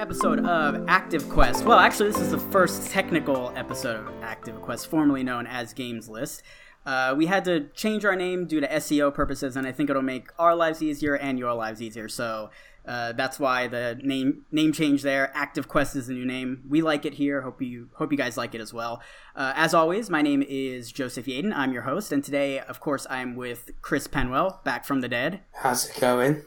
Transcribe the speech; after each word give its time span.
episode 0.00 0.46
of 0.46 0.82
Active 0.88 1.28
Quest. 1.28 1.66
Well, 1.66 1.78
actually, 1.78 2.08
this 2.08 2.22
is 2.22 2.30
the 2.30 2.38
first 2.38 2.90
technical 2.90 3.52
episode 3.54 3.96
of 3.96 4.10
Active 4.22 4.58
Quest, 4.62 4.86
formerly 4.86 5.22
known 5.22 5.46
as 5.46 5.74
Games 5.74 6.08
List. 6.08 6.42
Uh, 6.86 7.14
we 7.14 7.26
had 7.26 7.44
to 7.44 7.68
change 7.74 8.06
our 8.06 8.16
name 8.16 8.46
due 8.46 8.60
to 8.60 8.66
SEO 8.66 9.12
purposes, 9.12 9.56
and 9.56 9.66
I 9.66 9.72
think 9.72 9.90
it'll 9.90 10.00
make 10.00 10.28
our 10.38 10.56
lives 10.56 10.82
easier 10.82 11.16
and 11.16 11.38
your 11.38 11.52
lives 11.52 11.82
easier. 11.82 12.08
So 12.08 12.48
uh, 12.86 13.12
that's 13.12 13.38
why 13.38 13.66
the 13.66 14.00
name 14.02 14.46
name 14.50 14.72
change 14.72 15.02
there. 15.02 15.30
Active 15.34 15.68
Quest 15.68 15.94
is 15.94 16.06
the 16.06 16.14
new 16.14 16.24
name. 16.24 16.62
We 16.66 16.80
like 16.80 17.04
it 17.04 17.12
here. 17.12 17.42
Hope 17.42 17.60
you 17.60 17.90
hope 17.96 18.10
you 18.10 18.16
guys 18.16 18.38
like 18.38 18.54
it 18.54 18.62
as 18.62 18.72
well. 18.72 19.02
Uh, 19.36 19.52
as 19.54 19.74
always, 19.74 20.08
my 20.08 20.22
name 20.22 20.42
is 20.48 20.90
Joseph 20.90 21.26
Yaden. 21.26 21.52
I'm 21.54 21.74
your 21.74 21.82
host, 21.82 22.10
and 22.10 22.24
today, 22.24 22.58
of 22.58 22.80
course, 22.80 23.06
I'm 23.10 23.36
with 23.36 23.70
Chris 23.82 24.08
Penwell, 24.08 24.64
back 24.64 24.86
from 24.86 25.02
the 25.02 25.08
dead. 25.10 25.40
How's 25.52 25.90
it 25.90 26.00
going? 26.00 26.42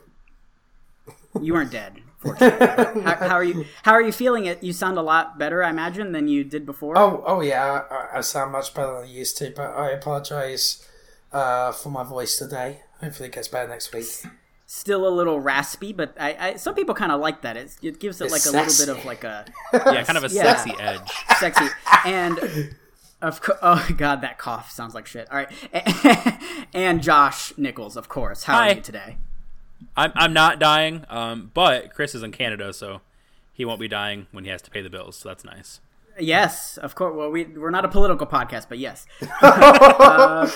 You 1.40 1.54
weren't 1.54 1.72
dead. 1.72 2.03
Fortunately. 2.24 3.02
how, 3.04 3.16
how 3.16 3.36
are 3.36 3.44
you? 3.44 3.66
How 3.84 3.92
are 3.94 4.02
you 4.02 4.12
feeling? 4.12 4.46
It. 4.46 4.64
You 4.64 4.74
sound 4.74 4.98
a 4.98 5.02
lot 5.02 5.38
better, 5.38 5.64
I 5.64 5.70
imagine, 5.70 6.12
than 6.12 6.28
you 6.28 6.44
did 6.44 6.66
before. 6.66 6.98
Oh, 6.98 7.24
oh 7.26 7.42
yeah, 7.42 7.84
I, 7.92 8.18
I 8.18 8.22
sound 8.22 8.52
much 8.52 8.74
better 8.74 8.94
than 8.94 9.04
I 9.04 9.08
used 9.08 9.38
to, 9.38 9.52
but 9.56 9.70
I 9.76 9.92
apologise 9.92 10.88
uh, 11.32 11.72
for 11.72 11.90
my 11.90 12.04
voice 12.04 12.38
today. 12.38 12.82
Hopefully, 13.02 13.30
it 13.30 13.36
gets 13.36 13.48
better 13.48 13.68
next 13.68 13.94
week. 13.94 14.06
Still 14.66 15.08
a 15.08 15.10
little 15.10 15.40
raspy, 15.40 15.94
but 15.94 16.16
I, 16.20 16.36
I 16.40 16.56
some 16.56 16.74
people 16.74 16.96
kind 16.96 17.12
of 17.12 17.20
like 17.22 17.42
that. 17.42 17.58
It, 17.58 17.76
it 17.84 18.00
gives 18.00 18.20
it 18.22 18.26
It's 18.26 18.34
like 18.34 18.46
a 18.54 18.58
little 18.58 18.86
bit 18.86 18.98
of 19.00 19.06
like 19.06 19.24
a 19.24 19.46
Yeah, 19.74 20.04
kind 20.04 20.18
of 20.18 20.24
a 20.24 20.30
Yeah. 20.34 20.56
sexy 20.56 20.74
edge. 20.80 21.12
sexy 21.40 21.66
and. 22.06 22.76
Of 23.22 23.42
co- 23.42 23.58
oh 23.62 23.88
god, 23.96 24.20
that 24.20 24.38
cough 24.38 24.70
sounds 24.70 24.94
like 24.94 25.08
shit. 25.08 25.32
All 25.32 25.38
right, 25.38 26.38
and 26.74 27.02
Josh 27.02 27.54
Nichols, 27.58 27.96
of 27.96 28.10
course. 28.10 28.44
How 28.44 28.56
Hi. 28.56 28.72
are 28.72 28.76
you 28.76 28.82
today? 28.82 29.16
I'm 29.96 30.12
I'm 30.16 30.34
not 30.34 30.60
dying, 30.60 31.06
um, 31.10 31.52
but 31.54 31.94
Chris 31.94 32.16
is 32.16 32.24
in 32.24 32.32
Canada, 32.32 32.74
so 32.74 33.02
he 33.54 33.66
won't 33.66 33.80
be 33.80 33.88
dying 33.88 34.28
when 34.32 34.44
he 34.44 34.50
has 34.50 34.62
to 34.64 34.72
pay 34.72 34.82
the 34.82 34.90
bills. 34.90 35.18
So 35.18 35.30
that's 35.30 35.44
nice. 35.44 35.80
Yes, 36.20 36.78
of 36.78 36.96
course. 36.96 37.16
Well, 37.16 37.30
we 37.30 37.46
we're 37.46 37.72
not 37.72 37.86
a 37.86 37.90
political 37.90 38.28
podcast, 38.28 38.68
but 38.70 38.78
yes. 38.78 39.06
Uh, 39.42 40.50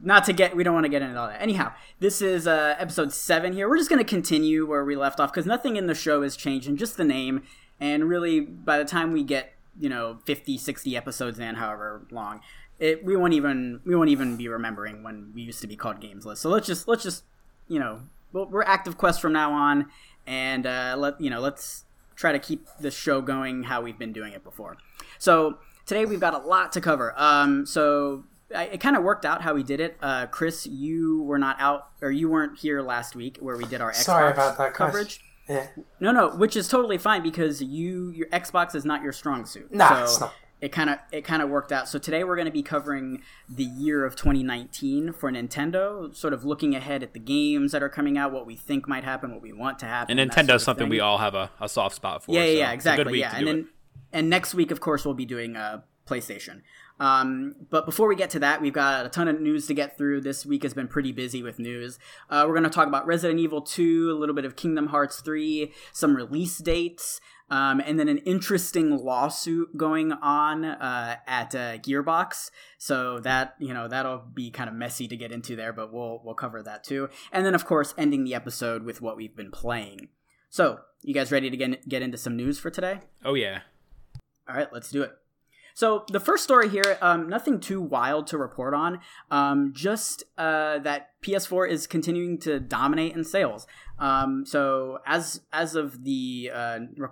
not 0.00 0.24
to 0.24 0.32
get, 0.32 0.54
we 0.54 0.62
don't 0.64 0.74
want 0.74 0.84
to 0.84 0.90
get 0.90 1.02
into 1.02 1.18
all 1.18 1.28
that. 1.28 1.40
Anyhow, 1.40 1.72
this 1.98 2.20
is 2.20 2.46
uh, 2.46 2.76
episode 2.78 3.12
seven 3.12 3.52
here. 3.52 3.68
We're 3.68 3.78
just 3.78 3.88
going 3.88 4.04
to 4.04 4.08
continue 4.08 4.66
where 4.66 4.84
we 4.84 4.96
left 4.96 5.18
off 5.18 5.32
because 5.32 5.46
nothing 5.46 5.76
in 5.76 5.86
the 5.86 5.94
show 5.94 6.22
has 6.22 6.36
changed, 6.36 6.68
and 6.68 6.78
just 6.78 6.96
the 6.96 7.04
name. 7.04 7.42
And 7.80 8.08
really, 8.08 8.40
by 8.40 8.78
the 8.78 8.84
time 8.84 9.12
we 9.12 9.22
get 9.22 9.54
you 9.78 9.88
know 9.88 10.18
50, 10.24 10.58
60 10.58 10.96
episodes 10.96 11.38
in, 11.38 11.56
however 11.56 12.06
long, 12.10 12.40
it 12.78 13.04
we 13.04 13.16
won't 13.16 13.32
even 13.32 13.80
we 13.84 13.94
won't 13.94 14.10
even 14.10 14.36
be 14.36 14.48
remembering 14.48 15.02
when 15.02 15.32
we 15.34 15.42
used 15.42 15.60
to 15.62 15.66
be 15.66 15.76
called 15.76 16.00
Games 16.00 16.26
List. 16.26 16.42
So 16.42 16.50
let's 16.50 16.66
just 16.66 16.86
let's 16.86 17.02
just 17.02 17.24
you 17.68 17.78
know 17.78 18.00
we'll, 18.34 18.46
we're 18.46 18.62
Active 18.64 18.98
Quest 18.98 19.22
from 19.22 19.32
now 19.32 19.52
on, 19.52 19.86
and 20.26 20.66
uh, 20.66 20.94
let 20.98 21.18
you 21.18 21.30
know 21.30 21.40
let's 21.40 21.84
try 22.16 22.32
to 22.32 22.38
keep 22.38 22.66
the 22.78 22.90
show 22.90 23.22
going 23.22 23.62
how 23.62 23.80
we've 23.80 23.98
been 23.98 24.12
doing 24.12 24.34
it 24.34 24.44
before. 24.44 24.76
So 25.18 25.58
today 25.86 26.04
we've 26.04 26.20
got 26.20 26.34
a 26.34 26.46
lot 26.46 26.72
to 26.72 26.80
cover. 26.80 27.14
Um, 27.16 27.64
so 27.64 28.24
I, 28.54 28.64
it 28.64 28.80
kind 28.80 28.96
of 28.96 29.02
worked 29.02 29.24
out 29.24 29.42
how 29.42 29.54
we 29.54 29.62
did 29.62 29.80
it. 29.80 29.96
Uh, 30.00 30.26
Chris, 30.26 30.66
you 30.66 31.22
were 31.22 31.38
not 31.38 31.56
out 31.60 31.88
or 32.02 32.10
you 32.10 32.28
weren't 32.28 32.58
here 32.58 32.82
last 32.82 33.16
week 33.16 33.38
where 33.40 33.56
we 33.56 33.64
did 33.64 33.80
our 33.80 33.92
Sorry 33.92 34.30
Xbox 34.30 34.34
about 34.34 34.58
that, 34.58 34.74
coverage. 34.74 35.20
Yeah. 35.48 35.66
No, 36.00 36.10
no, 36.10 36.30
which 36.30 36.56
is 36.56 36.68
totally 36.68 36.98
fine 36.98 37.22
because 37.22 37.62
you 37.62 38.10
your 38.10 38.28
Xbox 38.28 38.74
is 38.74 38.84
not 38.84 39.02
your 39.02 39.12
strong 39.12 39.44
suit. 39.44 39.72
Nah, 39.74 39.88
so 39.88 40.02
it's 40.04 40.20
not. 40.20 40.34
It 40.64 40.72
kind 40.72 40.88
of 40.88 40.98
it 41.12 41.24
kind 41.24 41.42
of 41.42 41.50
worked 41.50 41.72
out. 41.72 41.88
So 41.88 41.98
today 41.98 42.24
we're 42.24 42.36
going 42.36 42.46
to 42.46 42.50
be 42.50 42.62
covering 42.62 43.20
the 43.48 43.64
year 43.64 44.06
of 44.06 44.16
2019 44.16 45.12
for 45.12 45.30
Nintendo, 45.30 46.16
sort 46.16 46.32
of 46.32 46.42
looking 46.46 46.74
ahead 46.74 47.02
at 47.02 47.12
the 47.12 47.20
games 47.20 47.72
that 47.72 47.82
are 47.82 47.90
coming 47.90 48.16
out, 48.16 48.32
what 48.32 48.46
we 48.46 48.56
think 48.56 48.88
might 48.88 49.04
happen, 49.04 49.30
what 49.32 49.42
we 49.42 49.52
want 49.52 49.78
to 49.80 49.86
happen. 49.86 50.18
And 50.18 50.30
that 50.30 50.34
sort 50.34 50.50
of 50.50 50.62
something 50.62 50.84
thing. 50.84 50.90
we 50.90 51.00
all 51.00 51.18
have 51.18 51.34
a, 51.34 51.50
a 51.60 51.68
soft 51.68 51.96
spot 51.96 52.24
for. 52.24 52.32
Yeah, 52.32 52.44
yeah, 52.44 52.46
so 52.46 52.58
yeah, 52.58 52.70
a 52.70 52.74
exactly. 52.74 53.20
Yeah, 53.20 53.36
and 53.36 53.46
then 53.46 53.58
it. 53.58 53.66
and 54.14 54.30
next 54.30 54.54
week, 54.54 54.70
of 54.70 54.80
course, 54.80 55.04
we'll 55.04 55.12
be 55.12 55.26
doing 55.26 55.54
uh, 55.54 55.82
PlayStation. 56.06 56.62
Um, 57.00 57.56
but 57.70 57.86
before 57.86 58.06
we 58.08 58.14
get 58.14 58.30
to 58.30 58.38
that, 58.40 58.62
we've 58.62 58.72
got 58.72 59.04
a 59.04 59.08
ton 59.08 59.26
of 59.26 59.40
news 59.40 59.66
to 59.66 59.74
get 59.74 59.98
through. 59.98 60.20
This 60.20 60.46
week 60.46 60.62
has 60.62 60.74
been 60.74 60.86
pretty 60.86 61.12
busy 61.12 61.42
with 61.42 61.58
news. 61.58 61.98
Uh, 62.30 62.44
we're 62.46 62.54
going 62.54 62.64
to 62.64 62.70
talk 62.70 62.86
about 62.86 63.06
Resident 63.06 63.40
Evil 63.40 63.62
2, 63.62 64.12
a 64.12 64.14
little 64.14 64.34
bit 64.34 64.44
of 64.44 64.54
Kingdom 64.54 64.88
Hearts 64.88 65.20
3, 65.20 65.72
some 65.92 66.14
release 66.14 66.58
dates, 66.58 67.20
um, 67.50 67.80
and 67.80 67.98
then 67.98 68.08
an 68.08 68.18
interesting 68.18 68.96
lawsuit 68.96 69.76
going 69.76 70.12
on 70.12 70.64
uh, 70.64 71.16
at 71.26 71.54
uh, 71.54 71.78
Gearbox. 71.78 72.50
So 72.78 73.20
that 73.20 73.54
you 73.58 73.74
know 73.74 73.88
that'll 73.88 74.22
be 74.32 74.50
kind 74.50 74.68
of 74.68 74.74
messy 74.74 75.08
to 75.08 75.16
get 75.16 75.32
into 75.32 75.56
there, 75.56 75.72
but 75.72 75.92
we'll 75.92 76.20
we'll 76.24 76.34
cover 76.34 76.62
that 76.62 76.84
too. 76.84 77.08
And 77.32 77.44
then 77.44 77.54
of 77.54 77.64
course 77.64 77.94
ending 77.96 78.24
the 78.24 78.34
episode 78.34 78.84
with 78.84 79.00
what 79.00 79.16
we've 79.16 79.36
been 79.36 79.50
playing. 79.50 80.08
So 80.50 80.80
you 81.02 81.14
guys 81.14 81.32
ready 81.32 81.50
to 81.50 81.56
get 81.56 81.88
get 81.88 82.02
into 82.02 82.18
some 82.18 82.36
news 82.36 82.58
for 82.58 82.70
today? 82.70 83.00
Oh 83.24 83.34
yeah. 83.34 83.60
All 84.48 84.54
right, 84.54 84.72
let's 84.72 84.90
do 84.90 85.02
it. 85.02 85.12
So 85.74 86.04
the 86.08 86.20
first 86.20 86.44
story 86.44 86.68
here, 86.68 86.96
um, 87.02 87.28
nothing 87.28 87.58
too 87.58 87.80
wild 87.80 88.28
to 88.28 88.38
report 88.38 88.74
on. 88.74 89.00
Um, 89.30 89.72
just 89.74 90.22
uh, 90.38 90.78
that 90.78 91.10
PS4 91.22 91.68
is 91.68 91.88
continuing 91.88 92.38
to 92.40 92.60
dominate 92.60 93.16
in 93.16 93.24
sales. 93.24 93.66
Um, 93.98 94.46
so 94.46 95.00
as 95.04 95.40
as 95.52 95.74
of 95.74 96.04
the, 96.04 96.50
uh, 96.54 96.78
re- 96.96 97.08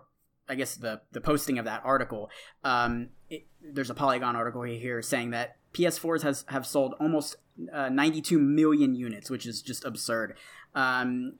I 0.48 0.54
guess 0.54 0.74
the 0.76 1.00
the 1.12 1.20
posting 1.20 1.58
of 1.58 1.64
that 1.66 1.82
article, 1.84 2.30
um, 2.64 3.08
it, 3.30 3.46
there's 3.62 3.90
a 3.90 3.94
Polygon 3.94 4.36
article 4.36 4.62
here 4.62 5.00
saying 5.02 5.30
that 5.30 5.56
PS4s 5.72 6.22
has 6.22 6.44
have 6.48 6.66
sold 6.66 6.94
almost 7.00 7.36
uh, 7.72 7.88
92 7.88 8.38
million 8.38 8.94
units, 8.94 9.30
which 9.30 9.46
is 9.46 9.62
just 9.62 9.84
absurd. 9.84 10.36
Um, 10.74 11.34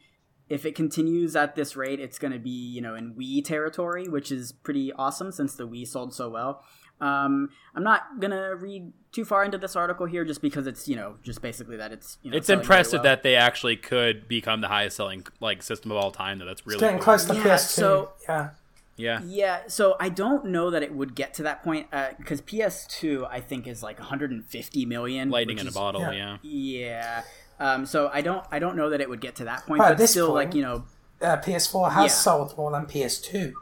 if 0.48 0.66
it 0.66 0.74
continues 0.74 1.34
at 1.34 1.54
this 1.56 1.76
rate, 1.76 1.98
it's 2.00 2.18
going 2.18 2.32
to 2.32 2.38
be 2.38 2.50
you 2.50 2.80
know 2.80 2.94
in 2.94 3.14
Wii 3.14 3.44
territory, 3.44 4.08
which 4.08 4.30
is 4.30 4.52
pretty 4.52 4.92
awesome 4.92 5.32
since 5.32 5.54
the 5.54 5.66
Wii 5.66 5.86
sold 5.86 6.14
so 6.14 6.28
well. 6.28 6.62
Um, 7.00 7.48
I'm 7.74 7.82
not 7.82 8.20
gonna 8.20 8.54
read 8.54 8.92
too 9.10 9.24
far 9.24 9.44
into 9.44 9.58
this 9.58 9.74
article 9.74 10.06
here, 10.06 10.24
just 10.24 10.40
because 10.40 10.68
it's 10.68 10.86
you 10.86 10.94
know 10.94 11.16
just 11.24 11.42
basically 11.42 11.76
that 11.78 11.90
it's 11.90 12.18
you 12.22 12.30
know 12.30 12.36
It's 12.36 12.48
impressive 12.48 12.98
well. 12.98 13.02
that 13.04 13.24
they 13.24 13.34
actually 13.34 13.76
could 13.76 14.28
become 14.28 14.60
the 14.60 14.68
highest 14.68 14.96
selling 14.98 15.26
like 15.40 15.62
system 15.64 15.90
of 15.90 15.96
all 15.96 16.12
time. 16.12 16.38
Though 16.38 16.44
that's 16.46 16.64
really 16.64 16.78
Getting 16.78 16.98
cool. 16.98 17.04
close 17.04 17.24
to 17.24 17.34
Yeah, 17.34 17.42
PS2. 17.42 17.58
so- 17.58 18.12
yeah. 18.28 18.50
Yeah. 18.96 19.20
Yeah, 19.24 19.60
so 19.68 19.96
I 19.98 20.08
don't 20.10 20.46
know 20.46 20.70
that 20.70 20.82
it 20.82 20.92
would 20.94 21.14
get 21.14 21.34
to 21.34 21.42
that 21.44 21.62
point 21.62 21.88
because 22.18 22.40
PS2 22.42 23.26
I 23.30 23.40
think 23.40 23.66
is 23.66 23.82
like 23.82 23.98
150 23.98 24.84
million. 24.86 25.30
Lightning 25.30 25.56
which 25.56 25.62
in 25.62 25.68
a 25.68 25.72
bottle. 25.72 26.00
yeah. 26.02 26.12
Yeah. 26.12 26.38
Yeah. 26.42 27.22
Um, 27.60 27.86
so 27.86 28.10
I 28.12 28.20
don't 28.22 28.44
I 28.50 28.58
don't 28.58 28.76
know 28.76 28.90
that 28.90 29.00
it 29.00 29.08
would 29.08 29.20
get 29.20 29.36
to 29.36 29.44
that 29.44 29.66
point, 29.66 29.80
Well, 29.80 29.90
but 29.90 29.98
this 29.98 30.10
still 30.12 30.28
point- 30.32 30.46
like 30.48 30.54
you 30.54 30.62
know. 30.62 30.84
Uh, 31.20 31.36
PS4 31.36 31.92
has 31.92 32.04
Yeah. 32.04 32.08
sold 32.08 32.56
more 32.56 32.70
than 32.72 32.86
PS2. 32.86 33.52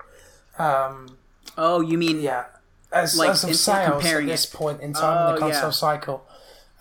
Um, 0.58 1.18
Oh, 1.58 1.80
you 1.80 1.98
mean 1.98 2.20
yeah. 2.20 2.44
As, 2.92 3.16
Like, 3.16 3.30
as 3.30 3.44
of 3.44 3.50
in- 3.50 3.56
sales 3.56 4.04
at 4.04 4.26
this 4.26 4.44
it- 4.46 4.52
point 4.56 4.80
in 4.80 4.92
time 4.94 5.28
in 5.28 5.34
the 5.34 5.36
Oh, 5.36 5.38
console 5.50 5.64
yeah. 5.68 5.70
cycle. 5.70 6.26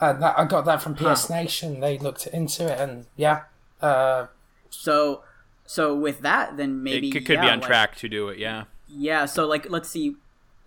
Uh, 0.01 0.13
that, 0.13 0.39
I 0.39 0.45
got 0.45 0.65
that 0.65 0.81
from 0.81 0.95
PS 0.95 1.27
Huh. 1.27 1.35
Nation. 1.35 1.81
They 1.81 1.97
looked 1.97 2.25
into 2.27 2.65
it, 2.71 2.79
and 2.79 3.05
yeah, 3.17 3.41
uh, 3.81 4.27
so? 4.69 5.23
So 5.69 5.95
with 5.95 6.21
that, 6.21 6.57
then 6.57 6.81
maybe 6.81 7.09
it 7.09 7.11
could, 7.11 7.27
could 7.27 7.41
be 7.41 7.47
on 7.47 7.59
like- 7.59 7.67
track 7.67 7.95
to 7.97 8.09
do 8.09 8.29
it. 8.29 8.39
Yeah. 8.39 8.63
Yeah, 8.87 9.25
so 9.25 9.45
like 9.45 9.69
let's 9.69 9.87
see. 9.87 10.15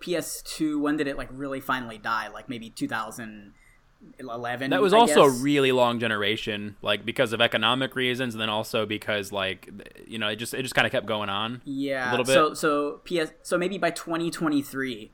PS2, 0.00 0.80
when 0.80 0.96
did 0.96 1.08
it 1.08 1.16
like 1.16 1.28
really 1.32 1.58
finally 1.58 1.98
die? 1.98 2.28
Like 2.28 2.48
maybe 2.48 2.70
2011. 2.70 4.70
That 4.70 4.80
was 4.80 4.92
I 4.92 4.98
also 4.98 5.24
a 5.24 5.30
really 5.30 5.72
long 5.72 5.98
generation, 5.98 6.76
like 6.82 7.04
because 7.04 7.32
of 7.32 7.40
economic 7.40 7.96
reasons, 7.96 8.34
and 8.34 8.40
then 8.40 8.48
also 8.48 8.86
because 8.86 9.32
like 9.32 9.68
you 10.06 10.20
know 10.20 10.28
it 10.28 10.36
just 10.36 10.54
it 10.54 10.62
just 10.62 10.76
kind 10.76 10.86
of 10.86 10.92
kept 10.92 11.06
going 11.06 11.28
on. 11.28 11.62
yeah. 11.64 12.08
a 12.08 12.12
little 12.12 12.24
bit. 12.24 12.34
So 12.34 12.54
so 12.54 13.00
PS 13.04 13.32
so 13.42 13.58
maybe 13.58 13.78
by 13.78 13.90
2023, 13.90 15.10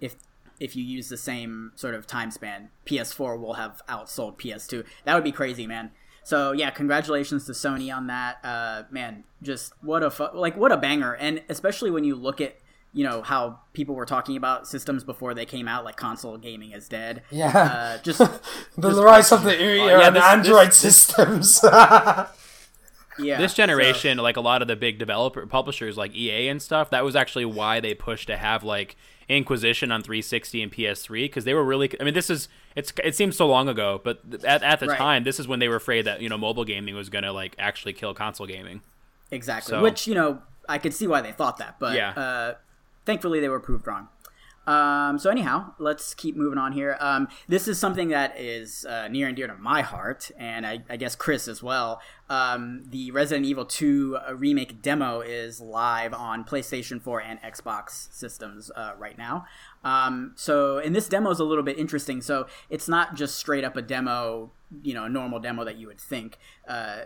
if 0.00 0.16
if 0.58 0.74
you 0.74 0.82
use 0.82 1.08
the 1.08 1.16
same 1.16 1.70
sort 1.76 1.94
of 1.94 2.04
time 2.04 2.32
span, 2.32 2.70
PS4 2.84 3.40
will 3.40 3.54
have 3.54 3.80
outsold 3.88 4.40
PS2. 4.40 4.84
That 5.04 5.14
would 5.14 5.22
be 5.22 5.30
crazy, 5.30 5.68
man. 5.68 5.92
So 6.30 6.52
yeah, 6.52 6.70
congratulations 6.70 7.44
to 7.46 7.52
Sony 7.52 7.92
on 7.92 8.06
that. 8.06 8.38
Uh, 8.44 8.84
man, 8.92 9.24
just 9.42 9.72
what 9.82 10.04
a 10.04 10.10
fu- 10.12 10.28
like 10.32 10.56
what 10.56 10.70
a 10.70 10.76
banger, 10.76 11.14
and 11.16 11.42
especially 11.48 11.90
when 11.90 12.04
you 12.04 12.14
look 12.14 12.40
at 12.40 12.54
you 12.92 13.02
know 13.02 13.22
how 13.22 13.58
people 13.72 13.96
were 13.96 14.06
talking 14.06 14.36
about 14.36 14.68
systems 14.68 15.02
before 15.02 15.34
they 15.34 15.44
came 15.44 15.66
out, 15.66 15.84
like 15.84 15.96
console 15.96 16.38
gaming 16.38 16.70
is 16.70 16.88
dead. 16.88 17.24
Yeah. 17.32 17.48
Uh, 17.98 18.02
just 18.04 18.18
the 18.78 19.02
rise 19.02 19.32
of 19.32 19.42
the 19.42 19.50
Ouya 19.50 19.86
yeah, 19.88 20.06
and 20.06 20.14
this- 20.14 20.22
Android 20.22 20.68
this- 20.68 20.76
systems. 20.76 21.64
yeah. 23.22 23.38
This 23.38 23.52
so- 23.52 23.56
generation, 23.56 24.18
like 24.18 24.36
a 24.36 24.40
lot 24.40 24.62
of 24.62 24.68
the 24.68 24.76
big 24.76 24.98
developer 24.98 25.44
publishers 25.46 25.96
like 25.96 26.14
EA 26.14 26.48
and 26.48 26.60
stuff, 26.60 26.90
that 26.90 27.04
was 27.04 27.14
actually 27.16 27.44
why 27.44 27.80
they 27.80 27.94
pushed 27.94 28.26
to 28.28 28.36
have 28.36 28.62
like 28.64 28.96
Inquisition 29.28 29.92
on 29.92 30.02
360 30.02 30.60
and 30.60 30.72
PS3 30.72 31.22
because 31.24 31.44
they 31.44 31.54
were 31.54 31.62
really. 31.62 31.88
I 32.00 32.04
mean, 32.04 32.14
this 32.14 32.30
is 32.30 32.48
it's 32.74 32.92
it 33.04 33.14
seems 33.14 33.36
so 33.36 33.46
long 33.46 33.68
ago, 33.68 34.00
but 34.02 34.20
at, 34.44 34.62
at 34.64 34.80
the 34.80 34.88
Right. 34.88 34.98
time, 34.98 35.22
this 35.22 35.38
is 35.38 35.46
when 35.46 35.60
they 35.60 35.68
were 35.68 35.76
afraid 35.76 36.02
that 36.06 36.20
you 36.20 36.28
know 36.28 36.36
mobile 36.36 36.64
gaming 36.64 36.96
was 36.96 37.08
gonna 37.08 37.32
like 37.32 37.54
actually 37.56 37.92
kill 37.92 38.12
console 38.12 38.46
gaming. 38.48 38.80
Exactly. 39.30 39.70
So- 39.70 39.82
Which, 39.82 40.08
you 40.08 40.14
know, 40.16 40.42
I 40.68 40.78
could 40.78 40.92
see 40.92 41.06
why 41.06 41.20
they 41.20 41.30
thought 41.30 41.58
that, 41.58 41.76
but 41.78 41.94
Yeah. 41.94 42.10
uh, 42.10 42.54
thankfully 43.06 43.38
they 43.38 43.48
were 43.48 43.60
proved 43.60 43.86
wrong. 43.86 44.08
Um, 44.66 45.18
so 45.18 45.30
anyhow, 45.30 45.72
let's 45.78 46.14
keep 46.14 46.36
moving 46.36 46.58
on 46.58 46.72
here. 46.72 46.96
Um, 47.00 47.28
this 47.48 47.66
is 47.66 47.78
something 47.78 48.08
that 48.08 48.38
is 48.38 48.84
uh, 48.84 49.08
near 49.08 49.26
and 49.26 49.36
dear 49.36 49.46
to 49.46 49.54
my 49.54 49.82
heart, 49.82 50.30
and 50.38 50.66
I, 50.66 50.80
I 50.88 50.96
guess 50.96 51.16
Chris 51.16 51.48
as 51.48 51.62
well. 51.62 52.00
Um, 52.28 52.84
the 52.88 53.10
Resident 53.10 53.46
Evil 53.46 53.64
2 53.64 54.18
uh, 54.28 54.34
remake 54.34 54.82
demo 54.82 55.20
is 55.20 55.60
live 55.60 56.14
on 56.14 56.44
PlayStation 56.44 57.00
4 57.00 57.22
and 57.22 57.42
Xbox 57.42 58.12
systems 58.12 58.70
uh, 58.76 58.92
right 58.98 59.18
now. 59.18 59.46
Um, 59.82 60.32
so, 60.36 60.78
and 60.78 60.94
this 60.94 61.08
demo 61.08 61.30
is 61.30 61.40
a 61.40 61.44
little 61.44 61.64
bit 61.64 61.78
interesting. 61.78 62.20
So, 62.20 62.46
it's 62.68 62.88
not 62.88 63.16
just 63.16 63.36
straight 63.36 63.64
up 63.64 63.76
a 63.76 63.82
demo, 63.82 64.50
you 64.82 64.94
know, 64.94 65.04
a 65.04 65.08
normal 65.08 65.40
demo 65.40 65.64
that 65.64 65.76
you 65.76 65.86
would 65.86 66.00
think. 66.00 66.38
Uh, 66.68 67.04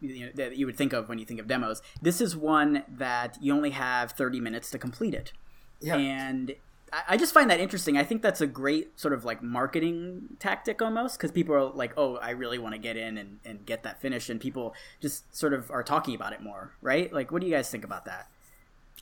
you 0.00 0.26
know, 0.26 0.32
that 0.34 0.56
you 0.56 0.66
would 0.66 0.76
think 0.76 0.92
of 0.92 1.08
when 1.08 1.18
you 1.18 1.24
think 1.24 1.38
of 1.38 1.46
demos. 1.46 1.82
This 2.00 2.20
is 2.20 2.34
one 2.34 2.82
that 2.88 3.36
you 3.40 3.54
only 3.54 3.70
have 3.70 4.12
30 4.12 4.40
minutes 4.40 4.70
to 4.70 4.78
complete 4.78 5.12
it. 5.12 5.32
Yeah. 5.80 5.96
And 5.96 6.54
I- 6.92 7.16
just 7.16 7.34
find 7.34 7.50
that 7.50 7.60
interesting. 7.60 7.96
I 7.98 8.04
think 8.04 8.22
that's 8.22 8.40
a 8.40 8.46
great 8.46 8.98
sort 8.98 9.12
of 9.12 9.24
like 9.24 9.42
marketing 9.42 10.36
tactic 10.38 10.80
almost 10.80 11.18
because 11.18 11.32
people 11.32 11.54
are 11.54 11.64
like, 11.64 11.92
oh, 11.96 12.16
I 12.16 12.30
really 12.30 12.58
want 12.58 12.74
to 12.74 12.78
get 12.78 12.96
in 12.96 13.18
and, 13.18 13.38
and 13.44 13.66
get 13.66 13.82
that 13.82 14.00
finished. 14.00 14.30
And 14.30 14.40
people 14.40 14.74
just 15.00 15.34
sort 15.36 15.52
of 15.52 15.70
are 15.70 15.82
talking 15.82 16.14
about 16.14 16.32
it 16.32 16.40
more, 16.40 16.72
right? 16.80 17.12
Like, 17.12 17.30
what 17.32 17.40
do 17.40 17.46
you 17.48 17.52
guys 17.54 17.68
think 17.70 17.84
about 17.84 18.04
that? 18.04 18.28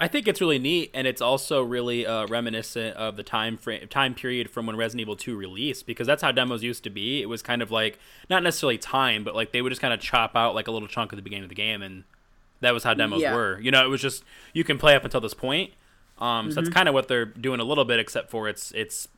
I 0.00 0.08
think 0.08 0.26
it's 0.26 0.40
really 0.40 0.58
neat, 0.58 0.90
and 0.92 1.06
it's 1.06 1.20
also 1.22 1.62
really 1.62 2.04
uh, 2.04 2.26
reminiscent 2.26 2.96
of 2.96 3.16
the 3.16 3.22
time 3.22 3.56
frame, 3.56 3.86
time 3.86 4.12
period 4.14 4.50
from 4.50 4.66
when 4.66 4.74
Resident 4.74 5.02
Evil 5.02 5.14
2 5.14 5.36
released, 5.36 5.86
because 5.86 6.08
that's 6.08 6.20
how 6.20 6.32
demos 6.32 6.64
used 6.64 6.82
to 6.82 6.90
be. 6.90 7.22
It 7.22 7.26
was 7.26 7.42
kind 7.42 7.62
of 7.62 7.70
like 7.70 8.00
not 8.28 8.42
necessarily 8.42 8.76
time, 8.76 9.22
but 9.22 9.36
like 9.36 9.52
they 9.52 9.62
would 9.62 9.70
just 9.70 9.80
kind 9.80 9.94
of 9.94 10.00
chop 10.00 10.34
out 10.34 10.52
like 10.52 10.66
a 10.66 10.72
little 10.72 10.88
chunk 10.88 11.12
at 11.12 11.16
the 11.16 11.22
beginning 11.22 11.44
of 11.44 11.48
the 11.48 11.54
game, 11.54 11.80
and 11.80 12.02
that 12.60 12.74
was 12.74 12.82
how 12.82 12.92
demos 12.94 13.22
Yeah. 13.22 13.36
were. 13.36 13.60
You 13.60 13.70
know, 13.70 13.84
it 13.84 13.88
was 13.88 14.00
just 14.00 14.24
you 14.52 14.64
can 14.64 14.78
play 14.78 14.96
up 14.96 15.04
until 15.04 15.20
this 15.20 15.34
point. 15.34 15.72
Um, 16.18 16.50
so 16.50 16.60
that's 16.60 16.68
Mm-hmm. 16.68 16.74
kind 16.74 16.88
of 16.88 16.94
what 16.94 17.08
they're 17.08 17.24
doing 17.26 17.60
a 17.60 17.64
little 17.64 17.84
bit, 17.84 17.98
except 18.00 18.30
for 18.30 18.48
it's 18.48 18.72
it's 18.72 19.08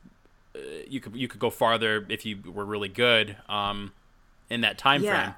uh, 0.55 0.59
you 0.87 0.99
could 1.01 1.15
you 1.15 1.27
could 1.27 1.39
go 1.39 1.49
farther 1.49 2.05
if 2.09 2.25
you 2.25 2.39
were 2.51 2.65
really 2.65 2.89
good 2.89 3.37
um, 3.49 3.93
in 4.49 4.61
that 4.61 4.77
time 4.77 5.03
Yeah. 5.03 5.03
frame. 5.03 5.35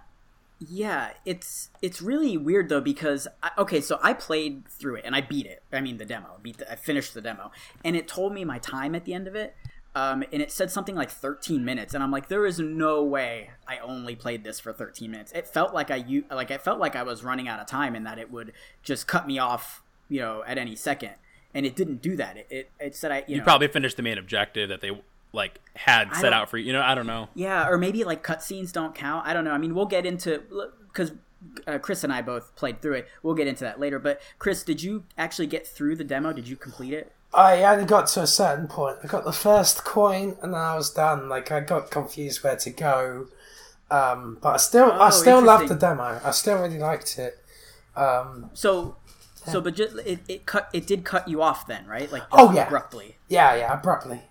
Yeah, 0.60 1.14
it's 1.26 1.70
it's 1.82 2.02
really 2.02 2.38
weird 2.38 2.70
though 2.70 2.82
because 2.82 3.28
I, 3.44 3.52
okay, 3.60 3.82
so 3.82 4.00
I 4.04 4.14
played 4.14 4.68
through 4.70 4.98
it 4.98 5.06
and 5.06 5.16
I 5.16 5.22
beat 5.22 5.46
it. 5.48 5.64
I 5.74 5.82
mean 5.82 5.98
the 5.98 6.06
demo, 6.06 6.40
beat 6.42 6.60
the, 6.60 6.72
I 6.72 6.76
finished 6.78 7.14
the 7.14 7.22
demo, 7.22 7.52
and 7.84 7.96
it 7.96 8.08
told 8.08 8.34
me 8.34 8.46
my 8.46 8.60
time 8.60 8.96
at 8.96 9.06
the 9.06 9.14
end 9.14 9.28
of 9.28 9.36
it, 9.36 9.56
um, 9.96 10.24
and 10.34 10.42
it 10.42 10.52
said 10.52 10.72
something 10.72 10.96
like 10.96 11.12
13 11.12 11.66
minutes, 11.66 11.94
and 11.94 12.04
I'm 12.04 12.12
like, 12.12 12.30
there 12.30 12.46
is 12.46 12.60
no 12.60 13.04
way 13.06 13.52
I 13.68 13.80
only 13.80 14.16
played 14.16 14.44
this 14.46 14.60
for 14.60 14.74
13 14.74 15.12
minutes. 15.12 15.32
It 15.34 15.48
felt 15.48 15.74
like 15.74 15.92
I 15.92 16.06
like 16.32 16.52
I 16.52 16.58
felt 16.60 16.80
like 16.80 16.96
I 16.96 17.04
was 17.04 17.24
running 17.24 17.48
out 17.50 17.60
of 17.60 17.68
time 17.68 17.96
and 17.96 18.06
that 18.08 18.20
it 18.20 18.32
would 18.32 18.54
just 18.84 19.08
cut 19.08 19.28
me 19.28 19.40
off, 19.40 19.84
you 20.10 20.22
know, 20.22 20.44
at 20.48 20.58
any 20.58 20.76
second, 20.76 21.14
and 21.54 21.66
it 21.66 21.76
didn't 21.76 22.02
do 22.02 22.16
that. 22.18 22.38
It 22.38 22.48
it, 22.50 22.72
it 22.80 22.96
said 22.96 23.12
I 23.12 23.18
you, 23.20 23.24
You 23.28 23.38
know, 23.38 23.44
probably 23.44 23.68
finished 23.68 23.98
the 23.98 24.04
main 24.04 24.18
objective 24.18 24.70
that 24.70 24.82
they 24.82 24.92
like 25.34 25.60
had 25.76 26.14
set 26.16 26.34
out 26.34 26.50
for 26.50 26.58
you. 26.58 26.66
You 26.68 26.74
know, 26.74 26.82
I 26.82 26.96
don't 26.96 27.08
know. 27.08 27.30
Yeah, 27.36 27.68
or 27.70 27.78
maybe 27.78 28.04
like 28.04 28.24
cutscenes 28.24 28.72
don't 28.72 28.96
count. 28.96 29.28
I 29.28 29.34
don't 29.34 29.44
know. 29.44 29.52
I 29.52 29.58
mean, 29.58 29.76
we'll 29.76 29.86
get 29.86 30.06
into 30.06 30.44
because 30.92 31.12
uh, 31.68 31.78
Chris 31.78 32.04
and 32.04 32.12
I 32.12 32.22
both 32.22 32.56
played 32.56 32.82
through 32.82 32.94
it. 32.96 33.08
We'll 33.24 33.36
get 33.36 33.48
into 33.48 33.64
that 33.64 33.80
later. 33.80 34.00
But 34.00 34.22
Chris, 34.40 34.64
did 34.64 34.82
you 34.82 35.04
actually 35.18 35.48
get 35.48 35.68
through 35.68 35.96
the 35.98 36.04
demo? 36.04 36.34
Did 36.34 36.48
you 36.48 36.56
complete 36.56 36.94
it? 36.94 37.12
I 37.32 37.64
only 37.64 37.86
got 37.86 38.08
to 38.08 38.24
a 38.24 38.28
certain 38.28 38.68
point. 38.68 38.98
I 39.04 39.08
got 39.08 39.24
the 39.24 39.32
first 39.32 39.84
coin, 39.84 40.36
and 40.42 40.54
then 40.54 40.60
I 40.60 40.76
was 40.76 40.90
done. 40.92 41.30
Like 41.30 41.52
I 41.52 41.60
got 41.60 41.92
confused 41.92 42.44
where 42.44 42.56
to 42.56 42.70
go, 42.72 43.28
um, 43.92 44.40
but 44.42 44.56
I 44.56 44.58
still, 44.58 44.92
I 44.92 45.08
Oh, 45.08 45.10
still 45.12 45.42
loved 45.44 45.68
the 45.68 45.76
demo. 45.76 46.20
I 46.24 46.32
still 46.32 46.60
really 46.60 46.80
liked 46.80 47.20
it. 47.20 47.38
Um, 47.96 48.50
So, 48.54 48.96
so 49.52 49.62
but 49.62 49.76
just 49.76 49.96
it, 50.06 50.20
it 50.28 50.46
cut 50.46 50.70
it 50.74 50.86
did 50.88 51.04
cut 51.04 51.28
you 51.28 51.42
off 51.42 51.68
then, 51.68 51.86
right? 51.88 52.12
Like 52.12 52.24
Oh, 52.32 52.54
yeah. 52.54 52.66
abruptly. 52.68 53.18
yeah, 53.28 53.56
yeah, 53.56 53.74
abruptly. 53.74 54.22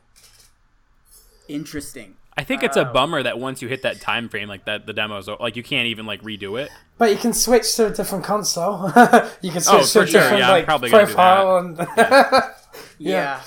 Interesting. 1.48 2.14
I 2.36 2.44
think 2.44 2.62
it's 2.62 2.76
a 2.76 2.84
bummer 2.84 3.20
that 3.24 3.40
once 3.40 3.62
you 3.62 3.68
hit 3.68 3.82
that 3.82 4.00
time 4.00 4.28
frame, 4.28 4.48
like 4.48 4.64
that, 4.66 4.86
the 4.86 4.92
demos 4.92 5.28
like 5.40 5.56
you 5.56 5.62
can't 5.64 5.86
even 5.88 6.06
like 6.06 6.22
redo 6.22 6.60
it. 6.60 6.70
But 6.96 7.10
you 7.10 7.16
can 7.16 7.32
switch 7.32 7.74
to 7.76 7.86
a 7.86 7.90
different 7.90 8.24
console. 8.24 8.86
you 9.42 9.50
can 9.50 9.60
switch 9.60 9.66
Oh, 9.68 9.78
to 9.78 9.82
a 9.82 9.86
sure, 9.86 10.04
different 10.06 10.38
yeah, 10.38 10.50
like 10.50 10.64
probably 10.64 10.90
gonna 10.90 11.06
do 11.06 11.12
profile 11.14 11.58
and 11.58 11.78
Yeah. 12.98 13.40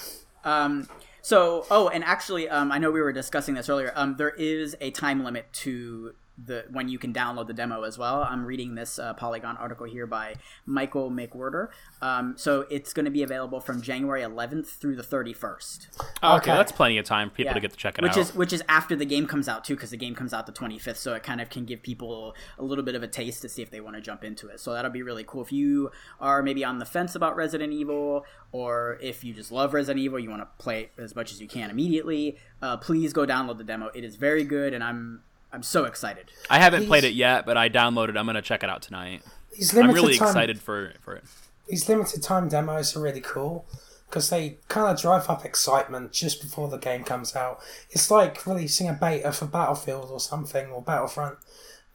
Um, 0.43 0.89
so, 1.21 1.65
oh, 1.71 1.87
and 1.87 2.03
actually, 2.03 2.49
um, 2.49 2.71
I 2.71 2.79
know 2.79 2.91
we 2.91 2.99
were 2.99 3.13
discussing 3.13 3.53
this 3.53 3.69
earlier. 3.69 3.93
Um, 3.95 4.15
there 4.17 4.31
is 4.31 4.75
a 4.81 4.91
time 4.91 5.23
limit 5.23 5.45
to 5.53 6.13
the 6.43 6.65
when 6.71 6.89
you 6.89 6.97
can 6.97 7.13
download 7.13 7.47
the 7.47 7.53
demo 7.53 7.83
as 7.83 7.97
well. 7.97 8.23
I'm 8.23 8.45
reading 8.45 8.75
this 8.75 8.97
uh, 8.99 9.13
Polygon 9.13 9.57
article 9.57 9.85
here 9.85 10.07
by 10.07 10.35
Michael 10.65 11.11
McWhorter. 11.11 11.67
Um, 12.01 12.35
so 12.37 12.65
it's 12.69 12.93
going 12.93 13.05
to 13.05 13.11
be 13.11 13.23
available 13.23 13.59
from 13.59 13.81
January 13.81 14.21
11th 14.21 14.67
through 14.67 14.95
the 14.95 15.03
31st. 15.03 15.87
Oh, 16.23 16.35
okay. 16.37 16.51
Okay. 16.51 16.57
that's 16.57 16.71
plenty 16.71 16.97
of 16.97 17.05
time 17.05 17.29
for 17.29 17.35
people 17.37 17.49
Yeah. 17.49 17.53
to 17.53 17.59
get 17.59 17.71
to 17.71 17.77
check 17.77 17.97
it 17.97 18.01
which 18.03 18.13
out. 18.13 18.17
is 18.17 18.35
which 18.35 18.53
is 18.53 18.63
after 18.67 18.95
the 18.95 19.05
game 19.05 19.27
comes 19.27 19.47
out 19.47 19.63
too, 19.63 19.75
because 19.75 19.91
the 19.91 19.97
game 19.97 20.15
comes 20.15 20.33
out 20.33 20.45
the 20.45 20.51
25th. 20.51 20.97
So 20.97 21.13
it 21.13 21.23
kind 21.23 21.41
of 21.41 21.49
can 21.49 21.65
give 21.65 21.81
people 21.83 22.35
a 22.57 22.63
little 22.63 22.83
bit 22.83 22.95
of 22.95 23.03
a 23.03 23.07
taste 23.07 23.41
to 23.43 23.49
see 23.49 23.61
if 23.61 23.69
they 23.69 23.79
want 23.81 23.95
to 23.95 24.01
jump 24.01 24.23
into 24.23 24.47
it. 24.47 24.59
So 24.59 24.73
that'll 24.73 24.91
be 24.91 25.03
really 25.03 25.23
cool. 25.25 25.41
If 25.41 25.51
you 25.51 25.91
are 26.19 26.41
maybe 26.41 26.63
on 26.63 26.79
the 26.79 26.85
fence 26.85 27.15
about 27.15 27.35
Resident 27.35 27.73
Evil, 27.73 28.25
or 28.51 28.97
if 29.01 29.23
you 29.23 29.33
just 29.33 29.51
love 29.51 29.73
Resident 29.73 30.03
Evil, 30.03 30.19
you 30.19 30.29
want 30.29 30.41
to 30.41 30.47
play 30.63 30.81
it 30.81 30.91
as 30.97 31.15
much 31.15 31.31
as 31.31 31.41
you 31.41 31.47
can 31.47 31.69
immediately. 31.69 32.37
Uh, 32.61 32.77
please 32.77 33.13
go 33.13 33.25
download 33.25 33.57
the 33.57 33.63
demo. 33.63 33.89
It 33.93 34.03
is 34.03 34.15
very 34.15 34.43
good, 34.43 34.73
and 34.73 34.83
I'm 34.83 35.23
I'm 35.53 35.63
so 35.63 35.85
excited. 35.85 36.31
I 36.49 36.59
haven't 36.59 36.87
played 36.87 37.03
it 37.03 37.13
yet, 37.13 37.45
but 37.45 37.57
I 37.57 37.69
downloaded. 37.69 38.17
I'm 38.17 38.25
gonna 38.25 38.41
check 38.41 38.63
it 38.63 38.69
out 38.69 38.81
tonight. 38.81 39.21
these 39.55 39.75
I'm 39.75 39.91
really 39.91 40.17
time, 40.17 40.27
excited 40.29 40.59
for 40.59 40.93
for 41.01 41.15
it. 41.15 41.23
These 41.67 41.87
limited 41.89 42.23
time 42.23 42.47
demos 42.49 42.95
are 42.95 43.01
really 43.01 43.21
cool 43.21 43.65
because 44.09 44.29
they 44.29 44.57
kind 44.67 44.93
of 44.93 45.01
drive 45.01 45.29
up 45.29 45.45
excitement 45.45 46.11
just 46.11 46.41
before 46.41 46.67
the 46.67 46.77
game 46.77 47.03
comes 47.03 47.35
out. 47.35 47.59
It's 47.89 48.11
like 48.11 48.45
releasing 48.45 48.89
a 48.89 48.93
beta 48.93 49.31
for 49.31 49.45
Battlefield 49.45 50.09
or 50.11 50.19
something 50.19 50.67
or 50.67 50.81
Battlefront, 50.81 51.37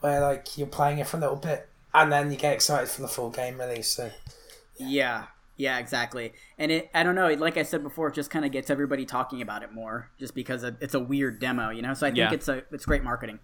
where 0.01 0.21
like 0.21 0.57
you're 0.57 0.67
playing 0.67 0.99
it 0.99 1.07
for 1.07 1.17
a 1.17 1.21
little 1.21 1.37
bit 1.37 1.69
and 1.95 2.13
then 2.13 2.31
you 2.31 2.37
get 2.37 2.53
excited 2.55 2.89
for 2.89 3.03
the 3.03 3.09
full 3.09 3.31
game 3.31 3.59
release. 3.59 3.89
So 3.91 4.11
Yeah. 4.77 5.25
Yeah, 5.57 5.79
exactly. 5.79 6.33
And 6.59 6.71
it, 6.71 6.91
I 6.95 7.03
don't 7.03 7.15
know, 7.15 7.29
like 7.35 7.57
I 7.57 7.63
said 7.63 7.83
before, 7.83 8.09
it 8.09 8.15
just 8.15 8.31
kind 8.31 8.45
of 8.45 8.53
gets 8.53 8.69
everybody 8.71 9.07
talking 9.07 9.41
about 9.41 9.63
it 9.63 9.73
more, 9.73 10.11
just 10.19 10.35
because 10.35 10.63
it's 10.65 10.95
a 10.95 11.01
weird 11.01 11.41
demo, 11.41 11.71
you 11.71 11.83
know. 11.83 11.95
So 11.95 12.07
I 12.07 12.11
think 12.11 12.19
Yeah. 12.19 12.33
it's 12.33 12.49
a 12.49 12.63
it's 12.71 12.85
great 12.85 13.03
marketing. 13.03 13.39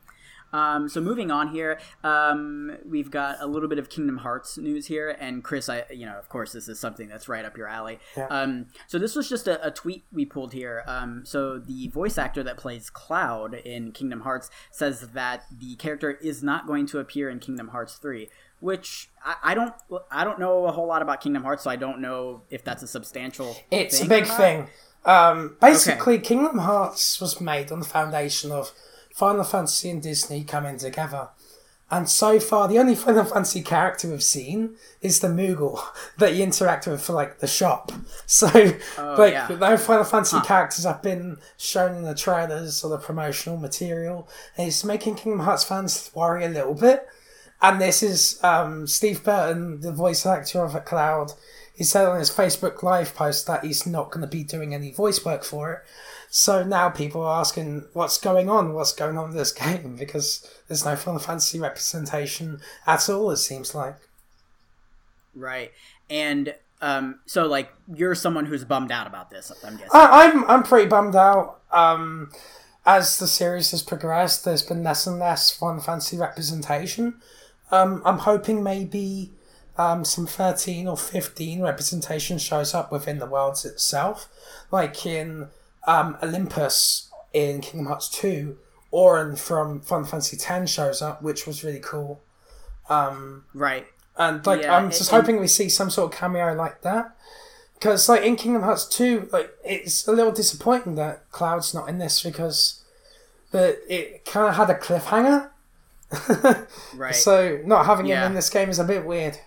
Um, 0.54 0.87
so 0.90 1.00
moving 1.00 1.31
on 1.31 1.49
here, 1.49 1.81
um, 2.04 2.76
we've 2.85 3.11
got 3.11 3.37
a 3.40 3.47
little 3.47 3.71
bit 3.71 3.78
of 3.78 3.88
Kingdom 3.88 4.19
Hearts 4.19 4.59
news 4.59 4.87
here, 4.87 5.16
and 5.19 5.42
Chris, 5.42 5.71
I 5.71 5.85
you 5.90 6.04
know, 6.04 6.19
of 6.19 6.28
course, 6.28 6.52
this 6.52 6.69
is 6.69 6.78
something 6.78 7.09
that's 7.09 7.26
right 7.26 7.47
up 7.47 7.57
your 7.57 7.69
alley. 7.69 7.99
Um, 8.28 8.66
so 8.87 8.99
this 8.99 9.16
was 9.16 9.31
just 9.31 9.49
a, 9.49 9.66
a 9.66 9.71
tweet 9.71 10.04
we 10.12 10.26
pulled 10.26 10.52
here. 10.52 10.85
Um, 10.87 11.23
so 11.25 11.59
the 11.59 11.88
voice 11.88 12.19
actor 12.19 12.42
that 12.42 12.59
plays 12.59 12.90
Cloud 12.90 13.54
in 13.54 13.92
Kingdom 13.92 14.21
Hearts 14.21 14.50
says 14.71 15.00
that 15.14 15.45
the 15.50 15.75
character 15.76 16.11
is 16.11 16.42
not 16.42 16.66
going 16.66 16.85
to 16.88 16.99
appear 16.99 17.31
in 17.31 17.38
Kingdom 17.38 17.69
Hearts 17.69 17.95
three. 17.95 18.28
Which 18.62 19.11
I, 19.25 19.35
I 19.42 19.54
don't 19.54 19.75
I 20.11 20.23
don't 20.23 20.38
know 20.38 20.66
a 20.66 20.73
whole 20.73 20.87
lot 20.87 21.02
about 21.02 21.21
Kingdom 21.21 21.42
Hearts, 21.42 21.64
so 21.64 21.71
I 21.71 21.76
don't 21.76 22.00
know 22.00 22.42
if 22.49 22.62
that's 22.62 22.83
a 22.83 22.87
substantial. 22.87 23.57
it's 23.73 23.99
thing 23.99 24.07
a 24.07 24.09
big 24.09 24.26
thing. 24.26 24.69
Um, 25.04 25.57
basically, 25.61 26.21
Kingdom 26.21 26.59
Hearts 26.59 27.21
was 27.21 27.40
made 27.40 27.73
on 27.73 27.81
the 27.81 27.87
foundation 27.87 28.52
of 28.52 28.73
Final 29.12 29.42
Fantasy 29.42 29.90
and 29.90 30.00
Disney 30.00 30.45
coming 30.45 30.78
together. 30.78 31.31
And 31.90 32.09
so 32.09 32.40
far, 32.40 32.69
the 32.69 32.78
only 32.78 32.95
Final 32.95 33.25
Fantasy 33.25 33.61
character 33.61 34.09
we've 34.09 34.23
seen 34.23 34.76
is 35.02 35.21
the 35.21 35.28
Moogle 35.28 35.78
that 36.19 36.35
you 36.35 36.42
interact 36.42 36.87
with 36.87 37.02
for 37.02 37.12
like 37.12 37.40
the 37.40 37.47
shop. 37.47 37.92
So, 38.26 38.47
like, 38.97 39.35
yeah. 39.35 39.49
no 39.61 39.76
Final 39.76 40.04
Fantasy 40.04 40.40
characters 40.40 40.85
have 40.85 41.02
been 41.02 41.37
shown 41.59 41.95
in 41.97 42.02
the 42.04 42.14
trailers 42.14 42.83
or 42.83 42.88
the 42.88 42.97
promotional 42.97 43.59
material. 43.59 44.26
And 44.57 44.69
it's 44.69 44.85
making 44.85 45.16
Kingdom 45.16 45.40
Hearts 45.40 45.64
fans 45.64 46.11
worry 46.14 46.47
a 46.47 46.49
little 46.49 46.73
bit. 46.73 47.07
And 47.62 47.81
this 47.81 48.02
is 48.02 48.42
um, 48.42 48.88
Steve 48.88 49.23
Burton, 49.23 49.81
the 49.81 49.92
voice 49.92 50.26
actor 50.26 50.64
of 50.64 50.75
a 50.75 50.81
Cloud. 50.81 51.33
He 51.73 51.85
said 51.85 52.07
on 52.07 52.19
his 52.19 52.31
Facebook 52.31 52.83
Live 52.83 53.14
post 53.14 53.47
that 53.47 53.64
he's 53.64 53.87
not 53.87 54.11
going 54.11 54.21
to 54.21 54.26
be 54.26 54.42
doing 54.42 54.75
any 54.75 54.90
voice 54.90 55.25
work 55.25 55.45
for 55.45 55.73
it. 55.73 55.78
So 56.28 56.64
now 56.64 56.90
people 56.90 57.23
are 57.23 57.40
asking 57.40 57.87
what's 57.92 58.19
going 58.19 58.49
on, 58.49 58.75
what's 58.75 58.92
going 58.92 59.16
on 59.16 59.28
with 59.28 59.37
this 59.37 59.52
game 59.52 59.97
because 59.97 60.47
there's 60.66 60.85
no 60.85 60.97
Final 60.97 61.21
Fantasy 61.21 61.61
representation 61.61 62.61
at 62.87 63.09
all. 63.09 63.31
It 63.31 63.37
seems 63.37 63.75
like. 63.75 63.97
Right. 65.35 65.71
And 66.11 66.54
um, 66.81 67.21
so, 67.26 67.47
like, 67.47 67.73
you're 67.95 68.16
someone 68.16 68.47
who's 68.47 68.64
bummed 68.64 68.90
out 68.90 69.07
about 69.07 69.31
this. 69.31 69.52
I'm 69.64 69.76
guessing. 69.76 69.90
I, 69.95 70.33
I'm 70.33 70.45
I'm 70.50 70.62
pretty 70.64 70.88
bummed 70.88 71.14
out. 71.14 71.61
Um, 71.71 72.33
as 72.85 73.19
the 73.19 73.28
series 73.28 73.71
has 73.71 73.83
progressed, 73.83 74.45
there's 74.45 74.62
been 74.62 74.83
less 74.83 75.07
and 75.07 75.19
less 75.19 75.50
Final 75.57 75.81
Fantasy 75.81 76.19
representation. 76.19 77.21
Um, 77.73 78.02
I'm 78.05 78.19
hoping 78.19 78.62
maybe 78.62 79.33
um, 79.79 80.05
some 80.05 80.26
13 80.26 80.87
or 80.87 80.97
15 80.97 81.62
representation 81.62 82.38
shows 82.38 82.75
up 82.75 82.93
within 82.93 83.19
the 83.19 83.26
worlds 83.26 83.64
itself, 83.64 84.29
like 84.71 85.05
in 85.07 85.49
um, 85.87 86.17
Olympus 86.23 87.11
in 87.33 87.61
Kingdom 87.62 87.87
Hearts 87.87 88.09
2. 88.11 88.59
Auron 88.93 89.37
from 89.37 89.81
Final 89.81 90.05
Fantasy 90.05 90.37
X 90.47 90.71
shows 90.71 91.00
up, 91.00 91.23
which 91.23 91.47
was 91.47 91.64
really 91.64 91.81
cool. 91.81 92.21
right. 93.55 93.87
And 94.19 94.45
like, 94.47 94.62
Yeah, 94.62 94.76
I'm 94.76 94.91
just 94.91 95.11
it- 95.11 95.14
hoping 95.17 95.41
we 95.41 95.47
see 95.49 95.71
some 95.71 95.88
sort 95.88 96.12
of 96.12 96.19
cameo 96.19 96.52
like 96.55 96.83
that. 96.83 97.17
Because 97.75 98.07
like 98.09 98.23
in 98.23 98.37
Kingdom 98.37 98.62
Hearts 98.62 98.87
2, 98.87 99.31
like 99.33 99.50
it's 99.64 100.07
a 100.07 100.12
little 100.12 100.31
disappointing 100.31 100.95
that 100.97 101.31
Cloud's 101.33 101.73
not 101.75 101.88
in 101.88 101.97
this 101.99 102.23
because 102.23 102.85
the 103.50 103.79
it 103.93 104.25
kind 104.26 104.49
of 104.49 104.57
had 104.57 104.69
a 104.71 104.75
cliffhanger. 104.79 105.49
Right. 106.95 107.14
So 107.14 107.61
not 107.64 107.87
having 107.87 108.07
Yeah. 108.07 108.23
him 108.23 108.33
in 108.33 108.35
this 108.35 108.50
game 108.50 108.69
is 108.69 108.78
a 108.78 108.85
bit 108.85 109.04
weird. 109.07 109.38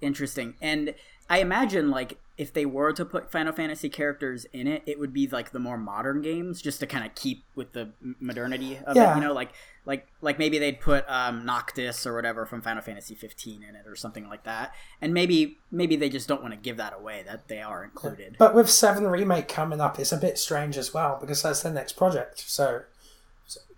Interesting. 0.00 0.54
And 0.60 0.94
I 1.30 1.38
imagine 1.38 1.90
like 1.90 2.18
if 2.36 2.52
they 2.52 2.66
were 2.66 2.92
to 2.92 3.04
put 3.04 3.30
Final 3.30 3.52
Fantasy 3.52 3.88
characters 3.88 4.44
in 4.52 4.66
it, 4.66 4.82
it 4.86 4.98
would 4.98 5.12
be 5.12 5.28
like 5.28 5.52
the 5.52 5.60
more 5.60 5.78
modern 5.78 6.20
games, 6.20 6.60
just 6.60 6.80
to 6.80 6.86
kind 6.86 7.06
of 7.06 7.14
keep 7.14 7.44
with 7.54 7.72
the 7.72 7.92
modernity 8.20 8.76
of 8.84 8.96
it. 8.96 9.00
Yeah. 9.00 9.14
You 9.14 9.20
know, 9.20 9.32
like 9.32 9.50
like 9.86 10.08
like 10.20 10.36
maybe 10.38 10.58
they'd 10.58 10.80
put 10.80 11.04
um, 11.08 11.44
Noctis 11.46 12.06
or 12.06 12.14
whatever 12.14 12.44
from 12.44 12.60
Final 12.60 12.82
Fantasy 12.82 13.14
15 13.14 13.62
in 13.62 13.76
it 13.76 13.86
or 13.86 13.94
something 13.94 14.28
like 14.28 14.42
that. 14.44 14.74
And 15.00 15.14
maybe 15.14 15.58
maybe 15.70 15.94
they 15.94 16.08
just 16.08 16.26
don't 16.26 16.42
want 16.42 16.52
to 16.54 16.58
give 16.60 16.76
that 16.76 16.92
away 16.92 17.22
that 17.26 17.46
they 17.46 17.62
are 17.62 17.84
included. 17.84 18.34
But 18.38 18.54
with 18.54 18.68
Seven 18.68 19.06
remake 19.06 19.46
coming 19.46 19.80
up, 19.80 19.98
it's 20.00 20.12
a 20.12 20.16
bit 20.18 20.36
strange 20.36 20.76
as 20.76 20.92
well 20.92 21.18
because 21.20 21.40
that's 21.42 21.62
their 21.62 21.72
next 21.72 21.92
project. 21.92 22.40
So 22.40 22.82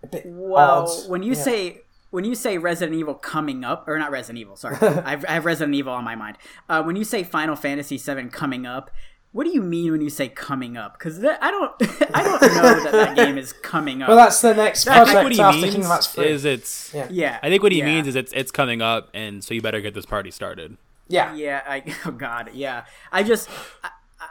a 0.03 0.07
bit 0.07 0.23
Well, 0.25 0.87
odd. 0.89 1.09
when 1.09 1.23
you 1.23 1.33
Yeah. 1.33 1.41
say 1.41 1.81
when 2.09 2.23
you 2.23 2.35
say 2.35 2.57
Resident 2.57 2.97
Evil 2.97 3.13
coming 3.13 3.65
up, 3.65 3.85
or 3.85 3.99
not 3.99 4.11
Resident 4.11 4.39
Evil, 4.39 4.55
sorry, 4.55 4.77
I've, 4.81 5.25
I 5.25 5.31
have 5.33 5.45
Resident 5.45 5.75
Evil 5.75 5.91
on 5.93 6.05
my 6.05 6.15
mind. 6.15 6.37
Uh, 6.69 6.81
when 6.81 6.95
you 6.95 7.03
say 7.03 7.21
Final 7.23 7.55
Fantasy 7.57 7.97
VII 7.97 8.29
coming 8.29 8.65
up, 8.65 8.89
what 9.33 9.43
do 9.43 9.49
you 9.51 9.61
mean 9.61 9.91
when 9.91 9.99
you 9.99 10.09
say 10.09 10.29
coming 10.29 10.77
up? 10.77 10.97
Because 10.97 11.19
I 11.19 11.51
don't, 11.51 11.73
I 12.15 12.23
don't 12.23 12.41
know 12.41 12.83
that 12.83 12.91
that 12.93 13.15
game 13.17 13.37
is 13.37 13.51
coming 13.51 14.01
up. 14.01 14.07
well, 14.07 14.17
that's 14.17 14.39
the 14.39 14.53
next 14.53 14.85
project. 14.85 15.09
I 15.09 15.13
think 15.13 15.13
project 15.15 15.23
what 15.25 15.31
he 15.33 15.41
after 15.41 15.59
means 15.61 15.73
Kingdom 15.73 15.89
Hearts 15.89 16.07
3. 16.07 16.25
is 16.27 16.45
it's. 16.45 16.93
Yeah. 16.93 17.07
yeah, 17.11 17.39
I 17.43 17.49
think 17.49 17.61
what 17.61 17.73
he 17.73 17.79
yeah. 17.79 17.85
means 17.85 18.07
is 18.07 18.15
it's 18.15 18.31
it's 18.33 18.51
coming 18.51 18.81
up, 18.81 19.09
and 19.13 19.43
so 19.43 19.53
you 19.53 19.61
better 19.61 19.81
get 19.81 19.93
this 19.93 20.05
party 20.05 20.31
started. 20.31 20.77
yeah. 21.09 21.35
yeah, 21.35 21.61
I, 21.67 21.83
oh 22.05 22.11
god, 22.11 22.51
yeah. 22.53 22.85
I 23.11 23.23
just, 23.23 23.49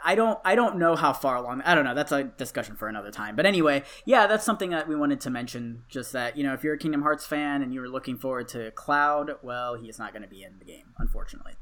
I, 0.03 0.15
don't, 0.15 0.39
I 0.43 0.55
don't 0.55 0.77
know 0.77 0.95
how 0.95 1.13
far 1.13 1.35
along. 1.35 1.61
I 1.61 1.75
don't 1.75 1.85
know. 1.85 1.95
That's 1.95 2.11
a 2.11 2.23
discussion 2.23 2.75
for 2.75 2.87
another 2.87 3.11
time. 3.11 3.35
But 3.35 3.45
anyway, 3.45 3.83
yeah, 4.05 4.27
that's 4.27 4.43
something 4.43 4.69
that 4.71 4.87
we 4.87 4.95
wanted 4.95 5.21
to 5.21 5.29
mention. 5.29 5.83
Just 5.89 6.11
that 6.13 6.37
you 6.37 6.43
know, 6.43 6.53
if 6.53 6.63
you're 6.63 6.73
a 6.73 6.77
Kingdom 6.77 7.01
Hearts 7.01 7.25
fan 7.25 7.61
and 7.61 7.73
you 7.73 7.81
were 7.81 7.89
looking 7.89 8.17
forward 8.17 8.47
to 8.49 8.71
Cloud, 8.71 9.31
well, 9.41 9.75
he 9.75 9.89
is 9.89 9.99
not 9.99 10.13
going 10.13 10.23
to 10.23 10.27
be 10.27 10.43
in 10.43 10.59
the 10.59 10.65
game, 10.65 10.93
unfortunately. 10.97 11.53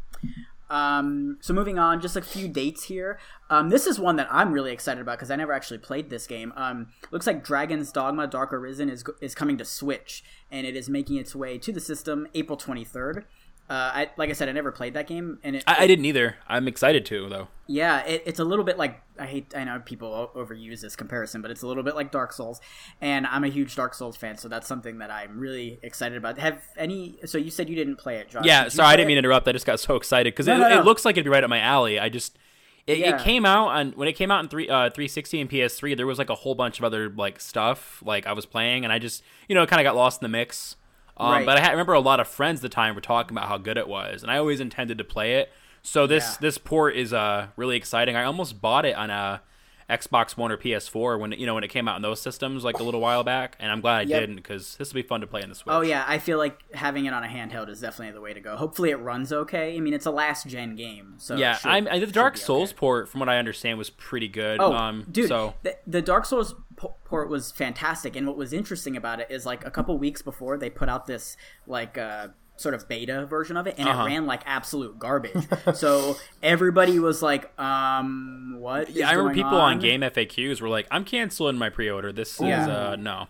Um, 0.69 1.37
so 1.41 1.53
moving 1.53 1.77
on, 1.77 2.01
just 2.01 2.15
a 2.15 2.21
few 2.21 2.47
dates 2.47 2.85
here. 2.85 3.19
Um, 3.49 3.69
this 3.69 3.85
is 3.85 3.99
one 3.99 4.15
that 4.15 4.27
I'm 4.31 4.51
really 4.51 4.71
excited 4.71 4.99
about 4.99 5.17
because 5.17 5.29
I 5.29 5.35
never 5.35 5.53
actually 5.53 5.77
played 5.77 6.09
this 6.09 6.25
game. 6.25 6.53
Um, 6.55 6.87
looks 7.11 7.27
like 7.27 7.43
Dragon's 7.43 7.91
Dogma: 7.91 8.27
Dark 8.27 8.51
Arisen 8.51 8.89
is 8.89 9.03
is 9.21 9.35
coming 9.35 9.57
to 9.57 9.65
Switch, 9.65 10.23
and 10.49 10.65
it 10.65 10.75
is 10.75 10.89
making 10.89 11.17
its 11.17 11.35
way 11.35 11.57
to 11.59 11.71
the 11.71 11.79
system 11.79 12.27
April 12.33 12.57
23rd. 12.57 13.25
Uh, 13.67 13.73
I, 13.73 14.09
like 14.15 14.29
I 14.29 14.33
said, 14.33 14.47
I 14.47 14.51
never 14.51 14.71
played 14.71 14.93
that 14.93 15.07
game, 15.07 15.39
and 15.43 15.55
it, 15.55 15.63
I, 15.65 15.85
I 15.85 15.87
didn't 15.87 16.05
either. 16.05 16.35
I'm 16.47 16.67
excited 16.67 17.03
to 17.07 17.27
though. 17.29 17.47
yeah, 17.65 18.05
it, 18.05 18.21
it's 18.27 18.39
a 18.39 18.43
little 18.43 18.63
bit 18.63 18.77
like 18.77 19.01
I 19.17 19.25
hate. 19.25 19.53
I 19.57 19.63
know 19.63 19.81
people 19.83 20.29
overuse 20.35 20.81
this 20.81 20.95
comparison, 20.95 21.41
but 21.41 21.49
it's 21.49 21.63
a 21.63 21.67
little 21.67 21.81
bit 21.81 21.95
like 21.95 22.11
Dark 22.11 22.31
Souls, 22.31 22.61
and 23.01 23.25
I'm 23.25 23.43
a 23.43 23.47
huge 23.47 23.75
Dark 23.75 23.95
Souls 23.95 24.15
fan, 24.17 24.37
so 24.37 24.47
that's 24.47 24.67
something 24.67 24.99
that 24.99 25.09
I'm 25.09 25.39
really 25.39 25.79
excited 25.81 26.15
about. 26.15 26.37
Have 26.37 26.61
any? 26.77 27.17
So 27.25 27.39
you 27.39 27.49
said 27.49 27.67
you 27.67 27.75
didn't 27.75 27.95
play 27.95 28.17
it, 28.17 28.29
Josh? 28.29 28.45
Yeah, 28.45 28.65
Did 28.65 28.73
sorry, 28.73 28.89
I 28.89 28.95
didn't 28.97 29.07
mean 29.07 29.15
to 29.15 29.19
interrupt. 29.19 29.47
I 29.47 29.51
just 29.51 29.65
got 29.65 29.79
so 29.79 29.95
excited 29.95 30.33
because 30.33 30.45
No, 30.45 30.57
it, 30.57 30.59
no, 30.59 30.69
no. 30.69 30.79
it 30.81 30.85
looks 30.85 31.03
like 31.03 31.13
it'd 31.15 31.23
be 31.23 31.31
right 31.31 31.43
up 31.43 31.49
my 31.49 31.59
alley. 31.59 31.99
I 31.99 32.09
just 32.09 32.37
it, 32.85 32.99
Yeah. 32.99 33.15
it 33.15 33.23
came 33.23 33.47
out 33.47 33.69
on 33.69 33.93
when 33.93 34.07
it 34.07 34.13
came 34.13 34.29
out 34.29 34.43
in 34.43 34.49
three 34.49 34.69
uh 34.69 34.91
360 34.91 35.41
and 35.41 35.49
PS3. 35.49 35.97
There 35.97 36.05
was 36.05 36.19
like 36.19 36.29
a 36.29 36.35
whole 36.35 36.53
bunch 36.53 36.77
of 36.77 36.85
other 36.85 37.09
like 37.09 37.39
stuff 37.39 38.03
like 38.05 38.27
I 38.27 38.33
was 38.33 38.45
playing, 38.45 38.83
and 38.83 38.93
I 38.93 38.99
just 38.99 39.23
you 39.49 39.55
know 39.55 39.63
it 39.63 39.69
kind 39.69 39.79
of 39.81 39.85
got 39.85 39.95
lost 39.95 40.21
in 40.21 40.25
the 40.25 40.37
mix. 40.37 40.75
Um, 41.17 41.31
Right. 41.31 41.45
But 41.45 41.57
I, 41.57 41.61
had, 41.61 41.69
I 41.69 41.71
remember 41.71 41.93
a 41.93 41.99
lot 41.99 42.19
of 42.19 42.27
friends 42.27 42.59
at 42.59 42.63
the 42.63 42.69
time 42.69 42.93
were 42.95 43.01
talking 43.01 43.37
about 43.37 43.47
how 43.49 43.57
good 43.57 43.77
it 43.77 43.87
was, 43.87 44.21
and 44.23 44.31
I 44.31 44.37
always 44.37 44.59
intended 44.59 44.97
to 44.97 45.03
play 45.03 45.35
it. 45.35 45.51
So 45.81 46.07
this 46.07 46.23
Yeah. 46.33 46.37
this 46.41 46.57
port 46.57 46.95
is 46.95 47.13
uh 47.13 47.47
really 47.55 47.77
exciting. 47.77 48.15
I 48.15 48.23
almost 48.23 48.59
bought 48.61 48.85
it 48.85 48.95
on 48.95 49.09
a 49.09 49.41
Xbox 49.87 50.35
One 50.35 50.51
or 50.51 50.57
PS4 50.57 51.19
when 51.19 51.31
it, 51.31 51.37
you 51.37 51.45
know 51.45 51.53
when 51.53 51.63
it 51.63 51.67
came 51.67 51.87
out 51.87 51.95
in 51.95 52.01
those 52.01 52.19
systems 52.19 52.63
like 52.63 52.79
a 52.79 52.83
little 52.83 52.99
while 52.99 53.23
back, 53.23 53.55
and 53.59 53.71
I'm 53.71 53.81
glad 53.81 53.97
I 53.99 54.01
Yep. 54.01 54.19
didn't 54.19 54.35
because 54.37 54.75
this 54.77 54.91
will 54.91 54.95
be 55.03 55.07
fun 55.07 55.21
to 55.21 55.27
play 55.27 55.43
in 55.43 55.49
the 55.49 55.53
Switch. 55.53 55.71
Oh 55.71 55.81
yeah, 55.81 56.03
I 56.07 56.17
feel 56.17 56.39
like 56.39 56.57
having 56.73 57.05
it 57.05 57.13
on 57.13 57.23
a 57.23 57.27
handheld 57.27 57.69
is 57.69 57.81
definitely 57.81 58.13
the 58.13 58.19
way 58.21 58.33
to 58.33 58.39
go. 58.41 58.55
Hopefully, 58.55 58.89
it 58.89 58.95
runs 58.95 59.31
okay. 59.31 59.77
I 59.77 59.79
mean, 59.79 59.93
it's 59.93 60.07
a 60.07 60.11
last 60.11 60.47
gen 60.47 60.75
game, 60.75 61.13
so 61.17 61.35
Yeah, 61.35 61.55
should- 61.57 61.69
I'm, 61.69 61.87
I- 61.87 61.99
the 61.99 62.07
Dark 62.07 62.33
be 62.33 62.39
okay. 62.39 62.45
Souls 62.45 62.73
port, 62.73 63.07
from 63.07 63.19
what 63.19 63.29
I 63.29 63.37
understand, 63.37 63.77
was 63.77 63.91
pretty 63.91 64.27
good. 64.27 64.59
Oh, 64.59 64.73
um, 64.73 65.05
dude, 65.11 65.27
so 65.27 65.53
the, 65.61 65.77
the 65.85 66.01
Dark 66.01 66.25
Souls 66.25 66.55
port 66.75 67.29
was 67.29 67.51
fantastic, 67.51 68.15
and 68.15 68.27
what 68.27 68.37
was 68.37 68.53
interesting 68.53 68.95
about 68.97 69.19
it 69.19 69.27
is 69.29 69.45
like 69.45 69.65
a 69.65 69.71
couple 69.71 69.97
weeks 69.97 70.21
before 70.21 70.57
they 70.57 70.69
put 70.69 70.89
out 70.89 71.05
this 71.05 71.37
like 71.67 71.97
uh, 71.97 72.29
sort 72.57 72.73
of 72.73 72.87
beta 72.87 73.25
version 73.25 73.57
of 73.57 73.67
it, 73.67 73.75
and 73.77 73.87
Uh-huh. 73.87 74.03
it 74.03 74.05
ran 74.05 74.25
like 74.25 74.41
absolute 74.45 74.97
garbage. 74.99 75.45
so 75.73 76.15
everybody 76.43 76.99
was 76.99 77.21
like, 77.21 77.57
"Um, 77.59 78.55
what?" 78.59 78.89
is 78.89 78.95
yeah, 78.95 79.07
I 79.09 79.13
remember 79.13 79.33
going 79.33 79.43
people 79.45 79.57
on 79.57 79.73
on 79.73 79.79
Game 79.79 80.01
FAQs 80.01 80.61
were 80.61 80.69
like, 80.69 80.87
"I'm 80.91 81.03
canceling 81.05 81.57
my 81.57 81.69
pre-order. 81.69 82.11
This 82.11 82.35
is 82.35 82.41
uh, 82.41 82.95
no." 82.97 83.27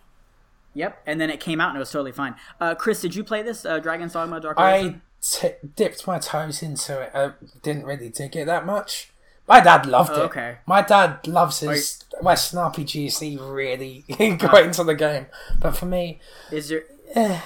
Yep, 0.74 1.02
and 1.06 1.22
then 1.22 1.30
it 1.30 1.40
came 1.40 1.62
out 1.62 1.70
and 1.70 1.78
it 1.78 1.80
was 1.80 1.90
totally 1.92 2.12
fine. 2.12 2.36
Uh, 2.60 2.76
Chris, 2.76 3.00
did 3.00 3.16
you 3.16 3.24
play 3.24 3.42
this 3.42 3.66
uh, 3.66 3.80
Dragon's 3.80 4.12
Dogma 4.14 4.42
Dark 4.42 4.60
I 4.60 4.74
Arisen? 4.78 5.02
t- 5.22 5.52
dipped 5.76 6.06
my 6.06 6.20
toes 6.20 6.62
into 6.62 7.00
it. 7.02 7.12
I 7.16 7.32
didn't 7.64 7.86
really 7.86 8.10
dig 8.10 8.36
it 8.36 8.46
that 8.48 8.66
much. 8.66 9.12
My 9.48 9.60
dad 9.60 9.86
loved 9.86 10.12
Oh, 10.14 10.24
it. 10.24 10.26
okay. 10.26 10.58
My 10.66 10.82
dad 10.82 11.28
loves 11.28 11.60
his 11.60 12.04
Western 12.22 12.60
RPGs. 12.60 13.20
He 13.20 13.38
really 13.38 14.04
got 14.40 14.64
into 14.64 14.84
the 14.84 14.96
game. 14.96 15.28
But 15.60 15.78
for 15.78 15.86
me, 15.86 16.20
Is 16.52 16.72
your 16.72 16.82
eh. 17.14 17.40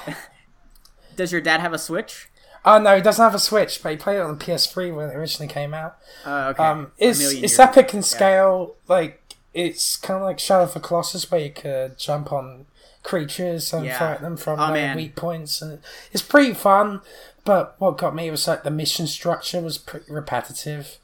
does 1.16 1.32
your 1.32 1.42
dad 1.42 1.60
have 1.60 1.74
a 1.74 1.78
Switch? 1.80 2.30
oh 2.66 2.78
no, 2.80 2.96
he 2.96 3.02
doesn't 3.02 3.24
have 3.24 3.36
a 3.36 3.40
Switch, 3.40 3.82
but 3.84 3.92
he 3.92 3.98
played 3.98 4.18
it 4.18 4.22
on 4.22 4.38
the 4.38 4.44
PS3 4.46 4.94
when 4.96 5.10
it 5.10 5.16
originally 5.16 5.52
came 5.52 5.74
out. 5.74 5.98
Uh, 6.26 6.54
okay, 6.54 6.64
Um, 6.64 6.92
it's 6.98 7.20
it's 7.20 7.34
years 7.36 7.60
epic 7.60 7.94
in 7.94 8.02
scale. 8.04 8.76
Like 8.88 9.36
it's 9.54 9.98
kind 9.98 10.20
of 10.22 10.26
like 10.26 10.40
Shadow 10.40 10.64
of 10.64 10.74
the 10.74 10.80
Colossus, 10.80 11.30
where 11.32 11.42
you 11.42 11.52
could 11.52 11.98
jump 11.98 12.32
on 12.32 12.66
creatures 13.04 13.74
and 13.74 13.86
Yeah. 13.86 13.98
fight 13.98 14.22
them 14.22 14.38
from 14.38 14.60
Oh, 14.60 14.72
man. 14.74 14.96
weak 14.96 15.16
points, 15.16 15.62
and 15.62 15.80
it's 16.12 16.22
pretty 16.22 16.54
fun. 16.54 17.02
But 17.46 17.76
what 17.80 17.98
got 17.98 18.14
me 18.16 18.30
was 18.30 18.48
like 18.48 18.64
the 18.64 18.72
mission 18.72 19.08
structure 19.08 19.60
was 19.62 19.78
pretty 19.78 20.12
repetitive. 20.12 20.98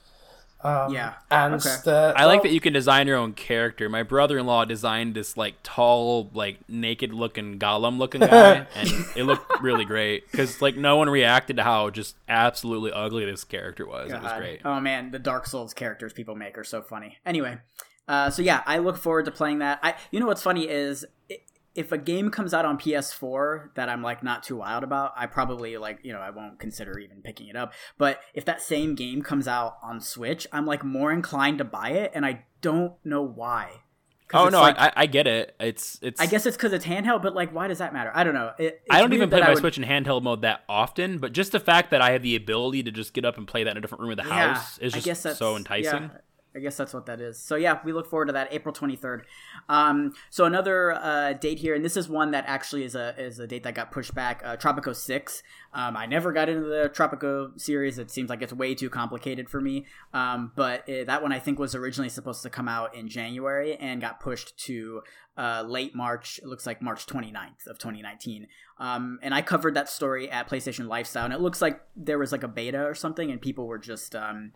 Yeah, 0.66 0.90
yeah. 0.90 1.14
And 1.32 1.54
Okay. 1.56 1.76
the 1.86 2.14
I 2.16 2.26
like 2.26 2.42
that 2.44 2.52
you 2.52 2.60
can 2.60 2.74
design 2.74 3.08
your 3.08 3.18
own 3.18 3.34
character. 3.34 3.88
My 3.90 4.04
brother-in-law 4.04 4.66
designed 4.66 5.14
this 5.16 5.38
like 5.38 5.56
tall, 5.64 6.30
like 6.34 6.58
naked-looking 6.68 7.60
golem-looking 7.60 8.22
guy, 8.22 8.68
and 8.76 8.90
it 9.16 9.24
looked 9.26 9.62
really 9.62 9.86
great 9.86 10.30
because 10.32 10.62
like 10.62 10.76
no 10.76 10.98
one 10.98 11.10
reacted 11.10 11.58
to 11.58 11.64
how 11.64 11.90
just 11.90 12.16
absolutely 12.28 12.92
ugly 12.92 13.26
this 13.26 13.44
character 13.44 13.86
was. 13.86 14.12
It 14.12 14.22
was 14.22 14.34
great. 14.34 14.62
Oh 14.66 14.80
man, 14.80 15.12
the 15.12 15.20
Dark 15.20 15.46
Souls 15.46 15.74
characters 15.74 16.14
people 16.14 16.36
make 16.36 16.58
are 16.58 16.64
so 16.64 16.82
funny. 16.82 17.18
Anyway, 17.26 17.58
uh, 18.08 18.30
so 18.30 18.42
yeah, 18.42 18.62
I 18.66 18.78
look 18.80 18.98
forward 18.98 19.26
to 19.26 19.32
playing 19.32 19.60
that. 19.60 19.80
I, 19.84 19.96
you 20.12 20.20
know 20.20 20.28
what's 20.28 20.42
funny 20.44 20.68
is 20.70 21.04
i- 21.06 21.08
if 21.76 21.92
a 21.92 21.98
game 21.98 22.32
comes 22.32 22.54
out 22.54 22.66
on 22.66 22.78
PS4 22.78 23.76
that 23.76 23.90
I'm 23.90 24.02
like 24.02 24.24
not 24.24 24.44
too 24.44 24.58
wild 24.58 24.84
about, 24.84 25.14
I 25.16 25.28
probably 25.28 25.78
like 25.78 26.00
you 26.04 26.14
know 26.14 26.20
I 26.20 26.30
won't 26.30 26.60
consider 26.60 26.98
even 26.98 27.22
picking 27.22 27.48
it 27.48 27.56
up. 27.56 27.74
But 27.98 28.22
if 28.34 28.46
that 28.46 28.62
same 28.62 28.96
game 28.96 29.22
comes 29.22 29.48
out 29.48 29.78
on 29.84 30.00
Switch, 30.00 30.48
I'm 30.52 30.66
like 30.66 30.84
more 30.84 31.12
inclined 31.12 31.60
to 31.60 31.66
buy 31.66 31.90
it, 31.90 32.12
and 32.16 32.26
I 32.26 32.46
don't 32.62 32.94
know 33.04 33.22
why. 33.22 33.82
Oh 34.34 34.50
no, 34.50 34.60
like, 34.60 34.78
I, 34.80 34.92
I 34.96 35.06
get 35.06 35.28
it. 35.28 35.56
It's 35.60 36.00
it's. 36.02 36.20
I 36.20 36.26
guess 36.26 36.46
it's 36.46 36.58
because 36.58 36.74
it's 36.74 36.86
handheld, 36.86 37.22
but 37.22 37.36
like, 37.36 37.54
why 37.54 37.68
does 37.68 37.78
that 37.78 37.94
matter? 37.94 38.12
I 38.16 38.24
don't 38.24 38.34
know. 38.34 38.54
It, 38.58 38.82
I 38.90 39.00
don't 39.00 39.14
even 39.14 39.30
play 39.30 39.42
my 39.42 39.50
would... 39.50 39.60
Switch 39.60 39.78
in 39.78 39.84
handheld 39.84 40.24
mode 40.24 40.42
that 40.42 40.64
often, 40.68 41.20
but 41.20 41.32
just 41.32 41.52
the 41.52 41.60
fact 41.60 41.92
that 41.92 42.02
I 42.02 42.12
have 42.12 42.24
the 42.24 42.36
ability 42.36 42.84
to 42.84 42.92
just 42.92 43.14
get 43.14 43.24
up 43.24 43.38
and 43.38 43.48
play 43.48 43.64
that 43.64 43.72
in 43.72 43.78
a 43.78 43.82
different 43.82 44.02
room 44.02 44.12
of 44.12 44.18
the 44.18 44.24
yeah, 44.24 44.54
house 44.54 44.80
is 44.80 44.94
just 44.94 45.22
so 45.38 45.56
enticing. 45.56 46.04
Yeah. 46.04 46.10
I 46.56 46.60
guess 46.60 46.78
that's 46.78 46.94
what 46.94 47.06
that 47.08 47.20
is. 47.20 47.38
So 47.38 47.56
yeah, 47.56 47.80
we 47.84 47.92
look 47.92 48.10
forward 48.10 48.28
to 48.28 48.34
that 48.34 48.48
April 48.52 48.74
23rd. 48.74 49.22
Um, 49.68 50.14
so 50.30 50.46
another 50.46 50.94
uh, 50.94 51.34
date 51.34 51.60
here, 51.60 51.76
and 51.76 51.84
this 51.84 51.98
is 51.98 52.08
one 52.08 52.32
that 52.32 52.46
actually 52.48 52.84
is 52.84 52.96
a 52.96 53.14
is 53.18 53.40
a 53.40 53.48
date 53.48 53.64
that 53.64 53.76
got 53.76 53.92
pushed 53.92 54.16
back. 54.16 54.42
Uh, 54.46 54.56
Tropico 54.56 54.96
6. 54.96 55.44
Um, 55.74 55.98
I 55.98 56.06
never 56.06 56.32
got 56.32 56.48
into 56.48 56.68
the 56.68 56.90
Tropico 56.94 57.60
series. 57.60 58.00
It 58.00 58.10
seems 58.10 58.30
like 58.30 58.42
it's 58.42 58.54
way 58.54 58.74
too 58.76 58.90
complicated 58.90 59.50
for 59.50 59.60
me. 59.60 59.86
Um, 60.14 60.52
but 60.56 60.88
it, 60.88 61.08
that 61.08 61.22
one 61.22 61.34
I 61.34 61.40
think 61.40 61.60
was 61.60 61.76
originally 61.76 62.10
supposed 62.10 62.44
to 62.44 62.50
come 62.50 62.68
out 62.68 62.96
in 62.96 63.10
January 63.10 63.76
and 63.76 64.00
got 64.00 64.20
pushed 64.20 64.58
to 64.66 65.02
uh, 65.38 65.64
late 65.68 65.96
March. 65.96 66.40
It 66.42 66.48
looks 66.48 66.66
like 66.66 66.82
March 66.82 67.06
29th 67.06 67.68
of 67.68 67.78
2019. 67.78 68.48
Um, 68.78 69.20
and 69.22 69.34
I 69.34 69.42
covered 69.42 69.74
that 69.76 69.90
story 69.90 70.30
at 70.30 70.50
PlayStation 70.50 70.88
Lifestyle, 70.88 71.26
and 71.26 71.34
it 71.34 71.42
looks 71.42 71.62
like 71.62 71.82
there 71.96 72.20
was 72.20 72.32
like 72.32 72.44
a 72.44 72.48
beta 72.48 72.84
or 72.84 72.94
something, 72.94 73.32
and 73.32 73.42
people 73.42 73.68
were 73.68 73.78
just 73.78 74.16
um, 74.16 74.54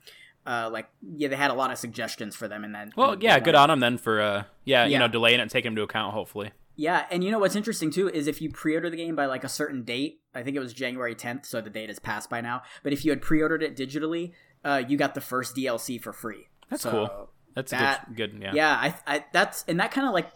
uh, 0.50 0.68
like 0.72 0.90
yeah, 1.16 1.28
they 1.28 1.36
had 1.36 1.52
a 1.52 1.54
lot 1.54 1.72
of 1.72 1.78
suggestions 1.78 2.36
for 2.36 2.48
them, 2.48 2.64
and 2.64 2.74
then 2.74 2.92
well, 2.96 3.16
yeah, 3.22 3.40
good 3.40 3.54
on 3.54 3.70
them 3.70 3.80
then 3.80 4.00
for 4.00 4.20
uh, 4.20 4.44
yeah, 4.66 4.84
yeah, 4.84 4.86
you 4.86 4.98
know, 4.98 5.08
delaying 5.08 5.40
it 5.40 5.44
and 5.44 5.52
taking 5.52 5.70
them 5.70 5.74
into 5.74 5.84
account, 5.84 6.14
hopefully. 6.14 6.52
Yeah, 6.76 7.06
and 7.12 7.24
you 7.24 7.30
know 7.30 7.38
what's 7.38 7.56
interesting 7.56 7.92
too 7.92 8.10
is 8.10 8.26
if 8.26 8.42
you 8.42 8.50
pre-order 8.50 8.90
the 8.90 8.98
game 8.98 9.16
by 9.16 9.28
like 9.28 9.44
a 9.44 9.50
certain 9.50 9.84
date, 9.84 10.22
I 10.34 10.42
think 10.42 10.56
it 10.56 10.60
was 10.60 10.74
January 10.74 11.14
10th, 11.14 11.46
so 11.46 11.62
the 11.62 11.70
date 11.70 11.90
has 11.90 12.00
passed 12.00 12.32
by 12.32 12.42
now. 12.42 12.64
But 12.82 12.94
if 12.94 13.06
you 13.06 13.12
had 13.12 13.22
pre-ordered 13.22 13.62
it 13.62 13.78
digitally, 13.78 14.32
uh, 14.66 14.82
you 14.88 14.98
got 14.98 15.14
the 15.14 15.22
first 15.22 15.56
DLC 15.56 16.02
for 16.02 16.14
free. 16.14 16.48
That's 16.70 16.82
so 16.82 16.92
cool. 16.92 17.30
That's 17.54 17.72
that, 17.72 18.16
good, 18.16 18.32
good. 18.32 18.42
Yeah, 18.42 18.54
yeah. 18.54 18.94
I, 19.06 19.16
I 19.16 19.26
that's 19.32 19.66
and 19.68 19.80
that 19.80 19.92
kind 19.92 20.08
of 20.08 20.14
like 20.14 20.32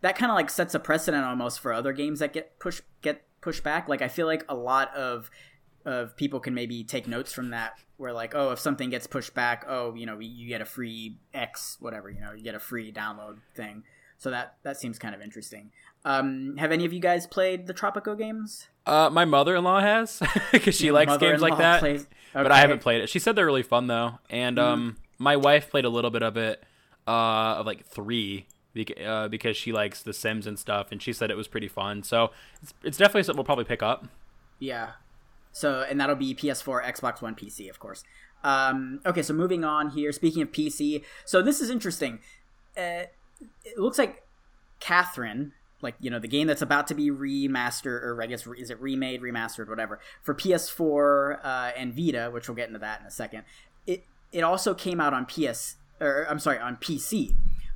that 0.00 0.16
kind 0.16 0.32
of 0.32 0.34
like 0.34 0.50
sets 0.50 0.74
a 0.74 0.80
precedent 0.80 1.24
almost 1.24 1.60
for 1.60 1.72
other 1.72 1.92
games 1.92 2.18
that 2.18 2.32
get 2.32 2.58
push 2.58 2.80
get 3.00 3.22
pushed 3.40 3.62
back. 3.62 3.88
Like 3.88 4.02
I 4.02 4.08
feel 4.08 4.26
like 4.26 4.44
a 4.48 4.54
lot 4.56 4.92
of 4.96 5.30
of 5.84 6.16
people 6.16 6.40
can 6.40 6.54
maybe 6.54 6.84
take 6.84 7.08
notes 7.08 7.32
from 7.32 7.50
that 7.50 7.78
where 7.96 8.12
like 8.12 8.34
oh 8.34 8.50
if 8.50 8.58
something 8.58 8.90
gets 8.90 9.06
pushed 9.06 9.34
back 9.34 9.64
oh 9.68 9.94
you 9.94 10.06
know 10.06 10.18
you 10.18 10.48
get 10.48 10.60
a 10.60 10.64
free 10.64 11.18
x 11.34 11.76
whatever 11.80 12.10
you 12.10 12.20
know 12.20 12.32
you 12.32 12.42
get 12.42 12.54
a 12.54 12.58
free 12.58 12.92
download 12.92 13.38
thing. 13.54 13.84
So 14.18 14.30
that 14.30 14.56
that 14.62 14.78
seems 14.78 14.98
kind 14.98 15.14
of 15.14 15.22
interesting. 15.22 15.70
Um, 16.04 16.56
have 16.56 16.72
any 16.72 16.86
of 16.86 16.94
you 16.94 17.00
guys 17.00 17.26
played 17.26 17.66
the 17.66 17.74
tropico 17.74 18.16
games? 18.16 18.68
Uh, 18.86 19.10
my 19.10 19.26
mother-in-law 19.26 19.80
has 19.80 20.22
because 20.52 20.74
she 20.74 20.86
Your 20.86 20.94
likes 20.94 21.16
games 21.18 21.42
like 21.42 21.58
that 21.58 21.80
plays... 21.80 22.02
okay. 22.02 22.42
but 22.42 22.50
i 22.50 22.58
haven't 22.58 22.80
played 22.80 23.02
it. 23.02 23.10
She 23.10 23.18
said 23.18 23.36
they're 23.36 23.46
really 23.46 23.62
fun 23.62 23.86
though 23.86 24.18
and 24.30 24.56
mm. 24.56 24.62
um, 24.62 24.96
my 25.18 25.36
wife 25.36 25.70
played 25.70 25.84
a 25.84 25.90
little 25.90 26.10
bit 26.10 26.22
of 26.22 26.36
it 26.36 26.62
uh, 27.06 27.56
of 27.56 27.66
like 27.66 27.86
three 27.86 28.46
uh, 29.04 29.28
because 29.28 29.56
she 29.56 29.72
likes 29.72 30.02
the 30.02 30.12
sims 30.12 30.46
and 30.46 30.58
stuff 30.58 30.88
and 30.90 31.02
she 31.02 31.12
said 31.12 31.30
it 31.30 31.36
was 31.36 31.48
pretty 31.48 31.68
fun. 31.68 32.02
So 32.02 32.30
it's, 32.62 32.72
it's 32.82 32.98
definitely 32.98 33.24
something 33.24 33.38
we'll 33.38 33.44
probably 33.44 33.64
pick 33.64 33.82
up. 33.82 34.06
Yeah 34.58 34.92
so, 35.52 35.84
and 35.88 36.00
that'll 36.00 36.16
be 36.16 36.34
PS4, 36.34 36.84
Xbox 36.84 37.22
One, 37.22 37.34
PC, 37.34 37.68
of 37.68 37.78
course. 37.78 38.04
Um, 38.42 39.00
okay, 39.04 39.22
so 39.22 39.34
moving 39.34 39.64
on 39.64 39.90
here. 39.90 40.12
Speaking 40.12 40.42
of 40.42 40.52
PC, 40.52 41.04
so 41.24 41.42
this 41.42 41.60
is 41.60 41.70
interesting. 41.70 42.20
Uh, 42.76 43.04
it 43.64 43.78
looks 43.78 43.98
like 43.98 44.24
Catherine, 44.78 45.52
like 45.82 45.94
you 46.00 46.10
know, 46.10 46.18
the 46.18 46.28
game 46.28 46.46
that's 46.46 46.62
about 46.62 46.86
to 46.88 46.94
be 46.94 47.10
remastered, 47.10 48.02
or 48.02 48.22
I 48.22 48.26
guess 48.26 48.46
is 48.46 48.70
it 48.70 48.80
remade, 48.80 49.22
remastered, 49.22 49.68
whatever, 49.68 50.00
for 50.22 50.34
PS4 50.34 51.44
uh, 51.44 51.72
and 51.76 51.94
Vita, 51.94 52.30
which 52.32 52.48
we'll 52.48 52.56
get 52.56 52.68
into 52.68 52.80
that 52.80 53.00
in 53.00 53.06
a 53.06 53.10
second. 53.10 53.44
It 53.86 54.04
it 54.32 54.42
also 54.42 54.74
came 54.74 55.00
out 55.00 55.12
on 55.12 55.26
PS, 55.26 55.76
or 56.00 56.26
I'm 56.28 56.38
sorry, 56.38 56.58
on 56.58 56.76
PC, 56.76 57.34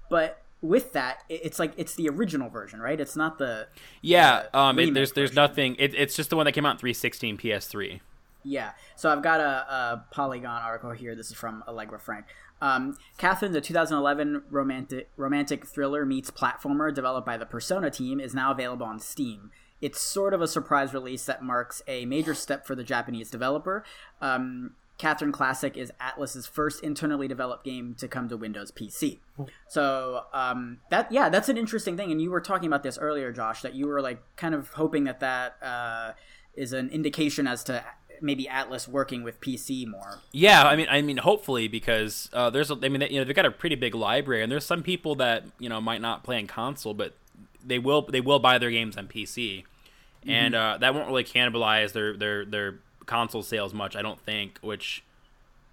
but 0.09 0.44
with 0.65 0.95
that, 0.95 1.23
it's 1.29 1.59
like 1.59 1.75
it's 1.77 1.95
the 1.95 2.09
original 2.09 2.49
version, 2.49 2.81
right? 2.81 2.99
It's 2.99 3.17
not 3.17 3.37
the 3.37 3.69
yeah. 4.01 4.45
The 4.51 4.59
um, 4.59 4.79
it, 4.79 4.95
there's 4.95 5.13
there's 5.13 5.31
version. 5.31 5.43
nothing. 5.43 5.77
It, 5.79 5.95
it's 5.95 6.17
just 6.17 6.31
the 6.31 6.37
one 6.37 6.47
that 6.47 6.53
came 6.53 6.65
out 6.65 6.73
in 6.73 6.79
316 6.79 7.37
PS3. 7.37 8.01
Yeah. 8.43 8.73
So 8.97 9.11
I've 9.11 9.23
got 9.23 9.41
a, 9.41 9.45
a 9.45 10.05
Polygon 10.11 10.63
article 10.63 10.93
here. 10.93 11.15
This 11.15 11.31
is 11.31 11.37
from 11.37 11.63
Allegra 11.69 11.99
Frank. 11.99 12.27
Um, 12.63 12.97
Catherine, 13.19 13.53
the 13.53 13.61
2011 13.61 14.45
romantic 14.51 15.11
romantic 15.19 15.67
thriller 15.67 16.07
meets 16.07 16.31
platformer 16.31 16.93
developed 16.95 17.27
by 17.27 17.37
the 17.37 17.47
Persona 17.47 17.91
team, 17.91 18.19
is 18.19 18.35
now 18.35 18.51
available 18.51 18.87
on 18.87 18.99
Steam. 18.99 19.51
It's 19.83 20.01
sort 20.01 20.33
of 20.33 20.41
a 20.41 20.49
surprise 20.49 20.95
release 20.95 21.27
that 21.27 21.43
marks 21.43 21.83
a 21.87 22.07
major 22.07 22.33
step 22.33 22.67
for 22.67 22.75
the 22.75 22.85
Japanese 22.85 23.31
developer. 23.31 23.85
Um, 24.23 24.77
Catherine 25.05 25.33
Classic 25.33 25.77
is 25.77 25.93
Atlus's 26.01 26.47
first 26.47 26.83
internally 26.83 27.29
developed 27.29 27.63
game 27.63 27.95
to 27.99 28.09
come 28.09 28.27
to 28.31 28.39
Windows 28.39 28.73
PC. 28.73 29.19
So 29.69 30.23
um, 30.33 30.79
that 30.89 31.13
yeah, 31.13 31.29
that's 31.29 31.51
an 31.51 31.59
interesting 31.59 31.95
thing. 31.95 32.11
And 32.11 32.23
you 32.23 32.31
were 32.31 32.41
talking 32.41 32.69
about 32.69 32.83
this 32.83 32.97
earlier, 32.97 33.31
Josh, 33.31 33.61
that 33.61 33.75
you 33.75 33.87
were 33.87 34.01
like 34.01 34.23
kind 34.37 34.55
of 34.55 34.69
hoping 34.71 35.05
that 35.05 35.21
that 35.21 35.63
uh, 35.63 36.13
is 36.55 36.73
an 36.73 36.89
indication 36.89 37.47
as 37.47 37.63
to 37.65 37.85
maybe 38.23 38.47
Atlus 38.47 38.89
working 38.89 39.23
with 39.23 39.43
PC 39.43 39.87
more. 39.87 40.21
Yeah, 40.33 40.63
I 40.63 40.75
mean, 40.75 40.87
I 40.89 41.03
mean, 41.03 41.19
hopefully 41.19 41.69
because 41.69 42.31
uh, 42.33 42.49
there's, 42.49 42.71
a, 42.71 42.79
I 42.83 42.89
mean, 42.89 43.03
you 43.03 43.19
know, 43.19 43.25
they've 43.25 43.37
got 43.37 43.45
a 43.45 43.51
pretty 43.51 43.77
big 43.77 43.95
library, 43.95 44.43
and 44.43 44.51
there's 44.51 44.65
some 44.65 44.83
people 44.83 45.17
that 45.17 45.45
you 45.59 45.69
know 45.69 45.83
might 45.83 46.01
not 46.01 46.25
play 46.25 46.39
on 46.39 46.47
console, 46.47 46.95
but 46.95 47.13
they 47.63 47.79
will 47.79 48.01
they 48.01 48.23
will 48.23 48.39
buy 48.39 48.57
their 48.57 48.71
games 48.71 48.97
on 48.97 49.09
PC, 49.09 49.65
mm-hmm. 49.65 50.31
and 50.31 50.55
uh, 50.55 50.79
that 50.81 50.95
won't 50.95 51.09
really 51.09 51.25
cannibalize 51.25 51.93
their 51.93 52.17
their 52.17 52.47
their 52.47 52.79
console 53.07 53.43
sales 53.43 53.75
much. 53.75 53.97
I 53.97 54.03
don't 54.03 54.21
think. 54.21 54.59
Which 54.61 55.03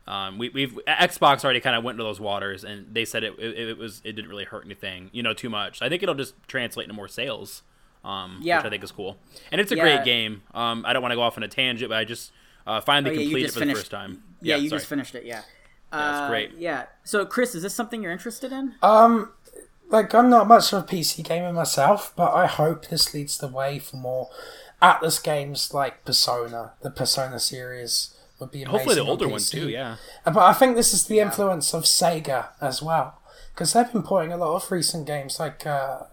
um, 0.08 0.38
we, 0.38 0.50
we've 0.50 0.78
Xbox 0.88 1.44
already 1.44 1.60
kind 1.60 1.76
of 1.76 1.84
went 1.84 1.96
into 1.96 2.04
those 2.04 2.20
waters, 2.20 2.64
and 2.64 2.94
they 2.94 3.06
said 3.06 3.24
it, 3.24 3.34
it, 3.38 3.70
it 3.70 3.78
was 3.78 4.02
it 4.04 4.14
didn't 4.14 4.30
really 4.30 4.46
hurt 4.46 4.66
anything, 4.66 5.10
you 5.12 5.24
know, 5.24 5.34
too 5.34 5.50
much. 5.50 5.82
I 5.82 5.90
think 5.90 6.04
it'll 6.04 6.16
just 6.16 6.34
translate 6.48 6.86
into 6.86 6.96
more 6.96 7.08
sales. 7.08 7.64
Um, 8.04 8.40
yeah. 8.42 8.58
which 8.58 8.66
I 8.66 8.70
think 8.72 8.84
is 8.84 8.92
cool, 8.92 9.18
and 9.52 9.62
it's 9.62 9.72
a 9.72 9.76
yeah. 9.76 9.84
great 9.84 10.04
game. 10.04 10.42
Um, 10.56 10.84
I 10.88 10.94
don't 10.94 11.04
want 11.04 11.12
to 11.12 11.16
go 11.16 11.22
off 11.22 11.38
on 11.38 11.44
a 11.44 11.48
tangent, 11.48 11.88
but 11.88 12.00
I 12.00 12.04
just 12.04 12.32
uh, 12.66 12.82
finally 12.82 13.12
oh, 13.12 13.14
yeah, 13.14 13.26
completed 13.26 13.50
it 13.50 13.54
for 13.54 13.60
finished, 13.60 13.76
the 13.76 13.82
first 13.82 13.92
time. 13.92 14.24
Yeah, 14.42 14.56
yeah 14.56 14.64
you 14.64 14.70
sorry. 14.70 14.80
just 14.80 14.90
finished 14.90 15.14
it. 15.14 15.24
Yeah, 15.24 15.36
yeah, 15.36 15.42
that's 15.92 16.20
uh, 16.22 16.30
great. 16.30 16.58
Yeah. 16.58 16.86
So, 17.04 17.28
Chris, 17.28 17.54
is 17.54 17.62
this 17.62 17.76
something 17.76 18.02
you're 18.02 18.12
interested 18.12 18.52
in? 18.52 18.74
Um, 18.82 19.30
like 19.92 20.16
I'm 20.16 20.30
not 20.30 20.48
much 20.48 20.74
of 20.74 20.84
a 20.84 20.88
PC 20.88 21.24
gamer 21.24 21.54
myself, 21.54 22.14
but 22.16 22.34
I 22.34 22.48
hope 22.48 22.88
this 22.88 23.14
leads 23.14 23.38
the 23.38 23.48
way 23.48 23.78
for 23.78 23.98
more 23.98 24.30
Atlus 24.82 25.24
games 25.24 25.74
like 25.74 26.04
Persona, 26.06 26.74
the 26.82 26.90
Persona 26.90 27.40
series 27.40 28.16
would 28.40 28.52
be 28.52 28.64
amazing. 28.64 28.80
Hopefully, 28.80 28.96
the 28.96 29.10
older 29.10 29.28
ones 29.28 29.50
too. 29.50 29.70
Yeah. 29.70 29.98
Uh, 30.26 30.32
but 30.32 30.44
I 30.44 30.54
think 30.54 30.76
this 30.76 30.94
is 30.94 31.06
the 31.06 31.20
influence 31.20 31.74
of 31.74 31.84
Sega 31.84 32.50
as 32.60 32.82
well, 32.82 33.22
because 33.54 33.74
they've 33.74 33.92
been 33.92 34.04
porting 34.04 34.34
a 34.34 34.38
lot 34.38 34.56
of 34.56 34.72
recent 34.72 35.06
games, 35.06 35.40
like 35.40 35.66
uh, 35.66 36.04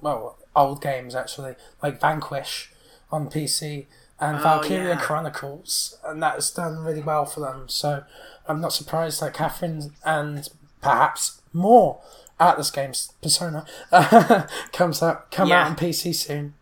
well, 0.00 0.38
old 0.54 0.82
games 0.82 1.14
actually, 1.14 1.54
like 1.82 2.00
Vanquish 2.00 2.72
on 3.12 3.30
PC 3.30 3.86
and 4.18 4.38
oh, 4.38 4.42
Valkyria 4.42 4.88
yeah. 4.90 5.00
Chronicles, 5.00 5.98
and 6.04 6.22
that's 6.22 6.50
done 6.50 6.78
really 6.78 7.02
well 7.02 7.24
for 7.24 7.40
them. 7.40 7.68
So 7.68 8.04
I'm 8.48 8.60
not 8.60 8.72
surprised 8.72 9.20
that 9.22 9.34
Catherine 9.34 9.92
and 10.04 10.48
perhaps 10.80 11.40
more 11.52 12.00
Atlus 12.40 12.72
games, 12.72 13.12
Persona, 13.22 13.64
comes 14.72 15.02
out 15.02 15.30
come 15.30 15.48
yeah. 15.48 15.62
out 15.62 15.66
on 15.68 15.76
PC 15.76 16.14
soon. 16.14 16.54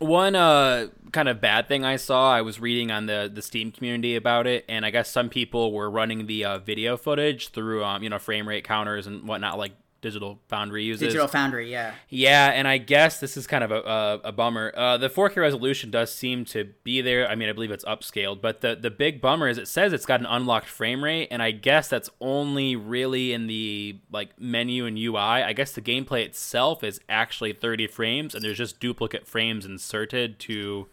One 0.00 0.34
uh, 0.34 0.88
kind 1.12 1.28
of 1.28 1.42
bad 1.42 1.68
thing 1.68 1.84
I 1.84 1.96
saw, 1.96 2.32
I 2.32 2.40
was 2.40 2.58
reading 2.58 2.90
on 2.90 3.04
the 3.04 3.30
the 3.32 3.42
Steam 3.42 3.70
community 3.70 4.16
about 4.16 4.46
it, 4.46 4.64
and 4.66 4.86
I 4.86 4.90
guess 4.90 5.10
some 5.10 5.28
people 5.28 5.72
were 5.72 5.90
running 5.90 6.26
the 6.26 6.44
uh, 6.44 6.58
video 6.58 6.96
footage 6.96 7.48
through 7.48 7.84
um, 7.84 8.02
you 8.02 8.08
know 8.08 8.18
frame 8.18 8.48
rate 8.48 8.64
counters 8.64 9.06
and 9.06 9.28
whatnot, 9.28 9.58
like 9.58 9.72
Digital 10.00 10.38
Foundry 10.48 10.82
uses. 10.84 11.08
Digital 11.08 11.28
Foundry, 11.28 11.70
yeah. 11.70 11.94
Yeah, 12.08 12.48
and 12.48 12.66
I 12.66 12.78
guess 12.78 13.20
this 13.20 13.36
is 13.36 13.46
kind 13.46 13.62
of 13.62 13.70
a, 13.70 13.80
a, 13.80 14.20
a, 14.28 14.32
bummer. 14.32 14.72
Uh, 14.74 14.96
the 14.96 15.10
4K 15.10 15.36
resolution 15.36 15.90
does 15.90 16.12
seem 16.12 16.44
to 16.46 16.70
be 16.84 17.02
there. 17.02 17.28
I 17.28 17.34
mean, 17.34 17.48
I 17.48 17.52
believe 17.52 17.70
it's 17.70 17.84
upscaled, 17.84 18.40
but 18.40 18.62
the 18.62 18.74
the 18.74 18.90
big 18.90 19.20
bummer 19.20 19.48
is 19.48 19.58
it 19.58 19.68
says 19.68 19.92
it's 19.92 20.06
got 20.06 20.20
an 20.20 20.26
unlocked 20.26 20.68
frame 20.68 21.04
rate, 21.04 21.28
and 21.30 21.42
I 21.42 21.50
guess 21.50 21.88
that's 21.88 22.08
only 22.20 22.76
really 22.76 23.32
in 23.32 23.46
the 23.46 23.98
like 24.10 24.40
menu 24.40 24.86
and 24.86 24.96
UI. 24.96 25.16
I 25.16 25.52
guess 25.52 25.72
the 25.72 25.82
gameplay 25.82 26.24
itself 26.24 26.82
is 26.82 27.00
actually 27.08 27.52
30 27.52 27.86
frames, 27.88 28.34
and 28.34 28.42
there's 28.42 28.58
just 28.58 28.80
duplicate 28.80 29.26
frames 29.26 29.66
inserted 29.66 30.38
to 30.40 30.88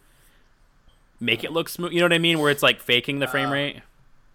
make 1.18 1.44
it 1.44 1.52
look 1.52 1.68
smooth. 1.68 1.92
You 1.92 2.00
know 2.00 2.06
what 2.06 2.12
I 2.12 2.18
mean? 2.18 2.38
Where 2.38 2.50
it's 2.50 2.62
like 2.62 2.80
faking 2.80 3.20
the 3.20 3.26
frame 3.26 3.48
uh, 3.48 3.52
rate. 3.52 3.82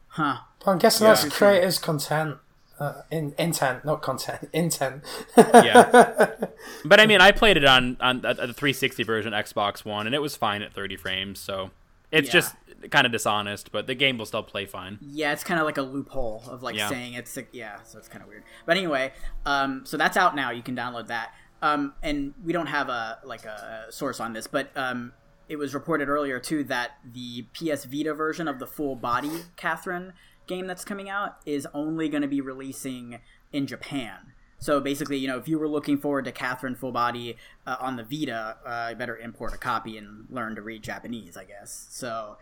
Huh. 0.08 0.38
Well, 0.66 0.74
I'm 0.74 0.80
guessing 0.80 1.06
yeah. 1.06 1.14
that's 1.14 1.36
creators' 1.36 1.78
content. 1.78 2.38
Uh, 2.84 3.02
in 3.10 3.34
intent, 3.38 3.86
not 3.86 4.02
content. 4.02 4.50
Intent. 4.54 5.04
yeah. 5.38 6.32
But 6.86 7.00
I 7.00 7.06
mean, 7.06 7.22
I 7.22 7.32
played 7.32 7.56
it 7.56 7.64
on 7.64 7.96
on 8.02 8.22
the 8.22 8.34
360 8.36 9.04
version 9.04 9.32
Xbox 9.32 9.86
One, 9.86 10.06
and 10.06 10.14
it 10.14 10.22
was 10.22 10.36
fine 10.36 10.62
at 10.62 10.74
30 10.74 10.98
frames. 10.98 11.40
So 11.40 11.72
it's 12.12 12.28
yeah. 12.28 12.34
just 12.34 12.56
kind 12.90 13.06
of 13.06 13.14
dishonest, 13.14 13.72
but 13.72 13.88
the 13.88 13.96
game 13.96 14.18
will 14.18 14.26
still 14.26 14.44
play 14.44 14.66
fine. 14.66 15.00
Yeah, 15.02 15.32
it's 15.32 15.46
kind 15.46 15.62
of 15.62 15.66
like 15.66 15.78
a 15.78 15.82
loophole 15.82 16.44
of 16.48 16.62
like 16.62 16.76
yeah. 16.76 16.90
saying 16.90 17.14
it's 17.14 17.38
yeah, 17.54 17.82
so 17.84 17.98
it's 18.00 18.10
kind 18.10 18.22
of 18.22 18.28
weird. 18.28 18.44
But 18.66 18.76
anyway, 18.76 19.14
um, 19.46 19.86
so 19.86 19.96
that's 19.96 20.18
out 20.18 20.36
now. 20.36 20.52
You 20.52 20.62
can 20.62 20.76
download 20.76 21.08
that. 21.08 21.34
Um, 21.62 21.94
and 22.04 22.34
we 22.44 22.52
don't 22.52 22.68
have 22.68 22.90
a 22.90 23.20
like 23.24 23.46
a 23.46 23.86
source 23.92 24.20
on 24.20 24.34
this, 24.34 24.48
but 24.48 24.72
um, 24.76 25.14
it 25.48 25.56
was 25.56 25.74
reported 25.74 26.10
earlier 26.10 26.40
too 26.40 26.66
that 26.66 26.98
the 27.10 27.44
PS 27.54 27.86
Vita 27.86 28.14
version 28.14 28.50
of 28.50 28.60
the 28.60 28.68
full 28.68 28.98
body 28.98 29.32
Catherine 29.56 30.12
game 30.48 30.68
that's 30.68 30.86
coming 30.86 31.10
out 31.10 31.38
is 31.46 31.68
only 31.74 32.10
going 32.10 32.22
to 32.22 32.28
be 32.28 32.42
releasing 32.42 33.20
in 33.52 33.68
Japan. 33.68 34.34
So 34.60 34.80
basically, 34.80 35.18
you 35.18 35.28
know, 35.28 35.38
if 35.38 35.48
you 35.48 35.60
were 35.60 35.68
looking 35.68 35.98
forward 35.98 36.24
to 36.26 36.32
Catherine 36.32 36.76
Full 36.76 36.94
Body 36.94 37.36
uh, 37.68 37.76
on 37.82 37.98
the 37.98 38.04
Vita, 38.04 38.56
uh, 38.66 38.88
you 38.92 38.96
better 38.96 39.18
import 39.18 39.54
a 39.54 39.58
copy 39.58 39.98
and 39.98 40.26
learn 40.30 40.56
to 40.56 40.62
read 40.62 40.84
Japanese, 40.84 41.36
I 41.36 41.44
guess. 41.44 41.88
So 41.90 42.38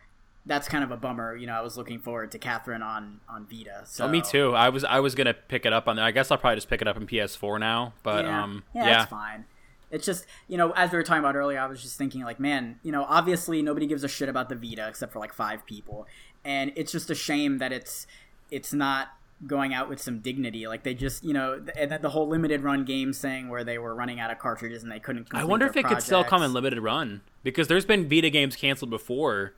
that's 0.45 0.67
kind 0.67 0.83
of 0.83 0.91
a 0.91 0.97
bummer. 0.97 1.35
You 1.35 1.47
know, 1.47 1.53
I 1.53 1.61
was 1.61 1.77
looking 1.77 1.99
forward 1.99 2.31
to 2.31 2.39
Catherine 2.39 2.81
on 2.81 3.21
on 3.27 3.47
Vita. 3.49 3.83
So 3.85 4.05
oh, 4.05 4.07
me 4.07 4.21
too. 4.21 4.53
I 4.53 4.69
was 4.69 4.83
I 4.83 4.99
was 4.99 5.15
gonna 5.15 5.33
pick 5.33 5.65
it 5.65 5.73
up 5.73 5.87
on 5.87 5.95
there. 5.95 6.05
I 6.05 6.11
guess 6.11 6.31
I'll 6.31 6.37
probably 6.37 6.57
just 6.57 6.69
pick 6.69 6.81
it 6.81 6.87
up 6.87 6.97
in 6.97 7.07
PS4 7.07 7.59
now. 7.59 7.93
But 8.03 8.25
yeah. 8.25 8.43
um, 8.43 8.63
yeah, 8.75 8.83
yeah, 8.83 8.97
that's 8.99 9.09
fine. 9.09 9.45
It's 9.91 10.05
just 10.05 10.25
you 10.47 10.57
know, 10.57 10.71
as 10.71 10.91
we 10.91 10.97
were 10.97 11.03
talking 11.03 11.19
about 11.19 11.35
earlier, 11.35 11.59
I 11.59 11.67
was 11.67 11.81
just 11.81 11.97
thinking 11.97 12.23
like, 12.23 12.39
man, 12.39 12.79
you 12.81 12.91
know, 12.91 13.05
obviously 13.07 13.61
nobody 13.61 13.87
gives 13.87 14.03
a 14.03 14.07
shit 14.07 14.29
about 14.29 14.49
the 14.49 14.55
Vita 14.55 14.87
except 14.87 15.11
for 15.11 15.19
like 15.19 15.33
five 15.33 15.65
people, 15.65 16.07
and 16.43 16.71
it's 16.75 16.91
just 16.91 17.09
a 17.09 17.15
shame 17.15 17.57
that 17.59 17.71
it's 17.71 18.07
it's 18.49 18.73
not 18.73 19.09
going 19.47 19.73
out 19.73 19.89
with 19.89 20.01
some 20.01 20.19
dignity. 20.19 20.67
Like 20.67 20.83
they 20.83 20.93
just, 20.93 21.23
you 21.23 21.33
know, 21.33 21.63
and 21.75 21.91
the 21.91 22.09
whole 22.09 22.27
limited 22.27 22.61
run 22.61 22.85
game 22.85 23.13
thing 23.13 23.49
where 23.49 23.63
they 23.63 23.77
were 23.77 23.95
running 23.95 24.19
out 24.19 24.31
of 24.31 24.39
cartridges 24.39 24.83
and 24.83 24.91
they 24.91 24.99
couldn't. 24.99 25.27
I 25.31 25.43
wonder 25.43 25.65
if 25.65 25.75
it 25.75 25.81
projects. 25.81 26.03
could 26.03 26.05
still 26.05 26.23
come 26.23 26.43
in 26.43 26.53
limited 26.53 26.79
run 26.79 27.21
because 27.43 27.67
there's 27.67 27.85
been 27.85 28.07
Vita 28.07 28.29
games 28.29 28.55
canceled 28.55 28.89
before, 28.89 29.53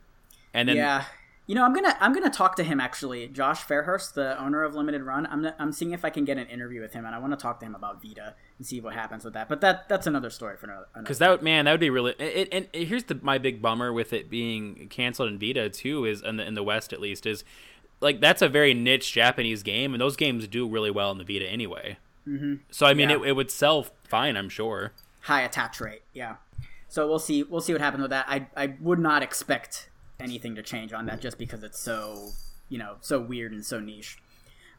and 0.52 0.68
then 0.68 0.76
yeah. 0.76 1.04
You 1.46 1.54
know, 1.54 1.62
I'm 1.62 1.74
gonna 1.74 1.94
I'm 2.00 2.14
gonna 2.14 2.30
talk 2.30 2.56
to 2.56 2.64
him 2.64 2.80
actually, 2.80 3.28
Josh 3.28 3.66
Fairhurst, 3.66 4.14
the 4.14 4.42
owner 4.42 4.64
of 4.64 4.74
Limited 4.74 5.02
Run. 5.02 5.26
I'm 5.26 5.46
I'm 5.58 5.72
seeing 5.72 5.92
if 5.92 6.02
I 6.02 6.08
can 6.08 6.24
get 6.24 6.38
an 6.38 6.46
interview 6.46 6.80
with 6.80 6.94
him, 6.94 7.04
and 7.04 7.14
I 7.14 7.18
want 7.18 7.34
to 7.34 7.36
talk 7.36 7.60
to 7.60 7.66
him 7.66 7.74
about 7.74 8.02
Vita 8.02 8.34
and 8.58 8.66
see 8.66 8.80
what 8.80 8.94
happens 8.94 9.24
with 9.24 9.34
that. 9.34 9.48
But 9.48 9.60
that 9.62 9.88
that's 9.88 10.06
another 10.06 10.30
story 10.30 10.56
for 10.56 10.66
another. 10.66 10.86
Because 10.96 11.18
that 11.18 11.30
would 11.30 11.42
man, 11.42 11.64
that 11.64 11.72
would 11.72 11.80
be 11.80 11.90
really. 11.90 12.14
It, 12.18 12.48
and 12.52 12.68
here's 12.72 13.04
the 13.04 13.18
my 13.22 13.38
big 13.38 13.60
bummer 13.62 13.92
with 13.92 14.12
it 14.12 14.30
being 14.30 14.88
canceled 14.90 15.28
in 15.28 15.38
Vita 15.38 15.68
too 15.68 16.04
is 16.04 16.22
in 16.22 16.36
the 16.36 16.46
in 16.46 16.54
the 16.54 16.62
West 16.62 16.92
at 16.92 17.00
least 17.00 17.26
is 17.26 17.44
like 18.00 18.20
that's 18.20 18.42
a 18.42 18.48
very 18.48 18.74
niche 18.74 19.12
Japanese 19.12 19.62
game, 19.62 19.94
and 19.94 20.00
those 20.00 20.16
games 20.16 20.46
do 20.48 20.68
really 20.68 20.90
well 20.90 21.10
in 21.10 21.18
the 21.18 21.24
Vita 21.24 21.46
anyway. 21.48 21.96
Mm-hmm. 22.28 22.54
So 22.70 22.86
I 22.86 22.94
mean, 22.94 23.10
Yeah. 23.10 23.16
it, 23.16 23.28
it 23.28 23.32
would 23.32 23.50
sell 23.50 23.86
fine, 24.04 24.36
I'm 24.36 24.48
sure. 24.48 24.92
high 25.22 25.42
attach 25.42 25.80
rate. 25.80 26.02
Yeah. 26.12 26.36
So 26.88 27.08
we'll 27.08 27.18
see. 27.18 27.42
We'll 27.42 27.60
see 27.60 27.72
what 27.72 27.80
happens 27.82 28.02
with 28.02 28.10
that. 28.10 28.26
I 28.28 28.46
I 28.56 28.74
would 28.80 28.98
not 29.00 29.22
expect 29.22 29.88
anything 30.20 30.54
to 30.54 30.62
change 30.62 30.92
on 30.92 31.06
that 31.06 31.20
just 31.20 31.38
because 31.38 31.62
it's 31.64 31.78
so 31.78 32.28
you 32.68 32.78
know 32.78 32.96
so 33.00 33.20
weird 33.20 33.52
and 33.52 33.64
so 33.66 33.80
niche. 33.80 34.18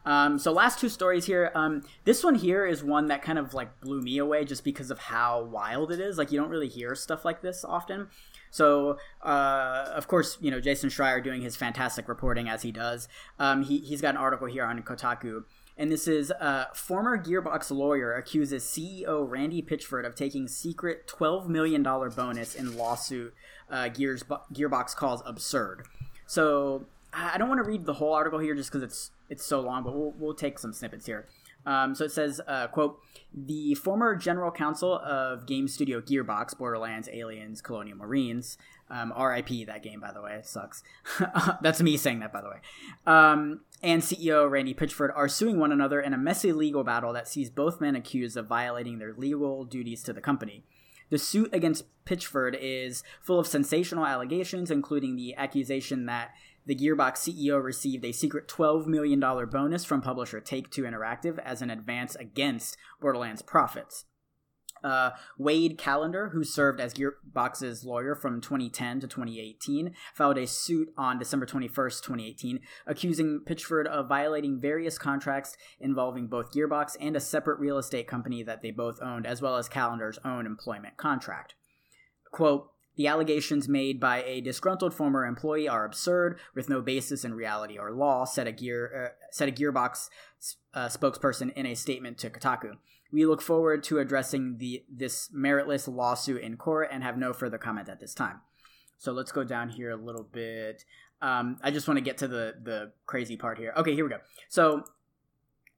Um, 0.05 0.37
so 0.37 0.51
last 0.51 0.79
two 0.79 0.89
stories 0.89 1.25
here. 1.25 1.51
Um, 1.55 1.83
this 2.03 2.23
one 2.23 2.35
here 2.35 2.65
is 2.65 2.83
one 2.83 3.07
that 3.07 3.21
kind 3.21 3.39
of 3.39 3.53
like 3.53 3.79
blew 3.81 4.01
me 4.01 4.17
away 4.17 4.45
just 4.45 4.63
because 4.63 4.91
of 4.91 4.99
how 4.99 5.43
wild 5.43 5.91
it 5.91 5.99
is. 5.99 6.17
Like 6.17 6.31
you 6.31 6.39
don't 6.39 6.49
really 6.49 6.67
hear 6.69 6.95
stuff 6.95 7.25
like 7.25 7.41
this 7.41 7.65
often. 7.65 8.09
So 8.51 8.97
uh, 9.23 9.89
of 9.93 10.07
course 10.07 10.37
you 10.39 10.51
know 10.51 10.61
Jason 10.61 10.89
Schreier 10.89 11.23
doing 11.23 11.41
his 11.41 11.55
fantastic 11.55 12.07
reporting 12.07 12.47
as 12.47 12.61
he 12.61 12.71
does. 12.71 13.07
Um, 13.39 13.63
he 13.63 13.79
he's 13.79 14.01
got 14.01 14.11
an 14.11 14.17
article 14.17 14.47
here 14.47 14.63
on 14.63 14.81
Kotaku. 14.83 15.43
And 15.77 15.91
this 15.91 16.07
is 16.07 16.31
uh, 16.31 16.67
former 16.73 17.21
Gearbox 17.21 17.69
lawyer 17.69 18.13
accuses 18.13 18.63
CEO 18.63 19.29
Randy 19.29 19.61
Pitchford 19.61 20.05
of 20.05 20.15
taking 20.15 20.47
secret 20.47 21.05
$12 21.05 21.49
million 21.49 21.83
bonus 21.83 22.55
in 22.55 22.77
lawsuit 22.77 23.33
uh, 23.69 23.89
Gears, 23.89 24.23
Gearbox 24.23 24.95
calls 24.95 25.21
absurd. 25.25 25.85
So 26.27 26.85
I 27.11 27.31
I 27.33 27.37
don't 27.37 27.49
want 27.49 27.63
to 27.63 27.69
read 27.69 27.85
the 27.85 27.93
whole 27.93 28.13
article 28.13 28.39
here 28.39 28.55
just 28.55 28.69
because 28.71 28.83
it's 28.83 29.11
it's 29.29 29.45
so 29.45 29.59
long, 29.61 29.83
but 29.83 29.95
we'll, 29.95 30.13
we'll 30.17 30.33
take 30.33 30.59
some 30.59 30.73
snippets 30.73 31.05
here. 31.05 31.27
Um, 31.65 31.95
so 31.95 32.05
it 32.05 32.11
says, 32.11 32.41
uh, 32.47 32.67
quote, 32.67 32.99
the 33.33 33.73
former 33.75 34.15
general 34.15 34.51
counsel 34.51 34.99
of 34.99 35.47
game 35.47 35.67
studio 35.67 35.99
Gearbox, 35.99 36.57
Borderlands, 36.57 37.09
Aliens, 37.11 37.61
Colonial 37.61 37.97
Marines, 37.97 38.57
um, 38.89 39.11
RIP 39.19 39.65
that 39.65 39.81
game, 39.81 39.99
by 39.99 40.11
the 40.11 40.21
way, 40.21 40.35
it 40.35 40.45
sucks. 40.45 40.83
That's 41.61 41.81
me 41.81 41.97
saying 41.97 42.19
that, 42.19 42.31
by 42.31 42.41
the 42.41 42.49
way. 42.49 42.57
Um, 43.07 43.61
and 43.81 44.01
CEO 44.01 44.49
Randy 44.49 44.75
Pitchford 44.75 45.11
are 45.15 45.27
suing 45.27 45.59
one 45.59 45.71
another 45.71 45.99
in 45.99 46.13
a 46.13 46.17
messy 46.17 46.53
legal 46.53 46.83
battle 46.83 47.13
that 47.13 47.27
sees 47.27 47.49
both 47.49 47.81
men 47.81 47.95
accused 47.95 48.37
of 48.37 48.47
violating 48.47 48.99
their 48.99 49.13
legal 49.13 49.65
duties 49.65 50.03
to 50.03 50.13
the 50.13 50.21
company. 50.21 50.63
The 51.09 51.17
suit 51.17 51.49
against 51.53 51.85
Pitchford 52.05 52.57
is 52.59 53.03
full 53.21 53.39
of 53.39 53.47
sensational 53.47 54.05
allegations, 54.05 54.71
including 54.71 55.15
the 55.15 55.35
accusation 55.35 56.05
that 56.07 56.31
the 56.65 56.75
Gearbox 56.75 57.17
CEO 57.17 57.63
received 57.63 58.05
a 58.05 58.11
secret 58.11 58.47
$12 58.47 58.87
million 58.87 59.19
bonus 59.19 59.85
from 59.85 60.01
publisher 60.01 60.39
Take 60.39 60.71
Two 60.71 60.83
Interactive 60.83 61.39
as 61.39 61.61
an 61.61 61.69
advance 61.69 62.15
against 62.15 62.77
Borderlands 62.99 63.41
profits. 63.41 64.05
Uh, 64.83 65.11
Wade 65.39 65.79
Callender, 65.79 66.29
who 66.29 66.43
served 66.43 66.79
as 66.79 66.93
Gearbox's 66.93 67.83
lawyer 67.83 68.13
from 68.13 68.39
2010 68.39 68.99
to 68.99 69.07
2018, 69.07 69.95
filed 70.13 70.37
a 70.37 70.45
suit 70.45 70.89
on 70.95 71.17
December 71.17 71.47
21st, 71.47 72.03
2018, 72.03 72.59
accusing 72.85 73.41
Pitchford 73.47 73.87
of 73.87 74.07
violating 74.07 74.59
various 74.59 74.99
contracts 74.99 75.57
involving 75.79 76.27
both 76.27 76.53
Gearbox 76.53 76.95
and 76.99 77.15
a 77.15 77.19
separate 77.19 77.59
real 77.59 77.79
estate 77.79 78.07
company 78.07 78.43
that 78.43 78.61
they 78.61 78.69
both 78.69 79.01
owned, 79.01 79.25
as 79.25 79.41
well 79.41 79.55
as 79.55 79.67
Callender's 79.67 80.19
own 80.23 80.45
employment 80.45 80.97
contract. 80.97 81.55
Quote, 82.31 82.69
the 82.95 83.07
allegations 83.07 83.67
made 83.67 83.99
by 83.99 84.23
a 84.23 84.41
disgruntled 84.41 84.93
former 84.93 85.25
employee 85.25 85.67
are 85.67 85.85
absurd, 85.85 86.39
with 86.53 86.69
no 86.69 86.81
basis 86.81 87.25
in 87.25 87.33
reality 87.33 87.77
or 87.77 87.91
law, 87.91 88.25
said 88.25 88.47
a, 88.47 88.51
gear, 88.51 89.13
uh, 89.13 89.25
said 89.31 89.49
a 89.49 89.51
Gearbox 89.51 90.09
uh, 90.73 90.87
spokesperson 90.87 91.53
in 91.53 91.65
a 91.65 91.75
statement 91.75 92.17
to 92.19 92.29
Kotaku. 92.29 92.77
We 93.11 93.25
look 93.25 93.41
forward 93.41 93.83
to 93.85 93.99
addressing 93.99 94.57
the 94.57 94.83
this 94.91 95.29
meritless 95.29 95.87
lawsuit 95.87 96.41
in 96.41 96.57
court 96.57 96.89
and 96.91 97.03
have 97.03 97.17
no 97.17 97.33
further 97.33 97.57
comment 97.57 97.87
at 97.87 97.99
this 97.99 98.13
time. 98.13 98.41
So 98.97 99.11
let's 99.11 99.31
go 99.31 99.43
down 99.43 99.69
here 99.69 99.91
a 99.91 99.95
little 99.95 100.23
bit. 100.23 100.83
Um, 101.21 101.57
I 101.63 101.71
just 101.71 101.87
want 101.87 101.97
to 101.97 102.03
get 102.03 102.17
to 102.19 102.27
the 102.27 102.55
the 102.61 102.91
crazy 103.05 103.37
part 103.37 103.57
here. 103.57 103.73
Okay, 103.77 103.93
here 103.93 104.03
we 104.03 104.09
go. 104.09 104.19
So 104.49 104.83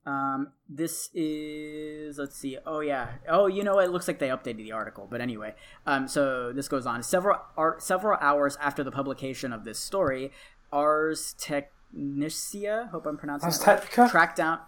um, 0.07 0.53
this 0.69 1.09
is 1.13 2.17
let's 2.17 2.37
see. 2.37 2.57
Oh 2.65 2.79
yeah. 2.79 3.09
Oh, 3.27 3.47
you 3.47 3.61
know, 3.61 3.77
it 3.79 3.91
looks 3.91 4.07
like 4.07 4.19
they 4.19 4.29
updated 4.29 4.57
the 4.57 4.71
article. 4.71 5.05
But 5.11 5.19
anyway, 5.19 5.53
um, 5.85 6.07
so 6.07 6.53
this 6.53 6.69
goes 6.69 6.85
on. 6.85 7.03
Several 7.03 7.41
several 7.79 8.17
hours 8.21 8.57
after 8.61 8.85
the 8.85 8.91
publication 8.91 9.51
of 9.51 9.65
this 9.65 9.77
story, 9.77 10.31
Ars 10.71 11.35
Technica, 11.37 12.87
hope 12.89 13.05
I'm 13.05 13.17
pronouncing 13.17 13.47
Ars 13.47 13.59
that 13.59 13.97
right, 13.97 14.09
tracked 14.09 14.37
down. 14.37 14.59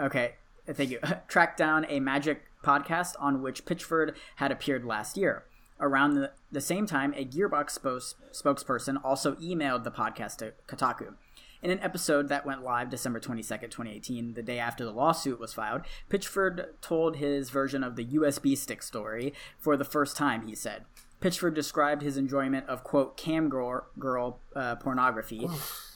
Okay, 0.00 0.36
thank 0.66 0.88
you. 0.88 1.00
tracked 1.28 1.58
down 1.58 1.84
a 1.90 2.00
magic 2.00 2.44
podcast 2.64 3.12
on 3.20 3.42
which 3.42 3.66
Pitchford 3.66 4.14
had 4.36 4.50
appeared 4.50 4.86
last 4.86 5.18
year. 5.18 5.44
Around 5.80 6.14
the, 6.14 6.30
the 6.50 6.60
same 6.60 6.86
time, 6.86 7.12
a 7.14 7.26
Gearbox 7.26 7.70
spokes, 7.72 8.14
spokesperson 8.32 9.04
also 9.04 9.34
emailed 9.34 9.84
the 9.84 9.90
podcast 9.90 10.36
to 10.36 10.54
Kotaku. 10.66 11.14
In 11.62 11.70
an 11.70 11.78
episode 11.78 12.28
that 12.28 12.44
went 12.44 12.64
live 12.64 12.90
December 12.90 13.20
22nd, 13.20 13.70
2018, 13.70 14.34
the 14.34 14.42
day 14.42 14.58
after 14.58 14.84
the 14.84 14.90
lawsuit 14.90 15.38
was 15.38 15.54
filed, 15.54 15.82
Pitchford 16.10 16.70
told 16.80 17.16
his 17.16 17.50
version 17.50 17.84
of 17.84 17.94
the 17.94 18.04
USB 18.04 18.58
stick 18.58 18.82
story 18.82 19.32
for 19.60 19.76
the 19.76 19.84
first 19.84 20.16
time, 20.16 20.48
he 20.48 20.56
said. 20.56 20.84
Pitchford 21.20 21.54
described 21.54 22.02
his 22.02 22.16
enjoyment 22.16 22.68
of, 22.68 22.82
quote, 22.82 23.16
cam 23.16 23.48
girl, 23.48 23.86
girl 23.96 24.40
uh, 24.56 24.74
pornography, 24.74 25.46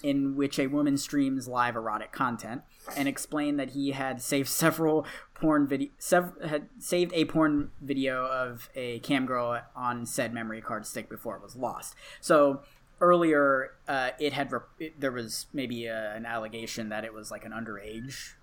in 0.05 0.37
which 0.37 0.61
a 0.61 0.69
woman 0.69 0.97
streams 0.97 1.49
live 1.49 1.75
erotic 1.75 2.13
content, 2.13 2.63
and 2.97 3.09
explained 3.09 3.59
that 3.59 3.71
he 3.71 3.91
had 3.91 4.23
saved 4.23 4.49
several 4.49 5.05
porn 5.35 5.67
video, 5.67 5.91
sev- 5.99 6.41
had 6.45 6.69
saved 6.79 7.13
a 7.13 7.25
porn 7.25 7.73
video 7.81 8.25
of 8.27 8.71
a 8.77 9.01
cam 9.01 9.27
girl 9.27 9.61
on 9.75 10.07
said 10.07 10.33
memory 10.33 10.61
card 10.61 10.87
stick 10.87 11.09
before 11.09 11.35
it 11.35 11.43
was 11.43 11.57
lost. 11.57 11.97
So 12.21 12.63
earlier, 13.01 13.73
uh, 13.89 14.11
it 14.19 14.33
had 14.33 14.53
rep- 14.53 14.69
it, 14.79 15.01
there 15.01 15.13
was 15.13 15.47
maybe 15.53 15.87
a, 15.87 16.15
an 16.15 16.27
allegation 16.27 16.89
that 16.89 17.05
it 17.05 17.13
was 17.13 17.31
like 17.31 17.45
an 17.45 17.53
underage 17.53 18.35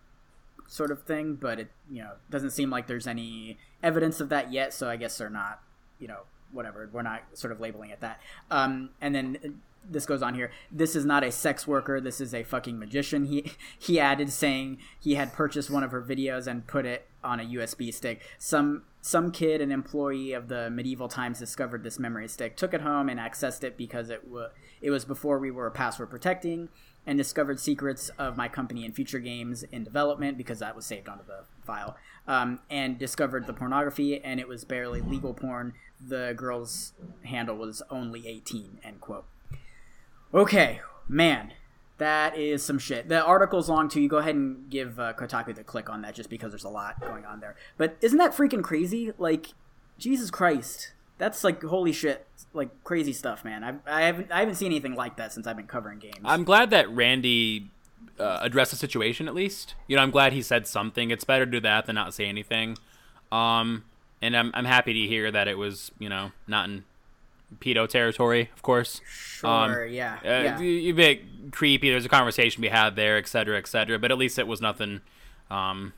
sort 0.67 0.91
of 0.91 1.03
thing, 1.03 1.35
but 1.35 1.59
it 1.59 1.71
you 1.91 2.01
know 2.01 2.13
doesn't 2.29 2.51
seem 2.51 2.69
like 2.69 2.87
there's 2.87 3.07
any 3.07 3.57
evidence 3.81 4.19
of 4.19 4.29
that 4.29 4.51
yet. 4.51 4.73
So 4.73 4.89
I 4.89 4.95
guess 4.95 5.17
they're 5.17 5.29
not 5.29 5.61
you 5.99 6.07
know 6.07 6.21
whatever 6.51 6.87
we're 6.91 7.01
not 7.01 7.23
sort 7.33 7.51
of 7.51 7.59
labeling 7.59 7.89
it 7.89 8.01
that. 8.01 8.19
Um, 8.51 8.91
and 9.01 9.13
then 9.13 9.37
uh, 9.43 9.47
this 9.89 10.05
goes 10.05 10.21
on 10.21 10.35
here. 10.35 10.51
This 10.71 10.95
is 10.95 11.05
not 11.05 11.23
a 11.23 11.31
sex 11.31 11.67
worker. 11.67 11.99
This 11.99 12.21
is 12.21 12.33
a 12.33 12.43
fucking 12.43 12.79
magician. 12.79 13.25
He 13.25 13.51
he 13.77 13.99
added 13.99 14.31
saying 14.31 14.77
he 14.99 15.15
had 15.15 15.33
purchased 15.33 15.69
one 15.69 15.83
of 15.83 15.91
her 15.91 16.01
videos 16.01 16.47
and 16.47 16.65
put 16.65 16.85
it 16.85 17.07
on 17.23 17.39
a 17.39 17.43
USB 17.43 17.93
stick. 17.93 18.21
Some 18.37 18.83
some 19.05 19.31
kid, 19.31 19.59
an 19.59 19.69
employee 19.69 20.31
of 20.31 20.47
the 20.47 20.69
medieval 20.69 21.09
times, 21.09 21.37
discovered 21.37 21.83
this 21.83 21.99
memory 21.99 22.29
stick, 22.29 22.55
took 22.55 22.73
it 22.73 22.79
home, 22.79 23.09
and 23.09 23.19
accessed 23.19 23.61
it 23.61 23.77
because 23.77 24.09
it 24.09 24.29
was 24.29 24.49
it 24.81 24.91
was 24.91 25.03
before 25.03 25.39
we 25.39 25.51
were 25.51 25.69
password 25.69 26.09
protecting, 26.09 26.69
and 27.05 27.17
discovered 27.17 27.59
secrets 27.59 28.09
of 28.17 28.37
my 28.37 28.47
company 28.47 28.85
and 28.85 28.95
future 28.95 29.19
games 29.19 29.63
in 29.63 29.83
development 29.83 30.37
because 30.37 30.59
that 30.59 30.73
was 30.73 30.85
saved 30.85 31.09
onto 31.09 31.25
the 31.25 31.43
file. 31.65 31.97
Um, 32.29 32.61
and 32.69 32.97
discovered 32.97 33.45
the 33.45 33.51
pornography, 33.51 34.23
and 34.23 34.39
it 34.39 34.47
was 34.47 34.63
barely 34.63 35.01
legal 35.01 35.33
porn. 35.33 35.73
The 35.99 36.33
girl's 36.37 36.93
handle 37.25 37.57
was 37.57 37.81
only 37.89 38.25
18. 38.25 38.79
End 38.85 39.01
quote. 39.01 39.25
Okay, 40.33 40.79
man, 41.09 41.51
that 41.97 42.37
is 42.37 42.63
some 42.63 42.79
shit. 42.79 43.07
The 43.07 43.23
article's 43.23 43.69
long 43.69 43.89
too. 43.89 44.01
You 44.01 44.09
go 44.09 44.17
ahead 44.17 44.35
and 44.35 44.69
give 44.69 44.99
uh, 44.99 45.13
Kotaku 45.13 45.55
the 45.55 45.63
click 45.63 45.89
on 45.89 46.01
that 46.01 46.15
just 46.15 46.29
because 46.29 46.51
there's 46.51 46.63
a 46.63 46.69
lot 46.69 46.99
going 47.01 47.25
on 47.25 47.39
there. 47.39 47.55
But 47.77 47.97
isn't 48.01 48.17
that 48.17 48.33
freaking 48.33 48.63
crazy? 48.63 49.13
Like, 49.17 49.53
Jesus 49.97 50.31
Christ, 50.31 50.93
that's 51.17 51.43
like 51.43 51.61
holy 51.63 51.91
shit, 51.91 52.25
like 52.53 52.83
crazy 52.83 53.13
stuff, 53.13 53.45
man. 53.45 53.63
I've, 53.63 53.79
I 53.85 54.01
haven't 54.03 54.31
I 54.31 54.39
haven't 54.39 54.55
seen 54.55 54.67
anything 54.67 54.95
like 54.95 55.17
that 55.17 55.33
since 55.33 55.47
I've 55.47 55.57
been 55.57 55.67
covering 55.67 55.99
games. 55.99 56.19
I'm 56.25 56.43
glad 56.43 56.71
that 56.71 56.89
Randy 56.89 57.69
uh, 58.19 58.39
address 58.41 58.71
the 58.71 58.75
situation 58.75 59.27
at 59.27 59.35
least. 59.35 59.75
You 59.87 59.95
know, 59.95 60.03
I'm 60.03 60.11
glad 60.11 60.33
he 60.33 60.41
said 60.41 60.67
something. 60.67 61.11
It's 61.11 61.23
better 61.23 61.45
to 61.45 61.51
do 61.51 61.59
that 61.61 61.85
than 61.85 61.95
not 61.95 62.13
say 62.13 62.25
anything. 62.25 62.77
Um, 63.31 63.85
and 64.21 64.35
I'm 64.35 64.51
I'm 64.53 64.65
happy 64.65 64.93
to 64.93 65.07
hear 65.07 65.31
that 65.31 65.47
it 65.47 65.57
was 65.57 65.91
you 65.99 66.09
know 66.09 66.31
not 66.47 66.69
in 66.69 66.85
pedo 67.59 67.87
territory, 67.87 68.49
of 68.55 68.61
course. 68.61 69.01
Sure, 69.09 69.49
Um, 69.49 69.89
yeah, 69.91 70.19
Uh, 70.23 70.27
yeah. 70.27 70.59
A 70.59 70.91
bit 70.91 71.51
creepy. 71.51 71.89
There's 71.89 72.05
a 72.05 72.09
conversation 72.09 72.61
we 72.61 72.69
had 72.69 72.95
there, 72.95 73.17
et 73.17 73.27
cetera, 73.27 73.57
et 73.57 73.67
cetera. 73.67 73.99
But 73.99 74.11
at 74.11 74.17
least 74.17 74.39
it 74.39 74.47
was 74.47 74.61
nothing. 74.61 75.01
Um, 75.49 75.93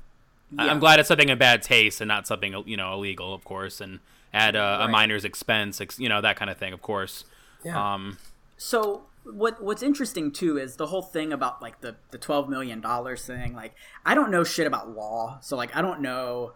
Yeah. 0.52 0.66
I'm 0.72 0.80
glad 0.80 1.00
it's 1.00 1.08
something 1.08 1.30
in 1.30 1.38
bad 1.38 1.62
taste 1.64 2.02
and 2.02 2.08
not 2.08 2.28
something 2.28 2.54
you 2.66 2.78
know 2.78 2.94
illegal, 2.94 3.34
of 3.34 3.44
course, 3.44 3.82
and 3.82 4.00
at 4.34 4.56
a, 4.56 4.84
a 4.84 4.88
minor's 4.88 5.26
expense, 5.26 5.82
ex- 5.82 6.00
you 6.00 6.08
know 6.10 6.22
that 6.22 6.36
kind 6.38 6.50
of 6.52 6.58
thing, 6.58 6.72
of 6.74 6.82
course. 6.82 7.26
Yeah. 7.64 7.94
Um, 7.94 8.18
So 8.58 9.04
what 9.24 9.62
what's 9.62 9.82
interesting 9.82 10.32
too 10.32 10.58
is 10.58 10.76
the 10.76 10.86
whole 10.88 11.02
thing 11.02 11.34
about 11.34 11.62
like 11.62 11.82
the 11.82 11.96
the 12.12 12.18
twelve 12.20 12.48
million 12.48 12.80
dollars 12.80 13.26
thing. 13.26 13.56
Like 13.56 13.74
I 14.06 14.14
don't 14.14 14.30
know 14.30 14.44
shit 14.44 14.68
about 14.68 14.90
law, 14.92 15.40
so 15.42 15.58
like 15.58 15.76
I 15.76 15.82
don't 15.82 16.00
know 16.02 16.54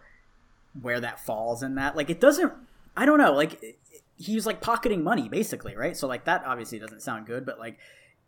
where 0.80 1.00
that 1.00 1.18
falls 1.18 1.62
in 1.62 1.74
that. 1.74 1.96
Like 1.96 2.10
it 2.10 2.20
doesn't. 2.20 2.52
I 2.96 3.04
don't 3.06 3.18
know. 3.18 3.32
Like 3.32 3.76
it- 4.28 4.34
was 4.34 4.46
like 4.46 4.60
pocketing 4.60 5.02
money 5.02 5.28
basically, 5.28 5.76
right? 5.76 5.96
So 5.96 6.06
like 6.06 6.24
that 6.24 6.44
obviously 6.46 6.78
doesn't 6.78 7.00
sound 7.02 7.26
good, 7.26 7.44
but 7.46 7.58
like 7.58 7.78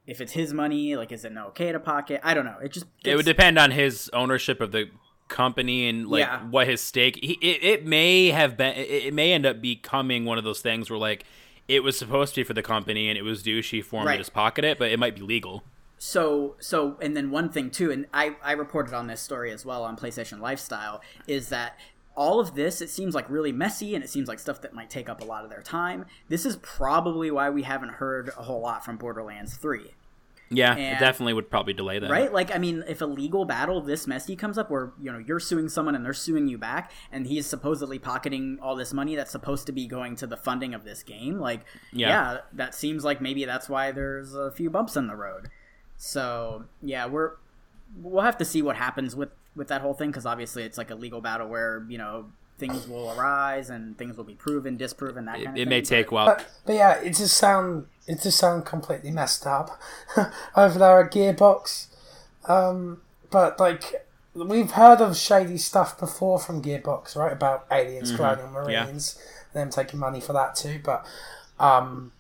if 0.07 0.21
it's 0.21 0.33
his 0.33 0.53
money, 0.53 0.97
like 0.97 1.13
is 1.13 1.25
it 1.25 1.33
okay 1.37 1.71
to 1.73 1.79
pocket? 1.81 2.21
I 2.25 2.35
don't 2.35 2.45
know. 2.45 2.59
It 2.63 2.73
just 2.73 2.87
it 3.05 3.15
would 3.17 3.25
depend 3.27 3.59
on 3.59 3.71
his 3.71 4.11
ownership 4.13 4.61
of 4.61 4.73
the 4.73 4.91
company 5.29 5.89
and 5.89 6.09
like 6.09 6.21
Yeah. 6.21 6.41
what 6.49 6.67
his 6.67 6.81
stake. 6.81 7.19
He, 7.23 7.35
it, 7.41 7.63
it 7.65 7.87
may 7.87 8.29
have 8.29 8.57
been. 8.57 8.75
It, 8.77 8.91
it 9.07 9.15
may 9.15 9.33
end 9.33 9.47
up 9.47 9.61
becoming 9.61 10.25
one 10.25 10.39
of 10.39 10.45
those 10.45 10.61
things 10.61 10.91
where 10.91 10.99
like 10.99 11.25
it 11.69 11.83
was 11.83 11.97
supposed 11.97 12.35
to 12.35 12.41
be 12.41 12.45
for 12.45 12.55
the 12.55 12.63
company 12.63 13.09
and 13.09 13.17
it 13.17 13.23
was 13.23 13.43
douchey 13.43 13.83
for 13.83 14.01
him 14.01 14.07
Right. 14.09 14.15
to 14.15 14.19
just 14.19 14.35
pocket 14.35 14.65
it, 14.65 14.79
but 14.79 14.91
it 14.91 14.99
might 14.99 15.15
be 15.15 15.23
legal. 15.23 15.63
so 15.97 16.57
so 16.59 16.99
and 17.01 17.17
then 17.17 17.31
one 17.31 17.49
thing 17.49 17.71
too 17.71 17.93
and 17.93 18.07
i 18.13 18.35
i 18.43 18.51
reported 18.51 18.93
on 18.93 19.07
this 19.07 19.21
story 19.21 19.53
as 19.53 19.65
well 19.65 19.85
on 19.85 19.97
playstation 19.97 20.41
lifestyle 20.41 21.01
is 21.29 21.49
that 21.51 21.79
all 22.15 22.41
of 22.41 22.55
this 22.55 22.81
it 22.81 22.91
seems 22.91 23.15
like 23.15 23.29
really 23.31 23.53
messy 23.53 23.95
and 23.95 24.05
it 24.05 24.09
seems 24.11 24.29
like 24.29 24.39
stuff 24.39 24.61
that 24.61 24.75
might 24.75 24.91
take 24.91 25.09
up 25.09 25.21
a 25.21 25.25
lot 25.25 25.45
of 25.45 25.51
their 25.51 25.63
time 25.63 26.05
this 26.29 26.45
is 26.45 26.57
probably 26.57 27.31
why 27.31 27.49
we 27.51 27.63
haven't 27.63 27.89
heard 27.91 28.29
a 28.39 28.43
whole 28.43 28.61
lot 28.61 28.85
from 28.85 28.97
borderlands 28.99 29.55
3 29.57 29.81
Yeah, 30.51 30.73
And- 30.73 30.97
it 30.97 31.01
definitely 31.01 31.33
would 31.33 31.49
probably 31.49 31.73
delay 31.73 31.99
that. 31.99 32.11
right 32.11 32.31
like 32.33 32.55
i 32.55 32.59
mean 32.59 32.85
if 32.87 33.01
a 33.01 33.07
legal 33.07 33.47
battle 33.47 33.81
this 33.81 34.07
messy 34.07 34.37
comes 34.37 34.59
up 34.59 34.71
where 34.71 34.93
you 35.01 35.11
know 35.11 35.19
you're 35.19 35.41
suing 35.41 35.69
someone 35.71 35.95
and 35.95 36.05
they're 36.05 36.13
suing 36.13 36.47
you 36.49 36.59
back 36.59 36.93
and 37.11 37.27
he's 37.27 37.47
supposedly 37.47 37.99
pocketing 37.99 38.59
all 38.61 38.77
this 38.77 38.93
money 38.93 39.17
that's 39.17 39.31
supposed 39.31 39.65
to 39.67 39.73
be 39.73 39.87
going 39.87 40.15
to 40.17 40.27
the 40.27 40.37
funding 40.37 40.75
of 40.75 40.85
this 40.85 41.03
game 41.03 41.39
like 41.39 41.61
Yeah. 41.93 42.09
yeah, 42.09 42.39
that 42.53 42.75
seems 42.75 43.05
like 43.05 43.23
maybe 43.23 43.45
that's 43.47 43.69
why 43.71 43.91
there's 43.93 44.35
a 44.35 44.51
few 44.51 44.69
bumps 44.69 44.97
in 44.97 45.07
the 45.07 45.17
road 45.17 45.49
so 45.97 46.65
yeah 46.83 47.07
we're 47.07 47.33
we'll 47.97 48.25
have 48.25 48.37
to 48.39 48.45
see 48.45 48.63
what 48.63 48.77
happens 48.77 49.15
with 49.17 49.29
with 49.55 49.69
that 49.69 49.81
whole 49.81 49.95
thing 49.95 50.11
because 50.11 50.27
obviously 50.27 50.63
it's 50.63 50.79
like 50.79 50.91
a 50.91 50.95
legal 50.95 51.21
battle 51.21 51.49
where 51.49 51.85
you 51.89 51.99
know 51.99 52.27
things 52.59 52.87
will 52.87 53.11
arise 53.19 53.71
and 53.71 53.99
things 53.99 54.17
will 54.17 54.25
be 54.25 54.35
proven 54.35 54.77
disproven 54.77 55.25
that 55.25 55.41
It, 55.41 55.45
kind 55.45 55.57
of 55.57 55.61
it 55.61 55.65
thing 55.65 55.69
may 55.71 55.83
take 55.83 56.11
a 56.11 56.15
while. 56.15 56.27
But, 56.27 56.47
but 56.67 56.75
yeah, 56.75 57.01
it 57.01 57.17
just 57.17 57.37
sound 57.37 57.87
it 58.07 58.21
just 58.23 58.39
sound 58.39 58.65
completely 58.67 59.11
messed 59.11 59.47
up 59.47 59.81
over 60.57 60.79
there 60.79 61.01
at 61.05 61.13
Gearbox. 61.13 61.87
Um, 62.49 63.03
but 63.31 63.59
like 63.59 64.07
we've 64.35 64.71
heard 64.73 65.01
of 65.01 65.17
shady 65.17 65.59
stuff 65.59 65.99
before 65.99 66.39
from 66.39 66.63
Gearbox, 66.63 67.17
right? 67.17 67.33
About 67.33 67.67
aliens 67.71 68.13
cloning 68.13 68.53
Yeah. 68.69 68.85
Marines, 68.85 69.19
them 69.53 69.71
taking 69.71 69.99
money 70.01 70.21
for 70.21 70.33
that 70.33 70.55
too. 70.55 70.81
But 70.83 71.07
um, 71.59 72.13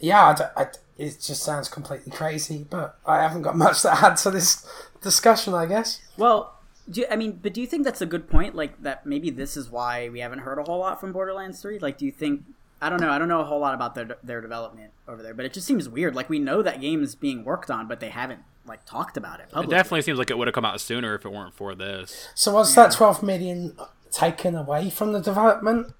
yeah, 0.00 0.26
I 0.26 0.34
d 0.34 0.44
I 0.56 0.66
it 0.98 1.20
just 1.20 1.42
sounds 1.42 1.68
completely 1.68 2.10
crazy. 2.12 2.66
But 2.68 2.98
I 3.06 3.22
haven't 3.22 3.42
got 3.42 3.56
much 3.66 3.82
to 3.82 3.92
add 3.92 4.16
to 4.18 4.30
this 4.30 4.66
discussion, 5.02 5.54
I 5.54 5.66
guess. 5.66 6.00
Well, 6.16 6.55
do 6.90 7.00
you, 7.00 7.06
I 7.10 7.16
mean, 7.16 7.38
but 7.42 7.52
do 7.54 7.60
you 7.60 7.66
think 7.66 7.84
that's 7.84 8.00
a 8.00 8.06
good 8.06 8.28
point? 8.28 8.54
Like 8.54 8.82
that 8.82 9.06
maybe 9.06 9.30
this 9.30 9.56
is 9.56 9.70
why 9.70 10.08
we 10.08 10.20
haven't 10.20 10.40
heard 10.40 10.58
a 10.58 10.62
whole 10.62 10.78
lot 10.78 11.00
from 11.00 11.12
Borderlands 11.12 11.60
Three. 11.60 11.78
Like, 11.78 11.98
do 11.98 12.04
you 12.06 12.12
think? 12.12 12.44
I 12.80 12.90
don't 12.90 13.00
know. 13.00 13.10
I 13.10 13.18
don't 13.18 13.28
know 13.28 13.40
a 13.40 13.44
whole 13.44 13.58
lot 13.60 13.74
about 13.74 13.94
their 13.94 14.16
their 14.22 14.40
development 14.40 14.92
over 15.08 15.22
there, 15.22 15.34
but 15.34 15.44
it 15.44 15.52
just 15.52 15.66
seems 15.66 15.88
weird. 15.88 16.14
Like 16.14 16.28
we 16.28 16.38
know 16.38 16.62
that 16.62 16.80
game 16.80 17.02
is 17.02 17.14
being 17.14 17.44
worked 17.44 17.70
on, 17.70 17.88
but 17.88 18.00
they 18.00 18.10
haven't 18.10 18.40
like 18.66 18.84
talked 18.84 19.16
about 19.16 19.40
it 19.40 19.48
Publicly. 19.50 19.74
It 19.74 19.78
definitely 19.78 20.02
seems 20.02 20.18
like 20.18 20.30
it 20.30 20.38
would 20.38 20.46
have 20.48 20.54
come 20.54 20.64
out 20.64 20.80
sooner 20.80 21.14
if 21.14 21.24
it 21.24 21.32
weren't 21.32 21.54
for 21.54 21.74
this. 21.74 22.28
So 22.34 22.52
was 22.54 22.74
that 22.74 22.92
twelve 22.92 23.22
million 23.22 23.76
taken 24.12 24.54
away 24.54 24.90
from 24.90 25.12
the 25.12 25.20
development? 25.20 25.92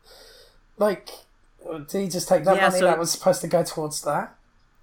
Like, 0.79 1.09
did 1.89 2.03
he 2.03 2.09
just 2.09 2.29
take 2.29 2.45
that 2.45 2.57
Yeah, 2.57 2.69
money 2.69 2.81
so- 2.81 2.85
that 2.87 2.99
was 2.99 3.11
supposed 3.11 3.41
to 3.41 3.49
go 3.49 3.63
towards 3.65 4.03
that? 4.03 4.35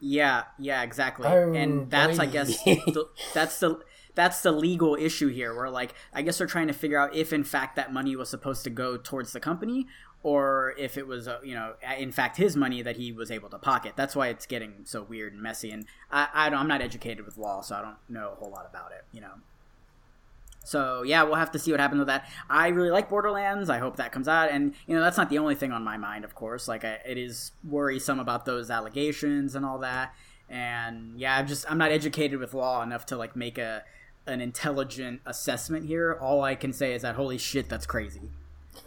Yeah, 0.05 0.43
yeah, 0.59 0.81
exactly. 0.83 1.25
Oh, 1.27 1.53
and 1.53 1.89
that's, 1.89 2.19
I 2.19 2.25
guess, 2.25 2.61
the, 2.65 3.07
that's 3.33 3.59
the 3.61 3.79
that's 4.15 4.41
the 4.41 4.51
legal 4.51 4.95
issue 4.95 5.27
here. 5.27 5.55
Where 5.55 5.69
like, 5.69 5.93
I 6.13 6.21
guess 6.21 6.37
they're 6.37 6.47
trying 6.47 6.67
to 6.67 6.73
figure 6.73 6.99
out 6.99 7.15
if, 7.15 7.33
in 7.33 7.43
fact, 7.43 7.75
that 7.75 7.93
money 7.93 8.15
was 8.15 8.29
supposed 8.29 8.63
to 8.65 8.69
go 8.69 8.97
towards 8.97 9.33
the 9.33 9.39
company, 9.39 9.87
or 10.21 10.73
if 10.77 10.97
it 10.97 11.05
was, 11.05 11.27
uh, 11.27 11.39
you 11.43 11.53
know, 11.53 11.73
in 11.97 12.11
fact, 12.11 12.37
his 12.37 12.55
money 12.55 12.81
that 12.81 12.95
he 12.95 13.11
was 13.11 13.29
able 13.29 13.49
to 13.49 13.57
pocket. 13.57 13.93
That's 13.95 14.15
why 14.15 14.27
it's 14.27 14.45
getting 14.45 14.81
so 14.85 15.03
weird 15.03 15.33
and 15.33 15.41
messy. 15.41 15.71
And 15.71 15.85
I, 16.11 16.27
I 16.33 16.47
I'm 16.47 16.67
not 16.67 16.81
educated 16.81 17.25
with 17.25 17.37
law, 17.37 17.61
so 17.61 17.75
I 17.75 17.81
don't 17.81 17.97
know 18.07 18.31
a 18.31 18.35
whole 18.35 18.51
lot 18.51 18.67
about 18.69 18.91
it. 18.91 19.05
You 19.11 19.21
know. 19.21 19.33
So 20.63 21.03
yeah, 21.03 21.23
we'll 21.23 21.35
have 21.35 21.51
to 21.51 21.59
see 21.59 21.71
what 21.71 21.81
happens 21.81 21.99
with 21.99 22.07
that. 22.07 22.29
I 22.49 22.69
really 22.69 22.89
like 22.89 23.09
Borderlands. 23.09 23.69
I 23.69 23.79
hope 23.79 23.97
that 23.97 24.13
comes 24.13 24.29
out, 24.29 24.49
and 24.49 24.73
you 24.87 24.95
know 24.95 25.01
that's 25.01 25.17
not 25.17 25.29
the 25.29 25.39
only 25.39 25.55
thing 25.55 25.73
on 25.73 25.83
my 25.83 25.97
mind, 25.97 26.23
of 26.23 26.35
course. 26.35 26.67
Like 26.67 26.85
I, 26.85 26.99
it 27.05 27.17
is 27.17 27.51
worrisome 27.67 28.19
about 28.19 28.45
those 28.45 28.71
allegations 28.71 29.55
and 29.55 29.65
all 29.65 29.79
that. 29.79 30.13
And 30.49 31.19
yeah, 31.19 31.37
I'm 31.37 31.47
just 31.47 31.69
I'm 31.69 31.77
not 31.77 31.91
educated 31.91 32.39
with 32.39 32.53
law 32.53 32.81
enough 32.81 33.05
to 33.07 33.17
like 33.17 33.35
make 33.35 33.57
a 33.57 33.83
an 34.27 34.41
intelligent 34.41 35.21
assessment 35.25 35.85
here. 35.85 36.17
All 36.21 36.43
I 36.43 36.55
can 36.55 36.73
say 36.73 36.93
is 36.93 37.01
that 37.01 37.15
holy 37.15 37.37
shit, 37.37 37.69
that's 37.69 37.85
crazy. 37.85 38.31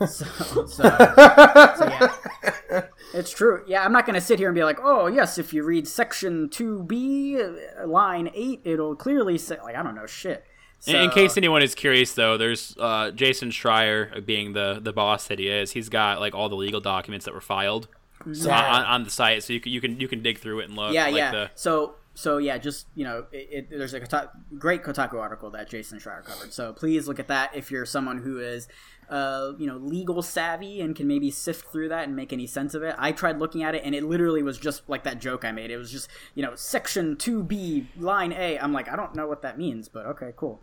So, 0.00 0.06
so, 0.06 0.66
so 0.66 0.84
yeah, 0.84 2.82
it's 3.14 3.30
true. 3.30 3.62
Yeah, 3.66 3.84
I'm 3.84 3.92
not 3.92 4.04
going 4.04 4.14
to 4.14 4.20
sit 4.20 4.38
here 4.38 4.48
and 4.48 4.54
be 4.54 4.64
like, 4.64 4.78
oh 4.82 5.06
yes, 5.06 5.38
if 5.38 5.54
you 5.54 5.62
read 5.64 5.86
section 5.88 6.48
two 6.48 6.82
B, 6.82 7.40
uh, 7.40 7.86
line 7.86 8.30
eight, 8.34 8.60
it'll 8.64 8.96
clearly 8.96 9.38
say 9.38 9.58
like 9.62 9.76
I 9.76 9.82
don't 9.82 9.94
know 9.94 10.06
shit. 10.06 10.44
In- 10.86 10.96
in 10.96 11.10
case 11.10 11.36
anyone 11.36 11.62
is 11.62 11.74
curious, 11.74 12.12
though, 12.14 12.36
there's 12.36 12.76
uh, 12.78 13.10
Jason 13.12 13.50
Schreier 13.50 14.16
uh, 14.16 14.20
being 14.20 14.52
the 14.52 14.78
the 14.82 14.92
boss 14.92 15.26
that 15.28 15.38
he 15.38 15.48
is. 15.48 15.72
He's 15.72 15.88
got 15.88 16.20
like 16.20 16.34
all 16.34 16.48
the 16.48 16.56
legal 16.56 16.80
documents 16.80 17.24
that 17.24 17.32
were 17.34 17.40
filed 17.40 17.88
so, 18.32 18.48
Yeah. 18.50 18.60
on, 18.76 18.84
on 18.84 19.04
the 19.04 19.10
site, 19.10 19.42
so 19.44 19.52
you 19.52 19.60
can 19.60 19.72
you 19.72 19.80
can 19.80 19.98
you 20.00 20.08
can 20.08 20.22
dig 20.22 20.38
through 20.38 20.60
it 20.60 20.64
and 20.68 20.76
look. 20.76 20.92
yeah 20.92 21.04
like 21.04 21.14
yeah 21.16 21.30
The, 21.30 21.50
so 21.54 21.94
so 22.16 22.38
yeah 22.38 22.56
just 22.56 22.86
you 22.94 23.04
know 23.04 23.26
it, 23.30 23.48
it, 23.50 23.70
there's 23.70 23.92
a 23.92 24.30
great 24.58 24.82
kotaku 24.82 25.20
article 25.20 25.50
that 25.50 25.68
jason 25.68 25.98
schreier 25.98 26.24
covered. 26.24 26.52
So 26.52 26.72
please 26.72 27.06
look 27.06 27.20
at 27.20 27.28
that 27.28 27.54
if 27.54 27.70
you're 27.70 27.84
someone 27.84 28.18
who 28.18 28.40
is 28.40 28.68
uh, 29.10 29.52
you 29.58 29.66
know 29.66 29.76
legal 29.76 30.22
savvy 30.22 30.80
and 30.80 30.96
can 30.96 31.06
maybe 31.06 31.30
sift 31.30 31.70
through 31.70 31.90
that 31.90 32.04
and 32.04 32.16
make 32.16 32.32
any 32.32 32.46
sense 32.46 32.74
of 32.74 32.82
it. 32.82 32.94
I 32.98 33.12
tried 33.12 33.38
looking 33.38 33.62
at 33.62 33.74
it 33.74 33.82
and 33.84 33.94
it 33.94 34.02
literally 34.02 34.42
was 34.42 34.58
just 34.58 34.88
like 34.88 35.04
that 35.04 35.20
joke 35.20 35.44
i 35.44 35.52
made. 35.52 35.70
It 35.70 35.76
was 35.76 35.92
just 35.92 36.08
you 36.34 36.42
know 36.42 36.54
section 36.54 37.16
2b 37.16 37.86
line 37.98 38.32
a. 38.32 38.58
I'm 38.58 38.72
like 38.72 38.88
i 38.88 38.96
don't 38.96 39.14
know 39.14 39.26
what 39.26 39.42
that 39.42 39.58
means 39.58 39.88
but 39.88 40.06
okay 40.06 40.32
cool. 40.36 40.62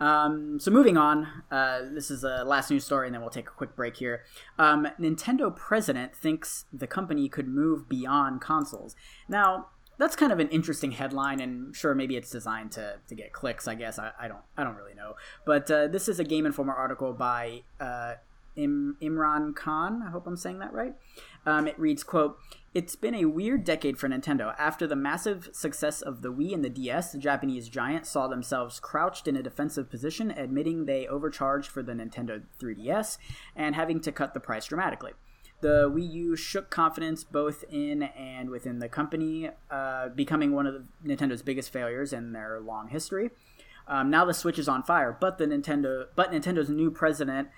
Um, 0.00 0.60
so 0.60 0.70
moving 0.70 0.96
on, 0.96 1.26
uh, 1.50 1.80
this 1.92 2.10
is 2.10 2.20
the 2.20 2.44
last 2.44 2.70
news 2.70 2.84
story, 2.84 3.08
and 3.08 3.14
then 3.14 3.20
we'll 3.20 3.30
take 3.30 3.48
a 3.48 3.52
quick 3.52 3.74
break 3.74 3.96
here. 3.96 4.22
Um, 4.58 4.88
Nintendo 4.98 5.54
president 5.54 6.14
thinks 6.14 6.66
the 6.72 6.86
company 6.86 7.28
could 7.28 7.48
move 7.48 7.88
beyond 7.88 8.40
consoles. 8.40 8.94
Now, 9.28 9.66
that's 9.98 10.14
kind 10.14 10.32
of 10.32 10.38
an 10.38 10.48
interesting 10.48 10.92
headline, 10.92 11.40
and 11.40 11.74
sure, 11.74 11.94
maybe 11.94 12.16
it's 12.16 12.30
designed 12.30 12.72
to, 12.72 12.94
to 13.08 13.14
get 13.14 13.32
clicks. 13.32 13.66
I 13.66 13.74
guess 13.74 13.98
I, 13.98 14.12
I 14.18 14.28
don't 14.28 14.42
I 14.56 14.64
don't 14.64 14.76
really 14.76 14.94
know, 14.94 15.14
but 15.44 15.70
uh, 15.70 15.88
this 15.88 16.08
is 16.08 16.20
a 16.20 16.24
Game 16.24 16.46
Informer 16.46 16.72
article 16.72 17.12
by 17.12 17.62
uh, 17.80 18.14
Im- 18.56 18.96
Imran 19.02 19.54
Khan. 19.54 20.02
I 20.06 20.10
hope 20.10 20.26
I'm 20.26 20.36
saying 20.36 20.60
that 20.60 20.72
right. 20.72 20.94
Um, 21.44 21.66
it 21.66 21.78
reads, 21.78 22.04
"quote 22.04 22.38
It's 22.74 22.94
been 22.94 23.14
a 23.14 23.24
weird 23.24 23.64
decade 23.64 23.98
for 23.98 24.08
Nintendo. 24.08 24.54
After 24.56 24.86
the 24.86 24.96
massive 24.96 25.50
success 25.52 26.00
of 26.00 26.22
the 26.22 26.32
Wii 26.32 26.54
and 26.54 26.64
the 26.64 26.70
DS, 26.70 27.10
the 27.10 27.18
Japanese 27.18 27.68
giant 27.68 28.06
saw 28.06 28.28
themselves 28.28 28.78
crouched 28.78 29.26
in 29.26 29.36
a 29.36 29.42
defensive 29.42 29.90
position, 29.90 30.30
admitting 30.30 30.84
they 30.84 31.08
overcharged 31.08 31.70
for 31.70 31.82
the 31.82 31.92
Nintendo 31.92 32.42
3DS 32.60 33.18
and 33.56 33.74
having 33.74 34.00
to 34.00 34.12
cut 34.12 34.32
the 34.32 34.40
price 34.40 34.66
dramatically." 34.66 35.12
The 35.60 35.90
Wii 35.90 36.12
U 36.12 36.36
shook 36.36 36.70
confidence 36.70 37.24
both 37.24 37.64
in 37.70 38.02
and 38.02 38.50
within 38.50 38.78
the 38.78 38.88
company, 38.88 39.50
uh, 39.70 40.08
becoming 40.08 40.52
one 40.52 40.66
of 40.66 40.84
Nintendo's 41.04 41.42
biggest 41.42 41.72
failures 41.72 42.12
in 42.12 42.32
their 42.32 42.60
long 42.60 42.88
history. 42.88 43.30
Um, 43.88 44.10
now 44.10 44.24
the 44.24 44.34
Switch 44.34 44.58
is 44.58 44.68
on 44.68 44.82
fire, 44.82 45.16
but 45.18 45.38
the 45.38 45.46
Nintendo, 45.46 46.06
but 46.14 46.30
Nintendo's 46.30 46.68
new 46.68 46.90
president 46.90 47.48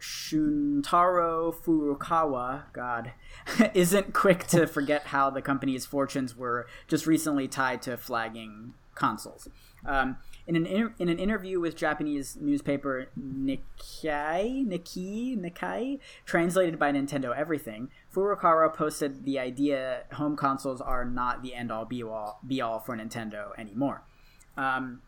Shuntaro 0.00 1.54
Furukawa, 1.54 2.72
God, 2.72 3.12
isn't 3.74 4.14
quick 4.14 4.46
to 4.48 4.66
forget 4.66 5.08
how 5.08 5.30
the 5.30 5.42
company's 5.42 5.84
fortunes 5.86 6.34
were 6.34 6.66
just 6.88 7.06
recently 7.06 7.46
tied 7.46 7.82
to 7.82 7.96
flagging 7.96 8.74
consoles. 8.94 9.48
Um, 9.84 10.16
in 10.50 10.56
an 10.56 10.66
inter- 10.66 10.94
in 10.98 11.08
an 11.08 11.20
interview 11.20 11.60
with 11.60 11.76
Japanese 11.76 12.36
newspaper 12.40 13.06
Nikkei, 13.16 14.66
Nikkei, 14.66 15.38
Nikkei, 15.38 16.00
translated 16.26 16.76
by 16.76 16.90
Nintendo 16.90 17.32
Everything, 17.36 17.88
Furukawa 18.12 18.74
posted 18.74 19.24
the 19.24 19.38
idea 19.38 20.02
home 20.14 20.36
consoles 20.36 20.80
are 20.80 21.04
not 21.04 21.44
the 21.44 21.54
end 21.54 21.70
all 21.70 21.84
be 21.84 22.02
all 22.02 22.40
be 22.44 22.60
all 22.60 22.80
for 22.80 22.96
Nintendo 22.96 23.56
anymore. 23.56 24.02
Um, 24.56 25.02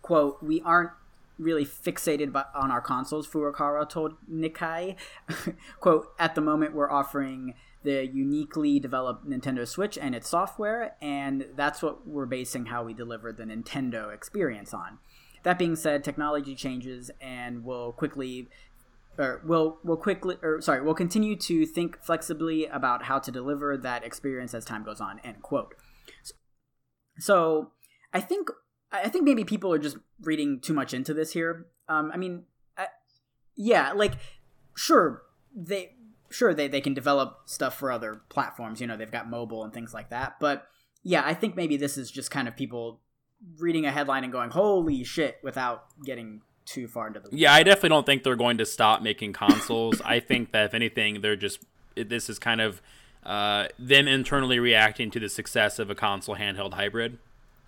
quote, 0.00 0.42
we 0.42 0.62
aren't 0.62 0.92
really 1.38 1.66
fixated 1.66 2.32
by, 2.32 2.44
on 2.54 2.70
our 2.70 2.80
consoles, 2.80 3.28
Furukawa 3.28 3.86
told 3.86 4.14
Nikkei. 4.32 4.96
quote, 5.80 6.10
at 6.18 6.34
the 6.34 6.40
moment, 6.40 6.74
we're 6.74 6.90
offering 6.90 7.52
the 7.82 8.06
uniquely 8.06 8.78
developed 8.78 9.28
Nintendo 9.28 9.66
Switch 9.66 9.96
and 9.96 10.14
its 10.14 10.28
software, 10.28 10.96
and 11.00 11.46
that's 11.56 11.82
what 11.82 12.06
we're 12.06 12.26
basing 12.26 12.66
how 12.66 12.84
we 12.84 12.94
deliver 12.94 13.32
the 13.32 13.44
Nintendo 13.44 14.12
experience 14.12 14.74
on. 14.74 14.98
That 15.42 15.58
being 15.58 15.76
said, 15.76 16.04
technology 16.04 16.54
changes 16.54 17.10
and 17.20 17.64
will 17.64 17.92
quickly 17.92 18.48
or 19.18 19.42
we'll 19.44 19.78
we'll 19.84 19.96
quickly 19.96 20.36
or 20.42 20.60
sorry, 20.60 20.82
we'll 20.82 20.94
continue 20.94 21.36
to 21.36 21.66
think 21.66 22.02
flexibly 22.02 22.66
about 22.66 23.04
how 23.04 23.18
to 23.18 23.30
deliver 23.30 23.76
that 23.76 24.04
experience 24.04 24.54
as 24.54 24.64
time 24.64 24.84
goes 24.84 25.00
on, 25.00 25.20
end 25.20 25.42
quote. 25.42 25.74
So, 27.18 27.72
I 28.12 28.20
think 28.20 28.48
I 28.92 29.08
think 29.08 29.24
maybe 29.24 29.44
people 29.44 29.72
are 29.72 29.78
just 29.78 29.98
reading 30.22 30.60
too 30.60 30.74
much 30.74 30.94
into 30.94 31.14
this 31.14 31.32
here. 31.32 31.66
Um, 31.88 32.10
I 32.12 32.16
mean, 32.16 32.44
I, 32.76 32.86
yeah, 33.56 33.92
like 33.92 34.14
sure 34.74 35.22
they 35.54 35.94
sure 36.30 36.54
they, 36.54 36.68
they 36.68 36.80
can 36.80 36.94
develop 36.94 37.42
stuff 37.46 37.76
for 37.76 37.90
other 37.90 38.22
platforms. 38.28 38.80
You 38.80 38.86
know, 38.86 38.96
they've 38.96 39.10
got 39.10 39.28
mobile 39.28 39.64
and 39.64 39.72
things 39.72 39.92
like 39.92 40.10
that. 40.10 40.36
But 40.40 40.66
yeah, 41.02 41.22
I 41.24 41.34
think 41.34 41.56
maybe 41.56 41.76
this 41.76 41.98
is 41.98 42.10
just 42.10 42.30
kind 42.30 42.48
of 42.48 42.56
people 42.56 43.00
reading 43.58 43.86
a 43.86 43.90
headline 43.90 44.24
and 44.24 44.32
going, 44.32 44.50
"Holy 44.50 45.04
shit!" 45.04 45.38
without 45.42 45.86
getting 46.04 46.42
too 46.64 46.86
far 46.86 47.08
into 47.08 47.20
the. 47.20 47.28
Yeah, 47.32 47.52
I 47.52 47.62
definitely 47.62 47.90
don't 47.90 48.06
think 48.06 48.22
they're 48.22 48.36
going 48.36 48.58
to 48.58 48.66
stop 48.66 49.02
making 49.02 49.32
consoles. 49.32 50.00
I 50.04 50.20
think 50.20 50.52
that 50.52 50.66
if 50.66 50.74
anything, 50.74 51.20
they're 51.20 51.36
just 51.36 51.60
this 51.96 52.30
is 52.30 52.38
kind 52.38 52.60
of 52.60 52.80
uh, 53.24 53.68
them 53.78 54.08
internally 54.08 54.58
reacting 54.58 55.10
to 55.10 55.20
the 55.20 55.28
success 55.28 55.78
of 55.78 55.90
a 55.90 55.94
console 55.94 56.36
handheld 56.36 56.74
hybrid. 56.74 57.18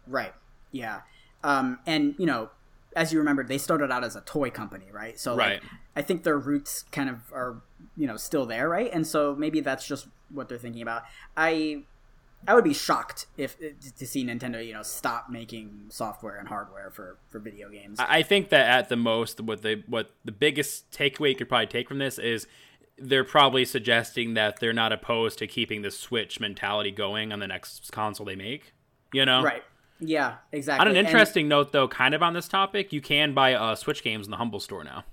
Right. 0.06 0.32
Yeah. 0.70 1.00
Um, 1.44 1.80
and 1.86 2.14
you 2.18 2.26
know, 2.26 2.50
as 2.96 3.12
you 3.12 3.18
remember, 3.18 3.44
they 3.44 3.58
started 3.58 3.90
out 3.90 4.04
as 4.04 4.16
a 4.16 4.20
toy 4.22 4.50
company, 4.50 4.86
right? 4.92 5.18
So 5.18 5.34
like, 5.34 5.62
I 5.96 6.02
think 6.02 6.22
their 6.22 6.38
roots 6.38 6.84
kind 6.92 7.08
of 7.08 7.32
are 7.32 7.62
you 7.96 8.06
know 8.06 8.16
still 8.16 8.46
there, 8.46 8.68
right? 8.68 8.90
And 8.92 9.06
so 9.06 9.34
maybe 9.34 9.60
that's 9.60 9.86
just 9.86 10.08
what 10.30 10.48
they're 10.48 10.58
thinking 10.58 10.82
about. 10.82 11.02
I 11.36 11.84
I 12.46 12.54
would 12.54 12.64
be 12.64 12.74
shocked 12.74 13.26
if 13.36 13.56
to 13.58 14.06
see 14.06 14.24
Nintendo 14.24 14.64
you 14.64 14.72
know 14.72 14.82
stop 14.82 15.30
making 15.30 15.86
software 15.88 16.36
and 16.36 16.48
hardware 16.48 16.90
for 16.90 17.18
for 17.28 17.38
video 17.38 17.68
games. 17.68 18.00
I 18.00 18.18
I 18.18 18.22
think 18.22 18.48
that 18.50 18.68
at 18.68 18.88
the 18.88 18.96
most, 18.96 19.40
what 19.40 19.62
the 19.62 19.82
what 19.86 20.10
the 20.24 20.32
biggest 20.32 20.90
takeaway 20.90 21.30
you 21.30 21.36
could 21.36 21.48
probably 21.48 21.66
take 21.66 21.88
from 21.88 21.98
this 21.98 22.18
is 22.18 22.46
they're 22.98 23.24
probably 23.24 23.64
suggesting 23.64 24.34
that 24.34 24.60
they're 24.60 24.72
not 24.72 24.92
opposed 24.92 25.38
to 25.38 25.46
keeping 25.46 25.82
the 25.82 25.90
Switch 25.90 26.40
mentality 26.40 26.90
going 26.90 27.32
on 27.32 27.40
the 27.40 27.48
next 27.48 27.90
console 27.92 28.26
they 28.26 28.36
make. 28.36 28.72
You 29.12 29.26
know, 29.26 29.42
right. 29.42 29.62
Yeah. 30.04 30.34
Exactly. 30.50 30.80
On 30.80 30.88
an 30.90 30.96
And- 30.96 31.06
interesting 31.06 31.46
note, 31.48 31.72
though, 31.72 31.86
kind 31.88 32.14
of 32.14 32.22
on 32.22 32.34
this 32.34 32.48
topic, 32.48 32.92
you 32.92 33.00
can 33.00 33.34
buy 33.34 33.54
uh, 33.54 33.74
Switch 33.76 34.02
games 34.02 34.26
in 34.26 34.30
the 34.32 34.36
Humble 34.36 34.60
Store 34.60 34.82
now. 34.84 35.04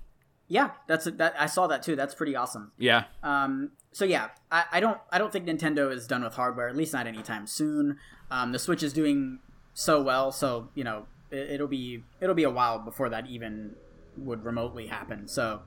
yeah, 0.48 0.70
that's 0.88 1.04
that. 1.04 1.34
I 1.38 1.46
saw 1.46 1.68
that 1.68 1.82
too. 1.84 1.94
That's 1.94 2.14
pretty 2.14 2.34
awesome. 2.34 2.72
Yeah, 2.76 3.04
Um, 3.22 3.70
so 3.92 4.04
yeah, 4.04 4.28
I, 4.50 4.64
I 4.72 4.80
don't 4.80 4.98
I 5.12 5.18
don't 5.18 5.32
think 5.32 5.46
Nintendo 5.46 5.92
is 5.92 6.06
done 6.08 6.24
with 6.24 6.34
hardware, 6.34 6.68
at 6.68 6.76
least 6.76 6.92
not 6.92 7.06
anytime 7.06 7.46
soon. 7.46 7.98
Um, 8.32 8.50
the 8.52 8.58
Switch 8.58 8.82
is 8.82 8.92
doing 8.92 9.38
so 9.74 10.02
well, 10.02 10.32
so 10.32 10.68
you 10.74 10.82
know 10.82 11.06
it, 11.30 11.50
it'll 11.52 11.68
be 11.68 12.02
it'll 12.20 12.34
be 12.34 12.42
a 12.42 12.50
while 12.50 12.80
before 12.80 13.08
that 13.10 13.26
even 13.28 13.76
would 14.16 14.44
remotely 14.44 14.88
happen. 14.88 15.28
So 15.28 15.62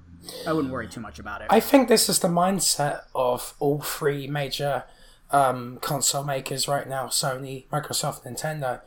I 0.45 0.51
wouldn't 0.51 0.73
worry 0.73 0.89
too 0.89 0.99
much 0.99 1.17
about 1.17 1.41
it. 1.41 1.47
I 1.49 1.61
think 1.61 1.87
this 1.87 2.09
is 2.09 2.19
the 2.19 2.27
mindset 2.27 3.03
of 3.15 3.53
all 3.59 3.79
three 3.79 4.27
major 4.27 4.83
um, 5.31 5.77
console 5.81 6.25
makers 6.25 6.67
right 6.67 6.87
now 6.89 7.07
Sony, 7.07 7.67
Microsoft, 7.69 8.23
Nintendo. 8.25 8.81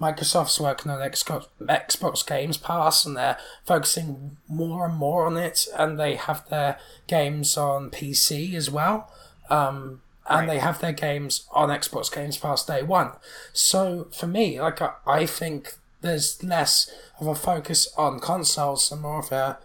Microsoft's 0.00 0.60
working 0.60 0.90
on 0.92 0.98
Xbox, 1.00 1.46
Xbox 1.60 2.24
Games 2.26 2.56
Pass 2.56 3.04
and 3.04 3.16
they're 3.16 3.36
focusing 3.66 4.36
more 4.48 4.86
and 4.86 4.94
more 4.94 5.26
on 5.26 5.36
it, 5.36 5.66
and 5.76 5.98
they 5.98 6.14
have 6.14 6.48
their 6.48 6.78
games 7.08 7.56
on 7.56 7.90
PC 7.90 8.54
as 8.54 8.70
well. 8.70 9.10
Um, 9.50 10.02
and 10.30 10.40
Right. 10.40 10.54
they 10.54 10.58
have 10.58 10.80
their 10.80 10.92
games 10.92 11.46
on 11.52 11.70
Xbox 11.70 12.12
Games 12.14 12.36
Pass 12.36 12.64
day 12.64 12.82
one. 12.82 13.12
So 13.52 14.08
for 14.12 14.26
me, 14.26 14.60
like 14.60 14.80
I, 14.82 14.92
I 15.06 15.26
think 15.26 15.74
there's 16.02 16.42
less 16.44 16.90
of 17.18 17.26
a 17.26 17.34
focus 17.34 17.88
on 17.96 18.20
consoles 18.20 18.92
and 18.92 19.00
more 19.00 19.18
of 19.20 19.32
a 19.32 19.58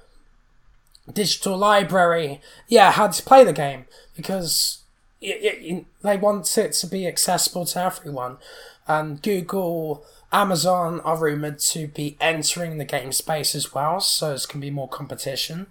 digital 1.12 1.58
library. 1.58 2.41
Yeah, 2.67 2.91
how 2.91 3.08
to 3.08 3.24
play 3.24 3.43
the 3.43 3.54
game 3.54 3.86
because 4.15 4.80
y 5.22 5.38
y 5.41 5.58
y- 5.62 5.86
they 6.02 6.17
want 6.17 6.58
it 6.58 6.72
to 6.74 6.88
be 6.88 7.06
accessible 7.08 7.65
to 7.65 7.80
everyone. 7.84 8.38
And 8.88 9.22
Google, 9.22 10.06
Amazon 10.34 11.00
are 11.02 11.17
rumored 11.17 11.60
to 11.60 11.88
be 11.88 12.17
entering 12.19 12.78
the 12.80 12.86
game 12.86 13.12
space 13.12 13.54
as 13.56 13.74
well, 13.74 14.00
so 14.02 14.30
there's 14.30 14.46
can 14.46 14.60
be 14.60 14.72
more 14.72 14.89
competition. 14.89 15.67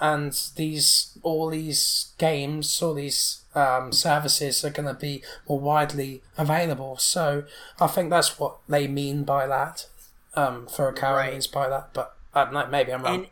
And 0.00 0.32
these 0.56 1.18
all 1.22 1.50
these 1.50 2.12
games, 2.16 2.80
all 2.80 2.94
these 2.94 3.42
um, 3.54 3.92
services 3.92 4.64
are 4.64 4.70
going 4.70 4.88
to 4.88 4.94
be 4.98 5.22
more 5.46 5.60
widely 5.60 6.22
available. 6.38 6.96
So 6.96 7.44
I 7.78 7.86
think 7.86 8.08
that's 8.08 8.38
what 8.38 8.56
they 8.66 8.88
mean 8.88 9.24
by 9.24 9.46
that. 9.46 9.86
Um, 10.34 10.66
Furukawa 10.66 11.16
Right. 11.16 11.32
means 11.32 11.46
by 11.46 11.68
that, 11.68 11.90
but 11.92 12.16
I 12.34 12.44
don't 12.44 12.54
know, 12.54 12.66
maybe 12.66 12.92
I'm 12.94 13.02
wrong. 13.02 13.14
and 13.14 13.26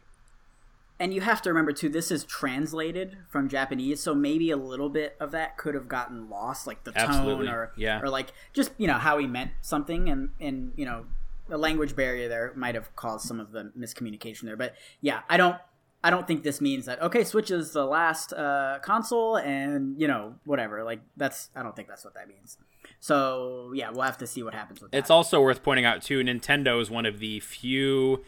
and 1.00 1.14
you 1.14 1.20
have 1.20 1.40
to 1.42 1.50
remember 1.50 1.72
too, 1.72 1.88
this 1.88 2.10
is 2.10 2.24
translated 2.24 3.18
from 3.28 3.48
Japanese, 3.48 4.00
so 4.00 4.14
maybe 4.14 4.50
a 4.50 4.56
little 4.56 4.88
bit 4.88 5.16
of 5.20 5.30
that 5.30 5.56
could 5.56 5.74
have 5.74 5.88
gotten 5.88 6.28
lost, 6.28 6.66
like 6.66 6.84
the 6.84 6.92
Absolutely, 6.94 7.46
tone 7.46 7.54
or 7.54 7.72
yeah. 7.76 8.00
or 8.00 8.08
like 8.08 8.32
just 8.52 8.72
you 8.78 8.86
know 8.86 8.94
how 8.94 9.18
he 9.18 9.26
meant 9.26 9.52
something, 9.60 10.08
and 10.08 10.30
and 10.40 10.72
you 10.76 10.84
know 10.84 11.06
the 11.48 11.56
language 11.56 11.94
barrier 11.94 12.28
there 12.28 12.52
might 12.56 12.74
have 12.74 12.94
caused 12.96 13.26
some 13.26 13.38
of 13.38 13.52
the 13.52 13.72
miscommunication 13.78 14.42
there. 14.42 14.56
But 14.56 14.74
yeah, 15.00 15.20
I 15.28 15.36
don't. 15.36 15.56
I 16.02 16.10
don't 16.10 16.28
think 16.28 16.44
this 16.44 16.60
means 16.60 16.86
that 16.86 17.02
okay, 17.02 17.24
Switch 17.24 17.50
is 17.50 17.72
the 17.72 17.84
last 17.84 18.32
uh, 18.32 18.78
console, 18.82 19.36
and 19.36 20.00
you 20.00 20.06
know 20.06 20.34
whatever. 20.44 20.84
Like 20.84 21.00
that's 21.16 21.50
I 21.56 21.62
don't 21.62 21.74
think 21.74 21.88
that's 21.88 22.04
what 22.04 22.14
that 22.14 22.28
means. 22.28 22.56
So 23.00 23.72
yeah, 23.74 23.90
we'll 23.90 24.02
have 24.02 24.18
to 24.18 24.26
see 24.26 24.42
what 24.42 24.54
happens 24.54 24.80
with 24.80 24.92
that. 24.92 24.98
It's 24.98 25.10
also 25.10 25.40
worth 25.40 25.62
pointing 25.62 25.84
out 25.84 26.02
too. 26.02 26.22
Nintendo 26.22 26.80
is 26.80 26.90
one 26.90 27.06
of 27.06 27.18
the 27.18 27.40
few. 27.40 28.24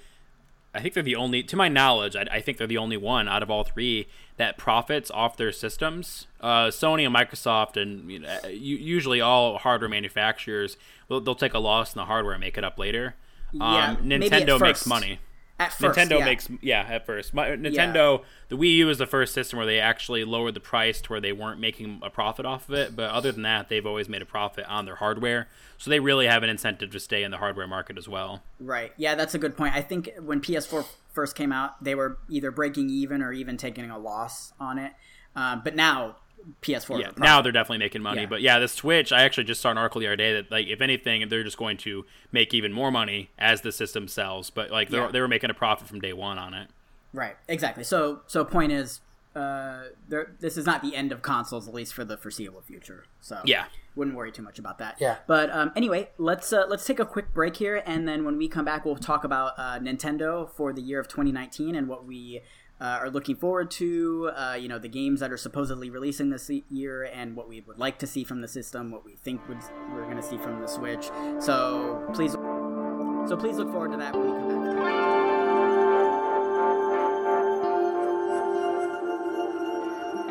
I 0.75 0.81
think 0.81 0.95
they're 0.95 1.03
the 1.03 1.17
only, 1.17 1.43
to 1.43 1.57
my 1.57 1.69
knowledge, 1.69 2.15
I, 2.15 2.27
I 2.31 2.41
think 2.41 2.59
they're 2.59 2.67
the 2.67 2.79
only 2.79 2.97
one 2.97 3.29
out 3.29 3.43
of 3.43 3.51
all 3.51 3.65
three 3.65 4.07
that 4.37 4.57
profits 4.57 5.11
off 5.11 5.37
their 5.37 5.53
systems. 5.53 6.27
Uh, 6.41 6.67
Sony 6.67 7.05
and 7.05 7.15
Microsoft, 7.15 7.77
and 7.77 8.11
you 8.11 8.21
know, 8.21 8.39
usually 8.49 9.21
all 9.21 9.59
hardware 9.59 9.89
manufacturers, 9.89 10.77
will 11.09 11.21
they'll 11.21 11.35
take 11.35 11.55
a 11.55 11.59
loss 11.59 11.95
in 11.95 11.99
the 11.99 12.07
hardware 12.07 12.35
and 12.35 12.41
make 12.41 12.57
it 12.57 12.65
up 12.65 12.79
later. 12.79 13.17
Yeah, 13.53 13.91
um, 13.91 13.97
at 13.97 14.03
Nintendo 14.03 14.61
makes 14.61 14.87
money. 14.87 15.19
At 15.61 15.75
first, 15.75 15.99
Nintendo 15.99 16.21
yeah. 16.21 16.25
makes 16.25 16.49
yeah 16.63 16.87
at 16.89 17.05
first. 17.05 17.35
My, 17.35 17.51
Nintendo 17.51 18.25
the 18.49 18.57
Wii 18.57 18.77
U 18.77 18.89
is 18.89 18.97
the 18.97 19.07
first 19.07 19.35
system 19.35 19.59
where 19.59 19.67
they 19.67 19.79
actually 19.79 20.25
lowered 20.25 20.55
the 20.55 20.61
price 20.61 21.03
to 21.03 21.11
where 21.11 21.21
they 21.21 21.33
weren't 21.33 21.61
making 21.61 22.01
a 22.03 22.09
profit 22.09 22.47
off 22.47 22.67
of 22.71 22.75
it. 22.75 22.97
But 22.97 23.11
other 23.11 23.31
than 23.31 23.43
that, 23.43 23.69
they've 23.69 23.85
always 23.85 24.09
made 24.09 24.23
a 24.23 24.27
profit 24.27 24.65
on 24.65 24.87
their 24.87 24.95
hardware, 24.95 25.49
so 25.77 25.91
they 25.91 26.01
really 26.01 26.27
have 26.27 26.43
an 26.43 26.49
incentive 26.49 26.91
to 26.93 26.99
stay 26.99 27.23
in 27.23 27.31
the 27.31 27.37
hardware 27.37 27.67
market 27.67 27.99
as 27.99 28.09
well. 28.09 28.43
Right. 28.59 28.95
Yeah, 28.97 29.15
that's 29.15 29.35
a 29.35 29.39
good 29.39 29.55
point. 29.55 29.75
I 29.75 29.83
think 29.83 30.11
when 30.19 30.41
PS4 30.41 30.87
first 31.13 31.37
came 31.37 31.53
out, 31.53 31.85
they 31.85 31.95
were 31.95 32.17
either 32.31 32.51
breaking 32.51 32.89
even 32.89 33.21
or 33.21 33.31
even 33.31 33.59
taking 33.59 33.91
a 33.91 33.99
loss 33.99 34.55
on 34.59 34.79
it. 34.79 34.93
Um, 35.37 35.61
but 35.63 35.77
now 35.77 36.17
PS4. 36.63 37.01
Yeah, 37.01 37.11
now 37.17 37.41
they're 37.43 37.53
definitely 37.53 37.79
making 37.79 38.03
money. 38.03 38.23
Yeah. 38.23 38.27
But 38.29 38.41
yeah, 38.43 38.59
the 38.59 38.69
Switch, 38.69 39.13
I 39.13 39.23
actually 39.23 39.45
just 39.45 39.61
saw 39.61 39.71
an 39.71 39.79
article 39.79 40.01
the 40.01 40.07
other 40.09 40.17
day 40.17 40.33
that 40.35 40.51
like 40.51 40.67
if 40.67 40.81
anything, 40.81 41.29
they're 41.29 41.45
just 41.45 41.57
going 41.59 41.77
to 41.79 42.05
make 42.33 42.53
even 42.55 42.73
more 42.73 42.91
money 42.91 43.31
as 43.39 43.61
the 43.63 43.73
system 43.73 44.09
sells. 44.09 44.51
But 44.51 44.71
like 44.71 44.89
they 44.91 44.99
Yeah. 44.99 45.09
they 45.13 45.21
were 45.21 45.29
making 45.29 45.51
a 45.51 45.55
profit 45.55 45.89
from 45.89 46.01
day 46.01 46.13
one 46.13 46.39
on 46.39 46.55
it. 46.55 46.69
right. 47.13 47.37
Exactly. 47.49 47.85
So 47.85 48.21
so 48.27 48.45
point 48.45 48.73
is, 48.73 49.01
uh, 49.37 49.85
there, 50.09 50.33
this 50.41 50.57
is 50.57 50.67
not 50.67 50.83
the 50.83 50.95
end 50.97 51.13
of 51.13 51.23
consoles, 51.23 51.69
at 51.69 51.75
least 51.75 51.95
for 51.95 52.05
the 52.05 52.17
foreseeable 52.17 52.61
future. 52.63 53.05
So 53.21 53.41
Yeah. 53.45 53.67
wouldn't 53.95 54.17
worry 54.17 54.33
too 54.33 54.43
much 54.43 54.59
about 54.59 54.79
that. 54.79 54.97
Yeah. 55.01 55.17
But 55.27 55.51
um, 55.51 55.71
anyway, 55.77 56.11
let's 56.19 56.53
uh, 56.53 56.65
let's 56.69 56.85
take 56.85 56.99
a 57.01 57.05
quick 57.07 57.33
break 57.33 57.57
here, 57.57 57.83
and 57.87 58.09
then 58.09 58.25
when 58.25 58.37
we 58.37 58.49
come 58.49 58.65
back, 58.65 58.85
we'll 58.85 58.97
talk 58.97 59.23
about 59.25 59.53
uh, 59.59 59.79
Nintendo 59.79 60.51
for 60.51 60.73
the 60.73 60.81
year 60.83 60.99
of 61.01 61.07
2019 61.09 61.75
and 61.77 61.87
what 61.89 62.05
we 62.05 62.41
uh, 62.81 62.99
are 63.01 63.11
looking 63.11 63.37
forward 63.37 63.71
to. 63.73 64.31
Uh, 64.35 64.57
you 64.59 64.69
know, 64.69 64.79
the 64.79 64.89
games 64.89 65.21
that 65.21 65.31
are 65.31 65.37
supposedly 65.37 65.91
releasing 65.91 66.31
this 66.31 66.51
year, 66.69 67.05
and 67.05 67.37
what 67.37 67.49
we 67.49 67.61
would 67.61 67.79
like 67.79 67.99
to 67.99 68.07
see 68.07 68.25
from 68.25 68.41
the 68.41 68.49
system, 68.49 68.91
what 68.91 69.05
we 69.05 69.17
think 69.17 69.47
would, 69.49 69.59
we're 69.93 70.05
going 70.05 70.17
to 70.17 70.23
see 70.23 70.39
from 70.39 70.61
the 70.61 70.67
Switch. 70.67 71.11
So 71.41 72.09
please, 72.15 72.33
so 72.33 73.37
please 73.39 73.57
look 73.57 73.71
forward 73.71 73.93
to 73.93 73.99
that 73.99 74.15
when 74.17 74.33
we 74.33 74.39
come 74.39 74.77
back. 74.77 75.21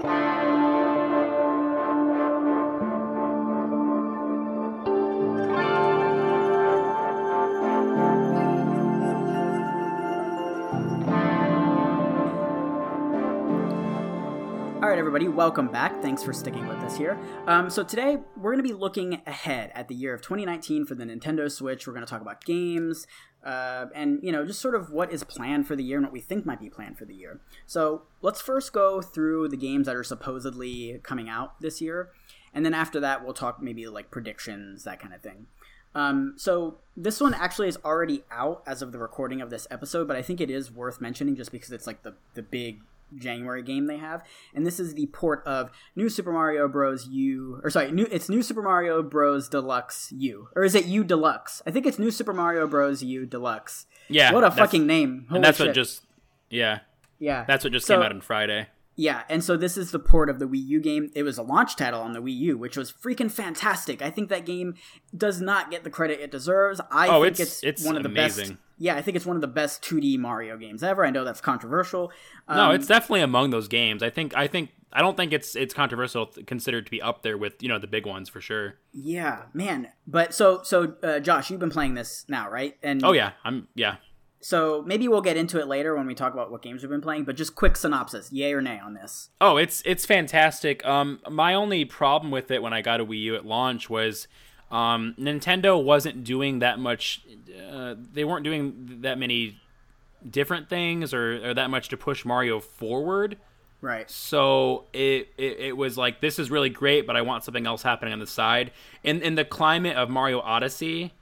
All 0.01 0.09
right, 0.09 0.38
everybody, 15.10 15.28
welcome 15.28 15.68
back. 15.68 16.03
Thanks 16.03 16.22
for 16.22 16.32
sticking 16.32 16.68
with 16.68 16.78
us 16.84 16.95
here. 16.95 17.18
Um, 17.47 17.72
so 17.72 17.84
today 17.84 18.20
we're 18.38 18.51
going 18.51 18.64
to 18.64 18.70
be 18.70 18.76
looking 18.76 19.24
ahead 19.26 19.72
at 19.74 19.88
the 19.88 19.95
year 19.95 20.14
of 20.14 20.22
2019 20.22 20.86
for 20.86 20.93
the 20.93 21.03
Nintendo 21.03 21.49
Switch. 21.49 21.88
We're 21.88 21.93
going 21.93 22.05
to 22.05 22.10
talk 22.10 22.22
about 22.22 22.45
games, 22.45 23.07
uh, 23.43 23.88
and 23.95 24.20
you 24.22 24.32
know 24.32 24.45
just 24.45 24.62
sort 24.62 24.76
of 24.76 24.91
what 24.91 25.12
is 25.12 25.24
planned 25.24 25.66
for 25.66 25.76
the 25.76 25.84
year 25.84 25.97
and 25.97 26.05
what 26.05 26.14
we 26.14 26.22
think 26.22 26.45
might 26.45 26.60
be 26.60 26.70
planned 26.70 26.99
for 26.99 27.05
the 27.05 27.16
year. 27.16 27.41
So 27.66 28.03
let's 28.22 28.39
first 28.39 28.72
go 28.72 29.01
through 29.01 29.49
the 29.49 29.57
games 29.57 29.88
that 29.88 29.95
are 29.95 30.03
supposedly 30.03 30.99
coming 31.01 31.28
out 31.28 31.60
this 31.60 31.82
year, 31.82 32.12
and 32.53 32.64
then 32.64 32.76
after 32.76 32.99
that 32.99 33.24
we'll 33.24 33.34
talk 33.34 33.64
maybe 33.64 33.88
like 33.88 34.12
predictions 34.12 34.84
that 34.84 34.99
kind 34.99 35.16
of 35.16 35.22
thing. 35.24 35.47
Um, 35.95 36.36
so 36.38 36.78
this 36.95 37.20
one 37.20 37.34
actually 37.34 37.68
is 37.68 37.80
already 37.84 38.26
out 38.30 38.62
as 38.68 38.84
of 38.84 38.91
the 38.91 38.99
recording 38.99 39.41
of 39.41 39.49
this 39.49 39.66
episode, 39.72 40.07
but 40.07 40.16
I 40.16 40.22
think 40.22 40.39
it 40.39 40.51
is 40.51 40.72
worth 40.72 41.01
mentioning 41.01 41.36
just 41.36 41.51
because 41.51 41.72
it's 41.72 41.88
like 41.88 42.03
the 42.03 42.14
the 42.36 42.43
big 42.43 42.82
January 43.16 43.62
game 43.64 43.88
they 43.88 43.97
have, 43.97 44.24
and 44.53 44.66
this 44.66 44.80
is 44.80 44.93
the 44.95 45.07
port 45.07 45.43
of 45.45 45.72
New 45.95 46.10
Super 46.10 46.32
Mario 46.32 46.68
Bros. 46.68 47.07
U, 47.07 47.60
or 47.64 47.70
sorry, 47.70 47.91
new 47.91 48.07
it's 48.12 48.30
New 48.30 48.41
Super 48.41 48.62
Mario 48.62 49.01
Bros. 49.03 49.49
Deluxe 49.49 50.12
U, 50.12 50.49
or 50.55 50.64
is 50.64 50.76
it 50.76 50.86
U 50.86 51.03
Deluxe? 51.03 51.62
I 51.66 51.72
think 51.72 51.86
it's 51.86 51.99
New 51.99 52.12
Super 52.12 52.34
Mario 52.34 52.68
Bros. 52.68 53.01
U 53.03 53.26
Deluxe. 53.26 53.86
Yeah, 54.07 54.34
what 54.34 54.43
a 54.43 54.51
fucking 54.51 54.86
name! 54.88 55.26
Holy 55.30 55.38
and 55.38 55.45
that's 55.45 55.57
shit. 55.57 55.68
what 55.68 55.74
just 55.76 56.01
yeah, 56.49 56.80
yeah, 57.20 57.45
that's 57.47 57.64
what 57.64 57.74
just 57.74 57.86
So- 57.88 57.95
came 57.95 58.03
out 58.03 58.12
on 58.12 58.22
Friday. 58.22 58.68
Yeah, 59.02 59.24
and 59.30 59.41
so 59.41 59.56
this 59.56 59.78
is 59.78 59.91
the 59.91 60.00
port 60.00 60.30
of 60.30 60.39
the 60.39 60.45
Wii 60.45 60.66
U 60.68 60.82
game. 60.82 61.10
It 61.16 61.24
was 61.24 61.38
a 61.38 61.41
launch 61.43 61.78
title 61.78 62.02
on 62.02 62.12
the 62.12 62.22
Wii 62.22 62.36
U, 62.38 62.58
which 62.58 62.76
was 62.76 62.91
freaking 62.91 63.32
fantastic. 63.32 64.02
I 64.02 64.10
think 64.10 64.28
that 64.28 64.45
game 64.45 64.76
does 65.16 65.39
not 65.39 65.72
get 65.72 65.86
the 65.86 65.89
credit 65.89 66.20
it 66.20 66.32
deserves. 66.32 66.82
I 66.91 67.08
Oh, 67.08 67.22
think 67.24 67.34
it's- 67.39 67.64
it's, 67.64 67.82
it's 67.82 67.86
one 67.86 67.95
of 67.95 68.04
the 68.04 68.10
best. 68.10 68.52
Yeah, 68.78 68.95
I 68.95 69.02
think 69.02 69.16
it's 69.18 69.26
one 69.26 69.36
of 69.38 69.41
the 69.41 69.47
best 69.47 69.82
2D 69.84 70.18
Mario 70.18 70.58
games 70.58 70.84
ever. 70.84 71.06
I 71.06 71.10
know 71.12 71.24
that's 71.26 71.41
controversial. 71.41 72.12
Um, 72.47 72.58
No, 72.58 72.72
it's 72.72 72.88
definitely 72.88 73.22
among 73.22 73.50
those 73.52 73.68
games. 73.68 74.02
I 74.04 74.10
think 74.10 74.36
I 74.36 74.47
think 74.47 74.72
I 74.91 75.02
don't 75.02 75.16
think 75.18 75.32
it's 75.34 75.56
it's 75.56 75.74
controversial 75.74 76.26
considered 76.47 76.86
to 76.86 76.91
be 76.91 77.02
up 77.02 77.22
there 77.24 77.38
with 77.38 77.62
you 77.64 77.70
know 77.70 77.78
the 77.80 77.88
big 77.88 78.06
ones 78.06 78.28
for 78.30 78.41
sure. 78.41 78.76
yeah, 78.93 79.43
man. 79.54 79.89
But 80.08 80.34
so 80.34 80.62
so 80.64 80.95
uh, 81.04 81.20
Josh, 81.20 81.50
you've 81.50 81.60
been 81.60 81.70
playing 81.70 81.93
this 81.93 82.26
now, 82.28 82.50
right? 82.50 82.76
And 82.84 83.04
Oh 83.04 83.12
yeah, 83.14 83.32
I'm 83.45 83.68
yeah. 83.76 83.95
So 84.41 84.83
maybe 84.85 85.07
we'll 85.07 85.21
get 85.21 85.35
into 85.35 85.59
it 85.59 85.67
later 85.67 85.95
when 85.95 86.07
we 86.07 86.15
talk 86.15 86.33
about 86.33 86.49
what 86.49 86.61
games 86.61 86.81
we've 86.81 86.89
been 86.89 87.01
playing. 87.01 87.25
But 87.25 87.35
just 87.35 87.55
quick 87.55 87.75
synopsis: 87.75 88.31
yay 88.31 88.53
or 88.53 88.61
nay 88.61 88.79
on 88.79 88.93
this? 88.93 89.29
Oh, 89.41 89.57
it's 89.57 89.81
it's 89.85 90.05
fantastic. 90.05 90.85
Um, 90.85 91.19
my 91.29 91.53
only 91.53 91.85
problem 91.85 92.31
with 92.31 92.49
it 92.51 92.61
when 92.61 92.73
I 92.73 92.81
got 92.81 93.01
a 93.01 93.05
Wii 93.05 93.21
U 93.23 93.35
at 93.35 93.45
launch 93.45 93.89
was, 93.89 94.27
um, 94.71 95.13
Nintendo 95.19 95.81
wasn't 95.81 96.23
doing 96.23 96.59
that 96.59 96.79
much. 96.79 97.21
Uh, 97.69 97.95
they 98.13 98.23
weren't 98.23 98.45
doing 98.45 98.99
that 99.01 99.17
many 99.17 99.59
different 100.29 100.69
things 100.69 101.13
or, 101.13 101.49
or 101.49 101.53
that 101.53 101.69
much 101.69 101.89
to 101.89 101.97
push 101.97 102.25
Mario 102.25 102.59
forward. 102.59 103.37
Right. 103.81 104.09
So 104.09 104.85
it, 104.91 105.29
it 105.37 105.59
it 105.59 105.77
was 105.77 105.97
like 105.97 106.21
this 106.21 106.39
is 106.39 106.51
really 106.51 106.69
great, 106.69 107.07
but 107.07 107.15
I 107.15 107.21
want 107.21 107.43
something 107.43 107.65
else 107.65 107.81
happening 107.81 108.13
on 108.13 108.19
the 108.19 108.27
side. 108.27 108.71
In 109.03 109.21
in 109.21 109.35
the 109.35 109.45
climate 109.45 109.95
of 109.95 110.09
Mario 110.09 110.39
Odyssey 110.39 111.13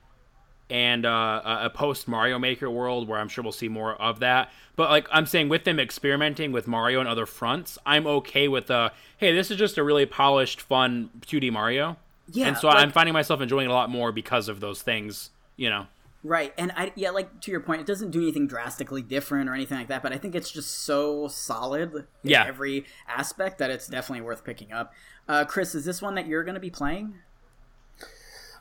and 0.70 1.05
uh, 1.05 1.59
a 1.63 1.70
post 1.70 2.07
Mario 2.07 2.38
Maker 2.39 2.70
world, 2.70 3.07
where 3.07 3.20
I'm 3.20 3.30
sure 3.30 3.43
we'll 3.43 3.53
see 3.53 3.70
more 3.70 3.93
of 4.01 4.20
that. 4.20 4.51
But 4.76 4.89
like 4.89 5.07
I'm 5.11 5.26
saying, 5.26 5.49
with 5.49 5.63
them 5.63 5.80
experimenting 5.80 6.51
with 6.51 6.68
Mario 6.68 6.99
and 6.99 7.07
other 7.09 7.26
fronts, 7.26 7.78
I'm 7.86 8.05
okay 8.07 8.47
with 8.47 8.70
uh 8.70 8.89
hey, 9.18 9.34
this 9.34 9.49
is 9.49 9.57
just 9.57 9.78
a 9.78 9.84
really 9.84 10.05
polished, 10.05 10.61
fun 10.61 11.09
2D 11.26 11.51
Mario. 11.51 11.97
Yeah, 12.32 12.47
and 12.47 12.57
so 12.57 12.68
like- 12.68 12.78
I'm 12.78 12.91
finding 12.91 13.13
myself 13.13 13.39
enjoying 13.41 13.68
it 13.70 13.72
a 13.72 13.74
lot 13.74 13.89
more 13.89 14.11
because 14.11 14.49
of 14.49 14.59
those 14.59 14.82
things. 14.82 15.30
You 15.55 15.70
know. 15.70 15.88
Right, 16.24 16.53
and 16.57 16.74
I 16.76 16.91
yeah, 16.95 17.11
like 17.11 17.39
to 17.41 17.51
your 17.51 17.61
point, 17.61 17.80
it 17.80 17.88
doesn't 17.88 18.11
do 18.11 18.22
anything 18.22 18.47
drastically 18.47 19.01
different 19.01 19.49
or 19.49 19.53
anything 19.53 19.78
like 19.78 19.88
that. 19.88 20.03
But 20.03 20.11
I 20.11 20.18
think 20.18 20.36
it's 20.36 20.51
just 20.51 20.84
so 20.84 21.28
solid 21.30 21.93
in 21.93 22.05
Yeah. 22.24 22.43
every 22.45 22.86
aspect 23.07 23.59
that 23.59 23.70
it's 23.70 23.88
definitely 23.88 24.22
worth 24.26 24.43
picking 24.43 24.74
up. 24.74 24.93
Uh, 25.30 25.45
Chris, 25.45 25.74
is 25.76 25.86
this 25.86 26.01
one 26.01 26.15
that 26.15 26.28
you're 26.28 26.43
going 26.43 26.55
to 26.55 26.59
be 26.61 26.70
playing? 26.70 27.13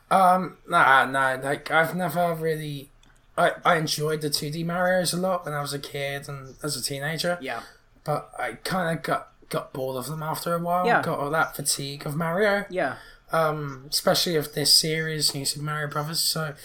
Um, 0.09 0.57
nah, 0.67 1.05
nah. 1.05 1.37
Like 1.41 1.69
I've 1.71 1.95
never 1.95 2.33
really. 2.35 2.89
I, 3.37 3.51
I 3.63 3.75
enjoyed 3.77 4.21
the 4.21 4.29
2D 4.29 4.65
Mario's 4.65 5.13
a 5.13 5.17
lot 5.17 5.45
when 5.45 5.53
I 5.53 5.61
was 5.61 5.71
a 5.73 5.77
kid 5.79 6.27
and 6.27 6.55
as 6.63 6.75
a 6.75 6.81
teenager. 6.81 7.37
Yeah, 7.39 7.61
But 8.03 8.31
I 8.39 8.53
kind 8.53 8.97
of 8.97 9.03
got 9.03 9.29
got 9.49 9.73
bored 9.73 9.95
of 9.97 10.07
them 10.07 10.23
after 10.23 10.55
a 10.55 10.59
while. 10.59 10.87
Yeah. 10.87 11.01
Got 11.03 11.19
all 11.19 11.29
that 11.29 11.55
fatigue 11.55 12.05
of 12.07 12.15
Mario. 12.15 12.65
yeah, 12.69 12.95
Um, 13.31 13.85
especially 13.89 14.35
of 14.37 14.53
this 14.55 14.73
series, 14.73 15.35
New 15.35 15.45
Super 15.45 15.63
Mario 15.65 15.87
Brothers. 15.87 16.19
So 16.19 16.55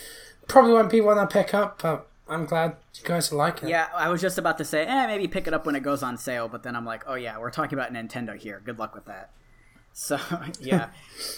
probably 0.48 0.72
won't 0.72 0.90
be 0.90 1.00
one 1.02 1.18
I 1.18 1.26
pick 1.26 1.52
up, 1.52 1.82
but 1.82 2.06
I'm 2.26 2.46
glad 2.46 2.76
you 2.94 3.04
guys 3.04 3.30
are 3.30 3.36
liking 3.36 3.68
it. 3.68 3.72
yeah. 3.72 3.88
I 3.94 4.08
was 4.08 4.20
just 4.22 4.38
about 4.38 4.56
to 4.58 4.64
say, 4.64 4.86
eh, 4.86 5.06
maybe 5.06 5.28
pick 5.28 5.46
it 5.46 5.52
up 5.52 5.66
when 5.66 5.74
it 5.74 5.82
goes 5.82 6.02
on 6.02 6.16
sale. 6.16 6.48
But 6.48 6.62
then 6.62 6.74
I'm 6.74 6.86
like, 6.86 7.04
oh 7.06 7.14
yeah, 7.14 7.38
we're 7.38 7.50
talking 7.50 7.78
about 7.78 7.92
Nintendo 7.92 8.34
here. 8.36 8.62
Good 8.64 8.78
luck 8.78 8.94
with 8.94 9.04
that. 9.04 9.30
So 9.92 10.18
yeah, 10.60 10.88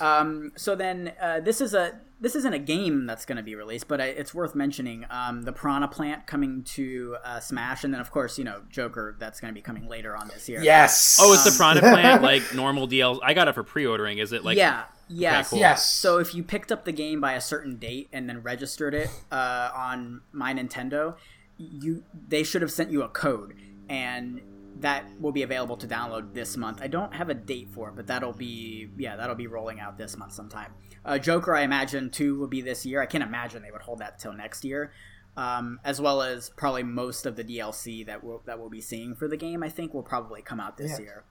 um, 0.00 0.52
so 0.56 0.74
then 0.74 1.12
uh, 1.20 1.40
this 1.40 1.60
is 1.60 1.74
a 1.74 2.00
this 2.20 2.36
isn't 2.36 2.54
a 2.54 2.58
game 2.58 3.06
that's 3.06 3.26
going 3.26 3.36
to 3.36 3.42
be 3.42 3.54
released, 3.54 3.88
but 3.88 4.00
I, 4.00 4.06
it's 4.06 4.32
worth 4.32 4.54
mentioning 4.54 5.04
um, 5.10 5.42
the 5.42 5.52
Piranha 5.52 5.88
Plant 5.88 6.26
coming 6.26 6.62
to 6.62 7.16
uh, 7.24 7.40
Smash, 7.40 7.84
and 7.84 7.92
then 7.92 8.00
of 8.00 8.10
course 8.10 8.38
you 8.38 8.44
know 8.44 8.62
Joker 8.70 9.16
that's 9.18 9.40
going 9.40 9.52
to 9.52 9.54
be 9.54 9.62
coming 9.62 9.88
later 9.88 10.16
on 10.16 10.28
this 10.28 10.48
year. 10.48 10.62
Yes. 10.62 11.18
Oh, 11.20 11.32
is 11.32 11.44
the 11.44 11.50
Piranha 11.50 11.80
Plant 11.92 12.22
like 12.22 12.54
normal 12.54 12.86
DL? 12.88 13.18
I 13.22 13.34
got 13.34 13.48
it 13.48 13.54
for 13.54 13.64
pre-ordering. 13.64 14.18
Is 14.18 14.32
it 14.32 14.44
like 14.44 14.56
yeah, 14.56 14.84
yes, 15.08 15.50
cool. 15.50 15.58
Yes. 15.58 15.86
So 15.86 16.18
if 16.18 16.34
you 16.34 16.42
picked 16.42 16.70
up 16.70 16.84
the 16.84 16.92
game 16.92 17.20
by 17.20 17.32
a 17.32 17.40
certain 17.40 17.76
date 17.76 18.08
and 18.12 18.28
then 18.28 18.42
registered 18.42 18.94
it 18.94 19.10
uh, 19.32 19.70
on 19.74 20.22
My 20.32 20.54
Nintendo, 20.54 21.16
you 21.58 22.04
they 22.28 22.44
should 22.44 22.62
have 22.62 22.72
sent 22.72 22.90
you 22.90 23.02
a 23.02 23.08
code, 23.08 23.54
and 23.88 24.40
that 24.80 25.04
will 25.20 25.32
be 25.32 25.42
available 25.42 25.76
to 25.78 25.86
download 25.86 26.34
this 26.34 26.56
month. 26.56 26.80
I 26.82 26.86
don't 26.88 27.14
have 27.14 27.28
a 27.28 27.34
date 27.34 27.68
for 27.72 27.88
it, 27.88 27.96
but 27.96 28.06
that'll 28.06 28.32
be 28.32 28.88
yeah, 28.96 29.16
that'll 29.16 29.36
be 29.36 29.46
rolling 29.46 29.80
out 29.80 29.96
this 29.98 30.16
month 30.16 30.32
sometime. 30.32 30.72
Uh, 31.04 31.18
Joker, 31.18 31.54
I 31.54 31.62
imagine 31.62 32.10
too, 32.10 32.38
will 32.38 32.48
be 32.48 32.60
this 32.60 32.84
year. 32.86 33.00
I 33.02 33.06
can't 33.06 33.22
imagine 33.24 33.62
they 33.62 33.70
would 33.70 33.82
hold 33.82 33.98
that 34.00 34.18
till 34.18 34.32
next 34.32 34.64
year. 34.64 34.92
Um, 35.36 35.80
as 35.84 36.00
well 36.00 36.22
as 36.22 36.50
probably 36.50 36.84
most 36.84 37.26
of 37.26 37.34
the 37.34 37.42
DLC 37.42 38.06
that 38.06 38.22
we'll, 38.22 38.40
that 38.46 38.58
we'll 38.60 38.70
be 38.70 38.80
seeing 38.80 39.16
for 39.16 39.26
the 39.26 39.36
game, 39.36 39.64
I 39.64 39.68
think 39.68 39.92
will 39.92 40.04
probably 40.04 40.42
come 40.42 40.60
out 40.60 40.76
this 40.76 40.92
Yeah. 40.92 40.98
year. 41.04 41.24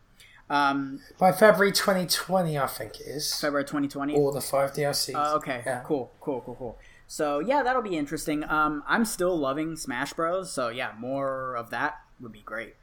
Um, 0.49 0.99
By 1.17 1.31
February 1.31 1.71
2020, 1.71 2.59
I 2.59 2.67
think 2.67 2.99
it 2.99 3.07
is. 3.07 3.33
February 3.39 3.63
2020. 3.63 4.13
All 4.15 4.31
the 4.33 4.41
five 4.41 4.73
DLCs. 4.73 5.13
Oh, 5.15 5.37
okay. 5.37 5.63
Yeah. 5.65 5.81
Cool. 5.85 6.11
Cool. 6.19 6.41
Cool. 6.41 6.55
Cool. 6.55 6.77
So 7.07 7.39
yeah, 7.39 7.63
that'll 7.63 7.81
be 7.81 7.97
interesting. 7.97 8.43
Um, 8.43 8.83
I'm 8.87 9.05
still 9.05 9.37
loving 9.37 9.77
Smash 9.77 10.11
Bros. 10.13 10.51
So 10.51 10.67
yeah, 10.67 10.91
more 10.99 11.55
of 11.55 11.69
that 11.69 11.95
would 12.19 12.33
be 12.33 12.41
great. 12.41 12.75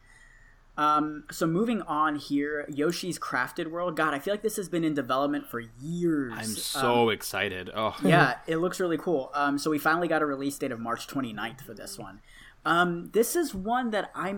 Um, 0.80 1.24
so 1.30 1.46
moving 1.46 1.82
on 1.82 2.16
here, 2.16 2.64
Yoshi's 2.70 3.18
Crafted 3.18 3.70
World. 3.70 3.96
God, 3.96 4.14
I 4.14 4.18
feel 4.18 4.32
like 4.32 4.42
this 4.42 4.56
has 4.56 4.70
been 4.70 4.82
in 4.82 4.94
development 4.94 5.46
for 5.46 5.60
years. 5.78 6.32
I'm 6.34 6.46
so 6.46 7.10
excited. 7.10 7.70
Oh, 7.76 7.94
yeah, 8.02 8.38
it 8.46 8.56
looks 8.56 8.80
really 8.80 8.96
cool. 8.96 9.30
Um, 9.34 9.58
so 9.58 9.70
we 9.70 9.78
finally 9.78 10.08
got 10.08 10.22
a 10.22 10.26
release 10.26 10.56
date 10.56 10.72
of 10.72 10.80
March 10.80 11.06
29th 11.06 11.60
for 11.60 11.74
this 11.74 11.98
one. 11.98 12.20
Um, 12.64 13.10
this 13.12 13.36
is 13.36 13.54
one 13.54 13.90
that 13.90 14.10
I 14.14 14.34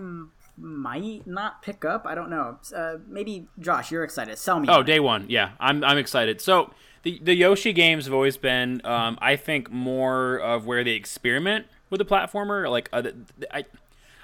might 0.57 1.25
not 1.25 1.61
pick 1.61 1.85
up. 1.85 2.05
I 2.05 2.13
don't 2.13 2.29
know. 2.29 2.59
Uh, 2.75 2.95
maybe 3.07 3.47
Josh, 3.57 3.89
you're 3.89 4.03
excited. 4.03 4.37
Sell 4.37 4.59
me. 4.59 4.67
Oh, 4.69 4.83
day 4.83 4.99
one. 4.99 5.27
Yeah, 5.29 5.51
I'm 5.61 5.81
I'm 5.81 5.97
excited. 5.97 6.41
So 6.41 6.73
the 7.03 7.19
the 7.23 7.35
Yoshi 7.35 7.71
games 7.71 8.03
have 8.03 8.13
always 8.13 8.35
been, 8.35 8.81
um, 8.83 9.17
I 9.21 9.37
think, 9.37 9.71
more 9.71 10.39
of 10.39 10.65
where 10.65 10.83
they 10.83 10.91
experiment 10.91 11.67
with 11.89 11.99
the 11.99 12.05
platformer. 12.05 12.69
Like, 12.69 12.89
uh, 12.91 13.03
I 13.51 13.63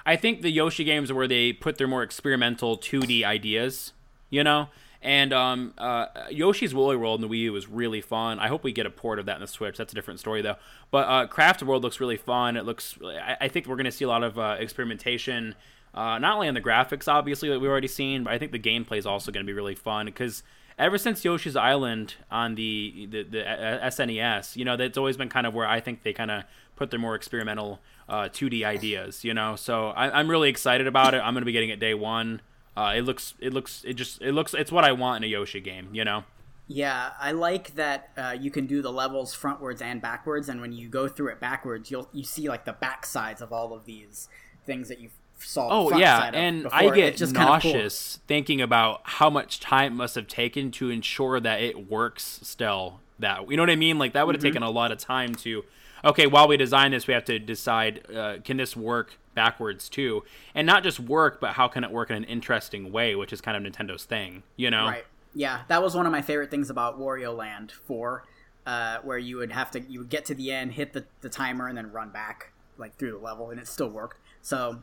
I 0.09 0.15
think 0.15 0.41
the 0.41 0.49
Yoshi 0.49 0.83
games 0.83 1.11
are 1.11 1.15
where 1.15 1.27
they 1.27 1.53
put 1.53 1.77
their 1.77 1.87
more 1.87 2.03
experimental 2.03 2.77
2D 2.77 3.23
ideas. 3.23 3.93
You 4.29 4.43
know. 4.43 4.69
And 5.01 5.31
um, 5.31 5.73
uh, 5.77 6.07
Yoshi's 6.29 6.73
Woolly 6.73 6.97
World 6.97 7.23
in 7.23 7.29
the 7.29 7.33
Wii 7.33 7.43
U 7.43 7.53
was 7.53 7.69
really 7.69 8.01
fun. 8.01 8.37
I 8.37 8.49
hope 8.49 8.65
we 8.65 8.73
get 8.73 8.85
a 8.85 8.89
port 8.89 9.17
of 9.17 9.25
that 9.27 9.35
in 9.35 9.41
the 9.41 9.47
Switch. 9.47 9.77
That's 9.77 9.93
a 9.93 9.95
different 9.95 10.19
story, 10.19 10.41
though. 10.41 10.57
But 10.91 11.07
uh, 11.07 11.27
Craft 11.27 11.63
World 11.63 11.83
looks 11.83 12.01
really 12.01 12.17
fun. 12.17 12.57
It 12.57 12.65
looks. 12.65 12.97
I, 13.01 13.37
I 13.41 13.47
think 13.47 13.67
we're 13.67 13.77
going 13.77 13.85
to 13.85 13.93
see 13.93 14.03
a 14.03 14.09
lot 14.09 14.23
of 14.23 14.37
uh, 14.37 14.57
experimentation 14.59 15.55
uh, 15.93 16.19
not 16.19 16.35
only 16.35 16.47
on 16.47 16.53
the 16.53 16.61
graphics, 16.61 17.07
obviously, 17.07 17.49
that 17.49 17.59
we've 17.59 17.69
already 17.69 17.87
seen, 17.87 18.23
but 18.23 18.33
I 18.33 18.37
think 18.37 18.51
the 18.51 18.59
gameplay 18.59 18.97
is 18.97 19.05
also 19.05 19.31
going 19.31 19.45
to 19.45 19.49
be 19.49 19.55
really 19.55 19.75
fun 19.75 20.05
because 20.05 20.43
ever 20.79 20.97
since 20.97 21.23
Yoshi's 21.23 21.55
Island 21.55 22.15
on 22.31 22.55
the 22.55 23.07
the, 23.11 23.23
the 23.23 23.47
uh, 23.47 23.85
SNES, 23.89 24.55
you 24.55 24.65
know, 24.65 24.77
that's 24.77 24.97
always 24.97 25.17
been 25.17 25.29
kind 25.29 25.45
of 25.45 25.53
where 25.53 25.67
I 25.67 25.79
think 25.79 26.03
they 26.03 26.13
kind 26.13 26.31
of 26.31 26.43
put 26.75 26.89
their 26.89 26.99
more 26.99 27.13
experimental 27.13 27.79
uh, 28.07 28.29
2D 28.29 28.63
ideas, 28.65 29.23
you 29.23 29.33
know. 29.33 29.55
So 29.55 29.89
I, 29.89 30.17
I'm 30.17 30.29
really 30.29 30.49
excited 30.49 30.87
about 30.87 31.13
it. 31.13 31.17
I'm 31.17 31.35
to 31.35 31.45
be 31.45 31.51
getting 31.51 31.69
it 31.69 31.79
day 31.79 31.93
one. 31.93 32.41
Uh, 32.75 32.93
it 32.95 33.01
looks, 33.01 33.33
it 33.39 33.53
looks, 33.53 33.83
it 33.85 33.93
just, 33.93 34.21
it 34.21 34.31
looks, 34.31 34.53
it's 34.53 34.71
what 34.71 34.85
I 34.85 34.93
want 34.93 35.23
in 35.23 35.29
a 35.29 35.31
Yoshi 35.31 35.59
game, 35.59 35.89
you 35.91 36.05
know. 36.05 36.23
Yeah, 36.67 37.11
I 37.19 37.33
like 37.33 37.75
that 37.75 38.11
uh, 38.15 38.37
you 38.39 38.51
can 38.51 38.67
do 38.67 38.81
the 38.81 38.91
levels 38.91 39.35
frontwards 39.35 39.81
and 39.81 40.01
backwards, 40.01 40.47
and 40.47 40.61
when 40.61 40.71
you 40.71 40.87
go 40.87 41.07
through 41.07 41.29
it 41.29 41.39
backwards, 41.41 41.91
you'll 41.91 42.07
you 42.13 42.23
see 42.23 42.47
like 42.47 42.63
the 42.65 42.73
back 42.73 43.05
sides 43.05 43.41
of 43.41 43.51
all 43.51 43.73
of 43.73 43.85
these 43.85 44.29
things 44.65 44.87
that 44.87 44.99
you 44.99 45.09
saw. 45.39 45.67
Oh 45.71 45.97
yeah, 45.97 46.29
and. 46.33 46.67
I 46.71 46.89
get 46.89 47.17
just 47.17 47.33
nauseous 47.33 48.19
thinking 48.27 48.61
about 48.61 49.01
how 49.03 49.29
much 49.29 49.59
time 49.59 49.93
it 49.93 49.95
must 49.95 50.15
have 50.15 50.27
taken 50.27 50.71
to 50.71 50.89
ensure 50.89 51.39
that 51.39 51.61
it 51.61 51.89
works 51.89 52.39
still. 52.43 52.99
That 53.19 53.49
you 53.49 53.57
know 53.57 53.63
what 53.63 53.69
I 53.69 53.75
mean? 53.75 53.97
Like 53.99 54.13
that 54.13 54.25
would 54.25 54.35
have 54.35 54.41
Mm-hmm. 54.41 54.47
taken 54.53 54.63
a 54.63 54.69
lot 54.69 54.91
of 54.91 54.97
time 54.97 55.35
to. 55.35 55.63
Okay, 56.05 56.27
while 56.27 56.47
we 56.47 56.55
design 56.55 56.91
this, 56.91 57.07
we 57.07 57.13
have 57.13 57.25
to 57.25 57.39
decide 57.39 58.09
uh, 58.15 58.37
can 58.43 58.55
this 58.55 58.77
work 58.77 59.17
backwards 59.35 59.89
too, 59.89 60.23
and 60.55 60.65
not 60.65 60.83
just 60.83 60.99
work, 60.99 61.41
but 61.41 61.53
how 61.53 61.67
can 61.67 61.83
it 61.83 61.91
work 61.91 62.09
in 62.09 62.15
an 62.15 62.23
interesting 62.23 62.91
way, 62.93 63.15
which 63.15 63.33
is 63.33 63.41
kind 63.41 63.57
of 63.65 63.73
Nintendo's 63.73 64.05
thing, 64.05 64.43
you 64.55 64.71
know? 64.71 64.85
Right. 64.85 65.05
Yeah, 65.33 65.61
that 65.67 65.83
was 65.83 65.95
one 65.95 66.05
of 66.05 66.11
my 66.13 66.21
favorite 66.21 66.49
things 66.49 66.69
about 66.69 66.97
Wario 66.99 67.35
Land 67.35 67.71
4, 67.71 68.23
uh, 68.65 68.97
where 69.03 69.17
you 69.17 69.37
would 69.37 69.51
have 69.51 69.71
to 69.71 69.81
you 69.81 69.99
would 69.99 70.09
get 70.09 70.23
to 70.25 70.33
the 70.35 70.51
end, 70.51 70.71
hit 70.73 70.93
the, 70.93 71.05
the 71.19 71.29
timer, 71.29 71.67
and 71.67 71.77
then 71.77 71.91
run 71.91 72.09
back. 72.11 72.53
like 72.77 72.95
through 72.97 73.11
the 73.11 73.17
level, 73.17 73.49
and 73.49 73.59
it 73.59 73.67
still 73.67 73.89
worked. 73.89 74.19
So 74.41 74.81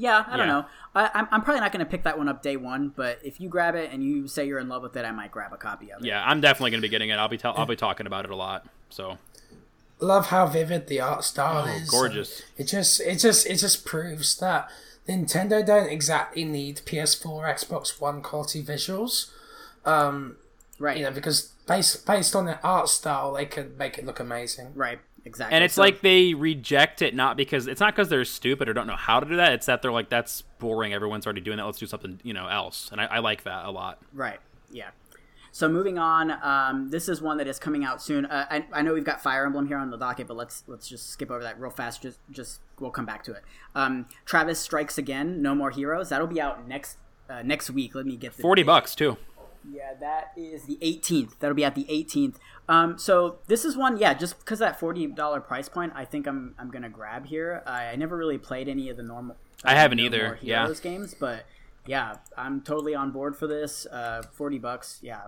yeah, 0.00 0.24
I 0.26 0.36
don't 0.36 0.48
know. 0.48 0.64
I, 0.94 1.10
I'm, 1.14 1.28
I'm 1.30 1.42
probably 1.42 1.60
not 1.60 1.72
going 1.72 1.84
to 1.84 1.90
pick 1.90 2.02
that 2.04 2.16
one 2.16 2.28
up 2.28 2.42
day 2.42 2.56
one, 2.56 2.88
but 2.96 3.18
if 3.22 3.40
you 3.40 3.48
grab 3.48 3.74
it 3.74 3.90
and 3.92 4.02
you 4.02 4.26
say 4.26 4.46
you're 4.46 4.58
in 4.58 4.68
love 4.68 4.82
with 4.82 4.96
it, 4.96 5.04
I 5.04 5.10
might 5.12 5.30
grab 5.30 5.52
a 5.52 5.56
copy 5.56 5.92
of 5.92 6.00
it. 6.02 6.06
Yeah, 6.06 6.22
I'm 6.26 6.40
definitely 6.40 6.70
gonna 6.72 6.80
be 6.80 6.88
getting 6.88 7.10
it. 7.10 7.14
I'll 7.16 7.28
be 7.28 7.36
tell- 7.38 7.54
I'll 7.56 7.66
be 7.66 7.76
talking 7.76 8.06
about 8.06 8.24
it 8.24 8.30
a 8.30 8.36
lot. 8.36 8.66
So 8.88 9.18
Love 10.00 10.28
how 10.28 10.46
vivid 10.46 10.86
the 10.86 10.98
art 11.00 11.24
style 11.24 11.64
Oh, 11.68 11.70
is. 11.70 11.90
gorgeous. 11.90 12.42
It 12.56 12.64
just 12.64 13.00
it 13.02 13.16
just 13.16 13.46
it 13.46 13.56
just 13.56 13.84
proves 13.84 14.36
that 14.38 14.70
Nintendo 15.06 15.64
don't 15.64 15.90
exactly 15.90 16.44
need 16.44 16.80
PS4, 16.86 17.44
Xbox 17.54 18.00
One 18.00 18.22
quality 18.22 18.62
visuals. 18.62 19.30
Um, 19.84 20.36
Right. 20.78 20.96
You 20.96 21.04
know, 21.04 21.10
because 21.10 21.52
based 21.68 22.06
based 22.06 22.34
on 22.34 22.46
the 22.46 22.58
art 22.62 22.88
style, 22.88 23.34
they 23.34 23.44
can 23.44 23.76
make 23.76 23.98
it 23.98 24.06
look 24.06 24.18
amazing. 24.18 24.72
Right. 24.74 24.98
Exactly. 25.24 25.54
and 25.54 25.62
it's 25.64 25.74
So- 25.74 25.82
like 25.82 26.00
they 26.00 26.34
reject 26.34 27.02
it 27.02 27.14
not 27.14 27.36
because 27.36 27.66
it's 27.66 27.80
not 27.80 27.94
because 27.94 28.08
they're 28.08 28.24
stupid 28.24 28.68
or 28.68 28.72
don't 28.72 28.86
know 28.86 28.96
how 28.96 29.20
to 29.20 29.26
do 29.26 29.36
that. 29.36 29.52
It's 29.52 29.66
that 29.66 29.82
they're 29.82 29.92
like 29.92 30.08
that's 30.08 30.42
boring. 30.58 30.92
Everyone's 30.94 31.26
already 31.26 31.40
doing 31.42 31.58
that. 31.58 31.64
Let's 31.66 31.78
do 31.78 31.86
something 31.86 32.20
you 32.22 32.32
know 32.32 32.46
else. 32.46 32.88
And 32.92 33.00
I, 33.00 33.04
I 33.06 33.18
like 33.18 33.44
that 33.44 33.64
a 33.66 33.70
lot. 33.70 33.98
Right. 34.12 34.40
Yeah. 34.70 34.90
So 35.52 35.68
moving 35.68 35.98
on, 35.98 36.30
um, 36.44 36.90
this 36.90 37.08
is 37.08 37.20
one 37.20 37.36
that 37.38 37.48
is 37.48 37.58
coming 37.58 37.84
out 37.84 38.00
soon. 38.00 38.24
Uh, 38.24 38.46
I, 38.48 38.64
I 38.72 38.82
know 38.82 38.94
we've 38.94 39.04
got 39.04 39.20
Fire 39.20 39.44
Emblem 39.44 39.66
here 39.66 39.78
on 39.78 39.90
the 39.90 39.96
docket, 39.98 40.28
but 40.28 40.36
let's 40.36 40.62
let's 40.68 40.88
just 40.88 41.10
skip 41.10 41.28
over 41.30 41.42
that 41.42 41.58
real 41.60 41.70
fast. 41.72 42.02
Just 42.02 42.18
just 42.30 42.60
we'll 42.78 42.92
come 42.92 43.04
back 43.04 43.24
to 43.24 43.32
it. 43.32 43.42
Um, 43.74 44.06
Travis 44.24 44.60
strikes 44.60 44.96
again. 44.96 45.42
No 45.42 45.54
more 45.56 45.70
heroes. 45.72 46.08
That'll 46.10 46.28
be 46.28 46.40
out 46.40 46.68
next 46.68 46.98
uh, 47.28 47.42
next 47.42 47.68
week. 47.70 47.94
Let 47.96 48.06
me 48.06 48.16
get 48.16 48.36
the 48.36 48.42
Forty 48.42 48.62
date. 48.62 48.66
bucks 48.66 48.94
too. 48.94 49.16
Yeah, 49.70 49.92
that 50.00 50.32
is 50.38 50.62
the 50.64 50.78
18th. 50.80 51.32
That'll 51.38 51.54
be 51.54 51.66
at 51.66 51.74
the 51.74 51.84
18th. 51.84 52.36
Um, 52.70 52.98
so 52.98 53.38
this 53.48 53.64
is 53.64 53.76
one, 53.76 53.96
yeah, 53.96 54.14
just 54.14 54.38
because 54.38 54.60
that 54.60 54.78
forty 54.78 55.08
dollar 55.08 55.40
price 55.40 55.68
point, 55.68 55.92
I 55.96 56.04
think 56.04 56.28
I'm 56.28 56.54
I'm 56.56 56.70
gonna 56.70 56.88
grab 56.88 57.26
here. 57.26 57.64
I, 57.66 57.86
I 57.86 57.96
never 57.96 58.16
really 58.16 58.38
played 58.38 58.68
any 58.68 58.88
of 58.88 58.96
the 58.96 59.02
normal. 59.02 59.36
I 59.64 59.74
haven't 59.74 59.98
No 59.98 60.04
either, 60.04 60.38
yeah. 60.40 60.62
Heroes 60.62 60.78
games, 60.78 61.12
but 61.18 61.46
yeah, 61.84 62.18
I'm 62.38 62.60
totally 62.60 62.94
on 62.94 63.10
board 63.10 63.36
for 63.36 63.48
this. 63.48 63.86
Uh, 63.86 64.22
forty 64.32 64.58
bucks, 64.58 65.00
yeah, 65.02 65.22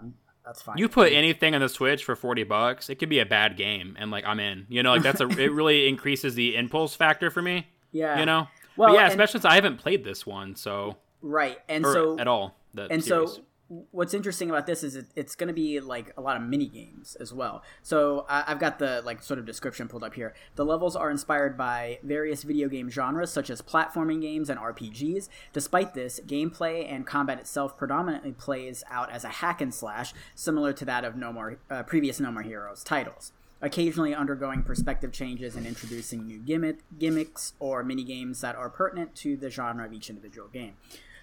that's 0.46 0.62
fine. 0.62 0.78
You 0.78 0.88
put 0.88 1.12
anything 1.12 1.56
on 1.56 1.60
the 1.60 1.68
Switch 1.68 2.04
for 2.04 2.14
forty 2.14 2.44
bucks, 2.44 2.88
it 2.88 3.00
could 3.00 3.08
be 3.08 3.18
a 3.18 3.26
bad 3.26 3.56
game, 3.56 3.96
and 3.98 4.12
like 4.12 4.24
I'm 4.24 4.38
in. 4.38 4.66
You 4.68 4.84
know, 4.84 4.92
like 4.92 5.02
that's 5.02 5.20
a 5.20 5.26
it 5.40 5.50
really 5.50 5.88
increases 5.88 6.36
the 6.36 6.54
impulse 6.54 6.94
factor 6.94 7.28
for 7.28 7.42
me. 7.42 7.66
yeah, 7.90 8.20
You 8.20 8.26
know. 8.26 8.46
Well, 8.76 8.90
but 8.90 8.94
yeah, 8.94 9.08
especially 9.08 9.40
since 9.40 9.44
I 9.46 9.56
haven't 9.56 9.78
played 9.78 10.04
this 10.04 10.24
one, 10.24 10.54
so 10.54 10.96
right, 11.20 11.58
and 11.68 11.84
so 11.84 12.20
at 12.20 12.28
all. 12.28 12.54
And 12.76 13.02
series. 13.02 13.32
so 13.32 13.42
what's 13.90 14.12
interesting 14.12 14.50
about 14.50 14.66
this 14.66 14.82
is 14.82 14.96
it, 14.96 15.06
it's 15.16 15.34
going 15.34 15.48
to 15.48 15.54
be 15.54 15.80
like 15.80 16.12
a 16.16 16.20
lot 16.20 16.36
of 16.36 16.42
mini 16.42 16.66
games 16.66 17.16
as 17.20 17.32
well. 17.32 17.62
So 17.82 18.26
I, 18.28 18.44
i've 18.48 18.58
got 18.58 18.78
the 18.78 19.02
like 19.04 19.22
sort 19.22 19.38
of 19.38 19.46
description 19.46 19.88
pulled 19.88 20.04
up 20.04 20.14
here. 20.14 20.34
The 20.56 20.64
levels 20.64 20.94
are 20.94 21.10
inspired 21.10 21.56
by 21.56 21.98
various 22.02 22.42
video 22.42 22.68
game 22.68 22.90
genres 22.90 23.32
such 23.32 23.48
as 23.50 23.62
platforming 23.62 24.20
games 24.20 24.50
and 24.50 24.60
rpgs 24.60 25.28
despite 25.52 25.94
this 25.94 26.20
gameplay 26.26 26.90
and 26.90 27.06
combat 27.06 27.38
itself 27.38 27.76
predominantly 27.78 28.32
plays 28.32 28.84
out 28.90 29.10
as 29.10 29.24
a 29.24 29.28
hack 29.28 29.60
and 29.60 29.72
slash 29.72 30.12
similar 30.34 30.72
to 30.72 30.84
that 30.84 31.04
of 31.04 31.16
no 31.16 31.32
more 31.32 31.58
uh, 31.70 31.82
previous 31.82 32.20
no 32.20 32.30
more 32.30 32.42
heroes 32.42 32.84
titles. 32.84 33.32
Occasionally 33.64 34.12
undergoing 34.12 34.64
perspective 34.64 35.12
changes 35.12 35.54
and 35.54 35.66
introducing 35.66 36.26
new 36.26 36.40
gimmick, 36.40 36.78
gimmicks 36.98 37.52
or 37.60 37.84
mini 37.84 38.02
games 38.02 38.40
that 38.40 38.56
are 38.56 38.68
pertinent 38.68 39.14
to 39.16 39.36
the 39.36 39.50
genre 39.50 39.86
of 39.86 39.92
each 39.92 40.10
individual 40.10 40.48
game. 40.48 40.74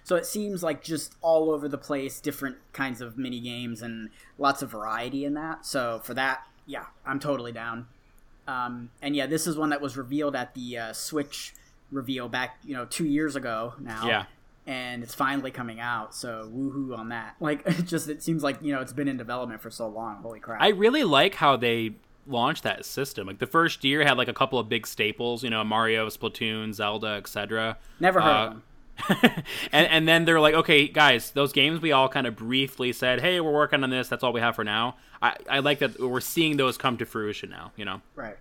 So 0.04 0.16
it 0.16 0.26
seems 0.26 0.62
like 0.62 0.82
just 0.82 1.14
all 1.20 1.50
over 1.50 1.68
the 1.68 1.78
place, 1.78 2.20
different 2.20 2.56
kinds 2.72 3.00
of 3.00 3.16
mini 3.18 3.40
games 3.40 3.82
and 3.82 4.10
lots 4.38 4.62
of 4.62 4.70
variety 4.70 5.24
in 5.24 5.34
that. 5.34 5.64
So 5.66 6.00
for 6.04 6.14
that, 6.14 6.46
yeah, 6.66 6.86
I'm 7.06 7.20
totally 7.20 7.52
down. 7.52 7.86
Um, 8.48 8.90
and 9.02 9.14
yeah, 9.14 9.26
this 9.26 9.46
is 9.46 9.56
one 9.56 9.70
that 9.70 9.80
was 9.80 9.96
revealed 9.96 10.34
at 10.34 10.54
the 10.54 10.78
uh, 10.78 10.92
Switch 10.92 11.54
reveal 11.92 12.28
back, 12.28 12.58
you 12.64 12.74
know, 12.74 12.84
two 12.86 13.04
years 13.06 13.36
ago 13.36 13.74
now. 13.78 14.06
Yeah. 14.06 14.24
And 14.66 15.02
it's 15.02 15.14
finally 15.14 15.50
coming 15.50 15.80
out, 15.80 16.14
so 16.14 16.50
woohoo 16.54 16.96
on 16.96 17.08
that. 17.08 17.34
Like, 17.40 17.62
it 17.66 17.86
just 17.86 18.08
it 18.08 18.22
seems 18.22 18.42
like 18.42 18.58
you 18.62 18.72
know 18.72 18.80
it's 18.80 18.92
been 18.92 19.08
in 19.08 19.16
development 19.16 19.60
for 19.62 19.70
so 19.70 19.88
long. 19.88 20.16
Holy 20.22 20.38
crap! 20.38 20.60
I 20.62 20.68
really 20.68 21.02
like 21.02 21.34
how 21.36 21.56
they 21.56 21.94
launched 22.26 22.62
that 22.64 22.84
system. 22.84 23.26
Like 23.26 23.38
the 23.38 23.46
first 23.46 23.82
year 23.82 24.04
had 24.04 24.16
like 24.18 24.28
a 24.28 24.32
couple 24.34 24.58
of 24.58 24.68
big 24.68 24.86
staples, 24.86 25.42
you 25.42 25.50
know, 25.50 25.64
Mario, 25.64 26.06
Splatoon, 26.08 26.72
Zelda, 26.74 27.08
etc. 27.08 27.78
Never 27.98 28.20
heard 28.20 28.28
Uh, 28.30 28.44
of 28.44 28.50
them. 28.50 28.62
and 29.72 29.86
and 29.86 30.08
then 30.08 30.24
they're 30.24 30.40
like, 30.40 30.54
okay, 30.54 30.88
guys, 30.88 31.30
those 31.32 31.52
games 31.52 31.80
we 31.80 31.92
all 31.92 32.08
kind 32.08 32.26
of 32.26 32.36
briefly 32.36 32.92
said, 32.92 33.20
hey, 33.20 33.40
we're 33.40 33.52
working 33.52 33.82
on 33.84 33.90
this. 33.90 34.08
That's 34.08 34.22
all 34.24 34.32
we 34.32 34.40
have 34.40 34.54
for 34.56 34.64
now. 34.64 34.96
I, 35.22 35.36
I 35.48 35.58
like 35.60 35.78
that 35.80 35.98
we're 36.00 36.20
seeing 36.20 36.56
those 36.56 36.76
come 36.78 36.96
to 36.98 37.04
fruition 37.06 37.50
now. 37.50 37.72
You 37.76 37.84
know, 37.84 38.00
Right. 38.14 38.36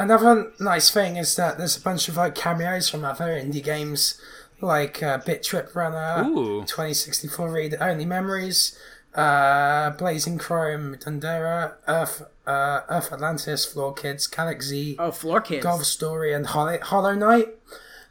Another 0.00 0.52
nice 0.60 0.90
thing 0.90 1.16
is 1.16 1.34
that 1.36 1.58
there's 1.58 1.76
a 1.76 1.80
bunch 1.80 2.08
of 2.08 2.16
like 2.16 2.34
cameos 2.36 2.88
from 2.88 3.04
other 3.04 3.26
indie 3.26 3.62
games, 3.62 4.20
like 4.60 5.02
uh, 5.02 5.18
Bit 5.18 5.42
Trip 5.42 5.74
Runner, 5.74 6.24
Ooh. 6.28 6.60
2064 6.66 7.50
Read 7.50 7.74
Only 7.80 8.04
Memories, 8.04 8.78
uh, 9.16 9.90
Blazing 9.90 10.38
Chrome, 10.38 10.94
Dandara, 11.00 11.74
Earth, 11.88 12.22
uh, 12.46 12.82
Earth 12.88 13.12
Atlantis, 13.12 13.64
Floor 13.64 13.92
Kids, 13.92 14.28
Galak-Z, 14.28 14.94
Oh, 15.00 15.10
Floor 15.10 15.40
Kids. 15.40 15.64
Golf 15.64 15.82
Story, 15.84 16.32
and 16.32 16.46
Hollow, 16.46 16.78
Hollow 16.80 17.14
Knight. 17.16 17.48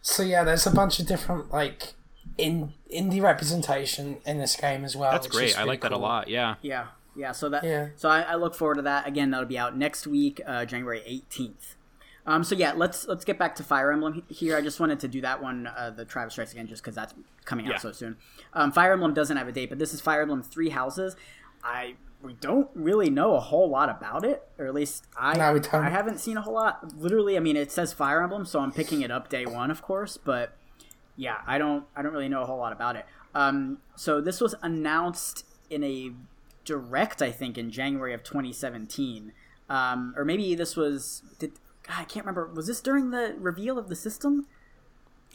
So 0.07 0.23
yeah, 0.23 0.45
there's 0.45 0.65
a 0.65 0.71
bunch 0.71 0.99
of 0.99 1.05
different 1.05 1.51
like 1.51 1.93
in 2.37 2.73
indie 2.93 3.21
representation 3.21 4.17
in 4.25 4.37
this 4.37 4.55
game 4.55 4.85
as 4.85 4.95
well. 4.95 5.11
that's 5.11 5.27
great. 5.27 5.55
I 5.55 5.59
really 5.59 5.69
like 5.69 5.81
that 5.81 5.91
a 5.91 5.97
lot. 5.97 6.29
Yeah. 6.29 6.55
Yeah, 6.61 6.87
yeah. 7.15 7.33
So 7.33 7.49
that. 7.49 7.63
Yeah. 7.65 7.89
So 7.97 8.07
I, 8.07 8.21
I 8.21 8.35
look 8.35 8.55
forward 8.55 8.75
to 8.75 8.81
that. 8.83 9.05
Again, 9.05 9.31
that'll 9.31 9.45
be 9.47 9.57
out 9.57 9.75
next 9.75 10.07
week, 10.07 10.39
uh, 10.47 10.63
January 10.63 11.01
eighteenth. 11.05 11.75
Um, 12.25 12.45
so 12.45 12.55
yeah, 12.55 12.71
let's 12.73 13.05
let's 13.07 13.25
get 13.25 13.37
back 13.37 13.55
to 13.55 13.63
Fire 13.63 13.91
Emblem 13.91 14.23
here. 14.29 14.55
I 14.55 14.61
just 14.61 14.79
wanted 14.79 15.01
to 15.01 15.09
do 15.09 15.19
that 15.21 15.41
one, 15.43 15.67
uh, 15.67 15.89
the 15.89 16.05
Travis 16.05 16.33
Strikes 16.33 16.53
Again, 16.53 16.67
just 16.67 16.81
because 16.81 16.95
that's 16.95 17.13
coming 17.43 17.65
out 17.65 17.73
Yeah. 17.73 17.77
so 17.79 17.91
soon. 17.91 18.15
Um, 18.53 18.71
Fire 18.71 18.93
Emblem 18.93 19.13
doesn't 19.13 19.35
have 19.35 19.47
a 19.49 19.51
date, 19.51 19.67
but 19.69 19.77
this 19.77 19.93
is 19.93 19.99
Fire 19.99 20.21
Emblem 20.21 20.41
Three 20.41 20.69
Houses. 20.69 21.17
I 21.63 21.95
we 22.21 22.33
don't 22.33 22.69
really 22.73 23.09
know 23.09 23.35
a 23.35 23.39
whole 23.39 23.69
lot 23.69 23.89
about 23.89 24.25
it, 24.25 24.43
or 24.57 24.65
at 24.65 24.73
least 24.73 25.05
I 25.17 25.37
no, 25.37 25.59
I 25.85 25.89
haven't 25.89 26.19
seen 26.19 26.37
a 26.37 26.41
whole 26.41 26.53
lot. 26.53 26.97
Literally, 26.97 27.37
I 27.37 27.39
mean, 27.39 27.55
it 27.55 27.71
says 27.71 27.93
Fire 27.93 28.21
Emblem, 28.21 28.45
so 28.45 28.59
I'm 28.59 28.71
picking 28.71 29.01
it 29.01 29.11
up 29.11 29.29
day 29.29 29.45
one, 29.45 29.69
of 29.69 29.81
course, 29.81 30.17
but 30.17 30.53
yeah, 31.15 31.37
I 31.45 31.57
don't 31.57 31.85
I 31.95 32.01
don't 32.01 32.13
really 32.13 32.29
know 32.29 32.41
a 32.41 32.45
whole 32.45 32.57
lot 32.57 32.73
about 32.73 32.95
it. 32.95 33.05
Um, 33.35 33.79
so 33.95 34.19
this 34.19 34.41
was 34.41 34.55
announced 34.61 35.45
in 35.69 35.83
a 35.83 36.11
direct, 36.65 37.21
I 37.21 37.31
think, 37.31 37.57
in 37.57 37.71
January 37.71 38.13
of 38.13 38.23
2017, 38.23 39.31
um, 39.69 40.13
or 40.17 40.25
maybe 40.25 40.55
this 40.55 40.75
was. 40.75 41.21
Did, 41.39 41.53
God, 41.83 41.95
I 41.99 42.03
can't 42.03 42.25
remember. 42.25 42.47
Was 42.53 42.67
this 42.67 42.81
during 42.81 43.11
the 43.11 43.35
reveal 43.37 43.77
of 43.77 43.89
the 43.89 43.95
system? 43.95 44.47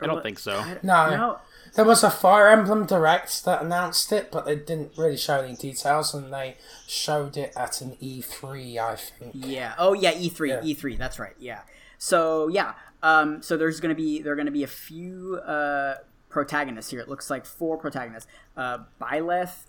I 0.00 0.06
don't 0.06 0.22
think 0.22 0.38
so. 0.38 0.62
No. 0.82 1.10
No. 1.10 1.38
There 1.74 1.84
was 1.84 2.04
a 2.04 2.10
Fire 2.10 2.48
Emblem 2.48 2.84
Direct 2.84 3.44
that 3.46 3.62
announced 3.62 4.12
it, 4.12 4.30
but 4.30 4.44
they 4.44 4.56
didn't 4.56 4.92
really 4.98 5.16
show 5.16 5.40
any 5.40 5.56
details, 5.56 6.12
and 6.12 6.32
they 6.32 6.56
showed 6.86 7.36
it 7.36 7.52
at 7.56 7.80
an 7.80 7.96
E3, 8.02 8.76
I 8.78 8.96
think. 8.96 9.32
Yeah. 9.34 9.74
Oh 9.78 9.94
yeah, 9.94 10.12
E3. 10.12 10.48
Yeah. 10.48 10.60
E3. 10.60 10.98
That's 10.98 11.18
right. 11.18 11.34
Yeah. 11.38 11.60
So 11.98 12.48
yeah. 12.48 12.74
Um, 13.02 13.42
so 13.42 13.56
there's 13.56 13.80
gonna 13.80 13.94
be 13.94 14.20
there 14.20 14.32
are 14.32 14.36
gonna 14.36 14.50
be 14.50 14.64
a 14.64 14.68
few 14.68 15.40
uh, 15.46 15.96
protagonists 16.28 16.90
here. 16.90 17.00
It 17.00 17.08
looks 17.08 17.30
like 17.30 17.46
four 17.46 17.78
protagonists: 17.78 18.30
uh, 18.56 18.80
Byleth, 19.00 19.66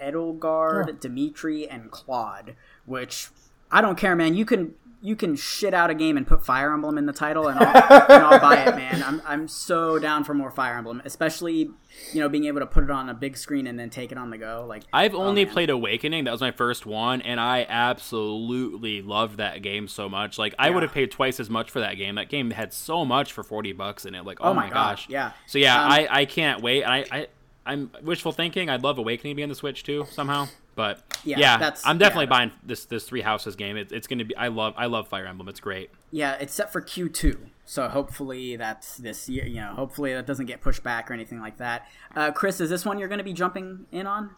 Edelgard, 0.00 1.00
Dimitri, 1.00 1.68
and 1.68 1.90
Claude. 1.90 2.56
Which 2.86 3.28
I 3.70 3.80
don't 3.80 3.96
care, 3.96 4.16
man. 4.16 4.34
You 4.34 4.44
can 4.44 4.74
you 5.04 5.16
can 5.16 5.34
shit 5.34 5.74
out 5.74 5.90
a 5.90 5.94
game 5.94 6.16
and 6.16 6.24
put 6.24 6.46
Fire 6.46 6.72
Emblem 6.72 6.96
in 6.96 7.06
the 7.06 7.12
title, 7.12 7.48
and 7.48 7.58
I'll, 7.58 7.66
and 7.66 8.24
I'll 8.24 8.40
buy 8.40 8.64
it, 8.64 8.76
man. 8.76 9.02
I'm 9.02 9.20
I'm 9.26 9.48
so 9.48 9.98
down 9.98 10.22
for 10.22 10.32
more 10.32 10.50
Fire 10.52 10.78
Emblem, 10.78 11.02
especially 11.04 11.70
you 12.12 12.20
know 12.20 12.28
being 12.28 12.44
able 12.44 12.60
to 12.60 12.66
put 12.66 12.84
it 12.84 12.90
on 12.90 13.08
a 13.08 13.14
big 13.14 13.36
screen 13.36 13.66
and 13.66 13.78
then 13.78 13.90
take 13.90 14.12
it 14.12 14.16
on 14.18 14.30
the 14.30 14.38
go. 14.38 14.64
Like 14.66 14.84
I've 14.92 15.14
oh, 15.14 15.18
only 15.22 15.44
man. 15.44 15.52
played 15.52 15.70
Awakening. 15.70 16.24
That 16.24 16.30
was 16.30 16.40
my 16.40 16.52
first 16.52 16.86
one, 16.86 17.20
and 17.20 17.40
I 17.40 17.66
absolutely 17.68 19.02
loved 19.02 19.38
that 19.38 19.60
game 19.60 19.88
so 19.88 20.08
much. 20.08 20.38
Like 20.38 20.54
I 20.56 20.70
would 20.70 20.84
have 20.84 20.92
paid 20.92 21.10
twice 21.10 21.40
as 21.40 21.50
much 21.50 21.70
for 21.70 21.80
that 21.80 21.94
game. 21.94 22.14
That 22.14 22.28
game 22.28 22.50
had 22.50 22.72
so 22.72 23.04
much 23.04 23.32
for 23.32 23.42
forty 23.42 23.72
bucks 23.72 24.06
in 24.06 24.14
it. 24.14 24.24
Like 24.24 24.38
oh, 24.40 24.54
my 24.54 24.66
my 24.66 24.68
God, 24.68 24.74
gosh, 24.92 25.08
yeah. 25.08 25.32
So 25.46 25.58
yeah, 25.58 25.82
Um, 25.84 25.90
I 25.90 26.08
I 26.10 26.24
can't 26.26 26.62
wait. 26.62 26.84
I 26.84 27.04
I 27.10 27.26
I'm 27.64 27.90
wishful 28.02 28.32
thinking. 28.32 28.68
I'd 28.68 28.82
love 28.82 28.98
Awakening 28.98 29.32
to 29.32 29.36
be 29.36 29.42
on 29.42 29.48
the 29.48 29.54
Switch 29.54 29.84
too 29.84 30.06
somehow. 30.10 30.48
But 30.74 31.00
Yeah, 31.22 31.38
yeah, 31.38 31.58
that's- 31.58 31.82
I'm 31.84 31.98
definitely 31.98 32.24
yeah. 32.24 32.30
buying 32.30 32.52
this 32.64 32.86
this 32.86 33.04
Three 33.04 33.20
Houses 33.20 33.56
game. 33.56 33.76
It, 33.76 33.92
it's 33.92 34.06
gonna 34.06 34.24
be. 34.24 34.34
I 34.36 34.48
love 34.48 34.74
I 34.76 34.86
love 34.86 35.06
Fire 35.08 35.26
Emblem. 35.26 35.48
It's 35.48 35.60
great. 35.60 35.90
Yeah, 36.10 36.32
it's 36.34 36.54
set 36.54 36.72
for 36.72 36.80
Q2. 36.80 37.38
So 37.64 37.88
hopefully 37.88 38.56
that's 38.56 38.96
this 38.96 39.28
year. 39.28 39.46
You 39.46 39.60
know, 39.60 39.74
hopefully 39.74 40.12
that 40.14 40.26
doesn't 40.26 40.46
get 40.46 40.60
pushed 40.60 40.82
back 40.82 41.10
or 41.10 41.14
anything 41.14 41.40
like 41.40 41.58
that. 41.58 41.86
Uh, 42.16 42.30
Chris, 42.32 42.60
is 42.60 42.68
this 42.70 42.84
one 42.84 42.98
you're 42.98 43.08
going 43.08 43.18
to 43.18 43.24
be 43.24 43.32
jumping 43.32 43.86
in 43.92 44.06
on? 44.06 44.30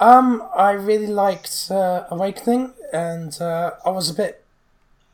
Um, 0.00 0.42
I 0.56 0.72
really 0.72 1.06
liked 1.06 1.68
uh, 1.70 2.04
Awakening, 2.10 2.72
and 2.92 3.40
uh, 3.40 3.72
I 3.84 3.90
was 3.90 4.10
a 4.10 4.14
bit 4.14 4.41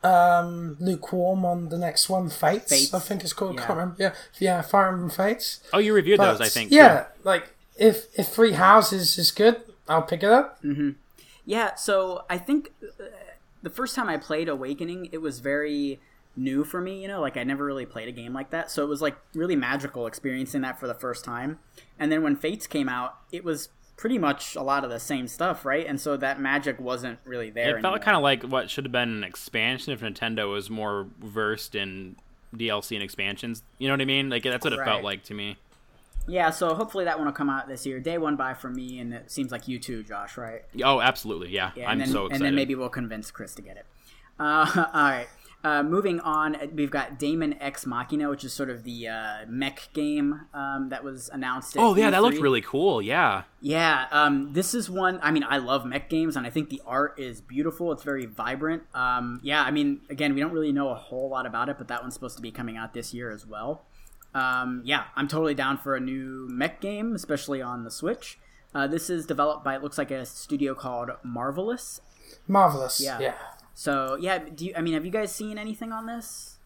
um, 0.03 0.77
lukewarm 0.79 1.45
on 1.45 1.69
the 1.69 1.77
next 1.77 2.09
one, 2.09 2.29
Fates. 2.29 2.69
Fates, 2.71 2.93
I 2.93 2.99
think 2.99 3.23
it's 3.23 3.33
called. 3.33 3.55
yeah. 3.55 3.59
Can't 3.65 3.77
remember. 3.77 3.95
Yeah, 3.99 4.13
yeah, 4.39 4.61
Fire 4.61 4.89
Emblem 4.89 5.09
Fates. 5.09 5.59
Oh, 5.73 5.79
you 5.79 5.93
reviewed 5.93 6.17
But, 6.17 6.31
those, 6.37 6.41
I 6.41 6.49
think. 6.49 6.71
Yeah, 6.71 7.03
too. 7.03 7.05
like 7.23 7.53
if 7.77 8.07
if 8.17 8.27
Three 8.29 8.53
Houses 8.53 9.17
is 9.17 9.31
good, 9.31 9.61
I'll 9.87 10.01
pick 10.03 10.23
it 10.23 10.29
up. 10.29 10.63
Yeah, 11.45 11.75
so 11.75 12.23
I 12.29 12.37
think 12.37 12.71
uh, 12.83 13.03
the 13.63 13.69
first 13.69 13.95
time 13.95 14.07
I 14.07 14.17
played 14.17 14.47
Awakening, 14.49 15.09
it 15.11 15.17
was 15.19 15.39
very 15.39 15.99
new 16.35 16.63
for 16.63 16.79
me. 16.79 17.01
You 17.01 17.07
know, 17.07 17.19
like 17.21 17.37
I 17.37 17.43
never 17.43 17.65
really 17.65 17.85
played 17.85 18.07
a 18.07 18.11
game 18.11 18.33
like 18.33 18.51
that, 18.51 18.69
so 18.71 18.83
it 18.83 18.87
was 18.87 19.01
like 19.01 19.17
really 19.33 19.55
magical 19.55 20.07
experiencing 20.07 20.61
that 20.61 20.79
for 20.79 20.87
the 20.87 20.93
first 20.93 21.25
time. 21.25 21.59
And 21.97 22.11
then 22.11 22.23
when 22.23 22.35
Fates 22.35 22.67
came 22.67 22.87
out, 22.87 23.17
it 23.31 23.43
was 23.43 23.69
pretty 23.99 24.17
much 24.17 24.55
a 24.55 24.63
lot 24.63 24.85
of 24.85 24.89
the 24.89 24.99
same 24.99 25.27
stuff, 25.27 25.65
right? 25.65 25.85
And 25.85 25.99
so 25.99 26.15
that 26.15 26.39
magic 26.39 26.79
wasn't 26.79 27.19
really 27.25 27.49
there. 27.49 27.77
It 27.77 27.81
felt 27.81 28.01
kind 28.01 28.15
of 28.15 28.23
like 28.23 28.43
what 28.43 28.69
should 28.69 28.85
have 28.85 28.93
been 28.93 29.09
an 29.09 29.23
expansion 29.25 29.91
if 29.91 29.99
Nintendo 29.99 30.49
was 30.49 30.69
more 30.69 31.07
versed 31.19 31.75
in 31.75 32.15
DLC 32.55 32.93
and 32.93 33.03
expansions. 33.03 33.61
You 33.77 33.89
know 33.89 33.95
what 33.95 34.01
I 34.01 34.05
mean? 34.05 34.29
Like 34.29 34.43
that's 34.43 34.63
what 34.63 34.71
it 34.71 34.79
felt 34.85 35.03
like 35.03 35.23
to 35.25 35.33
me. 35.33 35.57
Yeah, 36.27 36.49
so 36.49 36.75
hopefully 36.75 37.05
that 37.05 37.17
one 37.17 37.25
will 37.25 37.33
come 37.33 37.49
out 37.49 37.67
this 37.67 37.85
year. 37.85 37.99
Day 37.99 38.17
one 38.17 38.37
buy 38.37 38.53
for 38.53 38.69
me, 38.69 38.99
and 38.99 39.13
it 39.13 39.29
seems 39.29 39.51
like 39.51 39.67
you 39.67 39.79
too, 39.79 40.03
Josh, 40.03 40.37
right? 40.37 40.61
Oh, 40.81 41.01
absolutely. 41.01 41.49
Yeah, 41.49 41.71
Yeah, 41.75 41.89
I'm 41.89 41.99
then, 41.99 42.07
so 42.07 42.27
excited. 42.27 42.35
And 42.35 42.45
then 42.45 42.55
maybe 42.55 42.75
we'll 42.75 42.87
convince 42.87 43.31
Chris 43.31 43.53
to 43.55 43.61
get 43.61 43.75
it. 43.75 43.85
Uh, 44.39 44.85
all 44.93 45.01
right. 45.01 45.27
Uh, 45.61 45.83
moving 45.83 46.21
on, 46.21 46.55
we've 46.73 46.89
got 46.89 47.19
Daemon 47.19 47.55
X 47.59 47.85
Machina, 47.85 48.29
which 48.29 48.45
is 48.45 48.53
sort 48.53 48.69
of 48.69 48.83
the 48.83 49.09
uh, 49.09 49.45
mech 49.45 49.89
game 49.93 50.41
um, 50.53 50.87
that 50.89 51.03
was 51.03 51.29
announced. 51.33 51.75
At 51.75 51.83
oh 51.83 51.95
yeah, 51.95 52.09
that 52.09 52.21
looked 52.21 52.39
really 52.39 52.61
cool. 52.61 53.01
Yeah. 53.01 53.43
Yeah, 53.59 54.05
um, 54.11 54.53
this 54.53 54.73
is 54.73 54.89
one. 54.89 55.19
I 55.21 55.31
mean, 55.31 55.43
I 55.43 55.57
love 55.57 55.85
mech 55.85 56.09
games, 56.09 56.37
and 56.37 56.47
I 56.47 56.49
think 56.49 56.69
the 56.69 56.81
art 56.85 57.19
is 57.19 57.41
beautiful. 57.41 57.91
It's 57.91 58.03
very 58.03 58.25
vibrant. 58.25 58.83
Um, 58.93 59.41
yeah, 59.43 59.61
I 59.61 59.71
mean, 59.71 59.99
again, 60.09 60.33
we 60.33 60.39
don't 60.39 60.53
really 60.53 60.71
know 60.71 60.89
a 60.89 60.95
whole 60.95 61.29
lot 61.29 61.45
about 61.45 61.67
it, 61.67 61.77
but 61.77 61.89
that 61.89 62.01
one's 62.01 62.13
supposed 62.13 62.37
to 62.37 62.41
be 62.41 62.51
coming 62.51 62.77
out 62.77 62.93
this 62.93 63.13
year 63.13 63.29
as 63.29 63.45
well. 63.45 63.83
Um, 64.33 64.81
yeah, 64.85 65.05
I'm 65.17 65.27
totally 65.27 65.55
down 65.55 65.77
for 65.77 65.93
a 65.95 65.99
new 65.99 66.47
mech 66.49 66.79
game, 66.79 67.15
especially 67.15 67.61
on 67.61 67.83
the 67.83 67.91
Switch. 67.91 68.39
Uh, 68.73 68.87
this 68.87 69.09
is 69.09 69.25
developed 69.25 69.65
by 69.65 69.75
it 69.75 69.83
looks 69.83 69.97
like 69.97 70.11
a 70.11 70.25
studio 70.25 70.73
called 70.73 71.09
Marvelous. 71.21 71.99
Marvelous. 72.47 73.01
Yeah. 73.01 73.19
Yeah. 73.19 73.33
So 73.79 74.17
yeah, 74.19 74.39
do 74.39 74.65
you? 74.65 74.73
I 74.75 74.81
mean, 74.81 74.93
have 74.95 75.05
you 75.05 75.11
guys 75.11 75.31
seen 75.31 75.57
anything 75.57 75.93
on 75.93 76.05
this? 76.05 76.57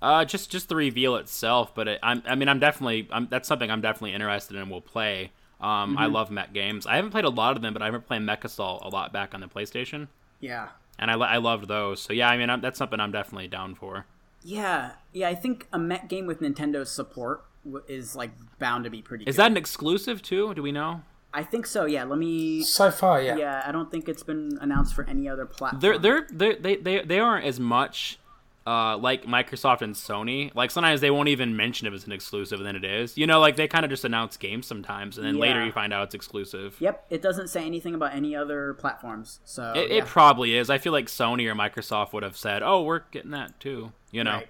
Uh, 0.00 0.24
just 0.24 0.48
just 0.50 0.70
the 0.70 0.74
reveal 0.74 1.16
itself, 1.16 1.74
but 1.74 1.86
it, 1.86 1.98
I'm 2.02 2.22
I 2.26 2.34
mean 2.34 2.48
I'm 2.48 2.60
definitely 2.60 3.06
I'm, 3.12 3.28
that's 3.30 3.46
something 3.46 3.70
I'm 3.70 3.82
definitely 3.82 4.14
interested 4.14 4.56
in. 4.56 4.62
and 4.62 4.70
will 4.70 4.80
play. 4.80 5.32
Um, 5.60 5.98
I 5.98 6.06
love 6.06 6.30
mech 6.30 6.54
games. 6.54 6.86
I 6.86 6.96
haven't 6.96 7.10
played 7.10 7.26
a 7.26 7.28
lot 7.28 7.56
of 7.56 7.62
them, 7.62 7.74
but 7.74 7.82
I 7.82 7.86
remember 7.88 8.06
playing 8.06 8.24
Mech 8.24 8.42
Assault 8.44 8.82
a 8.84 8.88
lot 8.88 9.12
back 9.12 9.34
on 9.34 9.40
the 9.42 9.48
PlayStation, 9.48 10.08
Yeah. 10.40 10.70
and 10.98 11.10
I, 11.10 11.14
I 11.14 11.36
loved 11.36 11.68
those. 11.68 12.00
So 12.00 12.14
yeah, 12.14 12.30
I 12.30 12.38
mean 12.38 12.48
I'm, 12.48 12.62
that's 12.62 12.78
something 12.78 12.98
I'm 12.98 13.12
definitely 13.12 13.48
down 13.48 13.74
for. 13.74 14.06
Yeah, 14.42 14.92
yeah. 15.12 15.28
I 15.28 15.34
think 15.34 15.68
a 15.74 15.78
mech 15.78 16.08
game 16.08 16.26
with 16.26 16.40
Nintendo's 16.40 16.90
support 16.90 17.44
is 17.86 18.16
like 18.16 18.30
bound 18.58 18.84
to 18.84 18.90
be 18.90 19.02
pretty. 19.02 19.24
Is 19.24 19.36
good. 19.36 19.42
that 19.42 19.50
an 19.50 19.56
exclusive 19.58 20.22
too? 20.22 20.54
Do 20.54 20.62
we 20.62 20.72
know? 20.72 21.02
I 21.34 21.42
think 21.42 21.66
so. 21.66 21.84
Yeah. 21.86 22.04
Let 22.04 22.18
me. 22.18 22.62
So 22.62 22.90
far, 22.90 23.22
yeah. 23.22 23.36
Yeah, 23.36 23.62
I 23.66 23.72
don't 23.72 23.90
think 23.90 24.08
it's 24.08 24.22
been 24.22 24.58
announced 24.60 24.94
for 24.94 25.04
any 25.08 25.28
other 25.28 25.46
platform. 25.46 25.80
They're 25.80 25.98
they're, 25.98 26.26
they're 26.30 26.56
they 26.56 26.76
they 26.76 27.00
they 27.00 27.18
aren't 27.18 27.46
as 27.46 27.58
much 27.58 28.18
uh, 28.66 28.96
like 28.96 29.24
Microsoft 29.24 29.82
and 29.82 29.94
Sony. 29.94 30.54
Like 30.54 30.70
sometimes 30.70 31.00
they 31.00 31.10
won't 31.10 31.28
even 31.28 31.56
mention 31.56 31.86
if 31.86 31.94
it's 31.94 32.06
an 32.06 32.12
exclusive, 32.12 32.60
and 32.60 32.66
then 32.66 32.76
it 32.76 32.84
is. 32.84 33.16
You 33.18 33.26
know, 33.26 33.40
like 33.40 33.56
they 33.56 33.66
kind 33.66 33.84
of 33.84 33.90
just 33.90 34.04
announce 34.04 34.36
games 34.36 34.66
sometimes, 34.66 35.18
and 35.18 35.26
then 35.26 35.36
later 35.38 35.64
you 35.64 35.72
find 35.72 35.92
out 35.92 36.04
it's 36.04 36.14
exclusive. 36.14 36.76
Yep, 36.78 37.06
it 37.10 37.22
doesn't 37.22 37.48
say 37.48 37.64
anything 37.64 37.94
about 37.94 38.14
any 38.14 38.36
other 38.36 38.74
platforms. 38.74 39.40
So 39.44 39.72
It, 39.74 39.90
yeah. 39.90 39.96
it 39.98 40.06
probably 40.06 40.56
is. 40.56 40.70
I 40.70 40.78
feel 40.78 40.92
like 40.92 41.06
Sony 41.06 41.50
or 41.50 41.54
Microsoft 41.54 42.12
would 42.12 42.22
have 42.22 42.36
said, 42.36 42.62
"Oh, 42.62 42.82
we're 42.82 43.02
getting 43.10 43.32
that 43.32 43.58
too." 43.58 43.92
You 44.10 44.24
know. 44.24 44.32
Right. 44.32 44.48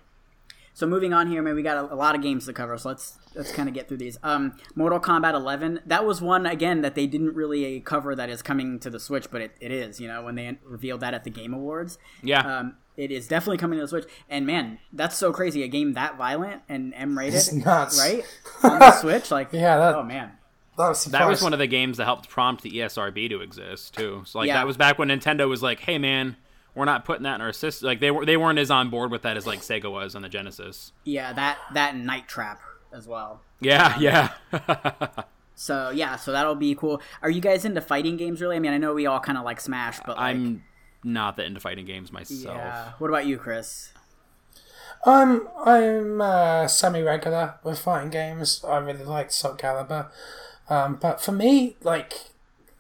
So 0.75 0.87
moving 0.87 1.13
on 1.13 1.27
here, 1.29 1.43
man, 1.43 1.55
we 1.55 1.63
got 1.63 1.77
a, 1.77 1.93
a 1.93 1.97
lot 1.97 2.15
of 2.15 2.23
games 2.23 2.47
to 2.47 2.53
cover. 2.53 2.77
So 2.79 2.89
let's 2.89 3.19
let's 3.35 3.53
kind 3.53 3.69
of 3.69 3.75
get 3.75 3.89
through 3.89 3.99
these. 3.99 4.17
Um, 4.23 4.57
Mortal 4.75 5.01
Kombat 5.01 5.35
11. 5.35 5.81
That 5.87 6.07
was 6.07 6.23
one 6.23 6.47
again 6.47 6.81
that 6.81 6.95
they 6.95 7.07
didn't 7.07 7.35
really 7.35 7.81
cover 7.81 8.15
that 8.15 8.31
is 8.31 8.43
coming 8.43 8.79
to 8.81 8.89
the 8.91 8.99
Switch, 9.01 9.31
but 9.31 9.43
it, 9.43 9.57
it 9.61 9.71
is. 9.71 10.01
You 10.01 10.09
know, 10.09 10.23
when 10.23 10.35
they 10.35 10.59
revealed 10.65 11.01
that 11.01 11.13
at 11.15 11.25
the 11.25 11.31
Game 11.31 11.53
Awards. 11.53 11.99
Yeah. 12.23 12.41
Um, 12.41 12.77
it 12.97 13.11
is 13.11 13.27
definitely 13.27 13.57
coming 13.59 13.79
to 13.79 13.85
the 13.85 13.89
Switch, 13.89 14.05
and 14.29 14.47
man, 14.47 14.79
that's 14.93 15.17
so 15.17 15.33
crazy. 15.33 15.63
A 15.63 15.69
game 15.69 15.95
that 15.95 16.17
violent 16.19 16.61
and 16.69 16.93
M 16.95 17.17
rated, 17.19 17.43
right? 17.67 18.23
On 18.63 18.79
the 18.79 18.93
Switch, 18.93 19.31
like, 19.31 19.49
Yeah, 19.53 19.79
that- 19.79 19.95
oh 19.97 20.03
man, 20.03 20.33
That 20.77 20.89
was, 20.89 21.05
That 21.07 21.27
was 21.27 21.43
one 21.43 21.55
of 21.55 21.59
the 21.59 21.67
games 21.67 21.97
that 21.97 22.05
helped 22.05 22.29
prompt 22.29 22.63
the 22.63 22.71
ESRB 22.71 23.31
to 23.31 23.41
exist 23.41 23.95
too. 23.95 24.23
So 24.27 24.41
like 24.41 24.49
Yeah. 24.49 24.55
that 24.57 24.67
was 24.67 24.77
back 24.77 24.99
when 24.99 25.09
Nintendo 25.09 25.49
was 25.49 25.63
like, 25.63 25.81
"Hey 25.81 25.97
man, 25.97 26.37
we're 26.75 26.85
not 26.85 27.05
putting 27.05 27.23
that 27.25 27.37
in 27.37 27.41
our 27.41 27.53
system." 27.53 27.87
Like 27.87 28.01
they 28.01 28.11
were 28.11 28.25
they 28.25 28.37
weren't 28.37 28.59
as 28.59 28.71
on 28.71 28.91
board 28.91 29.11
with 29.11 29.23
that 29.23 29.37
as 29.37 29.47
like 29.47 29.61
Sega 29.61 29.91
was 29.91 30.15
on 30.15 30.23
the 30.23 30.29
Genesis. 30.29 30.93
yeah, 31.05 31.33
that 31.33 31.59
that 31.75 31.97
Night 31.97 32.29
Trap 32.29 32.61
as 32.93 33.07
well. 33.07 33.41
Yeah, 33.61 33.99
yeah. 33.99 34.33
So 35.55 35.91
yeah, 35.91 36.17
so 36.17 36.33
that'll 36.33 36.55
be 36.55 36.75
cool. 36.75 37.01
Are 37.21 37.31
you 37.31 37.41
guys 37.41 37.65
into 37.65 37.81
fighting 37.81 38.17
games? 38.17 38.41
Really? 38.41 38.57
I 38.57 38.59
mean, 38.59 38.73
I 38.73 38.79
know 38.79 38.95
we 38.95 39.07
all 39.07 39.21
kind 39.21 39.37
of 39.39 39.45
like 39.45 39.61
Smash, 39.61 40.01
but 40.01 40.17
like, 40.17 40.35
I'm 40.35 40.65
not 41.05 41.37
that 41.37 41.45
into 41.47 41.61
fighting 41.61 41.85
games 41.85 42.11
myself. 42.11 42.57
yeah. 42.57 42.93
What 42.99 43.09
about 43.09 43.27
you, 43.27 43.37
Chris? 43.39 43.93
Um, 45.05 45.49
I'm 45.65 46.21
uh, 46.21 46.69
semi-regular 46.69 47.57
with 47.65 47.79
fighting 47.79 48.11
games. 48.11 48.65
I 48.67 48.79
really 48.79 49.05
like 49.05 49.31
Soul 49.31 49.55
Calibur, 49.55 50.11
um, 50.71 50.97
but 51.01 51.21
for 51.21 51.33
me, 51.33 51.77
like 51.83 52.31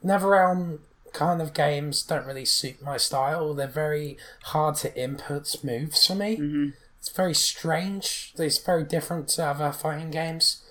NetherRealm 0.04 0.78
kind 1.12 1.42
of 1.42 1.54
games 1.54 2.02
don't 2.02 2.26
really 2.26 2.44
suit 2.44 2.82
my 2.82 2.96
style. 2.96 3.54
They're 3.54 3.66
very 3.66 4.16
hard 4.44 4.76
to 4.76 4.96
input 4.96 5.62
moves 5.62 6.06
for 6.06 6.14
me. 6.14 6.36
Mm-hmm. 6.36 6.68
It's 6.98 7.10
very 7.10 7.34
strange. 7.34 8.32
It's 8.36 8.58
very 8.58 8.84
different 8.84 9.28
to 9.30 9.44
other 9.44 9.72
fighting 9.72 10.10
games. 10.10 10.61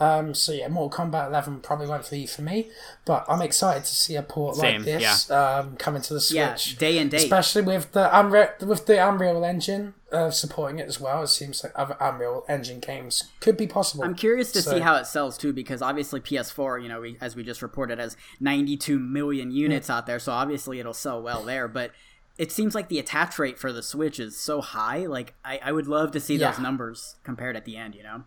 Um, 0.00 0.32
so 0.34 0.52
yeah, 0.52 0.66
Mortal 0.68 1.06
Kombat 1.06 1.28
11 1.28 1.60
probably 1.60 1.86
won't 1.86 2.10
be 2.10 2.26
for 2.26 2.40
me, 2.40 2.70
but 3.04 3.26
I'm 3.28 3.42
excited 3.42 3.84
to 3.84 3.94
see 3.94 4.16
a 4.16 4.22
port 4.22 4.56
Same, 4.56 4.76
like 4.76 4.84
this 4.86 5.30
um, 5.30 5.76
coming 5.76 6.00
to 6.00 6.14
the 6.14 6.20
Switch. 6.20 6.36
Yeah, 6.36 6.54
Switch. 6.54 6.78
day 6.78 6.96
and 6.98 7.10
date. 7.10 7.18
Especially 7.24 7.60
with 7.60 7.92
the 7.92 8.18
Unreal, 8.18 8.48
with 8.62 8.86
the 8.86 9.06
Unreal 9.06 9.44
Engine 9.44 9.92
uh, 10.10 10.30
supporting 10.30 10.78
it 10.78 10.88
as 10.88 10.98
well, 10.98 11.22
it 11.22 11.26
seems 11.28 11.62
like 11.62 11.72
other 11.76 11.98
Unreal 12.00 12.46
Engine 12.48 12.80
games 12.80 13.24
could 13.40 13.58
be 13.58 13.66
possible. 13.66 14.02
I'm 14.02 14.14
curious 14.14 14.50
to 14.52 14.62
So- 14.62 14.70
see 14.72 14.80
how 14.80 14.96
it 14.96 15.06
sells 15.06 15.36
too, 15.36 15.52
because 15.52 15.82
obviously 15.82 16.18
PS4, 16.20 16.82
you 16.82 16.88
know, 16.88 17.02
we, 17.02 17.18
as 17.20 17.36
we 17.36 17.42
just 17.42 17.60
reported, 17.60 17.98
has 17.98 18.16
92 18.40 18.98
million 18.98 19.50
units 19.50 19.90
out 19.90 20.06
there, 20.06 20.18
so 20.18 20.32
obviously 20.32 20.80
it'll 20.80 20.94
sell 20.94 21.20
well 21.22 21.42
there. 21.42 21.68
But 21.68 21.92
it 22.38 22.50
seems 22.50 22.74
like 22.74 22.88
the 22.88 22.98
attach 22.98 23.38
rate 23.38 23.58
for 23.58 23.70
the 23.70 23.82
Switch 23.82 24.18
is 24.18 24.34
so 24.40 24.62
high. 24.62 25.04
Like, 25.04 25.34
I, 25.44 25.60
I 25.62 25.72
would 25.72 25.86
love 25.86 26.10
to 26.12 26.20
see 26.20 26.38
those 26.38 26.58
numbers 26.58 27.16
compared 27.22 27.54
at 27.54 27.66
the 27.66 27.76
end, 27.76 27.94
you 27.94 28.02
know. 28.02 28.24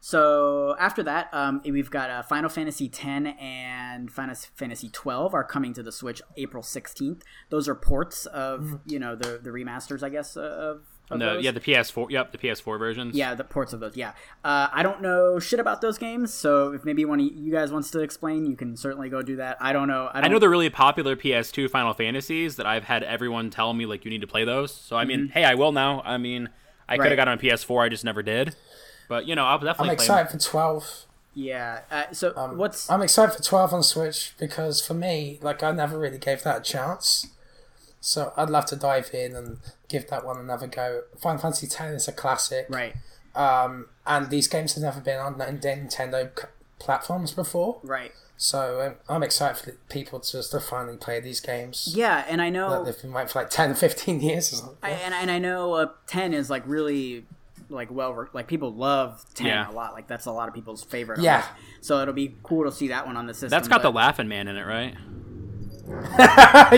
So 0.00 0.74
after 0.78 1.02
that, 1.02 1.28
um, 1.32 1.60
we've 1.62 1.90
got 1.90 2.10
uh, 2.10 2.22
Final 2.22 2.48
Fantasy 2.48 2.86
X 2.86 3.04
and 3.38 4.10
Final 4.10 4.34
Fantasy 4.34 4.88
XII 4.88 5.10
are 5.10 5.44
coming 5.44 5.74
to 5.74 5.82
the 5.82 5.92
Switch 5.92 6.22
April 6.38 6.62
16th. 6.62 7.20
Those 7.50 7.68
are 7.68 7.74
ports 7.74 8.24
of 8.26 8.80
you 8.86 8.98
know 8.98 9.14
the 9.14 9.38
the 9.42 9.50
remasters, 9.50 10.02
I 10.02 10.08
guess, 10.08 10.36
uh, 10.36 10.40
of. 10.40 10.82
No, 11.12 11.34
those. 11.34 11.44
yeah, 11.44 11.50
the 11.50 11.60
PS4. 11.60 12.08
Yep, 12.08 12.30
the 12.30 12.38
PS4 12.38 12.78
versions. 12.78 13.16
Yeah, 13.16 13.34
the 13.34 13.42
ports 13.42 13.72
of 13.72 13.80
those. 13.80 13.96
Yeah, 13.96 14.12
uh, 14.44 14.68
I 14.72 14.84
don't 14.84 15.02
know 15.02 15.40
shit 15.40 15.58
about 15.58 15.80
those 15.80 15.98
games, 15.98 16.32
so 16.32 16.72
if 16.72 16.84
maybe 16.84 17.04
one 17.04 17.18
of 17.18 17.26
you 17.26 17.50
guys 17.50 17.72
wants 17.72 17.90
to 17.90 17.98
explain, 17.98 18.46
you 18.46 18.56
can 18.56 18.76
certainly 18.76 19.08
go 19.08 19.20
do 19.20 19.36
that. 19.36 19.56
I 19.60 19.72
don't 19.72 19.88
know. 19.88 20.06
I, 20.06 20.18
I 20.18 20.20
don't, 20.20 20.30
know 20.30 20.38
they're 20.38 20.48
really 20.48 20.70
popular 20.70 21.16
PS2 21.16 21.68
Final 21.68 21.94
Fantasies 21.94 22.56
that 22.56 22.66
I've 22.66 22.84
had 22.84 23.02
everyone 23.02 23.50
tell 23.50 23.74
me 23.74 23.86
like 23.86 24.04
you 24.04 24.10
need 24.12 24.20
to 24.20 24.28
play 24.28 24.44
those. 24.44 24.72
So 24.72 24.96
I 24.96 25.04
mean, 25.04 25.30
hey, 25.34 25.44
I 25.44 25.54
will 25.56 25.72
now. 25.72 26.00
I 26.02 26.16
mean, 26.16 26.48
I 26.88 26.96
could 26.96 27.02
Mm-hmm. 27.02 27.10
Have 27.10 27.16
got 27.16 27.28
on 27.28 27.38
PS4, 27.38 27.84
I 27.84 27.88
just 27.88 28.04
never 28.04 28.22
did. 28.22 28.54
But 29.10 29.26
you 29.26 29.34
know, 29.34 29.44
I'll 29.44 29.58
definitely. 29.58 29.90
I'm 29.90 29.96
definitely 29.96 30.06
play 30.06 30.18
'em. 30.20 30.26
excited 30.26 30.42
for 30.44 30.50
12. 30.50 31.04
Yeah. 31.34 31.80
Uh, 31.90 32.04
so 32.12 32.32
Um, 32.36 32.56
what's 32.56 32.88
I'm 32.90 33.02
excited 33.02 33.36
for 33.36 33.42
12 33.42 33.74
on 33.74 33.82
Switch 33.82 34.34
because 34.38 34.80
for 34.80 34.94
me, 34.94 35.38
like, 35.42 35.62
I 35.62 35.70
never 35.72 35.98
really 35.98 36.18
gave 36.18 36.42
that 36.44 36.58
a 36.58 36.62
chance. 36.62 37.26
So 38.00 38.32
I'd 38.36 38.48
love 38.50 38.64
to 38.66 38.76
dive 38.76 39.10
in 39.12 39.36
and 39.36 39.58
give 39.88 40.08
that 40.10 40.24
one 40.24 40.38
another 40.38 40.66
go. 40.66 41.02
Final 41.18 41.40
Fantasy 41.40 41.66
X 41.66 41.80
is 42.02 42.08
a 42.08 42.12
classic. 42.12 42.66
right? 42.70 42.94
Um, 43.34 43.86
and 44.06 44.30
these 44.30 44.48
games 44.48 44.74
have 44.74 44.82
never 44.82 45.00
been 45.00 45.18
on 45.20 45.34
Nintendo 45.34 46.30
c- 46.38 46.46
platforms 46.78 47.32
before. 47.32 47.78
Right. 47.82 48.12
So 48.36 48.80
um, 48.80 48.94
I'm 49.08 49.22
excited 49.22 49.56
for 49.62 49.72
people 49.92 50.18
to 50.20 50.32
just 50.32 50.50
to 50.52 50.60
finally 50.60 50.96
play 50.96 51.20
these 51.20 51.40
games. 51.40 51.92
Yeah, 51.94 52.24
and 52.26 52.40
I 52.40 52.48
know, 52.48 52.70
That 52.70 52.84
they've 52.86 53.02
been 53.02 53.12
waiting 53.12 53.28
for 53.28 53.40
like 53.40 53.50
10, 53.50 53.74
15 53.74 54.20
years 54.20 54.52
or 54.52 54.56
something. 54.56 54.76
I, 54.82 54.90
and, 54.90 55.12
and 55.14 55.30
I 55.30 55.38
know 55.38 55.74
uh, 55.74 55.88
ten 56.06 56.32
is 56.32 56.48
like 56.48 56.62
really 56.66 57.26
like 57.70 57.90
well 57.90 58.12
re- 58.12 58.28
like 58.32 58.46
people 58.48 58.72
love 58.74 59.24
ten 59.34 59.46
Yeah. 59.46 59.70
a 59.70 59.72
lot. 59.72 59.92
Like 59.94 60.06
that's 60.08 60.26
a 60.26 60.32
lot 60.32 60.48
of 60.48 60.54
people's 60.54 60.82
favorite. 60.84 61.20
Yeah. 61.20 61.44
So 61.80 62.00
it'll 62.00 62.14
be 62.14 62.36
cool 62.42 62.64
to 62.64 62.72
see 62.72 62.88
that 62.88 63.06
one 63.06 63.16
on 63.16 63.26
the 63.26 63.34
system. 63.34 63.50
That's 63.50 63.68
got 63.68 63.82
the 63.82 63.90
Laughing 63.92 64.28
Man 64.28 64.48
in 64.48 64.56
it, 64.56 64.64
right? 64.64 64.94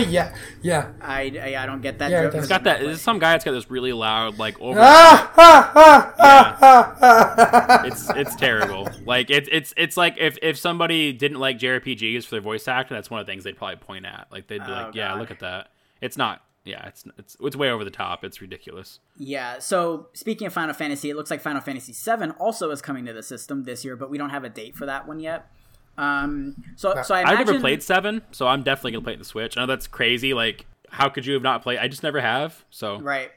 yeah, 0.09 0.33
yeah. 0.63 0.91
I, 0.99 1.31
I 1.39 1.55
I 1.63 1.65
don't 1.67 1.81
get 1.81 1.99
that. 1.99 2.09
Yeah, 2.09 2.23
joke. 2.23 2.33
It 2.33 2.37
it's 2.39 2.47
got 2.47 2.63
that. 2.63 2.79
There's 2.79 2.99
some 3.01 3.19
guy 3.19 3.33
that's 3.33 3.43
got 3.43 3.51
this 3.51 3.69
really 3.69 3.93
loud, 3.93 4.39
like 4.39 4.59
over. 4.59 4.79
Ah, 4.81 5.31
ah, 5.37 5.71
ah, 5.75 6.13
ah, 6.17 6.57
ah, 6.59 6.95
ah. 7.01 7.83
it's 7.85 8.09
it's 8.09 8.35
terrible. 8.35 8.89
Like 9.05 9.29
it's 9.29 9.47
it's 9.51 9.73
it's 9.77 9.97
like 9.97 10.15
if 10.17 10.39
if 10.41 10.57
somebody 10.57 11.13
didn't 11.13 11.39
like 11.39 11.59
JRPGs 11.59 12.23
for 12.23 12.31
their 12.31 12.41
voice 12.41 12.67
actor, 12.67 12.95
that's 12.95 13.11
one 13.11 13.19
of 13.19 13.27
the 13.27 13.31
things 13.31 13.43
they'd 13.43 13.55
probably 13.57 13.75
point 13.75 14.05
at. 14.07 14.27
Like 14.31 14.47
they'd 14.47 14.63
be 14.63 14.71
Oh, 14.71 14.85
like, 14.85 14.95
"Yeah, 14.95 15.13
look 15.13 15.29
at 15.29 15.39
that." 15.41 15.69
It's 16.01 16.17
not. 16.17 16.41
Yeah, 16.65 16.87
it's 16.87 17.03
it's 17.17 17.35
it's 17.41 17.55
way 17.55 17.69
over 17.69 17.83
the 17.83 17.91
top. 17.91 18.23
It's 18.23 18.41
ridiculous. 18.41 18.99
Yeah. 19.17 19.59
So 19.59 20.07
speaking 20.13 20.47
of 20.47 20.53
Final 20.53 20.73
Fantasy, 20.73 21.09
it 21.09 21.15
looks 21.15 21.29
like 21.29 21.41
Final 21.41 21.61
Fantasy 21.61 21.93
VII 21.93 22.31
also 22.39 22.71
is 22.71 22.81
coming 22.81 23.05
to 23.05 23.13
the 23.13 23.23
system 23.23 23.63
this 23.63 23.83
year, 23.83 23.97
but 23.97 24.09
we 24.09 24.17
don't 24.17 24.29
have 24.29 24.45
a 24.45 24.49
date 24.49 24.75
for 24.75 24.85
that 24.85 25.07
one 25.07 25.19
yet. 25.19 25.47
Um. 25.97 26.55
So 26.75 27.01
so 27.03 27.13
I 27.15 27.23
I've 27.23 27.45
never 27.45 27.59
played 27.59 27.83
seven, 27.83 28.21
so 28.31 28.47
I'm 28.47 28.63
definitely 28.63 28.93
gonna 28.93 29.03
play 29.03 29.13
it 29.13 29.19
the 29.19 29.25
Switch. 29.25 29.57
I 29.57 29.61
know 29.61 29.67
that's 29.67 29.87
crazy. 29.87 30.33
Like, 30.33 30.65
how 30.89 31.09
could 31.09 31.25
you 31.25 31.33
have 31.33 31.43
not 31.43 31.63
played? 31.63 31.79
I 31.79 31.87
just 31.87 32.03
never 32.03 32.21
have. 32.21 32.63
So 32.69 32.99
right. 32.99 33.31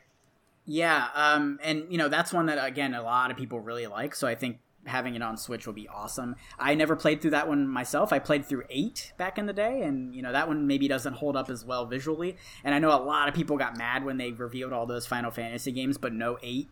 Yeah, 0.65 1.09
um, 1.15 1.59
and 1.63 1.87
you 1.91 1.99
know 1.99 2.09
that's 2.09 2.33
one 2.33 2.47
that 2.47 2.65
again 2.65 2.95
a 2.95 3.03
lot 3.03 3.31
of 3.31 3.37
people 3.37 3.61
really 3.61 3.87
like. 3.87 4.15
So 4.15 4.27
I 4.27 4.35
think 4.35 4.59
having 4.87 5.15
it 5.15 5.23
on 5.23 5.37
Switch 5.37 5.67
will 5.67 5.75
be 5.75 5.89
awesome. 5.89 6.37
I 6.59 6.75
never 6.75 6.97
played 6.97 7.21
through 7.21 7.33
that 7.33 7.49
one 7.49 7.67
myself. 7.69 8.13
I 8.13 8.19
played 8.19 8.45
through 8.47 8.65
eight 8.71 9.13
back 9.19 9.39
in 9.39 9.47
the 9.47 9.53
day, 9.53 9.83
and 9.83 10.15
you 10.15 10.23
know 10.23 10.33
that 10.33 10.49
one 10.49 10.67
maybe 10.67 10.89
doesn't 10.89 11.15
hold 11.15 11.37
up 11.37 11.51
as 11.51 11.65
well 11.65 11.87
visually. 11.87 12.37
And 12.65 12.75
I 12.75 12.79
know 12.79 12.91
a 12.91 13.03
lot 13.03 13.29
of 13.29 13.35
people 13.35 13.57
got 13.57 13.77
mad 13.77 14.05
when 14.05 14.17
they 14.17 14.33
revealed 14.33 14.73
all 14.73 14.87
those 14.87 15.07
Final 15.07 15.31
Fantasy 15.31 15.73
games, 15.73 15.99
but 15.99 16.13
no 16.13 16.39
eight 16.43 16.69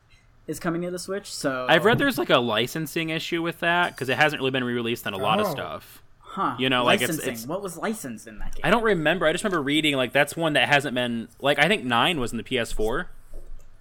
is 0.47 0.61
coming 0.61 0.83
to 0.83 0.91
the 0.91 0.99
Switch. 0.99 1.33
So 1.33 1.67
I've 1.69 1.85
read 1.85 1.99
there's 1.99 2.19
like 2.19 2.31
a 2.31 2.39
licensing 2.39 3.09
issue 3.11 3.43
with 3.43 3.61
that 3.61 3.93
because 3.95 4.09
it 4.09 4.17
hasn't 4.17 4.41
really 4.41 4.51
been 4.51 4.65
re-released 4.65 5.07
on 5.07 5.15
a 5.15 5.19
lot 5.19 5.41
of 5.41 5.47
Oh. 5.47 5.51
stuff. 5.51 6.01
huh, 6.21 6.57
you 6.59 6.69
know, 6.69 6.83
like, 6.83 7.01
it's- 7.01 7.19
it's- 7.21 7.47
what 7.47 7.63
was 7.63 7.77
licensed 7.77 8.27
in 8.27 8.41
that 8.41 8.53
game? 8.57 8.61
I 8.65 8.71
don't 8.71 8.83
remember. 8.83 9.25
I 9.25 9.31
just 9.31 9.45
remember 9.45 9.63
reading 9.63 9.95
like 9.95 10.13
that's 10.13 10.37
one 10.37 10.55
that 10.55 10.69
hasn't 10.69 10.93
been 10.93 11.29
like 11.41 11.61
I 11.61 11.69
think 11.69 11.85
nine 11.85 12.19
was 12.19 12.33
in 12.33 12.39
the 12.39 12.43
PS4 12.43 13.07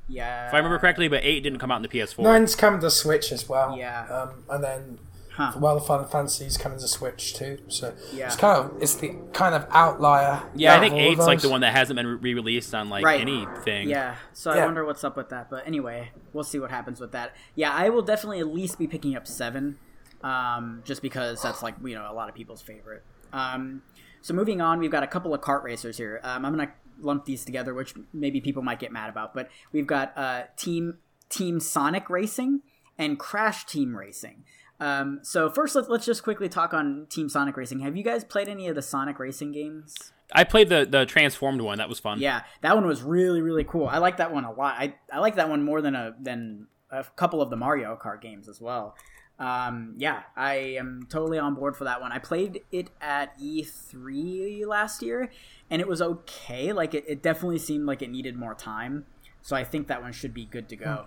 yeah, 0.08 0.47
if 0.47 0.54
I 0.54 0.58
remember 0.58 0.80
correctly, 0.80 1.08
but 1.08 1.24
eight 1.24 1.41
didn't 1.41 1.60
come 1.60 1.72
out 1.72 1.78
in 1.78 1.82
the 1.84 1.88
PS4. 1.89 2.20
Nine's 2.24 2.56
coming 2.56 2.80
to 2.82 2.89
Switch 2.89 3.32
as 3.32 3.47
well. 3.49 3.78
Yeah. 3.78 4.06
Um, 4.08 4.43
and 4.49 4.64
then 4.64 4.99
Huh. 5.36 5.51
well, 5.58 5.74
the 5.74 5.82
Final 5.82 6.06
Fantasy's 6.06 6.58
coming 6.58 6.78
to 6.78 6.88
Switch 6.88 7.34
too. 7.34 7.58
So 7.68 7.93
Yeah. 8.12 8.28
it's 8.28 8.36
kind 8.36 8.56
of 8.72 8.82
it's 8.82 8.93
the 8.95 9.16
kind 9.34 9.56
of 9.56 9.66
outlier. 9.72 10.43
yeah, 10.54 10.76
I 10.76 10.80
think 10.80 10.93
of 10.93 10.99
all 10.99 11.06
of 11.08 11.12
eight's 11.14 11.26
like 11.26 11.41
the 11.41 11.49
one 11.49 11.62
that 11.62 11.74
hasn't 11.74 11.97
been 11.97 12.20
re-released 12.22 12.76
on 12.76 12.89
like 12.89 13.04
Right. 13.04 13.20
anything. 13.22 13.89
Yeah, 13.89 14.16
so 14.34 14.51
I 14.51 14.64
wonder 14.64 14.86
what's 14.86 15.04
up 15.04 15.18
with 15.18 15.30
that. 15.30 15.49
But 15.49 15.66
anyway, 15.66 16.12
we'll 16.34 16.43
see 16.43 16.60
what 16.60 16.70
happens 16.70 16.99
with 16.99 17.14
that. 17.14 17.36
Yeah, 17.56 17.72
I 17.74 17.89
will 17.89 18.04
definitely 18.04 18.41
at 18.41 18.47
least 18.47 18.78
be 18.78 18.86
picking 18.86 19.16
up 19.16 19.26
seven, 19.28 19.80
um, 20.24 20.82
just 20.86 21.01
because 21.01 21.41
that's 21.41 21.64
like 21.64 21.76
you 21.84 21.95
know 21.95 22.08
a 22.10 22.14
lot 22.14 22.30
of 22.30 22.36
people's 22.36 22.62
favorite. 22.62 23.04
Um, 23.32 23.82
so 24.22 24.36
moving 24.36 24.62
on, 24.62 24.78
we've 24.80 24.91
got 24.91 25.01
a 25.01 25.08
couple 25.08 25.34
of 25.34 25.41
kart 25.41 25.64
racers 25.64 25.97
here. 25.97 26.20
Um, 26.24 26.45
I'm 26.45 26.54
gonna 26.56 26.72
lump 27.04 27.26
these 27.26 27.45
together, 27.45 27.74
which 27.74 27.93
maybe 28.14 28.41
people 28.41 28.64
might 28.64 28.80
get 28.80 28.91
mad 28.91 29.10
about. 29.10 29.34
But 29.34 29.49
we've 29.72 29.88
got 29.88 30.18
uh, 30.18 30.43
team 30.56 30.97
Team 31.30 31.60
Sonic 31.60 32.10
Racing 32.10 32.62
and 32.97 33.18
Crash 33.20 33.66
Team 33.66 33.95
Racing. 33.95 34.43
Um, 34.80 35.20
so 35.22 35.49
first, 35.49 35.76
let's 35.76 35.88
let's 35.88 36.06
just 36.06 36.24
quickly 36.24 36.49
talk 36.49 36.74
on 36.74 37.08
Team 37.10 37.30
Sonic 37.30 37.56
Racing. 37.58 37.80
Have 37.80 37.95
you 37.95 38.04
guys 38.04 38.24
played 38.24 38.47
any 38.47 38.68
of 38.68 38.76
the 38.76 38.82
Sonic 38.82 39.20
Racing 39.20 39.51
games? 39.51 40.12
I 40.34 40.43
played 40.43 40.70
the 40.70 40.86
the 40.89 41.06
transformed 41.06 41.62
one. 41.62 41.78
That 41.78 41.89
was 41.89 41.99
fun. 41.99 42.20
Yeah, 42.20 42.41
that 42.62 42.76
one 42.76 42.86
was 42.86 43.01
really 43.01 43.41
really 43.41 43.64
cool. 43.64 43.88
I 43.88 43.99
like 43.99 44.18
that 44.18 44.34
one 44.34 44.43
a 44.43 44.51
lot. 44.51 44.76
I 44.78 44.95
I 45.12 45.20
like 45.20 45.36
that 45.36 45.49
one 45.49 45.64
more 45.64 45.82
than 45.82 45.95
a 45.95 46.16
than 46.20 46.68
a 46.91 47.04
couple 47.16 47.41
of 47.41 47.49
the 47.49 47.56
Mario 47.56 47.97
Kart 48.01 48.22
games 48.22 48.47
as 48.47 48.62
well. 48.62 48.95
Um, 49.39 49.95
yeah, 49.97 50.23
I 50.36 50.53
am 50.55 51.07
totally 51.09 51.39
on 51.39 51.55
board 51.55 51.75
for 51.75 51.84
that 51.86 51.99
one. 52.01 52.11
I 52.11 52.19
played 52.19 52.61
it 52.71 52.89
at 53.01 53.38
E3 53.39 54.65
last 54.65 55.01
year, 55.01 55.29
and 55.69 55.81
it 55.81 55.88
was 55.88 56.01
okay. 56.01 56.71
Like 56.71 56.93
it, 56.93 57.03
it 57.07 57.21
definitely 57.21 57.59
seemed 57.59 57.86
like 57.86 58.01
it 58.01 58.09
needed 58.09 58.36
more 58.38 58.53
time. 58.53 59.05
So 59.41 59.55
I 59.55 59.63
think 59.63 59.88
that 59.88 60.01
one 60.01 60.13
should 60.13 60.34
be 60.34 60.45
good 60.45 60.69
to 60.69 60.75
go. 60.75 61.05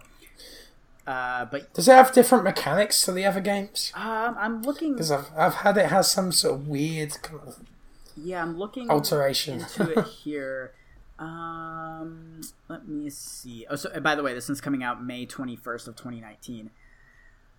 Uh, 1.07 1.45
but 1.45 1.73
Does 1.73 1.87
it 1.89 1.93
have 1.93 2.13
different 2.13 2.43
mechanics 2.45 3.01
to 3.03 3.13
the 3.13 3.25
other 3.25 3.41
games? 3.41 3.93
um, 3.95 4.37
I'm 4.39 4.63
looking. 4.63 4.95
Because 4.95 5.13
I've, 5.13 5.29
I've 5.37 5.55
had 5.55 5.77
it 5.79 5.87
has 5.87 6.11
some 6.11 6.33
sort 6.33 6.55
of 6.55 6.69
weird 6.69 7.23
kind 7.23 7.41
of 7.47 7.57
Yeah, 8.17 8.43
I'm 8.43 8.59
looking 8.59 8.91
alteration. 8.91 9.61
into 9.61 9.99
it 10.01 10.05
here. 10.25 10.73
Um, 11.19 12.41
let 12.69 12.89
me 12.89 13.09
see. 13.11 13.67
Oh, 13.71 13.77
so 13.77 13.89
uh, 13.91 14.01
by 14.01 14.15
the 14.17 14.23
way, 14.23 14.35
this 14.35 14.49
one's 14.49 14.61
coming 14.61 14.83
out 14.83 15.03
May 15.03 15.27
21st 15.27 15.87
of 15.89 15.97
2019. 15.97 16.71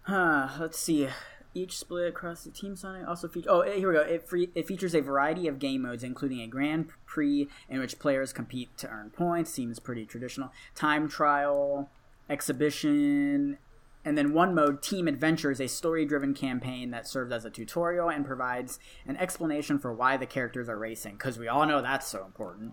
Huh, 0.07 0.47
let's 0.57 0.79
see. 0.79 1.09
Each 1.53 1.77
split 1.77 2.07
across 2.07 2.45
the 2.45 2.49
Team 2.49 2.77
Sonic 2.77 3.05
also 3.05 3.27
features. 3.27 3.49
Oh, 3.49 3.59
eh, 3.59 3.75
here 3.75 3.89
we 3.89 3.95
go. 3.95 4.01
It, 4.01 4.25
free, 4.25 4.49
it 4.55 4.65
features 4.65 4.95
a 4.95 5.01
variety 5.01 5.49
of 5.49 5.59
game 5.59 5.81
modes, 5.81 6.01
including 6.01 6.39
a 6.39 6.47
Grand 6.47 6.87
Prix 7.05 7.49
in 7.67 7.81
which 7.81 7.99
players 7.99 8.31
compete 8.31 8.77
to 8.77 8.87
earn 8.87 9.09
points. 9.09 9.51
Seems 9.51 9.79
pretty 9.79 10.05
traditional. 10.05 10.53
Time 10.75 11.09
trial, 11.09 11.89
exhibition, 12.29 13.57
and 14.05 14.17
then 14.17 14.33
one 14.33 14.55
mode, 14.55 14.81
Team 14.81 15.09
Adventure, 15.09 15.51
is 15.51 15.59
a 15.59 15.67
story 15.67 16.05
driven 16.05 16.33
campaign 16.33 16.91
that 16.91 17.09
serves 17.09 17.33
as 17.33 17.43
a 17.43 17.49
tutorial 17.49 18.09
and 18.09 18.25
provides 18.25 18.79
an 19.05 19.17
explanation 19.17 19.77
for 19.77 19.91
why 19.91 20.15
the 20.15 20.25
characters 20.25 20.69
are 20.69 20.77
racing, 20.77 21.15
because 21.17 21.37
we 21.37 21.49
all 21.49 21.65
know 21.65 21.81
that's 21.81 22.07
so 22.07 22.23
important. 22.23 22.71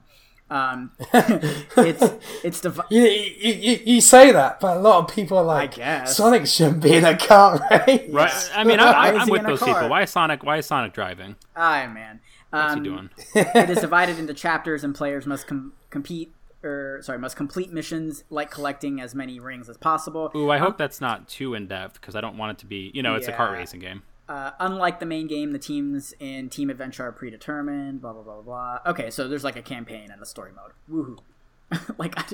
Um, 0.51 0.93
it's 1.15 2.05
it's 2.45 2.61
div- 2.61 2.81
You, 2.91 3.03
you, 3.03 3.53
you, 3.55 3.81
you 3.87 4.01
say 4.01 4.31
that, 4.33 4.61
but 4.61 4.77
a 4.77 4.81
lot 4.81 4.99
of 5.09 5.15
people 5.15 5.39
are 5.39 5.45
like, 5.45 5.75
guess. 5.77 6.17
Sonic 6.17 6.47
shouldn't 6.47 6.83
be 6.83 6.95
in 6.95 7.05
a 7.05 7.17
car 7.17 7.59
race. 7.71 8.09
Right. 8.11 8.51
I 8.55 8.63
mean, 8.65 8.79
Why 8.79 8.93
I'm, 9.09 9.21
I'm 9.23 9.29
with 9.31 9.43
those 9.43 9.59
car? 9.61 9.69
people. 9.69 9.89
Why 9.89 10.03
is 10.03 10.11
Sonic? 10.11 10.43
Why 10.45 10.59
is 10.59 10.67
Sonic 10.67 10.93
driving? 10.93 11.37
Ah, 11.57 11.91
man. 11.93 12.21
What's 12.51 12.73
Um, 12.75 12.85
he 12.85 12.91
doing? 12.91 13.11
it 13.35 13.71
is 13.71 13.79
divided 13.81 14.19
into 14.19 14.35
chapters, 14.35 14.85
and 14.85 14.95
players 14.95 15.27
must 15.27 15.47
com- 15.47 15.73
compete 15.91 16.33
or 16.63 17.01
sorry, 17.03 17.19
must 17.19 17.37
complete 17.37 17.73
missions 17.73 18.25
like 18.31 18.51
collecting 18.51 19.01
as 19.01 19.15
many 19.15 19.39
rings 19.41 19.69
as 19.69 19.77
possible. 19.77 20.31
Ooh, 20.35 20.51
I 20.51 20.59
hope 20.59 20.79
that's 20.79 21.01
not 21.01 21.29
too 21.29 21.53
in 21.55 21.67
depth 21.67 22.01
because 22.01 22.15
I 22.15 22.21
don't 22.21 22.37
want 22.39 22.53
it 22.53 22.59
to 22.61 22.67
be. 22.67 22.91
You 22.95 23.03
know, 23.03 23.17
it's 23.17 23.29
a 23.29 23.33
kart 23.33 23.53
racing 23.53 23.81
game. 23.81 24.03
Uh, 24.29 24.53
unlike 24.59 25.01
the 25.01 25.07
main 25.07 25.27
game, 25.27 25.53
the 25.53 25.59
teams 25.59 26.15
in 26.19 26.49
Team 26.49 26.71
Adventure 26.71 27.05
are 27.05 27.13
predetermined. 27.13 28.01
Blah 28.01 28.13
blah 28.15 28.23
blah 28.23 28.35
blah. 28.43 28.79
blah. 28.83 28.91
Okay, 28.93 29.11
so 29.11 29.29
there's 29.29 29.45
like 29.45 29.57
a 29.57 29.63
campaign 29.63 30.11
and 30.11 30.23
a 30.23 30.27
story 30.27 30.53
mode. 30.53 30.73
Woohoo! 30.91 31.19
like 31.99 32.15
I, 32.19 32.25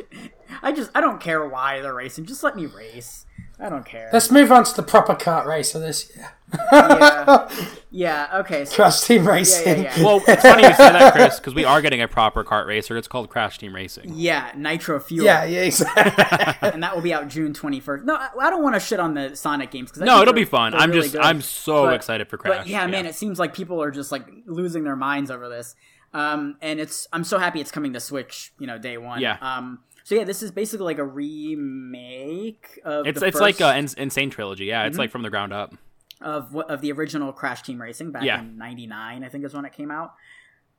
I 0.62 0.72
just 0.72 0.90
I 0.94 1.00
don't 1.00 1.20
care 1.20 1.46
why 1.48 1.80
they're 1.80 1.94
racing. 1.94 2.26
Just 2.26 2.42
let 2.42 2.56
me 2.56 2.66
race. 2.66 3.26
I 3.62 3.68
don't 3.68 3.84
care. 3.84 4.08
Let's 4.10 4.30
move 4.30 4.50
on 4.50 4.64
to 4.64 4.74
the 4.74 4.82
proper 4.82 5.14
kart 5.14 5.44
race 5.44 5.74
of 5.74 5.82
this 5.82 6.10
year. 6.16 6.32
yeah, 6.72 7.48
yeah. 7.90 8.38
Okay. 8.40 8.64
So, 8.64 8.76
Crash 8.76 9.02
Team 9.02 9.28
Racing. 9.28 9.82
yeah, 9.84 9.94
yeah. 9.98 10.02
Well, 10.04 10.22
it's 10.26 10.42
funny 10.42 10.62
you 10.62 10.72
say 10.74 10.90
that, 10.92 11.12
Chris, 11.12 11.38
because 11.38 11.54
we 11.54 11.64
are 11.66 11.82
getting 11.82 12.00
a 12.00 12.08
proper 12.08 12.42
kart 12.42 12.66
racer. 12.66 12.96
It's 12.96 13.06
called 13.06 13.28
Crash 13.28 13.58
Team 13.58 13.74
Racing. 13.74 14.12
yeah, 14.14 14.50
Nitro 14.56 14.98
Fuel. 14.98 15.26
yeah, 15.26 15.44
yeah, 15.44 15.60
exactly. 15.60 16.68
and 16.70 16.82
that 16.82 16.94
will 16.94 17.02
be 17.02 17.12
out 17.12 17.28
June 17.28 17.52
21st. 17.52 18.04
No, 18.04 18.14
I, 18.14 18.30
I 18.40 18.48
don't 18.50 18.62
want 18.62 18.74
to 18.76 18.80
shit 18.80 18.98
on 18.98 19.12
the 19.12 19.36
Sonic 19.36 19.70
games 19.70 19.90
because 19.90 20.06
No, 20.06 20.22
it'll 20.22 20.32
be 20.34 20.46
fun. 20.46 20.74
I'm 20.74 20.92
just, 20.92 21.14
I'm 21.20 21.42
so 21.42 21.84
But- 21.84 21.94
excited 21.96 22.28
for 22.28 22.38
Crash. 22.38 22.58
But 22.60 22.66
yeah, 22.66 22.86
man, 22.86 23.04
it 23.04 23.14
seems 23.14 23.38
like 23.38 23.52
people 23.54 23.82
are 23.82 23.90
just 23.90 24.10
like 24.10 24.26
losing 24.46 24.84
their 24.84 24.96
minds 24.96 25.30
over 25.30 25.48
this. 25.50 25.76
Um, 26.12 26.56
and 26.60 26.80
it's 26.80 27.06
I'm 27.12 27.24
so 27.24 27.38
happy 27.38 27.60
it's 27.60 27.70
coming 27.70 27.92
to 27.92 28.00
Switch, 28.00 28.52
you 28.58 28.66
know, 28.66 28.78
day 28.78 28.96
one. 28.98 29.20
Yeah. 29.20 29.36
Um, 29.40 29.80
so 30.04 30.14
yeah, 30.16 30.24
this 30.24 30.42
is 30.42 30.50
basically 30.50 30.84
like 30.86 30.98
a 30.98 31.04
remake 31.04 32.80
of 32.84 33.06
it's 33.06 33.20
the 33.20 33.26
it's 33.26 33.40
like 33.40 33.56
first- 33.56 33.60
Mm-hmm. 33.60 33.76
a 33.76 33.78
Ins- 33.78 33.94
insane 33.94 34.30
trilogy. 34.30 34.64
Yeah, 34.66 34.86
it's 34.86 34.98
like 34.98 35.10
from 35.10 35.22
the 35.22 35.30
ground 35.30 35.52
up. 35.52 35.74
of 36.20 36.54
of 36.56 36.80
the 36.80 36.92
original 36.92 37.32
Crash 37.32 37.62
Team 37.62 37.80
Racing 37.80 38.12
back 38.12 38.24
Yeah. 38.24 38.40
in 38.40 38.58
'99, 38.58 39.24
I 39.24 39.28
think 39.28 39.44
is 39.44 39.54
when 39.54 39.64
it 39.64 39.72
came 39.72 39.90
out. 39.90 40.14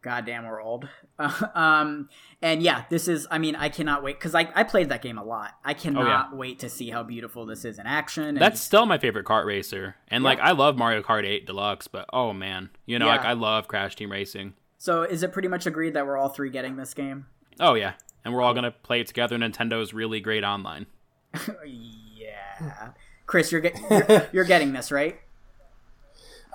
God 0.03 0.25
damn, 0.25 0.45
we're 0.47 0.59
old. 0.59 0.89
um, 1.53 2.09
and 2.41 2.63
yeah, 2.63 2.85
this 2.89 3.07
is. 3.07 3.27
I 3.29 3.37
mean, 3.37 3.55
I 3.55 3.69
cannot 3.69 4.01
wait 4.03 4.17
because 4.17 4.33
I, 4.33 4.49
I 4.55 4.63
played 4.63 4.89
that 4.89 5.03
game 5.03 5.19
a 5.19 5.23
lot. 5.23 5.51
I 5.63 5.75
cannot 5.75 6.35
wait 6.35 6.57
to 6.59 6.69
see 6.69 6.89
how 6.89 7.03
beautiful 7.03 7.45
this 7.45 7.63
is 7.65 7.77
in 7.77 7.85
action. 7.85 8.35
Oh, 8.35 8.39
That's 8.39 8.59
still 8.59 8.87
my 8.87 8.97
favorite 8.97 9.25
kart 9.27 9.45
racer, 9.45 9.95
and 10.07 10.23
like 10.23 10.39
I 10.39 10.51
love 10.51 10.75
Mario 10.75 11.03
Kart 11.03 11.23
8 11.23 11.45
Deluxe, 11.45 11.87
but 11.87 12.05
oh 12.11 12.33
man, 12.33 12.71
you 12.87 12.97
know, 12.97 13.05
like 13.05 13.21
I 13.21 13.33
love 13.33 13.67
Crash 13.67 13.95
Team 13.95 14.11
Racing. 14.11 14.55
So. 14.81 15.03
Is 15.03 15.21
it 15.21 15.31
pretty 15.31 15.47
much 15.47 15.65
agreed 15.67 15.93
that 15.93 16.05
we're 16.07 16.17
all 16.17 16.29
three 16.29 16.49
getting 16.49 16.75
this 16.75 16.93
game? 16.93 17.27
Oh 17.59 17.75
yeah, 17.75 17.93
and 18.25 18.33
we're 18.33 18.41
all 18.41 18.53
gonna 18.53 18.71
play 18.71 18.99
it 19.01 19.07
together. 19.07 19.37
Nintendo's 19.37 19.93
really 19.93 20.19
great 20.19 20.43
online. 20.43 20.87
yeah, 21.65 22.89
Chris, 23.25 23.51
you're, 23.51 23.61
get, 23.61 23.79
you're 23.89 24.27
you're 24.33 24.43
getting 24.45 24.73
this 24.73 24.91
right. 24.91 25.19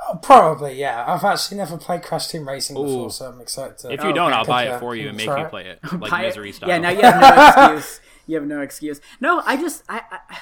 Oh, 0.09 0.16
probably, 0.22 0.74
yeah. 0.79 1.05
I've 1.09 1.24
actually 1.24 1.57
never 1.57 1.79
played 1.79 2.03
Crash 2.03 2.29
Team 2.29 2.47
Racing 2.47 2.74
before, 2.77 3.07
Ooh. 3.07 3.11
so 3.11 3.31
I'm 3.31 3.41
excited 3.41 3.79
to. 3.79 3.93
If 3.93 4.03
you 4.05 4.11
Oh, 4.11 4.12
don't, 4.12 4.31
okay. 4.31 4.39
I'll 4.39 4.45
buy 4.45 4.64
it 4.64 4.79
for 4.79 4.95
you 4.95 5.09
and 5.09 5.16
make 5.16 5.27
Try 5.27 5.43
you 5.43 5.49
play 5.49 5.66
it 5.66 5.81
like 6.01 6.11
Buy 6.11 6.22
it- 6.22 6.27
misery 6.27 6.53
style. 6.53 6.68
Yeah, 6.68 6.79
now 6.79 6.91
you 6.91 7.01
have 7.01 7.20
no 7.20 7.74
excuse. 7.77 8.01
You 8.27 8.37
have 8.37 8.47
no 8.47 8.61
excuse. 8.61 9.01
No, 9.20 9.41
I 9.47 9.57
just 9.57 9.85
I, 9.89 10.03
I 10.11 10.18
like 10.29 10.39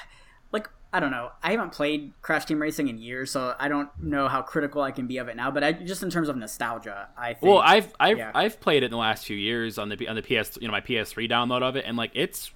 I 0.95 1.01
don't 1.01 1.11
know. 1.11 1.33
I 1.43 1.51
haven't 1.51 1.73
played 1.73 2.13
Crash 2.21 2.45
Team 2.45 2.61
Racing 2.61 2.87
in 2.87 2.97
years, 2.97 3.29
so 3.29 3.53
I 3.59 3.67
don't 3.67 3.89
know 4.01 4.29
how 4.29 4.41
critical 4.41 4.81
I 4.81 4.91
can 4.91 5.07
be 5.07 5.17
of 5.17 5.27
it 5.27 5.35
now. 5.35 5.51
But 5.51 5.61
I, 5.61 5.73
just 5.73 6.01
in 6.03 6.09
terms 6.09 6.29
of 6.29 6.37
nostalgia, 6.37 7.09
I 7.17 7.33
think. 7.33 7.51
Well, 7.51 7.57
I've 7.59 7.93
I've 7.99 8.17
Yeah. 8.17 8.31
I've 8.33 8.61
played 8.61 8.81
it 8.81 8.85
in 8.85 8.91
the 8.91 8.97
last 8.97 9.25
few 9.25 9.35
years 9.35 9.77
on 9.77 9.89
the 9.89 10.07
on 10.07 10.15
the 10.15 10.21
PS 10.21 10.57
you 10.61 10.69
know 10.69 10.71
my 10.71 10.79
PS3 10.79 11.29
download 11.29 11.63
of 11.63 11.75
it, 11.75 11.83
and 11.85 11.97
like 11.97 12.11
it's 12.13 12.53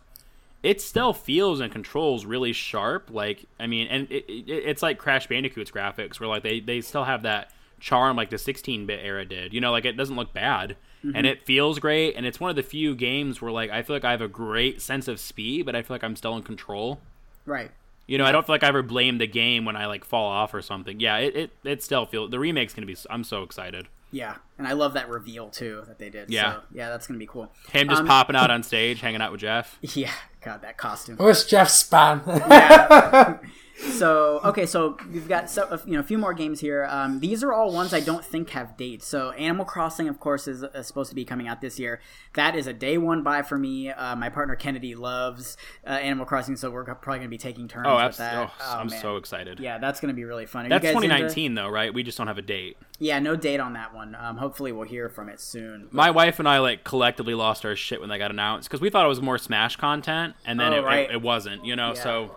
it 0.64 0.80
still 0.80 1.12
feels 1.12 1.60
and 1.60 1.70
controls 1.70 2.26
really 2.26 2.54
sharp. 2.54 3.10
Like 3.12 3.44
I 3.60 3.68
mean, 3.68 3.88
and 3.88 4.10
it, 4.10 4.24
it, 4.30 4.50
it's 4.50 4.82
like 4.82 5.00
Crash 5.00 5.28
Bandicoot's 5.28 5.70
graphics, 5.70 6.18
where 6.22 6.30
like 6.30 6.44
they 6.44 6.62
they 6.62 6.80
still 6.80 7.04
have 7.04 7.24
that 7.24 7.52
charm 7.82 8.16
like 8.16 8.30
the 8.30 8.38
16-bit 8.38 9.02
era 9.04 9.26
did. 9.26 9.54
You 9.54 9.60
know, 9.60 9.72
like 9.72 9.84
it 9.84 9.98
doesn't 9.98 10.16
look 10.16 10.32
bad. 10.32 10.78
Mm-hmm. 11.04 11.16
And 11.16 11.28
it 11.28 11.46
feels 11.46 11.80
great, 11.80 12.16
and 12.16 12.26
it's 12.26 12.40
one 12.40 12.50
of 12.50 12.56
the 12.56 12.64
few 12.64 12.96
games 12.96 13.42
where 13.42 13.52
like 13.52 13.70
I 13.70 13.84
feel 13.84 13.98
like 13.98 14.06
I 14.06 14.12
have 14.12 14.22
a 14.22 14.30
great 14.30 14.82
sense 14.82 15.10
of 15.10 15.20
speed, 15.20 15.66
but 15.66 15.76
I 15.76 15.82
feel 15.82 15.94
like 15.96 16.06
I'm 16.06 16.16
still 16.16 16.38
in 16.38 16.44
control. 16.44 17.02
right. 17.46 17.72
You 18.10 18.18
know, 18.18 18.26
I 18.26 18.32
don't 18.32 18.46
feel 18.46 18.54
like 18.56 18.64
I 18.64 18.68
ever 18.68 18.82
blame 18.82 19.20
the 19.20 19.28
game 19.28 19.66
when 19.66 19.76
I 19.76 19.86
like 19.86 20.04
fall 20.04 20.26
off 20.28 20.54
or 20.54 20.62
something. 20.62 21.00
Yeah, 21.00 21.18
it 21.18 21.36
it, 21.36 21.52
it 21.64 21.84
still 21.84 22.06
feels 22.06 22.32
the 22.32 22.40
remake's 22.40 22.74
gonna 22.74 22.88
be. 22.88 22.98
I'm 23.10 23.24
so 23.24 23.44
excited. 23.44 23.88
Yeah, 24.12 24.38
and 24.58 24.68
I 24.68 24.74
love 24.74 24.94
that 24.94 25.08
reveal 25.10 25.50
too 25.50 25.84
that 25.88 26.00
they 26.00 26.10
did. 26.10 26.32
Yeah. 26.32 26.54
so, 26.54 26.60
yeah, 26.74 26.90
that's 26.90 27.06
gonna 27.06 27.20
be 27.20 27.28
cool. 27.28 27.52
Him 27.72 27.88
just 27.88 28.02
Um, 28.02 28.08
popping 28.08 28.36
out 28.36 28.50
on 28.56 28.64
stage, 28.64 29.00
hanging 29.02 29.22
out 29.22 29.32
with 29.32 29.42
Jeff. 29.42 29.78
Yeah, 29.82 30.12
God, 30.42 30.64
that 30.64 30.78
costume. 30.78 31.18
Where's 31.18 31.46
Jeff 31.46 31.70
Span? 31.70 32.24
yeah, 32.26 33.38
So 33.80 34.42
okay, 34.44 34.66
so 34.66 34.98
we've 35.12 35.28
got 35.28 35.50
so, 35.50 35.80
you 35.86 35.94
know 35.94 36.00
a 36.00 36.04
few 36.04 36.18
more 36.18 36.34
games 36.34 36.60
here. 36.60 36.86
Um, 36.90 37.20
these 37.20 37.44
are 37.44 37.54
all 37.54 37.72
ones 37.72 37.94
I 37.94 38.00
don't 38.02 38.24
think 38.26 38.50
have 38.52 38.76
dates. 38.78 39.06
So 39.08 39.32
Animal 39.32 39.66
Crossing, 39.66 40.08
of 40.10 40.20
course, 40.20 40.48
is 40.48 40.64
uh, 40.64 40.84
supposed 40.84 41.10
to 41.10 41.16
be 41.16 41.24
coming 41.26 41.48
out 41.48 41.62
this 41.62 41.80
year. 41.80 42.00
That 42.34 42.56
is 42.56 42.68
a 42.68 42.74
day 42.74 42.98
one 42.98 43.24
buy 43.24 43.42
for 43.42 43.58
me. 43.58 43.90
Uh, 43.90 44.16
my 44.16 44.30
partner 44.30 44.56
Kennedy 44.56 44.96
loves 44.96 45.58
uh, 45.88 45.92
Animal 45.92 46.26
Crossing, 46.26 46.56
so 46.56 46.70
we're 46.70 46.84
probably 46.84 47.20
going 47.20 47.22
to 47.24 47.28
be 47.30 47.38
taking 47.38 47.68
turns 47.68 47.88
Oh, 47.88 47.98
absolutely. 47.98 48.38
that. 48.38 48.52
Oh, 48.62 48.78
I'm 48.80 48.88
man. 48.88 49.02
so 49.02 49.16
excited. 49.18 49.60
Yeah, 49.60 49.78
that's 49.78 50.00
going 50.00 50.10
to 50.10 50.16
be 50.16 50.26
really 50.26 50.46
fun. 50.46 50.64
Are 50.64 50.66
you 50.66 50.70
That's 50.70 50.84
guys 50.84 50.96
into- 50.96 51.08
2019 51.08 51.56
though, 51.56 51.70
right? 51.70 51.94
We 51.94 52.04
just 52.04 52.18
don't 52.18 52.28
have 52.28 52.38
a 52.38 52.42
date. 52.44 52.78
Yeah, 53.00 53.20
no 53.20 53.36
date 53.38 53.60
on 53.62 53.74
that 53.74 53.94
one. 53.94 54.14
Um, 54.16 54.38
hopefully, 54.38 54.72
we'll 54.74 54.88
hear 54.88 55.08
from 55.10 55.30
it 55.30 55.40
soon. 55.40 55.88
My 55.92 56.12
wife 56.12 56.40
and 56.40 56.50
I 56.50 56.60
like 56.60 56.84
collectively 56.84 57.34
lost 57.34 57.66
our 57.66 57.76
shit 57.76 58.02
when 58.02 58.10
they 58.10 58.18
got 58.18 58.30
announced 58.32 58.68
because 58.70 58.82
we 58.82 58.90
thought 58.90 59.06
it 59.06 59.10
was 59.10 59.22
more 59.22 59.38
Smash 59.38 59.78
content, 59.78 60.36
and 60.46 60.60
then 60.60 60.74
Oh, 60.74 60.80
it, 60.80 60.84
right. 60.84 61.10
it, 61.10 61.16
it 61.16 61.22
wasn't. 61.22 61.64
You 61.66 61.76
know, 61.78 61.94
Yeah. 61.96 62.04
so 62.04 62.36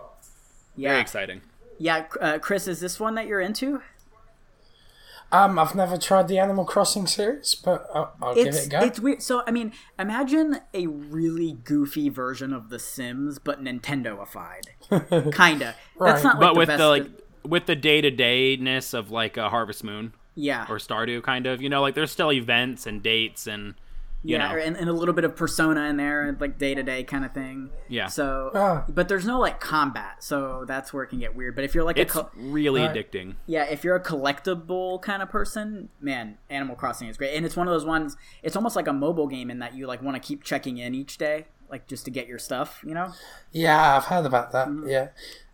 Yeah, 0.75 0.89
very 0.89 1.01
exciting. 1.01 1.41
yeah. 1.77 2.05
Uh, 2.19 2.39
Chris, 2.39 2.67
is 2.67 2.79
this 2.79 2.99
one 2.99 3.15
that 3.15 3.27
you're 3.27 3.41
into? 3.41 3.81
Um, 5.31 5.57
I've 5.57 5.73
never 5.73 5.97
tried 5.97 6.27
the 6.27 6.37
Animal 6.37 6.63
Crossing 6.63 7.07
series, 7.07 7.55
but 7.55 7.87
I'll, 7.93 8.13
I'll 8.21 8.35
give 8.35 8.47
it 8.53 8.67
a 8.67 8.69
go. 8.69 8.79
it's 8.81 8.99
weird. 8.99 9.23
So 9.23 9.41
I 9.47 9.51
mean, 9.51 9.73
imagine 9.97 10.59
a 10.75 10.85
really 10.85 11.53
goofy 11.63 12.09
version 12.09 12.53
of 12.53 12.69
The 12.69 12.77
Sims, 12.77 13.39
but 13.39 13.63
Nintendo-ified. 13.63 14.67
Kinda. 15.33 15.75
Right. 15.97 16.11
That's 16.11 16.23
not 16.23 16.39
like 16.39 16.41
but 16.41 16.53
the 16.53 16.59
with 16.59 16.67
best. 16.67 16.77
the 16.77 16.87
like 16.87 17.07
with 17.43 17.65
the 17.65 17.75
day 17.75 17.99
to 18.01 18.11
dayness 18.11 18.93
of 18.93 19.09
like 19.09 19.35
a 19.37 19.49
Harvest 19.49 19.83
Moon 19.83 20.13
yeah, 20.35 20.65
or 20.69 20.77
Stardew, 20.77 21.23
kind 21.23 21.47
of. 21.47 21.63
You 21.63 21.69
know, 21.69 21.81
like 21.81 21.95
there's 21.95 22.11
still 22.11 22.31
events 22.31 22.85
and 22.85 23.01
dates 23.01 23.47
and 23.47 23.73
you 24.23 24.37
yeah, 24.37 24.53
know. 24.53 24.57
and, 24.57 24.77
and 24.77 24.89
a 24.89 24.93
little 24.93 25.13
bit 25.13 25.25
of 25.25 25.35
Persona 25.35 25.81
in 25.89 25.97
there, 25.97 26.35
like 26.39 26.57
day 26.57 26.73
to 26.73 26.81
day 26.81 27.03
kind 27.03 27.25
of 27.25 27.33
thing. 27.33 27.69
Yeah. 27.89 28.07
So, 28.07 28.51
Ah. 28.55 28.85
but 28.87 29.07
there's 29.09 29.25
no 29.25 29.39
like 29.39 29.59
combat, 29.59 30.23
so 30.23 30.63
that's 30.65 30.93
where 30.93 31.03
it 31.03 31.07
can 31.07 31.19
get 31.19 31.35
weird. 31.35 31.55
But 31.55 31.65
if 31.65 31.75
you're 31.75 31.83
like 31.83 31.97
it's 31.97 32.15
a 32.15 32.23
co- 32.23 32.29
really 32.35 32.81
Right. 32.81 32.95
addicting. 32.95 33.35
yeah, 33.45 33.63
if 33.65 33.83
you're 33.83 33.95
a 33.95 34.03
collectible 34.03 35.01
kind 35.01 35.21
of 35.21 35.29
person, 35.29 35.89
man, 35.99 36.37
Animal 36.49 36.75
Crossing 36.75 37.07
is 37.09 37.17
great, 37.17 37.35
and 37.35 37.45
it's 37.45 37.55
one 37.57 37.67
of 37.67 37.73
those 37.73 37.85
ones. 37.85 38.15
It's 38.41 38.55
almost 38.55 38.75
like 38.75 38.87
a 38.87 38.93
mobile 38.93 39.27
game 39.27 39.51
in 39.51 39.59
that 39.59 39.75
you 39.75 39.87
like 39.87 40.01
want 40.01 40.15
to 40.15 40.25
keep 40.25 40.43
checking 40.43 40.77
in 40.77 40.95
each 40.95 41.17
day, 41.17 41.45
like 41.69 41.87
just 41.87 42.05
to 42.05 42.11
get 42.11 42.27
your 42.27 42.39
stuff. 42.39 42.79
You 42.85 42.93
know? 42.93 43.13
Yeah, 43.51 43.97
I've 43.97 44.05
heard 44.05 44.25
about 44.25 44.51
that. 44.53 44.67
Mm-hmm. 44.69 44.87
Yeah, 44.87 45.07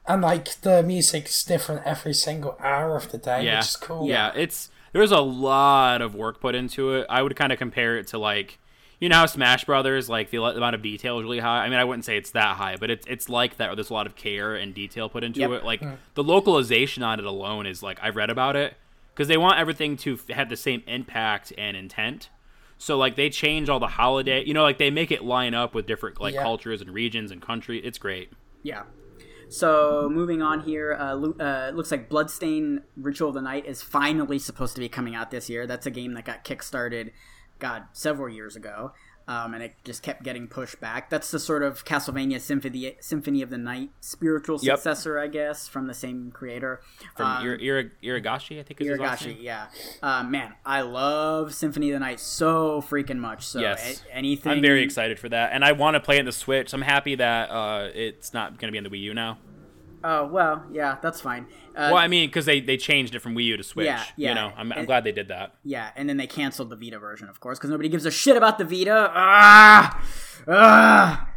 and 0.07 0.21
like 0.21 0.61
the 0.61 0.83
music's 0.83 1.43
different 1.43 1.81
every 1.85 2.13
single 2.13 2.55
hour 2.59 2.95
of 2.95 3.11
the 3.11 3.17
day, 3.17 3.43
Yeah. 3.45 3.57
which 3.57 3.67
is 3.69 3.75
cool. 3.77 4.07
Yeah, 4.07 4.31
it's 4.35 4.69
there's 4.93 5.11
a 5.11 5.19
lot 5.21 6.01
of 6.01 6.15
work 6.15 6.39
put 6.39 6.55
into 6.55 6.93
it. 6.93 7.05
I 7.09 7.21
would 7.21 7.35
kind 7.35 7.51
of 7.51 7.57
compare 7.59 7.97
it 7.97 8.07
to 8.07 8.17
like 8.17 8.59
you 8.99 9.07
know 9.07 9.15
how 9.15 9.25
Smash 9.27 9.63
Brothers 9.63 10.09
like 10.09 10.29
the 10.29 10.43
amount 10.43 10.75
of 10.75 10.81
detail 10.81 11.17
is 11.19 11.23
really 11.23 11.39
high. 11.39 11.63
I 11.63 11.69
mean, 11.69 11.79
I 11.79 11.85
wouldn't 11.85 12.03
say 12.05 12.17
it's 12.17 12.31
that 12.31 12.57
high, 12.57 12.75
but 12.77 12.89
it's 12.89 13.05
it's 13.07 13.29
like 13.29 13.57
that. 13.57 13.73
There's 13.75 13.89
a 13.89 13.93
lot 13.93 14.07
of 14.07 14.15
care 14.15 14.55
and 14.55 14.73
detail 14.73 15.07
put 15.07 15.23
into 15.23 15.39
Yep. 15.39 15.51
it. 15.51 15.63
Like 15.63 15.81
the 16.15 16.23
localization 16.23 17.01
on 17.03 17.17
it 17.19 17.25
alone 17.25 17.65
is 17.65 17.81
like 17.81 17.97
I've 18.03 18.15
read 18.17 18.29
about 18.29 18.55
it 18.57 18.75
because 19.13 19.27
they 19.29 19.37
want 19.37 19.57
everything 19.59 19.95
to 19.97 20.13
f- 20.15 20.27
have 20.35 20.49
the 20.49 20.57
same 20.57 20.83
impact 20.85 21.53
and 21.57 21.77
intent. 21.77 22.29
So 22.77 22.97
like 22.97 23.15
they 23.15 23.29
change 23.29 23.69
all 23.69 23.79
the 23.79 23.87
holiday, 23.87 24.43
you 24.45 24.53
know, 24.53 24.63
like 24.63 24.77
they 24.79 24.89
make 24.91 25.11
it 25.11 25.23
line 25.23 25.53
up 25.53 25.73
with 25.73 25.85
different 25.85 26.19
like 26.19 26.33
Yeah. 26.33 26.43
cultures 26.43 26.81
and 26.81 26.93
regions 26.93 27.31
and 27.31 27.41
country. 27.41 27.79
It's 27.79 27.97
great. 27.97 28.31
Yeah. 28.63 28.83
So 29.49 30.07
moving 30.11 30.41
on 30.43 30.61
here, 30.61 30.93
uh, 30.93 31.15
uh, 31.15 31.71
looks 31.73 31.89
like 31.89 32.07
Bloodstained 32.07 32.83
Ritual 32.95 33.29
of 33.29 33.35
the 33.35 33.41
Night 33.41 33.65
is 33.65 33.81
finally 33.81 34.37
supposed 34.37 34.75
to 34.75 34.79
be 34.79 34.87
coming 34.87 35.15
out 35.15 35.31
this 35.31 35.49
year. 35.49 35.65
That's 35.65 35.87
a 35.87 35.91
game 35.91 36.13
that 36.13 36.25
got 36.25 36.45
kickstarted, 36.45 37.11
God, 37.57 37.85
several 37.91 38.29
years 38.29 38.55
ago, 38.55 38.93
um, 39.29 39.53
and 39.53 39.63
it 39.63 39.75
just 39.85 40.03
kept 40.03 40.23
getting 40.23 40.47
pushed 40.47 40.81
back. 40.81 41.09
That's 41.09 41.29
the 41.31 41.39
sort 41.39 41.63
of 41.63 41.85
Castlevania 41.85 42.41
Symphony 42.41 42.95
Symphony 42.99 43.41
of 43.41 43.49
the 43.51 43.57
Night 43.57 43.91
spiritual 44.01 44.59
Yep. 44.61 44.77
successor, 44.77 45.17
I 45.19 45.27
guess, 45.27 45.67
from 45.67 45.87
the 45.87 45.93
same 45.93 46.31
creator. 46.31 46.81
From 47.15 47.27
Um, 47.27 47.45
Ir- 47.45 47.55
Ir- 47.55 47.91
Iragashi, 48.03 48.59
I 48.59 48.63
think 48.63 48.81
is 48.81 48.87
his 48.89 48.99
last 48.99 49.23
Iragashi, 49.23 49.27
name. 49.35 49.37
yeah. 49.41 49.67
Uh, 50.03 50.23
man, 50.23 50.53
I 50.65 50.81
love 50.81 51.53
Symphony 51.53 51.91
of 51.91 51.93
the 51.93 51.99
Night 51.99 52.19
so 52.19 52.81
freaking 52.81 53.19
much. 53.19 53.45
So 53.45 53.59
Yes. 53.59 54.03
a- 54.09 54.15
anything. 54.15 54.51
I'm 54.51 54.61
very 54.61 54.81
excited 54.81 55.19
for 55.19 55.29
that, 55.29 55.51
and 55.53 55.63
I 55.63 55.71
want 55.73 55.93
to 55.95 55.99
play 55.99 56.17
it 56.17 56.21
in 56.21 56.25
the 56.25 56.31
Switch. 56.31 56.73
I'm 56.73 56.81
happy 56.81 57.15
that 57.15 57.51
uh, 57.51 57.89
it's 57.93 58.33
not 58.33 58.57
going 58.59 58.67
to 58.67 58.71
be 58.71 58.77
on 58.77 58.83
the 58.83 58.89
Wii 58.89 59.01
U 59.01 59.13
now. 59.13 59.37
Oh 60.03 60.27
well, 60.27 60.65
yeah, 60.71 60.97
that's 61.01 61.19
fine. 61.21 61.45
Uh, 61.75 61.89
well, 61.93 61.97
I 61.97 62.07
mean, 62.07 62.29
because 62.29 62.45
they, 62.45 62.59
they 62.61 62.77
changed 62.77 63.15
it 63.15 63.19
from 63.19 63.35
Wii 63.35 63.45
U 63.45 63.57
to 63.57 63.63
Switch. 63.63 63.85
Yeah, 63.85 64.03
yeah. 64.17 64.29
You 64.29 64.35
know, 64.35 64.51
I'm, 64.57 64.71
I'm 64.71 64.79
And- 64.79 64.87
glad 64.87 65.03
they 65.03 65.11
did 65.11 65.27
that. 65.29 65.55
Yeah, 65.63 65.89
and 65.95 66.07
then 66.09 66.17
they 66.17 66.27
canceled 66.27 66.69
the 66.69 66.75
Vita 66.75 66.99
version, 66.99 67.27
of 67.29 67.39
course, 67.39 67.57
because 67.57 67.69
nobody 67.69 67.89
gives 67.89 68.05
a 68.05 68.11
shit 68.11 68.37
about 68.37 68.57
the 68.57 68.65
Vita. 68.65 69.11
Ah, 69.13 70.01
ah, 70.47 71.29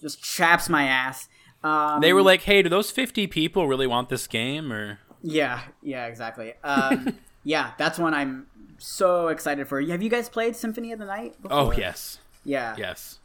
just 0.00 0.22
chaps 0.22 0.68
my 0.68 0.84
ass. 0.84 1.28
Um, 1.62 2.00
They 2.00 2.12
were 2.12 2.22
like, 2.22 2.42
"Hey, 2.42 2.62
do 2.62 2.68
those 2.68 2.90
50 2.90 3.26
people 3.26 3.66
really 3.66 3.86
want 3.86 4.08
this 4.10 4.26
game?" 4.26 4.72
Or 4.72 4.98
yeah, 5.22 5.60
yeah, 5.82 6.06
exactly. 6.06 6.54
Um, 6.62 7.18
yeah, 7.44 7.72
that's 7.78 7.98
one 7.98 8.12
I'm 8.14 8.46
so 8.78 9.28
excited 9.28 9.66
for. 9.68 9.80
Have 9.80 10.02
you 10.02 10.10
guys 10.10 10.28
played 10.28 10.56
Symphony 10.56 10.92
of 10.92 10.98
the 10.98 11.06
Night? 11.06 11.40
Before? 11.40 11.58
oh 11.58 11.72
yes, 11.72 12.18
yeah, 12.44 12.74
yes. 12.78 13.18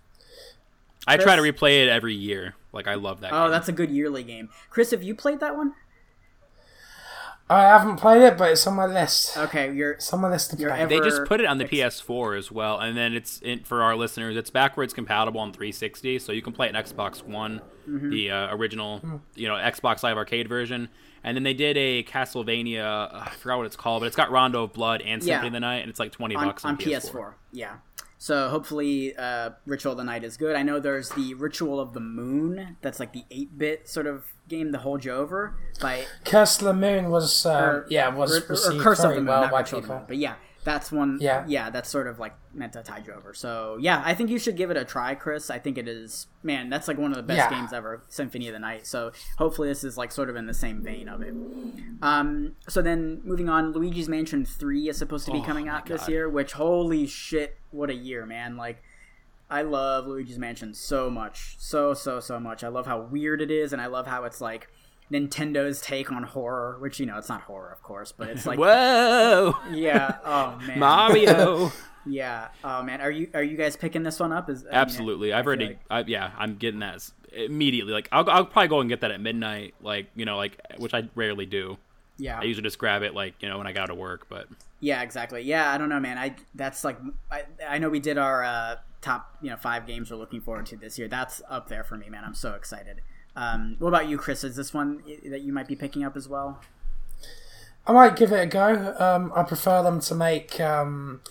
I 1.07 1.17
try 1.17 1.35
to 1.35 1.41
replay 1.41 1.83
it 1.83 1.89
every 1.89 2.13
year. 2.13 2.55
Like 2.71 2.87
I 2.87 2.95
love 2.95 3.21
that. 3.21 3.31
Oh, 3.33 3.43
game. 3.45 3.51
that's 3.51 3.67
a 3.69 3.71
good 3.71 3.89
yearly 3.89 4.23
game. 4.23 4.49
Chris, 4.69 4.91
have 4.91 5.01
you 5.03 5.15
played 5.15 5.39
that 5.39 5.55
one? 5.55 5.73
I 7.51 7.63
haven't 7.63 7.95
played 7.97 8.21
it, 8.21 8.37
but 8.37 8.51
it's 8.51 8.67
on 8.67 8.75
my 8.75 8.85
list. 8.85 9.35
Okay, 9.35 9.73
you're. 9.73 9.93
It's 9.93 10.13
on 10.13 10.21
my 10.21 10.29
list 10.29 10.51
to 10.51 10.55
play. 10.55 10.85
They 10.85 10.99
just 10.99 11.25
put 11.25 11.39
it 11.41 11.47
on 11.47 11.57
the 11.57 11.63
Ex- 11.65 11.99
PS4 11.99 12.37
as 12.37 12.51
well, 12.51 12.77
and 12.77 12.95
then 12.95 13.15
it's 13.15 13.39
in, 13.41 13.63
for 13.63 13.81
our 13.81 13.95
listeners. 13.95 14.37
It's 14.37 14.51
backwards 14.51 14.93
compatible 14.93 15.41
on 15.41 15.51
360, 15.51 16.19
so 16.19 16.31
you 16.31 16.43
can 16.43 16.53
play 16.53 16.67
it 16.69 16.75
on 16.75 16.83
Xbox 16.83 17.23
One, 17.23 17.61
Mm-hmm. 17.89 18.11
the 18.11 18.29
uh, 18.29 18.55
original, 18.55 18.99
Hmm. 18.99 19.15
you 19.33 19.47
know, 19.47 19.55
Xbox 19.55 20.03
Live 20.03 20.15
Arcade 20.15 20.47
version. 20.47 20.89
And 21.23 21.35
then 21.35 21.41
they 21.43 21.55
did 21.55 21.75
a 21.75 22.03
Castlevania. 22.03 22.83
Uh, 22.85 23.23
I 23.25 23.29
forgot 23.31 23.57
what 23.57 23.65
it's 23.65 23.75
called, 23.75 24.01
but 24.01 24.05
it's 24.05 24.15
got 24.15 24.29
Rondo 24.29 24.63
of 24.65 24.73
Blood 24.73 25.01
and 25.01 25.23
Yeah. 25.23 25.33
Symphony 25.37 25.47
of 25.47 25.53
the 25.53 25.59
Night, 25.61 25.77
and 25.79 25.89
it's 25.89 25.99
like 25.99 26.11
20 26.11 26.35
on, 26.35 26.45
bucks 26.45 26.63
on, 26.65 26.71
on 26.73 26.77
PS4. 26.77 27.33
Yeah. 27.51 27.77
So 28.21 28.49
hopefully, 28.49 29.15
uh, 29.15 29.51
Ritual 29.65 29.93
of 29.93 29.97
the 29.97 30.03
Night 30.03 30.25
is 30.25 30.35
good. 30.35 30.57
I 30.57 30.61
know 30.61 30.79
there's 30.81 31.09
the 31.11 31.33
Ritual 31.35 31.79
of 31.79 31.93
the 31.93 32.01
Moon. 32.01 32.75
That's 32.81 32.99
like 32.99 33.13
the 33.13 33.23
8-bit 33.31 33.87
sort 33.87 34.07
of 34.07 34.25
game 34.49 34.73
to 34.73 34.77
hold 34.77 35.05
you 35.05 35.13
over 35.13 35.55
by 35.79 36.03
Curse 36.25 36.59
of 36.59 36.65
the 36.65 36.73
Moon 36.73 37.09
was, 37.11 37.45
uh, 37.45 37.49
or- 37.51 37.85
yeah, 37.89 38.09
was 38.09 38.35
or, 38.37 38.43
or 38.43 38.47
received 38.49 38.83
Curse 38.83 38.99
of 39.05 39.11
the 39.11 39.15
Moon, 39.17 39.25
well 39.27 39.49
by 39.49 39.59
Ritual 39.59 39.79
of 39.79 39.83
the 39.85 39.87
people. 39.87 39.95
Moon. 39.99 40.05
But 40.09 40.17
yeah, 40.17 40.35
that's 40.63 40.91
one. 40.91 41.17
Yeah. 41.21 41.45
yeah, 41.47 41.69
that's 41.69 41.89
sort 41.89 42.07
of 42.07 42.19
like 42.19 42.33
meant 42.53 42.73
to 42.73 42.83
tide 42.83 43.07
you 43.07 43.13
over. 43.13 43.33
So 43.33 43.77
yeah, 43.79 44.01
I 44.05 44.13
think 44.13 44.29
you 44.29 44.37
should 44.39 44.57
give 44.57 44.71
it 44.71 44.77
a 44.77 44.83
try, 44.85 45.15
Chris. 45.15 45.49
I 45.49 45.59
think 45.59 45.77
it 45.77 45.87
is. 45.87 46.27
Man, 46.43 46.69
that's 46.69 46.87
like 46.87 46.97
one 46.97 47.11
of 47.11 47.17
the 47.17 47.23
best 47.23 47.37
Yeah. 47.37 47.49
games 47.49 47.73
ever, 47.73 48.03
Symphony 48.07 48.47
of 48.47 48.53
the 48.53 48.59
Night. 48.59 48.85
So 48.87 49.11
hopefully 49.37 49.67
this 49.69 49.83
is 49.83 49.97
like 49.97 50.11
sort 50.11 50.29
of 50.29 50.35
in 50.35 50.45
the 50.47 50.53
same 50.53 50.81
vein 50.81 51.07
of 51.07 51.21
it. 51.21 51.33
Um, 52.01 52.55
so 52.67 52.81
then 52.81 53.21
moving 53.23 53.49
on, 53.49 53.71
Luigi's 53.73 54.09
Mansion 54.09 54.45
Three 54.45 54.89
is 54.89 54.97
supposed 54.97 55.25
to 55.25 55.31
be 55.31 55.41
coming 55.41 55.67
Oh 55.67 55.71
my 55.71 55.77
out 55.79 55.85
this 55.85 56.07
year. 56.07 56.29
Which 56.29 56.53
holy 56.53 57.07
shit, 57.07 57.57
what 57.71 57.89
a 57.89 57.95
year, 57.95 58.25
man! 58.25 58.57
Like. 58.57 58.83
I 59.51 59.63
love 59.63 60.05
Luigi's 60.05 60.37
Mansion 60.37 60.75
so 60.75 61.09
much. 61.09 61.55
So, 61.57 61.95
so, 61.95 62.19
so 62.19 62.39
much. 62.39 62.63
I 62.63 62.67
love 62.67 62.85
how 62.85 63.01
weird 63.01 63.41
it 63.41 63.49
is, 63.49 63.73
and 63.73 63.81
I 63.81 63.87
love 63.87 64.05
how 64.05 64.25
it's 64.25 64.39
like 64.39 64.69
Nintendo's 65.11 65.81
take 65.81 66.11
on 66.11 66.23
horror, 66.23 66.77
which, 66.79 66.99
you 66.99 67.05
know, 67.05 67.17
it's 67.17 67.29
not 67.29 67.41
horror, 67.41 67.71
of 67.71 67.81
course, 67.81 68.11
but 68.11 68.29
it's 68.29 68.45
like. 68.47 68.59
Whoa, 68.59 69.55
Yeah. 69.71 70.17
Oh, 70.23 70.59
man. 70.67 70.79
Mario! 70.79 71.71
Yeah. 72.05 72.47
Oh, 72.63 72.81
man. 72.81 73.01
Are 73.01 73.11
you 73.11 73.29
are 73.35 73.43
you 73.43 73.55
guys 73.57 73.75
picking 73.75 74.03
this 74.03 74.19
one 74.19 74.31
up? 74.31 74.49
Is 74.49 74.65
Absolutely, 74.71 75.31
I 75.33 75.39
I've 75.39 75.43
feel 75.43 75.47
already. 75.49 75.65
like- 75.67 75.79
I, 75.91 75.99
yeah, 76.07 76.31
I'm 76.37 76.55
getting 76.55 76.79
that 76.79 77.07
immediately. 77.33 77.91
Like 77.91 78.07
I'll, 78.11 78.27
I'll 78.29 78.45
probably 78.45 78.69
go 78.69 78.79
and 78.79 78.89
get 78.89 79.01
that 79.01 79.11
at 79.11 79.19
midnight. 79.21 79.75
Like 79.81 80.07
you 80.15 80.25
know, 80.25 80.37
like 80.37 80.57
which 80.77 80.93
I 80.93 81.07
rarely 81.13 81.45
do. 81.45 81.77
yeah. 82.17 82.39
I 82.39 82.43
usually 82.43 82.63
just 82.63 82.79
grab 82.79 83.03
it 83.03 83.13
like 83.13 83.35
you 83.41 83.49
know 83.49 83.57
when 83.57 83.67
I 83.67 83.73
got 83.73 83.87
to 83.87 83.95
work, 83.95 84.27
but. 84.29 84.47
Yeah, 84.79 85.01
exactly. 85.03 85.41
Yeah, 85.43 85.71
I 85.71 85.77
don't 85.77 85.89
know, 85.89 85.99
man. 85.99 86.17
I 86.17 86.35
that's 86.55 86.83
like 86.85 86.97
I, 87.29 87.43
I 87.67 87.77
know 87.79 87.89
we 87.89 87.99
did 87.99 88.17
our 88.17 88.43
uh, 88.45 88.75
top 89.01 89.35
you 89.41 89.49
know 89.51 89.57
five 89.57 89.85
games 89.85 90.09
we're 90.09 90.17
looking 90.17 90.41
forward 90.41 90.65
to 90.67 90.77
this 90.77 90.97
year. 90.97 91.09
That's 91.09 91.41
up 91.49 91.67
there 91.67 91.83
for 91.83 91.97
me, 91.97 92.09
man. 92.09 92.23
I'm 92.23 92.33
so 92.33 92.53
excited. 92.53 93.01
Um, 93.35 93.75
what 93.79 93.89
about 93.89 94.07
you, 94.07 94.17
Chris? 94.17 94.43
Is 94.43 94.55
this 94.55 94.73
one 94.73 95.01
that 95.25 95.41
you 95.41 95.53
might 95.53 95.67
be 95.67 95.75
picking 95.75 96.03
up 96.03 96.15
as 96.17 96.27
well? 96.27 96.59
I 97.87 97.93
might 97.93 98.15
give 98.15 98.31
it 98.31 98.39
a 98.41 98.45
go. 98.45 98.95
Um, 98.99 99.31
I 99.35 99.43
prefer 99.43 99.81
them 99.81 99.99
to 100.01 100.15
make 100.15 100.59
um, 100.59 101.21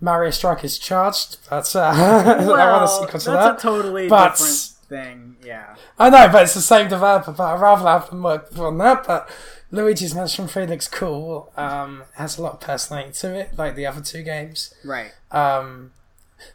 Mario 0.00 0.30
Strikers 0.30 0.78
Charged, 0.78 1.36
but 1.48 1.74
uh, 1.76 1.80
I 1.94 2.46
want 2.46 2.84
a 2.84 2.88
sequel 2.88 3.06
to 3.08 3.12
that's 3.12 3.24
that. 3.24 3.58
a 3.58 3.60
totally 3.60 4.08
but- 4.08 4.30
different 4.32 4.56
thing. 4.88 5.36
Yeah. 5.44 5.76
I 5.98 6.10
know, 6.10 6.28
but 6.32 6.42
it's 6.44 6.54
the 6.54 6.60
same 6.60 6.88
developer, 6.88 7.30
but 7.32 7.44
I'd 7.54 7.60
rather 7.60 7.88
have 7.88 8.10
them 8.10 8.22
work 8.24 8.56
on 8.58 8.78
that. 8.78 9.06
But 9.06 9.30
Luigi's 9.70 10.14
Mansion 10.16 10.48
3 10.48 10.66
looks 10.66 10.88
cool. 10.88 11.52
Um, 11.56 12.02
has 12.14 12.38
a 12.38 12.42
lot 12.42 12.54
of 12.54 12.60
personality 12.60 13.12
to 13.20 13.34
it, 13.38 13.56
like 13.56 13.76
the 13.76 13.86
other 13.86 14.00
two 14.00 14.22
games. 14.24 14.74
Right. 14.84 15.12
Um, 15.30 15.92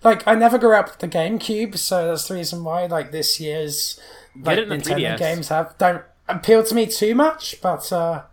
like, 0.03 0.27
I 0.27 0.35
never 0.35 0.57
grew 0.57 0.75
up 0.75 0.87
with 0.87 0.97
the 0.97 1.07
GameCube, 1.07 1.77
so 1.77 2.07
that's 2.07 2.27
the 2.27 2.33
reason 2.33 2.63
why, 2.63 2.87
like, 2.87 3.11
this 3.11 3.39
year's 3.39 3.99
like, 4.41 4.57
it 4.57 4.63
in 4.63 4.69
the 4.69 4.75
Nintendo 4.77 5.15
3DS. 5.15 5.17
games 5.19 5.47
have 5.49 5.77
don't 5.77 6.03
appeal 6.27 6.63
to 6.63 6.75
me 6.75 6.85
too 6.87 7.15
much, 7.15 7.61
but 7.61 7.91
uh, 7.91 8.23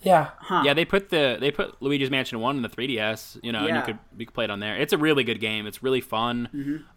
Yeah. 0.00 0.30
Huh. 0.38 0.62
Yeah, 0.64 0.74
they 0.74 0.84
put 0.84 1.10
the 1.10 1.36
they 1.40 1.50
put 1.50 1.80
Luigi's 1.80 2.10
Mansion 2.10 2.40
One 2.40 2.56
in 2.56 2.62
the 2.62 2.68
3DS. 2.68 3.38
You 3.42 3.52
know, 3.52 3.66
and 3.66 3.76
you 3.76 3.82
could 3.82 3.98
you 4.18 4.26
could 4.26 4.34
play 4.34 4.44
it 4.44 4.50
on 4.50 4.58
there. 4.60 4.76
It's 4.76 4.92
a 4.92 4.98
really 4.98 5.22
good 5.24 5.38
game. 5.40 5.66
It's 5.66 5.82
really 5.82 6.00
fun. 6.00 6.48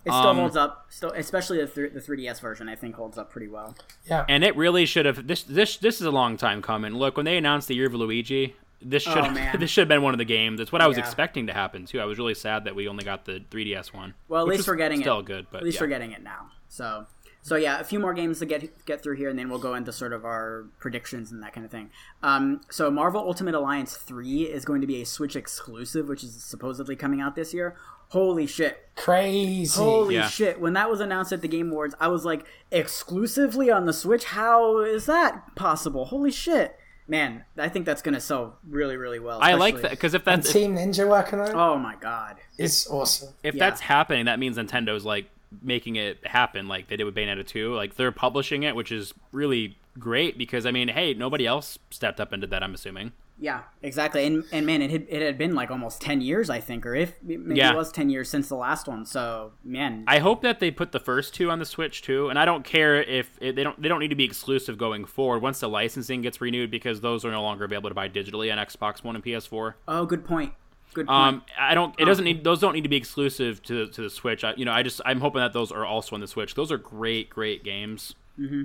It 0.05 0.11
still 0.11 0.13
Um, 0.15 0.37
holds 0.37 0.55
up. 0.57 0.85
Still, 0.89 1.11
especially 1.11 1.59
the 1.59 1.67
th- 1.67 1.93
the 1.93 1.99
3DS 1.99 2.39
version, 2.41 2.67
I 2.67 2.75
think 2.75 2.95
holds 2.95 3.17
up 3.17 3.29
pretty 3.31 3.47
well. 3.47 3.75
Yeah. 4.09 4.25
And 4.27 4.43
it 4.43 4.55
really 4.55 4.85
should 4.85 5.05
have 5.05 5.27
this 5.27 5.43
this 5.43 5.77
this 5.77 6.01
is 6.01 6.07
a 6.07 6.11
long 6.11 6.37
time 6.37 6.61
coming. 6.61 6.93
Look, 6.95 7.15
when 7.17 7.25
they 7.25 7.37
announced 7.37 7.67
the 7.67 7.75
year 7.75 7.85
of 7.87 7.93
Luigi, 7.93 8.55
this 8.81 9.03
should 9.03 9.17
Oh, 9.17 9.51
this 9.59 9.69
should 9.69 9.81
have 9.81 9.87
been 9.89 10.01
one 10.01 10.13
of 10.15 10.17
the 10.17 10.25
games. 10.25 10.57
That's 10.57 10.71
what 10.71 10.81
I 10.81 10.87
was 10.87 10.97
Yeah. 10.97 11.03
expecting 11.03 11.45
to 11.47 11.53
happen 11.53 11.85
too. 11.85 11.99
I 11.99 12.05
was 12.05 12.17
really 12.17 12.33
sad 12.33 12.63
that 12.65 12.75
we 12.75 12.87
only 12.87 13.03
got 13.03 13.25
the 13.25 13.43
3DS 13.51 13.93
one. 13.93 14.15
Well, 14.27 14.41
at 14.41 14.47
least 14.47 14.67
we're 14.67 14.75
getting 14.77 15.01
still 15.01 15.19
it. 15.19 15.25
good, 15.25 15.45
but 15.51 15.59
at 15.59 15.63
least 15.63 15.75
yeah. 15.75 15.81
we're 15.83 15.87
getting 15.89 16.11
it 16.11 16.23
now. 16.23 16.47
So, 16.69 17.05
so 17.45 17.57
yeah, 17.57 17.79
a 17.79 17.83
few 17.83 17.99
more 17.99 18.15
games 18.15 18.39
to 18.39 18.47
get 18.47 18.87
get 18.87 19.03
through 19.03 19.17
here, 19.17 19.29
and 19.29 19.37
then 19.37 19.49
we'll 19.49 19.59
go 19.59 19.75
into 19.75 19.93
sort 19.93 20.13
of 20.13 20.25
our 20.25 20.65
predictions 20.79 21.31
and 21.31 21.43
that 21.43 21.53
kind 21.53 21.63
of 21.63 21.71
thing. 21.71 21.91
Um, 22.23 22.61
so, 22.71 22.89
Marvel 22.89 23.21
Ultimate 23.21 23.53
Alliance 23.53 23.95
three 23.95 24.45
is 24.45 24.65
going 24.65 24.81
to 24.81 24.87
be 24.87 24.99
a 24.99 25.05
Switch 25.05 25.35
exclusive, 25.35 26.09
which 26.09 26.23
is 26.23 26.43
supposedly 26.43 26.95
coming 26.95 27.21
out 27.21 27.35
this 27.35 27.53
year. 27.53 27.75
Holy 28.09 28.47
shit! 28.47 28.89
Crazy. 28.95 29.79
Holy 29.79 30.15
Yeah. 30.15 30.27
shit! 30.27 30.59
When 30.59 30.73
that 30.73 30.89
was 30.89 30.99
announced 30.99 31.31
at 31.33 31.43
the 31.43 31.47
Game 31.47 31.69
Awards, 31.69 31.93
I 31.99 32.07
was 32.07 32.25
like, 32.25 32.47
exclusively 32.71 33.69
on 33.69 33.85
the 33.85 33.93
Switch? 33.93 34.23
How 34.23 34.79
is 34.79 35.05
that 35.05 35.55
possible? 35.55 36.05
Holy 36.05 36.31
shit! 36.31 36.79
Man, 37.07 37.45
I 37.59 37.69
think 37.69 37.85
that's 37.85 38.01
gonna 38.01 38.21
sell 38.21 38.57
really, 38.67 38.97
really 38.97 39.19
well. 39.19 39.37
I 39.39 39.53
like 39.53 39.83
that 39.83 39.91
because 39.91 40.15
if 40.15 40.27
and 40.27 40.41
that's 40.41 40.47
if, 40.47 40.53
Team 40.53 40.75
Ninja 40.75 41.07
working 41.07 41.39
on 41.39 41.49
it. 41.49 41.53
Oh 41.53 41.77
my 41.77 41.93
god! 41.95 42.37
It's 42.57 42.89
awesome. 42.89 43.35
if 43.43 43.53
yeah. 43.53 43.69
that's 43.69 43.81
happening, 43.81 44.25
that 44.25 44.39
means 44.39 44.57
Nintendo's 44.57 45.05
like 45.05 45.29
making 45.61 45.95
it 45.95 46.25
happen, 46.25 46.67
like 46.67 46.87
they 46.87 46.95
did 46.97 47.03
with 47.05 47.15
Bayonetta 47.15 47.45
2. 47.45 47.73
Like 47.75 47.95
they're 47.95 48.11
publishing 48.11 48.63
it, 48.63 48.75
which 48.75 48.91
is 48.91 49.13
really 49.31 49.77
great 49.99 50.37
because 50.37 50.65
I 50.65 50.71
mean, 50.71 50.87
hey, 50.89 51.13
nobody 51.13 51.45
else 51.47 51.77
stepped 51.89 52.19
up 52.19 52.33
into 52.33 52.47
that. 52.47 52.63
I'm 52.63 52.73
assuming. 52.73 53.11
Yeah, 53.37 53.63
exactly. 53.81 54.25
And 54.25 54.45
and 54.53 54.65
man, 54.65 54.81
it 54.81 54.89
had, 54.91 55.05
it 55.09 55.21
had 55.21 55.37
been 55.37 55.55
like 55.55 55.69
almost 55.69 55.99
ten 56.01 56.21
years, 56.21 56.49
I 56.49 56.61
think, 56.61 56.85
or 56.85 56.95
if 56.95 57.21
maybe 57.21 57.55
Yeah. 57.55 57.73
it 57.73 57.75
was 57.75 57.91
ten 57.91 58.09
years 58.09 58.29
since 58.29 58.47
the 58.47 58.55
last 58.55 58.87
one. 58.87 59.05
So 59.05 59.51
man, 59.61 60.05
I 60.07 60.19
hope 60.19 60.41
that 60.43 60.61
they 60.61 60.71
put 60.71 60.93
the 60.93 61.01
first 61.01 61.33
two 61.33 61.51
on 61.51 61.59
the 61.59 61.65
Switch 61.65 62.01
too, 62.01 62.29
and 62.29 62.39
I 62.39 62.45
don't 62.45 62.63
care 62.63 63.03
if 63.03 63.37
it, 63.41 63.57
they 63.57 63.63
don't 63.63 63.81
they 63.81 63.89
don't 63.89 63.99
need 63.99 64.07
to 64.07 64.15
be 64.15 64.23
exclusive 64.23 64.77
going 64.77 65.03
forward 65.03 65.41
once 65.41 65.59
the 65.59 65.67
licensing 65.67 66.21
gets 66.21 66.39
renewed 66.39 66.71
because 66.71 67.01
those 67.01 67.25
are 67.25 67.31
no 67.31 67.41
longer 67.43 67.65
available 67.65 67.89
to 67.89 67.93
buy 67.93 68.07
digitally 68.07 68.49
on 68.57 68.65
Xbox 68.65 69.03
One 69.03 69.15
and 69.15 69.23
PS4. 69.25 69.73
oh, 69.89 70.05
good 70.05 70.23
point. 70.23 70.53
Good 70.95 71.07
point. 71.07 71.35
Um, 71.35 71.43
I 71.59 71.75
don't. 71.75 71.93
It 71.99 72.05
doesn't 72.05 72.23
need. 72.23 72.45
Those 72.45 72.61
don't 72.61 72.73
need 72.73 72.83
to 72.83 72.89
be 72.89 72.95
exclusive 72.95 73.61
to 73.63 73.87
to 73.87 74.01
the 74.01 74.09
Switch. 74.09 74.45
I, 74.45 74.53
you 74.55 74.63
know, 74.63 74.71
I 74.71 74.81
just 74.81 75.01
I'm 75.05 75.19
hoping 75.19 75.41
that 75.41 75.51
those 75.51 75.71
are 75.71 75.85
also 75.85 76.15
on 76.15 76.21
the 76.21 76.27
Switch. 76.27 76.55
Those 76.55 76.71
are 76.71 76.77
great, 76.77 77.29
great 77.29 77.63
games. 77.65 78.15
Mm-hmm. 78.39 78.63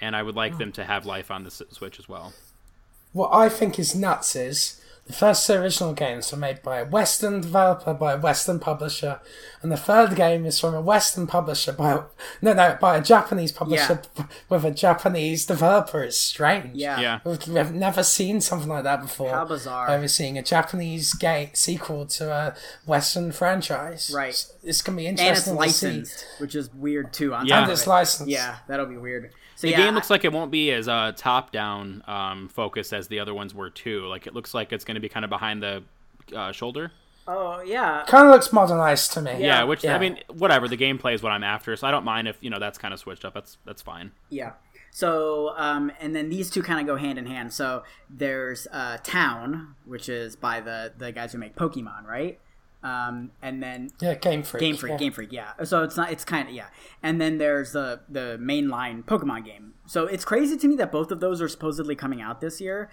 And 0.00 0.14
I 0.14 0.22
would 0.22 0.34
like 0.34 0.58
them 0.58 0.70
to 0.72 0.84
have 0.84 1.06
life 1.06 1.30
on 1.30 1.44
the 1.44 1.50
Switch 1.50 1.98
as 1.98 2.08
well. 2.08 2.32
What 3.12 3.32
I 3.32 3.48
think 3.48 3.78
is 3.78 3.94
nuts 3.94 4.36
is 4.36 4.80
the 5.08 5.14
first 5.14 5.46
two 5.46 5.54
original 5.54 5.94
games 5.94 6.30
were 6.30 6.38
made 6.38 6.62
by 6.62 6.78
a 6.78 6.84
Western 6.84 7.40
developer 7.40 7.92
by 7.94 8.12
a 8.12 8.18
Western 8.18 8.60
publisher, 8.60 9.20
and 9.62 9.72
the 9.72 9.76
third 9.76 10.14
game 10.14 10.44
is 10.46 10.60
from 10.60 10.74
a 10.74 10.80
Western 10.80 11.26
publisher 11.26 11.72
by 11.72 11.92
a, 11.92 12.00
no 12.42 12.52
no 12.52 12.76
by 12.80 12.96
a 12.98 13.02
Japanese 13.02 13.50
publisher 13.50 14.02
with 14.50 14.64
a 14.64 14.70
Japanese 14.70 15.46
developer. 15.46 16.02
It's 16.04 16.18
strange. 16.18 16.76
yeah. 16.76 17.00
Yeah. 17.00 17.20
We've, 17.24 17.48
we've 17.48 17.72
never 17.72 18.02
seen 18.02 18.40
something 18.40 18.68
like 18.68 18.84
that 18.84 19.00
before. 19.02 19.30
How 19.30 19.46
bizarre. 19.46 19.88
Where 19.88 19.98
we're 19.98 20.08
seeing 20.08 20.36
a 20.38 20.42
Japanese 20.42 21.14
game 21.14 21.50
sequel 21.54 22.04
to 22.06 22.30
a 22.30 22.54
Western 22.86 23.32
franchise. 23.32 24.12
Right. 24.14 24.28
It's, 24.28 24.52
it's 24.62 24.82
gonna 24.82 24.96
be 24.98 25.06
And 25.06 25.14
it's 25.18 25.22
interesting 25.22 25.54
to 25.54 25.58
licensed, 25.58 26.18
see. 26.20 26.26
which 26.38 26.54
is 26.54 26.72
weird 26.74 27.12
too. 27.12 27.34
On 27.34 27.46
Yeah. 27.46 27.54
top 27.56 27.62
And 27.64 27.72
of 27.72 27.78
it's 27.78 27.86
it. 27.86 27.90
licensed. 27.90 28.30
Yeah, 28.30 28.56
that'll 28.68 28.86
be 28.86 28.96
weird. 28.98 29.32
So 29.58 29.66
The 29.66 29.72
yeah, 29.72 29.86
game 29.86 29.94
looks 29.96 30.08
like 30.08 30.24
it 30.24 30.32
won't 30.32 30.52
be 30.52 30.70
as 30.70 30.86
uh, 30.86 31.10
top 31.16 31.50
down 31.50 32.04
um, 32.06 32.48
focused 32.48 32.92
as 32.92 33.08
the 33.08 33.18
other 33.18 33.34
ones 33.34 33.52
were 33.52 33.70
too. 33.70 34.06
Like 34.06 34.28
it 34.28 34.32
looks 34.32 34.54
like 34.54 34.72
it's 34.72 34.84
going 34.84 34.94
to 34.94 35.00
be 35.00 35.08
kind 35.08 35.24
of 35.24 35.30
behind 35.30 35.60
the 35.60 35.82
uh, 36.32 36.52
shoulder. 36.52 36.92
oh 37.26 37.60
yeah, 37.62 38.04
Kind 38.06 38.28
of 38.28 38.30
looks 38.30 38.52
modernized 38.52 39.14
to 39.14 39.20
me. 39.20 39.42
Yeah, 39.44 39.64
which 39.64 39.82
Yeah. 39.82 39.96
I 39.96 39.98
mean, 39.98 40.20
whatever. 40.28 40.68
The 40.68 40.76
gameplay 40.76 41.12
is 41.12 41.24
what 41.24 41.32
I'm 41.32 41.42
after, 41.42 41.74
so 41.74 41.88
I 41.88 41.90
don't 41.90 42.04
mind 42.04 42.28
if 42.28 42.36
you 42.40 42.50
know 42.50 42.60
that's 42.60 42.78
kind 42.78 42.94
of 42.94 43.00
switched 43.00 43.24
up. 43.24 43.34
That's 43.34 43.58
that's 43.64 43.82
fine. 43.82 44.12
Yeah. 44.30 44.52
So, 44.92 45.54
um, 45.56 45.90
and 45.98 46.14
then 46.14 46.28
these 46.28 46.50
two 46.50 46.62
kind 46.62 46.78
of 46.78 46.86
go 46.86 46.94
hand 46.94 47.18
in 47.18 47.26
hand. 47.26 47.52
So 47.52 47.82
there's 48.08 48.68
uh, 48.70 48.98
Town, 49.02 49.74
which 49.86 50.08
is 50.08 50.36
by 50.36 50.60
the 50.60 50.92
the 50.96 51.10
guys 51.10 51.32
who 51.32 51.38
make 51.38 51.56
Pokemon, 51.56 52.06
right? 52.06 52.38
Um, 52.82 53.32
and 53.42 53.62
then 53.62 53.90
Yeah, 54.00 54.14
Game 54.14 54.42
Freak. 54.44 54.60
Game 54.60 54.76
Freak, 54.76 54.92
yeah. 54.92 54.96
Game 54.98 55.12
Freak, 55.12 55.32
yeah. 55.32 55.52
So 55.64 55.82
it's 55.82 55.96
not, 55.96 56.12
it's 56.12 56.24
kind 56.24 56.48
of 56.48 56.54
yeah. 56.54 56.66
And 57.02 57.20
then 57.20 57.38
there's 57.38 57.72
the 57.72 58.00
the 58.08 58.38
mainline 58.40 59.04
Pokemon 59.04 59.44
game. 59.44 59.74
So 59.86 60.06
it's 60.06 60.24
crazy 60.24 60.56
to 60.56 60.68
me 60.68 60.76
that 60.76 60.92
both 60.92 61.10
of 61.10 61.20
those 61.20 61.42
are 61.42 61.48
supposedly 61.48 61.96
coming 61.96 62.20
out 62.22 62.40
this 62.40 62.60
year. 62.60 62.90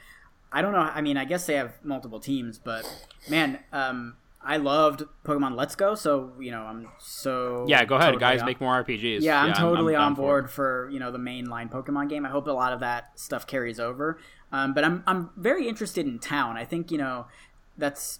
I 0.51 0.61
don't 0.61 0.71
know. 0.71 0.79
I 0.79 1.01
mean, 1.01 1.17
I 1.17 1.25
guess 1.25 1.45
they 1.45 1.55
have 1.55 1.73
multiple 1.83 2.19
teams, 2.19 2.57
but 2.57 2.85
man, 3.29 3.59
um, 3.73 4.15
I 4.41 4.57
loved 4.57 5.03
Pokemon 5.25 5.55
Let's 5.55 5.75
Go. 5.75 5.93
So 5.95 6.33
you 6.39 6.49
know, 6.51 6.61
I'm 6.63 6.87
so 6.97 7.65
Yeah, 7.67 7.83
go 7.85 7.95
ahead, 7.95 8.13
totally 8.13 8.19
guys. 8.21 8.39
on- 8.41 8.45
Make 8.47 8.61
more 8.61 8.83
RPGs. 8.83 9.21
yeah, 9.21 9.41
I'm 9.43 9.53
totally 9.53 9.93
down 9.93 10.03
on 10.03 10.13
board 10.15 10.45
it. 10.45 10.51
for, 10.51 10.89
you 10.91 10.99
know 10.99 11.11
the 11.11 11.17
mainline 11.19 11.69
Pokemon 11.71 12.09
game. 12.09 12.25
I 12.25 12.29
hope 12.29 12.47
a 12.47 12.51
lot 12.51 12.73
of 12.73 12.79
that 12.79 13.11
stuff 13.19 13.45
carries 13.45 13.79
over. 13.79 14.17
Um, 14.51 14.73
but 14.73 14.83
I'm 14.83 15.03
I'm 15.05 15.29
very 15.35 15.67
interested 15.67 16.05
in 16.07 16.17
Town. 16.19 16.57
I 16.57 16.63
think 16.65 16.89
you 16.91 16.97
know 16.97 17.25
that's 17.77 18.19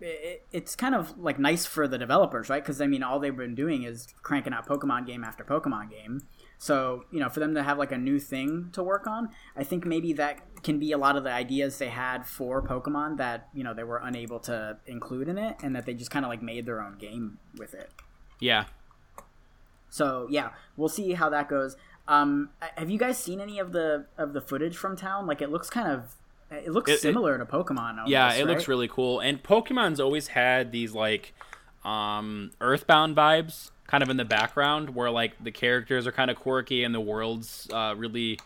it, 0.00 0.46
it's 0.52 0.74
kind 0.76 0.94
of 0.94 1.18
like 1.18 1.38
nice 1.38 1.66
for 1.66 1.88
the 1.88 1.98
developers, 1.98 2.48
right? 2.48 2.62
Because 2.62 2.80
I 2.80 2.86
mean, 2.86 3.02
all 3.02 3.18
they've 3.18 3.36
been 3.36 3.54
doing 3.54 3.82
is 3.84 4.08
cranking 4.22 4.52
out 4.52 4.66
Pokemon 4.66 5.06
game 5.06 5.24
after 5.24 5.44
Pokemon 5.44 5.90
game. 5.90 6.22
So 6.58 7.04
you 7.10 7.20
know, 7.20 7.28
for 7.28 7.40
them 7.40 7.54
to 7.54 7.62
have 7.62 7.78
like 7.78 7.92
a 7.92 7.98
new 7.98 8.18
thing 8.18 8.70
to 8.72 8.82
work 8.82 9.06
on, 9.06 9.28
I 9.56 9.64
think 9.64 9.84
maybe 9.84 10.12
that 10.14 10.62
can 10.62 10.78
be 10.78 10.92
a 10.92 10.98
lot 10.98 11.16
of 11.16 11.24
the 11.24 11.30
ideas 11.30 11.78
they 11.78 11.88
had 11.88 12.26
for 12.26 12.62
Pokemon 12.62 13.18
that 13.18 13.48
you 13.54 13.62
know 13.64 13.74
they 13.74 13.84
were 13.84 13.98
unable 14.02 14.40
to 14.40 14.78
include 14.86 15.28
in 15.28 15.38
it, 15.38 15.56
and 15.62 15.74
that 15.76 15.86
they 15.86 15.94
just 15.94 16.10
kind 16.10 16.24
of 16.24 16.30
like 16.30 16.42
made 16.42 16.66
their 16.66 16.80
own 16.80 16.96
game 16.98 17.38
with 17.58 17.74
it. 17.74 17.90
Yeah, 18.40 18.64
So 19.88 20.26
yeah, 20.30 20.50
we'll 20.76 20.88
see 20.90 21.12
how 21.12 21.28
that 21.30 21.48
goes. 21.48 21.76
Um, 22.08 22.50
have 22.76 22.90
you 22.90 22.98
guys 22.98 23.18
seen 23.18 23.40
any 23.40 23.58
of 23.58 23.72
the 23.72 24.06
of 24.18 24.32
the 24.32 24.40
footage 24.40 24.76
from 24.76 24.96
town? 24.96 25.26
Like 25.26 25.40
it 25.42 25.50
looks 25.50 25.70
kind 25.70 25.90
of, 25.90 26.14
it 26.50 26.70
looks 26.72 26.90
It- 26.90 26.94
it- 26.94 27.00
similar 27.00 27.38
to 27.38 27.44
Pokemon. 27.44 27.90
Almost, 27.98 28.08
yeah, 28.08 28.32
it 28.32 28.38
right? 28.38 28.46
looks 28.48 28.68
really 28.68 28.88
cool. 28.88 29.20
And 29.20 29.42
Pokemon's 29.42 30.00
always 30.00 30.28
had 30.28 30.72
these 30.72 30.92
like 30.94 31.34
um, 31.84 32.50
Earthbound 32.60 33.16
vibes, 33.16 33.70
kind 33.86 34.02
of 34.02 34.08
in 34.10 34.16
the 34.16 34.24
background, 34.24 34.94
where 34.94 35.10
like 35.10 35.32
the 35.42 35.50
characters 35.52 36.06
are 36.06 36.12
kind 36.12 36.30
of 36.30 36.36
quirky 36.36 36.82
and 36.84 36.94
the 36.94 37.00
world's 37.00 37.68
uh, 37.72 37.94
really. 37.96 38.38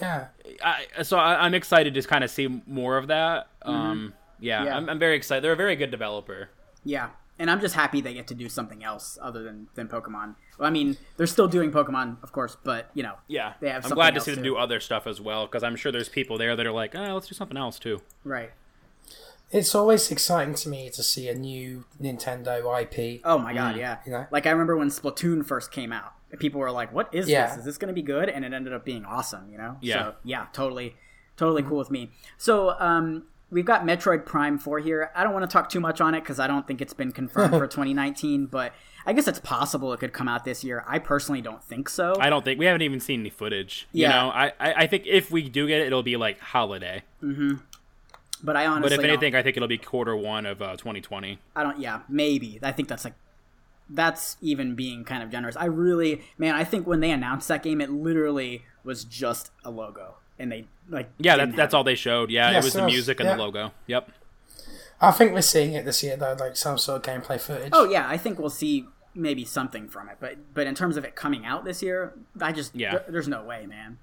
Yeah. 0.00 0.26
I, 0.62 0.86
so 1.02 1.18
I, 1.18 1.44
I'm 1.44 1.54
excited 1.54 1.94
to 1.94 2.02
kind 2.02 2.24
of 2.24 2.30
see 2.30 2.62
more 2.66 2.96
of 2.98 3.06
that. 3.08 3.48
Um, 3.62 4.12
yeah, 4.40 4.58
Mm-hmm. 4.58 4.66
Yeah. 4.66 4.76
I'm, 4.76 4.88
I'm 4.90 4.98
very 4.98 5.16
excited. 5.16 5.42
They're 5.44 5.52
a 5.52 5.56
very 5.56 5.76
good 5.76 5.90
developer. 5.90 6.50
Yeah, 6.84 7.10
and 7.38 7.50
I'm 7.50 7.60
just 7.60 7.74
happy 7.74 8.00
they 8.00 8.14
get 8.14 8.26
to 8.28 8.34
do 8.34 8.48
something 8.48 8.82
else 8.84 9.18
other 9.20 9.42
than 9.42 9.68
than 9.74 9.88
Pokemon. 9.88 10.34
Well, 10.58 10.68
I 10.68 10.70
mean, 10.70 10.96
they're 11.16 11.26
still 11.26 11.48
doing 11.48 11.70
Pokemon, 11.72 12.22
of 12.22 12.30
course, 12.32 12.56
but 12.62 12.90
you 12.94 13.02
know, 13.02 13.14
Yeah, 13.26 13.54
They 13.60 13.68
have 13.70 13.82
some. 13.82 13.86
I'm 13.86 13.88
something 13.90 13.96
glad 13.96 14.10
to 14.10 14.16
else 14.16 14.24
see 14.26 14.30
them 14.32 14.44
to- 14.44 14.50
do 14.50 14.56
other 14.56 14.80
stuff 14.80 15.06
as 15.06 15.20
well 15.20 15.46
because 15.46 15.62
I'm 15.62 15.76
sure 15.76 15.90
there's 15.92 16.08
people 16.08 16.38
there 16.38 16.54
that 16.56 16.64
are 16.66 16.72
like, 16.72 16.94
oh, 16.94 17.14
let's 17.14 17.26
do 17.28 17.34
something 17.34 17.56
else 17.56 17.78
too. 17.78 18.00
right? 18.24 18.52
It's 19.50 19.74
always 19.74 20.10
exciting 20.10 20.54
to 20.54 20.68
me 20.68 20.90
to 20.90 21.02
see 21.02 21.28
a 21.28 21.34
new 21.34 21.84
Nintendo 22.02 22.58
IP. 22.82 23.20
Oh 23.24 23.38
my 23.38 23.54
god, 23.54 23.76
yeah. 23.76 23.98
you 24.04 24.10
know? 24.10 24.26
Like 24.30 24.46
I 24.46 24.50
remember 24.50 24.76
when 24.76 24.88
Splatoon 24.88 25.44
first 25.46 25.70
came 25.70 25.92
out, 25.92 26.12
people 26.40 26.60
were 26.60 26.72
like, 26.72 26.92
"What 26.92 27.14
is 27.14 27.28
Yeah. 27.28 27.48
this? 27.48 27.58
Is 27.58 27.64
this 27.64 27.78
going 27.78 27.88
to 27.88 27.94
be 27.94 28.02
good?" 28.02 28.28
And 28.28 28.44
it 28.44 28.52
ended 28.52 28.72
up 28.72 28.84
being 28.84 29.04
awesome. 29.04 29.50
You 29.52 29.58
know? 29.58 29.76
Yeah. 29.80 29.94
So, 30.02 30.14
yeah, 30.24 30.46
totally, 30.52 30.96
totally 31.36 31.62
cool 31.62 31.78
with 31.78 31.90
me. 31.90 32.10
So, 32.36 32.70
um, 32.80 33.24
we've 33.54 33.64
got 33.64 33.84
Metroid 33.86 34.26
Prime 34.26 34.58
Four 34.58 34.80
here. 34.80 35.10
I 35.14 35.22
don't 35.24 35.32
want 35.32 35.48
to 35.48 35.52
talk 35.52 35.68
too 35.70 35.80
much 35.80 36.00
on 36.00 36.14
it 36.14 36.20
because 36.20 36.38
I 36.38 36.46
don't 36.46 36.66
think 36.66 36.80
it's 36.82 36.92
been 36.92 37.12
confirmed 37.12 37.52
for 37.52 37.66
2019, 37.68 38.46
but 38.46 38.74
I 39.06 39.12
guess 39.12 39.28
it's 39.28 39.38
possible 39.38 39.92
it 39.92 40.00
could 40.00 40.12
come 40.12 40.28
out 40.28 40.44
this 40.44 40.64
year. 40.64 40.84
I 40.86 40.98
personally 40.98 41.40
don't 41.40 41.62
think 41.62 41.88
so. 41.88 42.16
I 42.20 42.28
don't 42.30 42.44
think 42.44 42.58
we 42.58 42.66
haven't 42.66 42.82
even 42.82 43.00
seen 43.00 43.20
any 43.20 43.30
footage. 43.30 43.86
You 43.92 44.02
Yeah. 44.02 44.08
know, 44.10 44.28
I, 44.30 44.52
I, 44.58 44.74
I 44.74 44.86
think 44.86 45.04
if 45.06 45.30
we 45.30 45.48
do 45.48 45.66
get 45.68 45.80
it, 45.80 45.86
it'll 45.86 46.02
be 46.02 46.16
like 46.16 46.40
holiday. 46.40 47.02
Mm-hmm. 47.22 47.54
but 48.42 48.56
I 48.56 48.66
honestly, 48.66 48.96
But 48.96 49.04
if 49.04 49.08
anything, 49.10 49.34
I 49.34 49.42
think 49.42 49.56
it'll 49.56 49.68
be 49.68 49.78
quarter 49.78 50.16
one 50.16 50.44
of 50.46 50.60
uh, 50.60 50.72
2020. 50.76 51.38
I 51.56 51.62
don't. 51.62 51.78
Yeah, 51.78 52.00
maybe. 52.08 52.58
I 52.62 52.72
think 52.72 52.88
that's 52.88 53.04
like 53.04 53.14
that's 53.88 54.36
even 54.40 54.74
being 54.74 55.04
kind 55.04 55.22
of 55.22 55.30
generous. 55.30 55.56
I 55.56 55.66
really, 55.66 56.22
man, 56.38 56.54
I 56.54 56.64
think 56.64 56.86
when 56.86 57.00
they 57.00 57.10
announced 57.10 57.48
that 57.48 57.62
game, 57.62 57.80
it 57.82 57.90
literally 57.90 58.62
was 58.82 59.04
just 59.04 59.50
a 59.64 59.70
logo, 59.70 60.14
and 60.38 60.50
they 60.52 60.66
like 60.88 61.08
Yeah, 61.18 61.36
that, 61.36 61.56
that's 61.56 61.74
all 61.74 61.84
they 61.84 61.94
showed. 61.94 62.30
Yeah, 62.30 62.50
Yes, 62.50 62.64
it 62.64 62.66
was 62.66 62.72
the 62.74 62.86
music 62.86 63.20
and 63.20 63.28
yeah. 63.28 63.36
the 63.36 63.42
logo. 63.42 63.72
Yep. 63.86 64.10
I 65.00 65.10
think 65.10 65.32
we're 65.32 65.42
seeing 65.42 65.74
it 65.74 65.84
this 65.84 66.02
year 66.02 66.16
though, 66.16 66.36
like 66.38 66.56
some 66.56 66.78
sort 66.78 67.06
of 67.06 67.14
gameplay 67.22 67.40
footage. 67.40 67.70
Oh 67.72 67.84
yeah, 67.88 68.08
I 68.08 68.16
think 68.16 68.38
we'll 68.38 68.50
see 68.50 68.86
maybe 69.14 69.44
something 69.44 69.88
from 69.88 70.08
it, 70.08 70.16
but 70.20 70.36
but 70.54 70.66
in 70.66 70.74
terms 70.74 70.96
of 70.96 71.04
it 71.04 71.14
coming 71.14 71.44
out 71.44 71.64
this 71.64 71.82
year, 71.82 72.14
I 72.40 72.52
just 72.52 72.74
Yeah. 72.74 72.92
there- 72.92 73.04
there's 73.08 73.28
no 73.28 73.42
way, 73.42 73.66
man. 73.66 73.98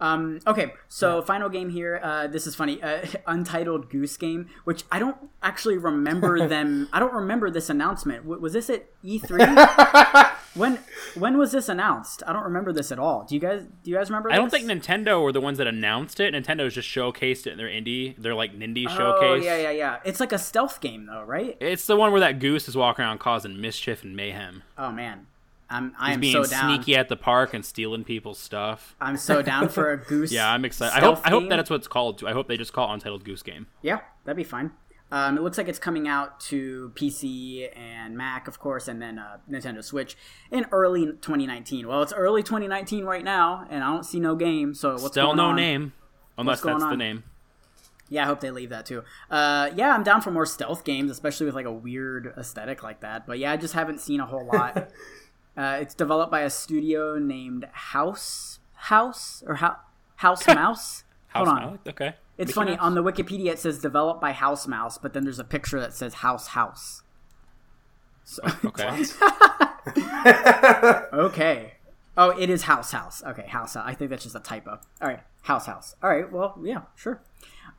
Um, 0.00 0.38
okay, 0.46 0.74
so 0.88 1.22
final 1.22 1.48
game 1.48 1.70
here. 1.70 1.98
Uh, 2.00 2.28
this 2.28 2.46
is 2.46 2.54
funny. 2.54 2.80
Uh, 2.80 3.00
Untitled 3.26 3.90
Goose 3.90 4.16
Game, 4.16 4.48
which 4.62 4.84
I 4.92 5.00
don't 5.00 5.16
actually 5.42 5.76
remember 5.76 6.46
them. 6.54 6.88
I 6.92 7.00
don't 7.00 7.12
remember 7.14 7.50
this 7.50 7.68
announcement. 7.68 8.22
W- 8.22 8.40
was 8.40 8.52
this 8.52 8.70
at 8.70 8.84
E3? 9.04 10.28
When 10.54 10.78
when 11.14 11.36
was 11.38 11.52
this 11.52 11.68
announced? 11.68 12.22
I 12.26 12.32
don't 12.32 12.44
remember 12.44 12.72
this 12.72 12.90
at 12.90 12.98
all. 12.98 13.24
Do 13.24 13.34
you 13.34 13.40
guys 13.40 13.62
do 13.84 13.90
you 13.90 13.96
guys 13.96 14.10
remember? 14.10 14.32
I 14.32 14.36
don't 14.36 14.50
think 14.50 14.66
Nintendo 14.66 15.22
were 15.22 15.30
the 15.32 15.40
ones 15.40 15.58
that 15.58 15.66
announced 15.66 16.18
it. 16.20 16.34
Nintendo's 16.34 16.74
just 16.74 16.88
showcased 16.88 17.46
it 17.46 17.52
in 17.52 17.58
their 17.58 17.68
indie, 17.68 18.16
their 18.16 18.34
like 18.34 18.52
Nindy 18.58 18.84
showcase. 18.88 18.98
Oh 18.98 19.20
showcase. 19.36 19.44
yeah, 19.44 19.56
yeah, 19.58 19.70
yeah. 19.70 19.98
It's 20.04 20.20
like 20.20 20.32
a 20.32 20.38
stealth 20.38 20.80
game 20.80 21.06
though, 21.06 21.22
right? 21.22 21.56
It's 21.60 21.86
the 21.86 21.96
one 21.96 22.10
where 22.12 22.20
that 22.20 22.38
goose 22.40 22.66
is 22.68 22.76
walking 22.76 23.04
around 23.04 23.18
causing 23.18 23.60
mischief 23.60 24.02
and 24.02 24.16
mayhem. 24.16 24.62
Oh 24.76 24.90
man, 24.90 25.26
I'm 25.70 25.94
I 25.98 26.08
He's 26.08 26.14
am 26.14 26.20
being 26.20 26.32
so 26.32 26.44
down. 26.50 26.74
sneaky 26.76 26.96
at 26.96 27.08
the 27.08 27.16
park 27.16 27.52
and 27.54 27.64
stealing 27.64 28.02
people's 28.02 28.38
stuff. 28.38 28.96
I'm 29.00 29.16
so 29.18 29.42
down 29.42 29.68
for 29.68 29.92
a 29.92 29.96
goose. 30.04 30.32
Yeah, 30.32 30.50
I'm 30.50 30.64
excited. 30.64 30.96
I 30.96 31.00
hope 31.00 31.16
stealth 31.18 31.26
I 31.26 31.30
hope 31.30 31.42
game. 31.42 31.50
that's 31.50 31.70
what 31.70 31.76
it's 31.76 31.88
called. 31.88 32.18
Too. 32.18 32.26
I 32.26 32.32
hope 32.32 32.48
they 32.48 32.56
just 32.56 32.72
call 32.72 32.90
it 32.90 32.94
Untitled 32.94 33.24
Goose 33.24 33.42
Game. 33.42 33.66
Yeah, 33.82 34.00
that'd 34.24 34.36
be 34.36 34.44
fine. 34.44 34.72
Um, 35.10 35.38
it 35.38 35.42
looks 35.42 35.56
like 35.56 35.68
it's 35.68 35.78
coming 35.78 36.06
out 36.06 36.38
to 36.40 36.92
PC 36.94 37.70
and 37.76 38.16
Mac, 38.16 38.46
of 38.46 38.58
course, 38.58 38.88
and 38.88 39.00
then 39.00 39.18
uh, 39.18 39.38
Nintendo 39.50 39.82
Switch 39.82 40.16
in 40.50 40.66
early 40.70 41.06
2019. 41.06 41.88
Well, 41.88 42.02
it's 42.02 42.12
early 42.12 42.42
2019 42.42 43.04
right 43.04 43.24
now, 43.24 43.66
and 43.70 43.82
I 43.82 43.86
don't 43.90 44.04
see 44.04 44.20
no 44.20 44.36
game. 44.36 44.74
So 44.74 44.92
what's 44.92 45.08
Still 45.08 45.34
no 45.34 45.46
on? 45.46 45.56
name, 45.56 45.92
unless 46.36 46.60
that's 46.60 46.82
the 46.84 46.96
name. 46.96 47.24
Yeah, 48.10 48.24
I 48.24 48.26
hope 48.26 48.40
they 48.40 48.50
leave 48.50 48.70
that 48.70 48.86
too. 48.86 49.02
Uh, 49.30 49.70
yeah, 49.74 49.94
I'm 49.94 50.02
down 50.02 50.20
for 50.20 50.30
more 50.30 50.46
stealth 50.46 50.84
games, 50.84 51.10
especially 51.10 51.46
with 51.46 51.54
like 51.54 51.66
a 51.66 51.72
weird 51.72 52.32
aesthetic 52.36 52.82
like 52.82 53.00
that. 53.00 53.26
But 53.26 53.38
yeah, 53.38 53.52
I 53.52 53.56
just 53.56 53.74
haven't 53.74 54.00
seen 54.00 54.20
a 54.20 54.26
whole 54.26 54.46
lot. 54.46 54.76
uh, 55.56 55.78
it's 55.80 55.94
developed 55.94 56.30
by 56.30 56.40
a 56.40 56.50
studio 56.50 57.18
named 57.18 57.66
House 57.72 58.60
House 58.74 59.42
or 59.46 59.56
Ho- 59.56 59.76
House 60.16 60.46
Mouse. 60.46 61.04
House 61.28 61.46
Hold 61.46 61.48
on. 61.48 61.62
Mouse? 61.62 61.78
Okay. 61.88 62.14
It's 62.38 62.48
Mickey 62.48 62.52
funny 62.54 62.70
Mouse? 62.72 62.80
on 62.80 62.94
the 62.94 63.02
Wikipedia 63.02 63.52
it 63.52 63.58
says 63.58 63.78
developed 63.80 64.20
by 64.20 64.32
House 64.32 64.66
Mouse, 64.66 64.96
but 64.96 65.12
then 65.12 65.24
there's 65.24 65.38
a 65.40 65.44
picture 65.44 65.80
that 65.80 65.92
says 65.92 66.14
House 66.14 66.48
House. 66.48 67.02
So, 68.24 68.42
Okay. 68.64 69.04
okay. 71.12 71.72
Oh, 72.16 72.30
it 72.30 72.50
is 72.50 72.62
House 72.62 72.90
House. 72.92 73.22
Okay, 73.24 73.46
House 73.46 73.74
House. 73.74 73.84
I 73.86 73.94
think 73.94 74.10
that's 74.10 74.24
just 74.24 74.34
a 74.34 74.40
typo. 74.40 74.78
All 75.00 75.08
right, 75.08 75.20
House 75.42 75.66
House. 75.66 75.94
All 76.02 76.10
right. 76.10 76.30
Well, 76.30 76.58
yeah, 76.62 76.82
sure. 76.96 77.22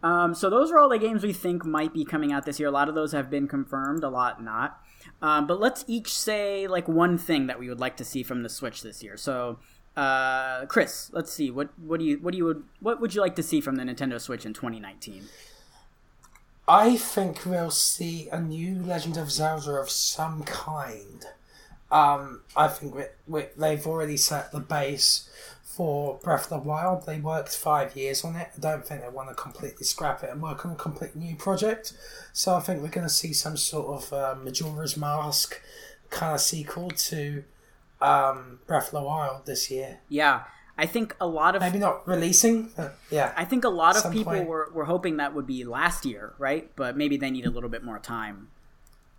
Um, 0.02 0.34
so 0.34 0.50
those 0.50 0.72
are 0.72 0.80
all 0.80 0.88
the 0.88 0.98
games 0.98 1.24
we 1.24 1.34
think 1.34 1.66
might 1.66 1.94
be 1.94 2.06
coming 2.06 2.32
out 2.32 2.46
this 2.46 2.58
year. 2.60 2.70
A 2.70 2.72
lot 2.72 2.88
of 2.88 2.96
those 2.96 3.12
have 3.12 3.30
been 3.30 3.48
confirmed, 3.50 4.02
a 4.04 4.10
lot 4.10 4.42
not. 4.42 4.80
Um, 5.22 5.46
but 5.46 5.60
let's 5.60 5.84
each 5.88 6.14
say 6.18 6.68
like 6.68 6.88
one 6.88 7.18
thing 7.18 7.48
that 7.48 7.60
we 7.60 7.68
would 7.68 7.82
like 7.82 7.98
to 7.98 8.06
see 8.06 8.24
from 8.24 8.44
the 8.44 8.50
Switch 8.50 8.82
this 8.82 9.04
year. 9.04 9.18
So, 9.18 9.60
uh, 10.00 10.66
Chris, 10.68 11.10
let's 11.12 11.32
see 11.32 11.52
what 11.52 11.78
what 11.78 12.00
do 12.00 12.06
you 12.06 12.18
what 12.20 12.32
do 12.32 12.38
you 12.38 12.64
what 12.80 13.02
would 13.02 13.14
you 13.14 13.20
like 13.20 13.36
to 13.36 13.44
see 13.44 13.60
from 13.60 13.76
the 13.76 13.84
Nintendo 13.84 14.20
Switch 14.20 14.46
in 14.46 14.54
2019? 14.54 15.26
I 16.70 16.96
think 16.96 17.46
we'll 17.46 17.70
see 17.70 18.30
a 18.32 18.40
new 18.40 18.82
Legend 18.82 19.18
of 19.18 19.30
Zelda 19.30 19.72
of 19.72 19.90
some 19.90 20.44
kind. 20.44 21.26
Um, 21.92 22.42
I 22.56 22.68
think 22.70 22.96
we, 22.96 23.04
we, 23.28 23.46
they've 23.58 23.86
already 23.86 24.16
set 24.16 24.54
the 24.54 24.60
base 24.60 25.28
for 25.64 26.20
Breath 26.24 26.50
of 26.50 26.64
the 26.64 26.70
Wild. 26.70 27.06
They 27.06 27.20
worked 27.20 27.56
five 27.56 27.98
years 27.98 28.24
on 28.24 28.38
it. 28.38 28.50
I 28.56 28.60
don't 28.60 28.86
think 28.86 29.02
they 29.02 29.10
want 29.10 29.30
to 29.30 29.36
completely 29.36 29.84
scrap 29.84 30.24
it 30.24 30.30
and 30.30 30.42
work 30.42 30.66
on 30.66 30.72
a 30.72 30.76
complete 30.76 31.16
new 31.16 31.36
project. 31.36 31.92
So 32.32 32.54
I 32.54 32.62
think 32.62 32.82
we're 32.82 32.90
going 32.90 33.08
to 33.08 33.14
see 33.14 33.34
some 33.34 33.58
sort 33.58 33.88
of 33.88 34.14
uh, 34.14 34.36
Majora's 34.42 34.96
Mask 34.96 35.60
kind 36.10 36.36
of 36.36 36.40
sequel 36.40 36.92
to 36.92 37.44
um, 38.02 38.60
Breath 38.68 38.88
of 38.88 38.92
the 38.92 39.02
Wild 39.04 39.46
this 39.46 39.70
year. 39.72 40.00
Yeah, 40.10 40.44
I 40.78 40.86
think 40.86 41.16
a 41.20 41.28
lot 41.28 41.56
of 41.56 41.62
Maybe 41.62 41.80
not 41.80 42.08
releasing, 42.08 42.72
yeah. 43.12 43.34
I 43.36 43.46
think 43.46 43.64
a 43.66 43.70
lot 43.70 43.98
of 43.98 44.12
people 44.14 44.34
point. 44.34 44.48
were, 44.48 44.70
were 44.74 44.86
hoping 44.86 45.18
that 45.18 45.34
would 45.36 45.46
be 45.48 45.64
last 45.66 46.06
year, 46.06 46.34
right? 46.38 46.70
But 46.76 46.96
maybe 46.96 47.18
they 47.18 47.30
need 47.30 47.46
a 47.46 47.50
little 47.52 47.70
bit 47.70 47.84
more 47.84 48.00
time, 48.00 48.48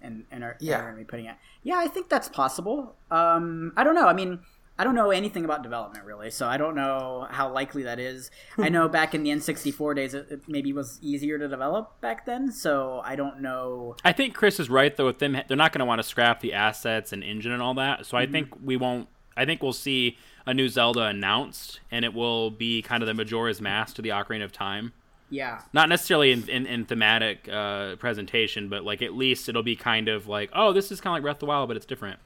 and 0.00 0.24
and 0.30 0.42
are, 0.44 0.56
Yeah. 0.60 0.78
are 0.78 0.82
going 0.82 0.94
to 0.94 0.98
be 0.98 1.04
putting 1.04 1.26
it. 1.26 1.36
Yeah, 1.62 1.76
I 1.78 1.86
think 1.88 2.08
that's 2.08 2.28
possible. 2.28 2.94
Um, 3.10 3.72
I 3.76 3.84
don't 3.84 3.94
know. 3.94 4.06
I 4.08 4.14
mean, 4.14 4.40
I 4.80 4.84
don't 4.84 4.94
know 4.94 5.10
anything 5.10 5.44
about 5.44 5.62
development 5.62 6.06
really, 6.06 6.30
so 6.30 6.46
I 6.46 6.56
don't 6.56 6.74
know 6.74 7.26
how 7.30 7.52
likely 7.52 7.82
that 7.82 7.98
is. 7.98 8.30
I 8.56 8.70
know 8.70 8.88
back 8.88 9.14
in 9.14 9.22
the 9.22 9.28
N64 9.30 9.94
days, 9.94 10.14
it, 10.14 10.26
it 10.30 10.40
maybe 10.48 10.72
was 10.72 10.98
easier 11.02 11.38
to 11.38 11.48
develop 11.48 12.00
back 12.00 12.24
then, 12.24 12.50
so 12.50 13.02
I 13.04 13.14
don't 13.14 13.40
know. 13.42 13.96
I 14.04 14.12
think 14.12 14.34
Chris 14.34 14.58
is 14.58 14.70
right 14.70 14.96
though. 14.96 15.04
With 15.06 15.18
them, 15.18 15.36
they're 15.46 15.56
not 15.56 15.72
going 15.72 15.80
to 15.80 15.84
want 15.84 15.98
to 15.98 16.08
scrap 16.08 16.40
the 16.40 16.54
assets 16.54 17.12
and 17.12 17.22
engine 17.22 17.52
and 17.52 17.60
all 17.60 17.74
that. 17.74 18.06
So 18.06 18.16
I 18.16 18.22
Mm-hmm. 18.24 18.32
think 18.32 18.48
we 18.64 18.76
won't. 18.78 19.08
I 19.36 19.44
think 19.44 19.62
we'll 19.62 19.72
see 19.74 20.16
a 20.46 20.54
new 20.54 20.68
Zelda 20.68 21.02
announced, 21.04 21.80
and 21.90 22.04
it 22.04 22.14
will 22.14 22.50
be 22.50 22.80
kind 22.82 23.02
of 23.02 23.06
the 23.06 23.14
Majora's 23.14 23.60
Mask 23.60 23.96
to 23.96 24.02
the 24.02 24.08
Ocarina 24.08 24.44
of 24.44 24.52
Time. 24.52 24.92
Yeah, 25.28 25.60
Not 25.72 25.88
necessarily 25.88 26.32
in, 26.32 26.48
in, 26.48 26.66
in 26.66 26.86
thematic 26.86 27.48
uh, 27.48 27.94
presentation, 27.96 28.68
but 28.68 28.82
like 28.82 29.00
at 29.02 29.14
least 29.14 29.48
it'll 29.48 29.62
be 29.62 29.76
kind 29.76 30.08
of 30.08 30.26
like, 30.26 30.50
oh, 30.54 30.72
this 30.72 30.90
is 30.90 31.00
kind 31.00 31.12
of 31.12 31.16
like 31.16 31.22
Breath 31.22 31.36
of 31.36 31.40
the 31.40 31.46
Wild, 31.46 31.68
but 31.68 31.76
it's 31.76 31.86
different. 31.86 32.18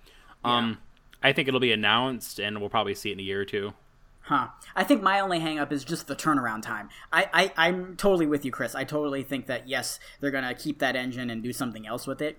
Um, 0.43 0.79
I 1.25 1.33
think 1.33 1.49
it'll 1.49 1.59
be 1.61 1.73
announced, 1.73 2.39
and 2.39 2.61
we'll 2.61 2.69
probably 2.71 2.95
see 2.95 3.11
it 3.11 3.15
in 3.15 3.19
a 3.21 3.23
year 3.25 3.41
or 3.41 3.45
two. 3.45 3.73
Huh. 4.21 4.49
I 4.77 4.85
think 4.85 5.03
my 5.03 5.19
only 5.21 5.41
hang 5.41 5.59
up 5.59 5.73
is 5.73 5.85
just 5.85 6.07
the 6.07 6.15
turnaround 6.17 6.63
time. 6.63 6.89
I, 7.13 7.29
I, 7.33 7.67
I'm 7.69 7.97
totally 7.97 8.27
with 8.27 8.45
you, 8.45 8.51
Chris. 8.53 8.75
I 8.75 8.85
totally 8.85 9.23
think 9.23 9.47
that, 9.47 9.69
yes, 9.69 9.99
they're 10.21 10.31
going 10.31 10.45
to 10.45 10.55
keep 10.55 10.79
that 10.79 10.97
engine 10.97 11.29
and 11.31 11.43
do 11.43 11.53
something 11.53 11.87
else 11.87 12.07
with 12.07 12.23
it. 12.23 12.39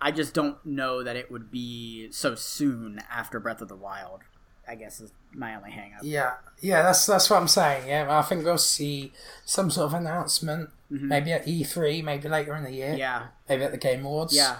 I 0.00 0.10
just 0.10 0.34
don't 0.34 0.56
know 0.66 1.02
that 1.02 1.16
it 1.16 1.30
would 1.30 1.50
be 1.50 2.08
so 2.10 2.34
soon 2.34 3.00
after 3.10 3.40
Breath 3.40 3.62
of 3.62 3.68
the 3.68 3.76
Wild, 3.76 4.20
I 4.68 4.74
guess 4.74 5.00
is 5.00 5.12
my 5.32 5.54
only 5.54 5.70
hang 5.70 5.94
up. 5.94 6.00
Yeah, 6.02 6.34
yeah, 6.60 6.82
that's 6.82 7.06
that's 7.06 7.30
what 7.30 7.40
I'm 7.40 7.48
saying. 7.48 7.88
Yeah, 7.88 8.06
I 8.18 8.20
think 8.22 8.44
we'll 8.44 8.58
see 8.58 9.12
some 9.46 9.70
sort 9.70 9.86
of 9.86 9.94
announcement, 9.94 10.68
maybe 10.90 11.32
at 11.32 11.46
E3, 11.46 12.04
maybe 12.04 12.28
later 12.28 12.54
in 12.54 12.64
the 12.64 12.72
year, 12.72 12.88
Mm-hmm. 12.90 12.98
Yeah. 12.98 13.22
maybe 13.48 13.64
at 13.64 13.70
the 13.72 13.78
Game 13.78 14.04
Awards. 14.04 14.36
Yeah. 14.36 14.56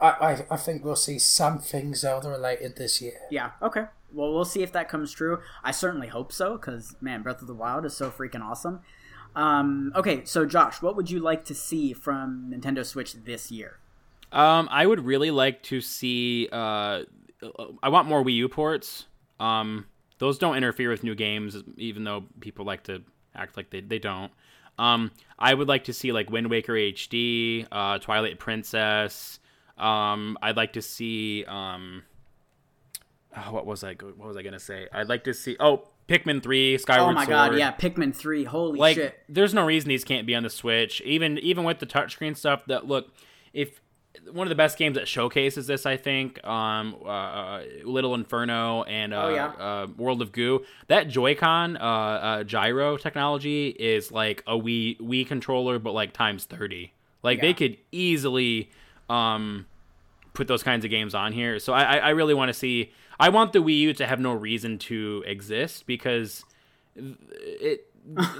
I, 0.00 0.08
I, 0.08 0.44
I 0.50 0.56
think 0.56 0.84
we'll 0.84 0.96
see 0.96 1.18
something 1.18 1.94
Zelda 1.94 2.28
related 2.28 2.76
this 2.76 3.00
year. 3.00 3.20
Yeah. 3.30 3.52
Okay. 3.62 3.84
Well, 4.12 4.32
we'll 4.32 4.44
see 4.44 4.62
if 4.62 4.72
that 4.72 4.88
comes 4.88 5.12
true. 5.12 5.40
I 5.62 5.72
certainly 5.72 6.08
hope 6.08 6.32
so, 6.32 6.56
because, 6.56 6.96
man, 7.00 7.22
Breath 7.22 7.40
of 7.40 7.48
the 7.48 7.54
Wild 7.54 7.84
is 7.84 7.96
so 7.96 8.10
freaking 8.10 8.42
awesome. 8.42 8.80
Um, 9.34 9.92
okay, 9.96 10.24
so 10.24 10.46
Josh, 10.46 10.80
what 10.80 10.94
would 10.94 11.10
you 11.10 11.18
like 11.18 11.44
to 11.46 11.54
see 11.54 11.92
from 11.92 12.52
Nintendo 12.54 12.86
Switch 12.86 13.14
this 13.14 13.50
year? 13.50 13.78
Um, 14.30 14.68
I 14.70 14.86
would 14.86 15.04
really 15.04 15.30
like 15.30 15.62
to 15.64 15.80
see. 15.80 16.48
Uh, 16.50 17.02
I 17.82 17.88
want 17.88 18.08
more 18.08 18.24
Wii 18.24 18.34
U 18.34 18.48
ports. 18.48 19.06
Um, 19.40 19.86
those 20.18 20.38
don't 20.38 20.56
interfere 20.56 20.90
with 20.90 21.02
new 21.02 21.14
games, 21.14 21.56
even 21.76 22.04
though 22.04 22.24
people 22.40 22.64
like 22.64 22.84
to 22.84 23.02
act 23.34 23.56
like 23.56 23.70
they, 23.70 23.80
they 23.80 23.98
don't. 23.98 24.30
Um, 24.78 25.10
I 25.38 25.54
would 25.54 25.68
like 25.68 25.84
to 25.84 25.92
see 25.92 26.12
like 26.12 26.30
Wind 26.30 26.50
Waker 26.50 26.72
HD, 26.74 27.66
uh, 27.70 27.98
Twilight 27.98 28.38
Princess. 28.38 29.40
Um, 29.78 30.38
I'd 30.42 30.56
like 30.56 30.72
to 30.74 30.82
see. 30.82 31.44
Um, 31.46 32.02
oh, 33.36 33.52
what 33.52 33.66
was 33.66 33.82
I? 33.84 33.94
go- 33.94 34.12
What 34.16 34.28
was 34.28 34.36
I 34.36 34.42
gonna 34.42 34.58
say? 34.60 34.88
I'd 34.92 35.08
like 35.08 35.24
to 35.24 35.34
see. 35.34 35.56
Oh, 35.60 35.88
Pikmin 36.08 36.42
Three, 36.42 36.76
Skyward 36.78 37.10
Oh 37.10 37.12
my 37.12 37.24
Sword. 37.24 37.30
god, 37.52 37.58
yeah, 37.58 37.72
Pikmin 37.72 38.14
3. 38.14 38.44
Holy 38.44 38.78
like 38.78 38.96
shit. 38.96 39.18
there's 39.28 39.54
no 39.54 39.64
reason 39.64 39.88
these 39.88 40.04
can't 40.04 40.26
be 40.26 40.34
on 40.34 40.42
the 40.42 40.50
switch 40.50 41.00
even 41.00 41.38
even 41.38 41.64
with 41.64 41.78
the 41.78 41.86
touchscreen 41.86 42.36
stuff 42.36 42.62
that 42.66 42.86
look 42.86 43.08
if 43.54 43.80
one 44.30 44.46
of 44.46 44.50
the 44.50 44.54
best 44.54 44.76
games 44.78 44.96
that 44.96 45.08
showcases 45.08 45.66
this 45.66 45.86
i 45.86 45.96
think 45.96 46.44
um 46.46 46.94
uh, 47.04 47.08
uh, 47.08 47.62
little 47.84 48.14
inferno 48.14 48.82
and 48.84 49.12
uh, 49.14 49.24
Oh, 49.24 49.28
yeah. 49.34 49.46
uh 49.46 49.86
world 49.96 50.20
of 50.20 50.30
goo 50.30 50.62
that 50.88 51.08
joy-con 51.08 51.78
uh, 51.78 51.80
uh 51.80 52.44
gyro 52.44 52.96
technology 52.98 53.68
is 53.70 54.12
like 54.12 54.42
a 54.46 54.52
wii 54.58 55.00
wii 55.00 55.26
controller 55.26 55.78
but 55.78 55.92
like 55.92 56.12
times 56.12 56.44
30 56.44 56.92
like 57.22 57.38
Yeah. 57.38 57.42
they 57.46 57.54
could 57.54 57.78
easily 57.92 58.70
um 59.08 59.66
put 60.32 60.48
those 60.48 60.62
kinds 60.62 60.84
of 60.84 60.90
games 60.90 61.14
on 61.14 61.32
here. 61.32 61.58
So 61.60 61.72
I, 61.72 61.96
I- 61.98 62.10
really 62.10 62.34
want 62.34 62.48
to 62.48 62.54
see. 62.54 62.92
I 63.20 63.28
want 63.28 63.52
the 63.52 63.60
Wii 63.60 63.78
U 63.78 63.92
to 63.94 64.06
have 64.06 64.18
no 64.18 64.32
reason 64.32 64.78
to 64.80 65.22
exist 65.26 65.86
because 65.86 66.44
it 66.96 67.86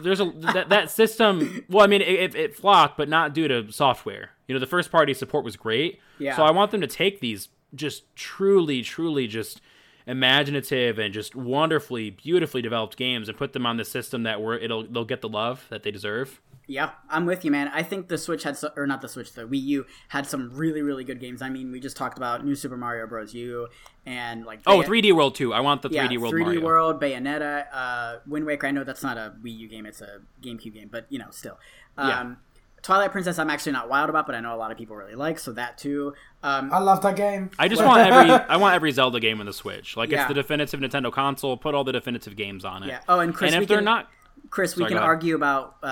there's 0.02 0.20
a 0.20 0.24
that, 0.54 0.68
that 0.70 0.90
system. 0.90 1.64
Well, 1.68 1.84
I 1.84 1.86
mean, 1.86 2.02
it, 2.02 2.08
it, 2.08 2.34
it 2.34 2.56
flopped, 2.56 2.96
but 2.96 3.08
not 3.08 3.32
due 3.34 3.48
to 3.48 3.70
software. 3.70 4.30
You 4.48 4.54
know, 4.54 4.58
the 4.58 4.66
first 4.66 4.90
party 4.90 5.14
support 5.14 5.44
was 5.44 5.56
great. 5.56 6.00
Yeah. 6.18 6.36
So 6.36 6.42
I 6.42 6.50
want 6.50 6.70
them 6.70 6.80
to 6.80 6.86
take 6.86 7.20
these 7.20 7.48
just 7.74 8.14
truly, 8.16 8.82
truly 8.82 9.26
just 9.26 9.60
imaginative 10.06 10.98
and 10.98 11.14
just 11.14 11.34
wonderfully, 11.34 12.10
beautifully 12.10 12.60
developed 12.60 12.96
games 12.96 13.28
and 13.28 13.38
put 13.38 13.52
them 13.52 13.64
on 13.66 13.76
the 13.78 13.84
system 13.84 14.22
that 14.24 14.42
where 14.42 14.58
it'll 14.58 14.84
they'll 14.84 15.04
get 15.04 15.20
the 15.20 15.28
love 15.28 15.66
that 15.70 15.82
they 15.82 15.90
deserve. 15.90 16.40
Yeah, 16.66 16.92
I'm 17.10 17.26
with 17.26 17.44
you, 17.44 17.50
man. 17.50 17.68
I 17.74 17.82
think 17.82 18.08
the 18.08 18.16
Switch 18.16 18.42
had, 18.42 18.56
so, 18.56 18.70
or 18.76 18.86
not 18.86 19.02
the 19.02 19.08
Switch, 19.08 19.32
the 19.32 19.42
Wii 19.42 19.62
U 19.64 19.86
had 20.08 20.26
some 20.26 20.50
really, 20.54 20.80
really 20.80 21.04
good 21.04 21.20
games. 21.20 21.42
I 21.42 21.50
mean, 21.50 21.70
we 21.70 21.78
just 21.78 21.96
talked 21.96 22.16
about 22.16 22.44
New 22.44 22.54
Super 22.54 22.76
Mario 22.78 23.06
Bros. 23.06 23.34
U 23.34 23.68
and 24.06 24.46
like 24.46 24.60
Oh, 24.66 24.80
Bay- 24.82 24.88
3D 25.02 25.12
World 25.12 25.34
too. 25.34 25.52
I 25.52 25.60
want 25.60 25.82
the 25.82 25.90
3D 25.90 26.12
yeah, 26.12 26.18
World 26.18 26.34
3D 26.34 26.40
Mario. 26.44 26.60
World, 26.64 27.00
Bayonetta, 27.02 27.66
uh, 27.72 28.16
Wind 28.26 28.46
Waker. 28.46 28.66
I 28.66 28.70
know 28.70 28.82
that's 28.84 29.02
not 29.02 29.18
a 29.18 29.34
Wii 29.44 29.58
U 29.58 29.68
game; 29.68 29.84
it's 29.84 30.00
a 30.00 30.20
GameCube 30.42 30.72
game, 30.74 30.88
but 30.90 31.06
you 31.10 31.18
know, 31.18 31.28
still. 31.30 31.58
Um, 31.98 32.08
Yeah. 32.08 32.34
Twilight 32.82 33.12
Princess, 33.12 33.38
I'm 33.38 33.48
actually 33.48 33.72
not 33.72 33.88
wild 33.88 34.10
about, 34.10 34.26
but 34.26 34.34
I 34.34 34.40
know 34.40 34.54
a 34.54 34.58
lot 34.58 34.70
of 34.70 34.76
people 34.76 34.94
really 34.94 35.14
like, 35.14 35.38
so 35.38 35.52
that 35.52 35.78
too. 35.78 36.12
Um, 36.42 36.70
I 36.70 36.78
love 36.80 37.00
that 37.00 37.16
game. 37.16 37.50
I 37.58 37.66
just 37.66 37.82
want 37.82 38.00
every 38.10 38.30
I 38.48 38.58
want 38.58 38.74
every 38.74 38.92
Zelda 38.92 39.20
game 39.20 39.40
on 39.40 39.46
the 39.46 39.54
Switch. 39.54 39.96
Like 39.96 40.10
Yeah. 40.10 40.20
it's 40.22 40.28
the 40.28 40.34
definitive 40.34 40.80
Nintendo 40.80 41.10
console. 41.10 41.56
Put 41.56 41.74
all 41.74 41.82
the 41.84 41.92
definitive 41.92 42.36
games 42.36 42.62
on 42.62 42.82
it. 42.82 42.88
Yeah. 42.88 43.00
Oh, 43.08 43.20
and 43.20 43.34
Chris, 43.34 43.52
and 43.52 43.60
we 43.60 43.62
if 43.62 43.68
they're 43.70 43.78
can- 43.78 43.84
not, 43.86 44.10
Chris, 44.54 44.76
we 44.76 44.82
Sorry, 44.84 44.90
can 44.94 44.98
argue 45.02 45.34
about 45.34 45.74
uh, 45.82 45.86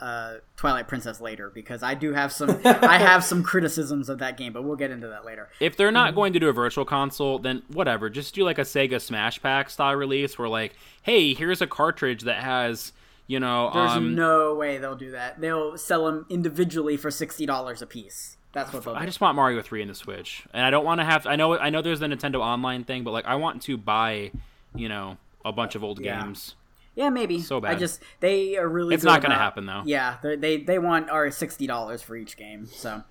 uh, 0.00 0.34
Twilight 0.56 0.88
Princess 0.88 1.20
later 1.20 1.50
because 1.54 1.82
I 1.82 1.92
do 1.92 2.14
have 2.14 2.32
some 2.32 2.48
I 2.64 2.96
have 2.96 3.22
some 3.22 3.42
criticisms 3.42 4.08
of 4.08 4.20
that 4.20 4.38
game, 4.38 4.54
but 4.54 4.62
we'll 4.64 4.76
get 4.76 4.90
into 4.90 5.08
that 5.08 5.26
later. 5.26 5.50
If 5.60 5.76
they're 5.76 5.88
Mm-hmm. 5.88 5.94
not 5.94 6.14
going 6.14 6.32
to 6.32 6.40
do 6.40 6.48
a 6.48 6.52
virtual 6.54 6.86
console, 6.86 7.38
then 7.38 7.62
whatever. 7.68 8.08
Just 8.08 8.34
do 8.34 8.42
like 8.42 8.56
a 8.56 8.62
Sega 8.62 9.02
Smash 9.02 9.42
Pack 9.42 9.68
style 9.68 9.94
release 9.96 10.38
where 10.38 10.48
like, 10.48 10.72
hey, 11.02 11.34
here's 11.34 11.60
a 11.60 11.66
cartridge 11.66 12.22
that 12.22 12.42
has, 12.42 12.92
you 13.26 13.38
know, 13.38 13.70
There's 13.74 13.90
um, 13.90 14.14
no 14.14 14.54
way 14.54 14.78
they'll 14.78 14.96
do 14.96 15.10
that. 15.10 15.38
They'll 15.38 15.76
sell 15.76 16.06
them 16.06 16.24
individually 16.30 16.96
for 16.96 17.10
sixty 17.10 17.44
dollars 17.44 17.82
a 17.82 17.86
piece. 17.86 18.38
That's 18.54 18.72
what 18.72 18.82
they'll 18.82 18.94
do. 18.94 18.98
I 19.00 19.04
just 19.04 19.20
want 19.20 19.36
Mario 19.36 19.60
3 19.60 19.82
in 19.82 19.88
the 19.88 19.94
Switch. 19.94 20.46
And 20.54 20.64
I 20.64 20.70
don't 20.70 20.86
want 20.86 21.00
to 21.02 21.04
have 21.04 21.26
I 21.26 21.36
know 21.36 21.58
I 21.58 21.68
know 21.68 21.82
there's 21.82 22.00
the 22.00 22.06
Nintendo 22.06 22.36
online 22.40 22.84
thing, 22.84 23.04
but 23.04 23.10
like 23.10 23.26
I 23.26 23.34
want 23.34 23.60
to 23.64 23.76
buy, 23.76 24.30
you 24.74 24.88
know, 24.88 25.18
a 25.44 25.52
bunch 25.52 25.74
of 25.74 25.84
old 25.84 26.00
Yeah. 26.00 26.22
games. 26.24 26.54
Yeah, 26.96 27.10
maybe. 27.10 27.40
So 27.40 27.60
bad. 27.60 27.76
I 27.76 27.78
just 27.78 28.02
they 28.20 28.56
are 28.56 28.66
really. 28.66 28.94
It's 28.94 29.04
not 29.04 29.22
gonna 29.22 29.34
happen, 29.34 29.66
though. 29.66 29.82
Yeah, 29.84 30.16
they 30.22 30.34
they 30.34 30.56
they 30.56 30.78
want 30.78 31.10
our 31.10 31.30
sixty 31.30 31.66
dollars 31.66 32.02
for 32.02 32.16
each 32.16 32.38
game. 32.38 32.66
So, 32.66 33.04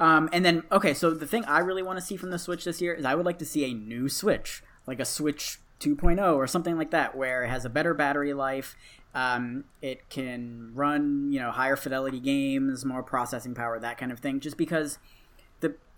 um, 0.00 0.30
and 0.32 0.44
then 0.44 0.64
okay, 0.72 0.94
so 0.94 1.10
the 1.10 1.26
thing 1.26 1.44
I 1.44 1.58
really 1.58 1.82
want 1.82 1.98
to 1.98 2.04
see 2.04 2.16
from 2.16 2.30
the 2.30 2.38
Switch 2.38 2.64
this 2.64 2.80
year 2.80 2.94
is 2.94 3.04
I 3.04 3.14
would 3.14 3.26
like 3.26 3.38
to 3.38 3.44
see 3.44 3.70
a 3.70 3.74
new 3.74 4.08
Switch, 4.08 4.62
like 4.86 5.00
a 5.00 5.04
Switch 5.04 5.58
2.0 5.80 6.34
or 6.34 6.46
something 6.46 6.78
like 6.78 6.90
that, 6.92 7.14
where 7.14 7.44
it 7.44 7.50
has 7.50 7.66
a 7.66 7.70
better 7.70 7.92
battery 7.92 8.32
life. 8.32 8.74
Um, 9.14 9.64
it 9.82 10.08
can 10.08 10.70
run 10.74 11.30
you 11.30 11.40
know 11.40 11.50
higher 11.50 11.76
fidelity 11.76 12.20
games, 12.20 12.86
more 12.86 13.02
processing 13.02 13.54
power, 13.54 13.78
that 13.78 13.98
kind 13.98 14.12
of 14.12 14.20
thing. 14.20 14.40
Just 14.40 14.56
because 14.56 14.98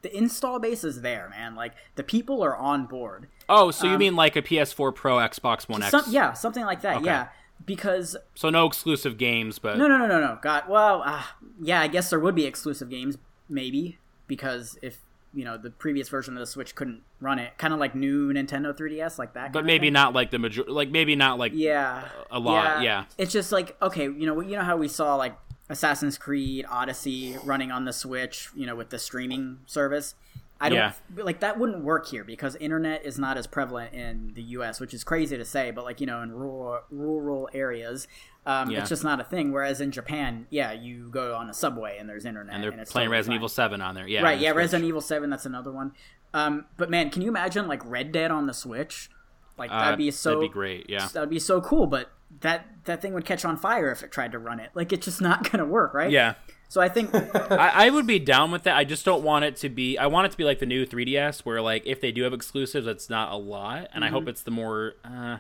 the 0.03 0.17
install 0.17 0.59
base 0.59 0.85
is 0.85 1.01
there, 1.01 1.29
man. 1.31 1.55
Like 1.55 1.73
the 1.95 2.03
people 2.03 2.43
are 2.43 2.57
on 2.57 2.87
board. 2.87 3.29
Oh, 3.49 3.71
so 3.71 3.91
you 3.91 3.99
mean 3.99 4.17
like 4.17 4.37
a 4.37 4.43
PS4 4.43 4.95
Pro, 4.95 5.17
Xbox 5.17 5.69
One 5.69 5.83
X? 5.83 5.95
Um, 5.95 6.03
Some, 6.03 6.13
yeah, 6.13 6.33
something 6.33 6.65
like 6.65 6.83
that. 6.83 7.03
Yeah, 7.05 7.29
because 7.65 8.17
So 8.35 8.51
no 8.51 8.67
exclusive 8.67 9.17
games, 9.19 9.59
but 9.59 9.79
No, 9.79 9.87
no, 9.87 9.97
no, 9.99 10.07
no, 10.07 10.21
no. 10.21 10.39
God, 10.43 10.65
well, 10.69 11.03
uh, 11.05 11.23
yeah, 11.61 11.81
I 11.81 11.89
guess 11.89 12.11
there 12.11 12.21
would 12.21 12.35
be 12.35 12.45
exclusive 12.47 12.91
games, 12.91 13.17
maybe, 13.49 13.99
because 14.27 14.77
if 14.83 15.01
you 15.35 15.45
know 15.45 15.57
the 15.57 15.71
previous 15.71 16.09
version 16.11 16.35
of 16.35 16.41
the 16.41 16.47
Switch 16.47 16.75
couldn't 16.75 17.03
run 17.21 17.39
it, 17.39 17.57
kind 17.57 17.73
of 17.73 17.81
like 17.81 17.95
new 17.95 18.33
Nintendo 18.33 18.77
3DS, 18.77 19.19
like 19.19 19.33
that. 19.35 19.53
but 19.53 19.65
maybe 19.65 19.89
not 19.89 20.13
like 20.13 20.31
the 20.31 20.39
major 20.39 20.65
like 20.67 20.91
maybe 20.91 21.15
not 21.17 21.39
like 21.39 21.53
Yeah, 21.55 22.05
a 22.31 22.39
lot, 22.39 22.83
yeah. 22.83 23.05
It's 23.19 23.33
just 23.33 23.53
like 23.53 23.77
okay, 23.81 24.05
you 24.05 24.27
know, 24.27 24.41
you 24.41 24.57
know 24.57 24.65
how 24.65 24.77
we 24.77 24.89
saw 24.89 25.15
like 25.17 25.35
Assassin's 25.73 26.19
Creed 26.19 26.65
Odyssey 26.71 27.37
running 27.45 27.71
on 27.73 27.85
the 27.85 27.93
Switch, 27.93 28.49
you 28.55 28.67
know, 28.67 28.77
with 28.77 28.91
the 28.91 28.99
streaming 28.99 29.59
service. 29.67 30.15
I 30.61 30.69
don't 30.69 30.79
Yeah. 30.79 30.93
like 31.17 31.41
that 31.41 31.59
wouldn't 31.59 31.83
work 31.83 32.07
here 32.07 32.23
because 32.23 32.55
internet 32.57 33.05
is 33.05 33.19
not 33.19 33.37
as 33.37 33.49
prevalent 33.49 33.95
in 33.95 34.33
the 34.35 34.43
U.S., 34.43 34.79
which 34.79 34.95
is 34.95 35.03
crazy 35.03 35.37
to 35.37 35.45
say, 35.45 35.73
but 35.73 35.85
like 35.85 36.01
you 36.01 36.07
know, 36.07 36.23
in 36.23 36.31
rural 36.31 36.83
rural 36.91 37.49
areas, 37.53 38.07
um, 38.47 38.71
Yeah. 38.71 38.79
it's 38.81 38.89
just 38.91 39.03
not 39.03 39.19
a 39.19 39.25
thing. 39.25 39.51
Whereas 39.51 39.81
in 39.81 39.91
Japan, 39.91 40.47
yeah, 40.51 40.71
you 40.71 41.09
go 41.11 41.35
on 41.35 41.51
a 41.51 41.55
subway 41.55 41.99
and 41.99 42.09
there's 42.09 42.25
internet, 42.25 42.55
and 42.55 42.63
they're 42.63 42.71
it's 42.81 42.93
playing 42.93 43.07
totally 43.07 43.17
Resident 43.19 43.33
fine. 43.33 43.41
Evil 43.41 43.49
7 43.49 43.81
on 43.81 43.95
there. 43.97 44.07
Yeah. 44.07 44.23
Right, 44.23 44.39
yeah, 44.39 44.51
Switch. 44.51 44.57
Resident 44.59 44.85
Evil 44.89 45.01
Seven. 45.01 45.31
That's 45.31 45.47
another 45.47 45.73
one. 45.73 45.93
Um, 46.33 46.67
but 46.77 46.89
man, 46.91 47.11
can 47.11 47.23
you 47.23 47.29
imagine 47.29 47.67
like 47.67 47.83
Red 47.85 48.13
Dead 48.13 48.31
on 48.31 48.47
the 48.47 48.55
Switch? 48.55 49.11
Like 49.59 49.71
Uh, 49.73 49.81
that'd 49.81 49.99
be 49.99 50.11
so 50.13 50.31
That'd 50.37 50.43
be 50.51 50.53
great. 50.53 50.89
Yeah. 50.89 51.09
that'd 51.13 51.29
be 51.29 51.41
so 51.41 51.61
cool. 51.61 51.87
But 51.89 52.11
that 52.41 52.67
that 52.85 53.01
thing 53.03 53.15
would 53.15 53.25
catch 53.25 53.45
on 53.45 53.57
fire 53.57 53.91
if 53.93 54.03
it 54.03 54.11
tried 54.11 54.33
to 54.33 54.39
run 54.39 54.59
it. 54.61 54.71
Like 54.75 54.93
it's 54.93 55.05
just 55.05 55.21
not 55.21 55.49
gonna 55.51 55.67
work, 55.67 55.95
right? 55.95 56.11
Yeah. 56.11 56.35
So 56.69 56.81
I 56.81 56.89
think 56.89 57.15
I, 57.53 57.87
I 57.87 57.91
would 57.91 58.07
be 58.07 58.19
down 58.19 58.51
with 58.51 58.63
that. 58.63 58.77
I 58.77 58.85
just 58.85 59.05
don't 59.05 59.23
want 59.23 59.45
it 59.45 59.57
to 59.57 59.69
be. 59.69 59.99
I 59.99 60.07
want 60.07 60.27
it 60.27 60.31
to 60.33 60.39
be 60.39 60.45
like 60.45 60.59
the 60.59 60.67
new 60.67 60.87
3DS, 60.87 61.41
where 61.41 61.61
like 61.61 61.87
if 61.87 62.01
they 62.01 62.13
do 62.13 62.23
have 62.23 62.33
exclusives, 62.33 62.87
it's 62.87 63.11
not 63.11 63.31
a 63.33 63.37
lot, 63.37 63.89
and 63.93 64.05
I 64.05 64.09
hope 64.09 64.27
it's 64.29 64.43
the 64.43 64.51
more. 64.51 64.95
Uh, 65.05 65.39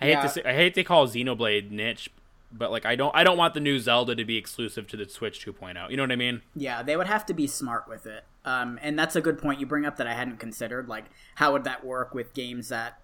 I 0.00 0.04
hate 0.06 0.10
Yeah. 0.10 0.22
to 0.22 0.28
say, 0.28 0.42
I 0.44 0.52
hate 0.54 0.74
to 0.74 0.82
call 0.84 1.06
Xenoblade 1.06 1.70
niche, 1.70 2.10
but 2.50 2.72
like 2.72 2.84
I 2.84 2.96
don't 2.96 3.14
I 3.14 3.22
don't 3.22 3.36
want 3.38 3.54
the 3.54 3.60
new 3.60 3.78
Zelda 3.78 4.16
to 4.16 4.24
be 4.24 4.36
exclusive 4.36 4.88
to 4.88 4.96
the 4.96 5.08
Switch 5.08 5.44
2.0. 5.46 5.88
You 5.88 5.96
know 5.96 6.02
what 6.02 6.10
I 6.12 6.16
mean? 6.16 6.42
yeah, 6.56 6.82
they 6.82 6.96
would 6.96 7.06
have 7.06 7.24
to 7.26 7.34
be 7.34 7.46
smart 7.46 7.88
with 7.88 8.04
it. 8.06 8.24
Um, 8.44 8.80
and 8.82 8.98
that's 8.98 9.14
a 9.14 9.20
good 9.20 9.38
point 9.38 9.60
you 9.60 9.66
bring 9.66 9.86
up 9.86 9.98
that 9.98 10.08
I 10.08 10.14
hadn't 10.14 10.38
considered. 10.40 10.88
Like, 10.88 11.04
how 11.36 11.52
would 11.52 11.62
that 11.62 11.84
work 11.84 12.12
with 12.12 12.34
games 12.34 12.70
that 12.70 12.98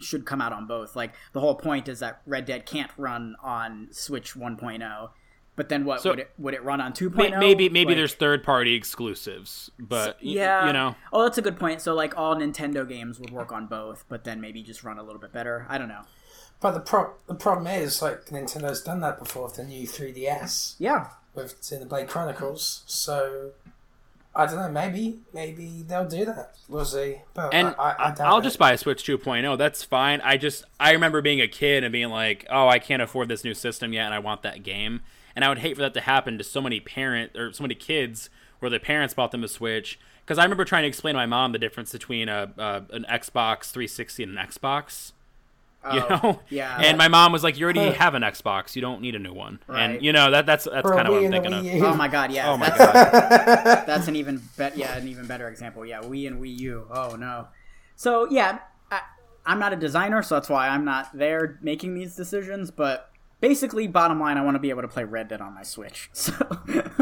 should 0.00 0.24
come 0.26 0.40
out 0.40 0.52
on 0.52 0.66
both? 0.66 0.94
Like, 0.96 1.14
the 1.32 1.40
whole 1.40 1.54
point 1.54 1.88
is 1.88 2.00
that 2.00 2.20
Red 2.26 2.44
Dead 2.46 2.66
can't 2.66 2.90
run 2.96 3.36
on 3.42 3.88
Switch 3.90 4.34
1.0. 4.34 5.10
But 5.56 5.68
then 5.68 5.84
what 5.84 6.00
So- 6.00 6.10
would 6.10 6.18
it 6.18 6.30
would 6.36 6.54
it 6.54 6.64
run 6.64 6.80
on 6.80 6.92
2.0? 6.92 7.14
May- 7.16 7.30
maybe 7.38 7.68
maybe 7.68 7.90
Like- 7.90 7.96
there's 7.96 8.14
third 8.14 8.42
party 8.42 8.74
exclusives, 8.74 9.70
but 9.78 10.16
y- 10.16 10.30
yeah 10.32 10.66
you 10.66 10.72
know. 10.72 10.96
oh 11.12 11.22
that's 11.22 11.38
a 11.38 11.42
good 11.42 11.56
point 11.60 11.80
so 11.80 11.94
like 11.94 12.16
all 12.18 12.34
nintendo 12.34 12.88
games 12.88 13.20
would 13.20 13.30
work 13.30 13.52
on 13.52 13.66
both 13.68 14.04
but 14.08 14.24
then 14.24 14.40
maybe 14.40 14.64
just 14.64 14.82
run 14.82 14.98
a 14.98 15.02
little 15.04 15.20
bit 15.20 15.32
better 15.32 15.64
i 15.68 15.78
don't 15.78 15.86
know 15.86 16.02
But 16.60 16.72
the 16.72 16.80
pro- 16.80 17.14
the 17.28 17.36
problem 17.36 17.68
is, 17.68 18.02
like 18.02 18.26
Nintendo's 18.30 18.82
done 18.82 18.98
that 19.00 19.18
before 19.20 19.44
with 19.44 19.54
the 19.54 19.62
new 19.62 19.86
3DS 19.86 20.74
yeah 20.80 21.10
with 21.36 21.60
Xenoblade 21.62 22.08
Chronicles. 22.08 22.82
So 22.86 23.50
I 24.36 24.46
don't 24.46 24.56
know. 24.56 24.68
Maybe 24.68 25.18
maybe 25.32 25.84
they'll 25.86 26.08
do 26.08 26.24
that. 26.24 26.56
We'll 26.68 26.84
see. 26.84 27.20
But 27.34 27.54
And 27.54 27.68
I, 27.78 27.90
I, 27.90 27.94
I 28.06 28.14
doubt 28.14 28.20
I'll 28.26 28.38
it. 28.38 28.42
just 28.42 28.58
buy 28.58 28.72
a 28.72 28.78
Switch 28.78 29.04
2.0. 29.06 29.56
That's 29.56 29.84
fine. 29.84 30.20
I 30.22 30.36
just 30.36 30.64
I 30.80 30.92
remember 30.92 31.22
being 31.22 31.40
a 31.40 31.48
kid 31.48 31.84
and 31.84 31.92
being 31.92 32.10
like, 32.10 32.44
"Oh, 32.50 32.68
I 32.68 32.78
can't 32.78 33.00
afford 33.02 33.28
this 33.28 33.44
new 33.44 33.54
system 33.54 33.92
yet, 33.92 34.06
and 34.06 34.14
I 34.14 34.18
want 34.18 34.42
that 34.42 34.62
game." 34.62 35.02
And 35.36 35.44
I 35.44 35.48
would 35.48 35.58
hate 35.58 35.76
for 35.76 35.82
that 35.82 35.94
to 35.94 36.00
happen 36.00 36.38
to 36.38 36.44
so 36.44 36.60
many 36.60 36.80
parent 36.80 37.36
or 37.36 37.52
so 37.52 37.62
many 37.62 37.74
kids 37.74 38.30
where 38.60 38.70
their 38.70 38.78
parents 38.80 39.14
bought 39.14 39.30
them 39.30 39.44
a 39.44 39.48
Switch. 39.48 39.98
Because 40.24 40.38
I 40.38 40.42
remember 40.44 40.64
trying 40.64 40.82
to 40.82 40.88
explain 40.88 41.14
to 41.14 41.18
my 41.18 41.26
mom 41.26 41.52
the 41.52 41.58
difference 41.58 41.92
between 41.92 42.28
a, 42.28 42.52
a 42.56 42.82
an 42.92 43.04
Xbox 43.08 43.70
360 43.70 44.22
and 44.24 44.38
an 44.38 44.46
Xbox. 44.46 45.12
You 45.94 46.00
Oh, 46.00 46.08
know, 46.22 46.40
yeah. 46.48 46.80
And 46.80 46.96
my 46.96 47.08
mom 47.08 47.30
was 47.32 47.44
like, 47.44 47.58
"You 47.58 47.64
already 47.64 47.90
have 48.04 48.14
an 48.14 48.22
Xbox. 48.22 48.74
You 48.74 48.80
don't 48.82 49.00
need 49.02 49.14
a 49.14 49.18
new 49.18 49.34
one." 49.34 49.60
Right. 49.66 49.82
And 49.90 50.02
you 50.02 50.12
know 50.12 50.30
that 50.30 50.46
that's 50.46 50.64
that's 50.64 50.88
kind 50.88 51.06
of 51.06 51.12
what 51.14 51.24
I'm 51.24 51.30
thinking 51.30 51.52
of. 51.52 51.82
Oh 51.82 51.94
my 51.94 52.08
god 52.08 52.32
yeah 52.32 52.50
Oh 52.50 52.56
my 52.56 52.70
that's, 52.70 52.78
god! 52.78 53.84
that's 53.86 54.08
an 54.08 54.16
even 54.16 54.40
bet 54.56 54.76
yeah 54.78 54.96
an 54.96 55.06
even 55.08 55.26
better 55.26 55.48
example 55.48 55.84
yeah 55.84 56.00
wii 56.00 56.26
and 56.26 56.40
wii 56.40 56.58
u 56.58 56.86
oh 56.90 57.16
no. 57.16 57.48
so 57.96 58.26
yeah 58.30 58.58
I, 58.90 59.00
i'm 59.44 59.58
not 59.58 59.72
a 59.72 59.76
designer 59.76 60.22
so 60.22 60.36
that's 60.36 60.48
why 60.48 60.68
i'm 60.68 60.84
not 60.84 61.16
there 61.16 61.58
making 61.62 61.94
these 61.94 62.16
decisions 62.16 62.70
but 62.70 63.10
basically 63.48 63.86
bottom 63.86 64.18
line 64.18 64.38
i 64.38 64.42
want 64.42 64.54
to 64.54 64.58
be 64.58 64.70
able 64.70 64.80
to 64.80 64.88
play 64.88 65.04
red 65.04 65.28
dead 65.28 65.42
on 65.42 65.52
my 65.54 65.62
switch 65.62 66.08
so 66.14 66.32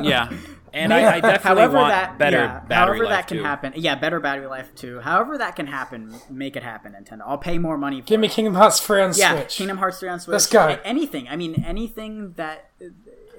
Yeah, 0.02 0.28
and 0.72 0.92
I, 0.92 1.16
I 1.16 1.20
definitely 1.20 1.60
however 1.62 1.76
want 1.76 1.90
that 1.90 2.18
better 2.18 2.38
yeah, 2.38 2.60
battery 2.60 2.98
however 2.98 3.04
life 3.04 3.12
that 3.12 3.28
can 3.28 3.36
too. 3.38 3.42
happen 3.44 3.72
yeah 3.76 3.94
better 3.94 4.18
battery 4.18 4.48
life 4.48 4.74
too 4.74 4.98
however 5.00 5.38
that 5.38 5.54
can 5.54 5.68
happen 5.68 6.12
make 6.28 6.56
it 6.56 6.64
happen 6.64 6.94
nintendo 6.98 7.20
i'll 7.26 7.38
pay 7.38 7.58
more 7.58 7.78
money 7.78 8.00
for 8.00 8.08
Give 8.08 8.18
me. 8.18 8.28
Kingdom 8.28 8.54
Hearts 8.54 8.80
3 8.80 9.02
on 9.02 9.12
Switch. 9.12 9.20
yeah 9.20 9.36
Switch. 9.36 9.56
kingdom 9.56 9.78
hearts 9.78 10.00
3 10.00 10.08
on 10.08 10.18
switch 10.20 10.32
Let's 10.32 10.46
go. 10.48 10.76
Anything 10.84 11.28
i 11.28 11.36
mean 11.36 11.62
anything 11.64 12.32
that 12.32 12.70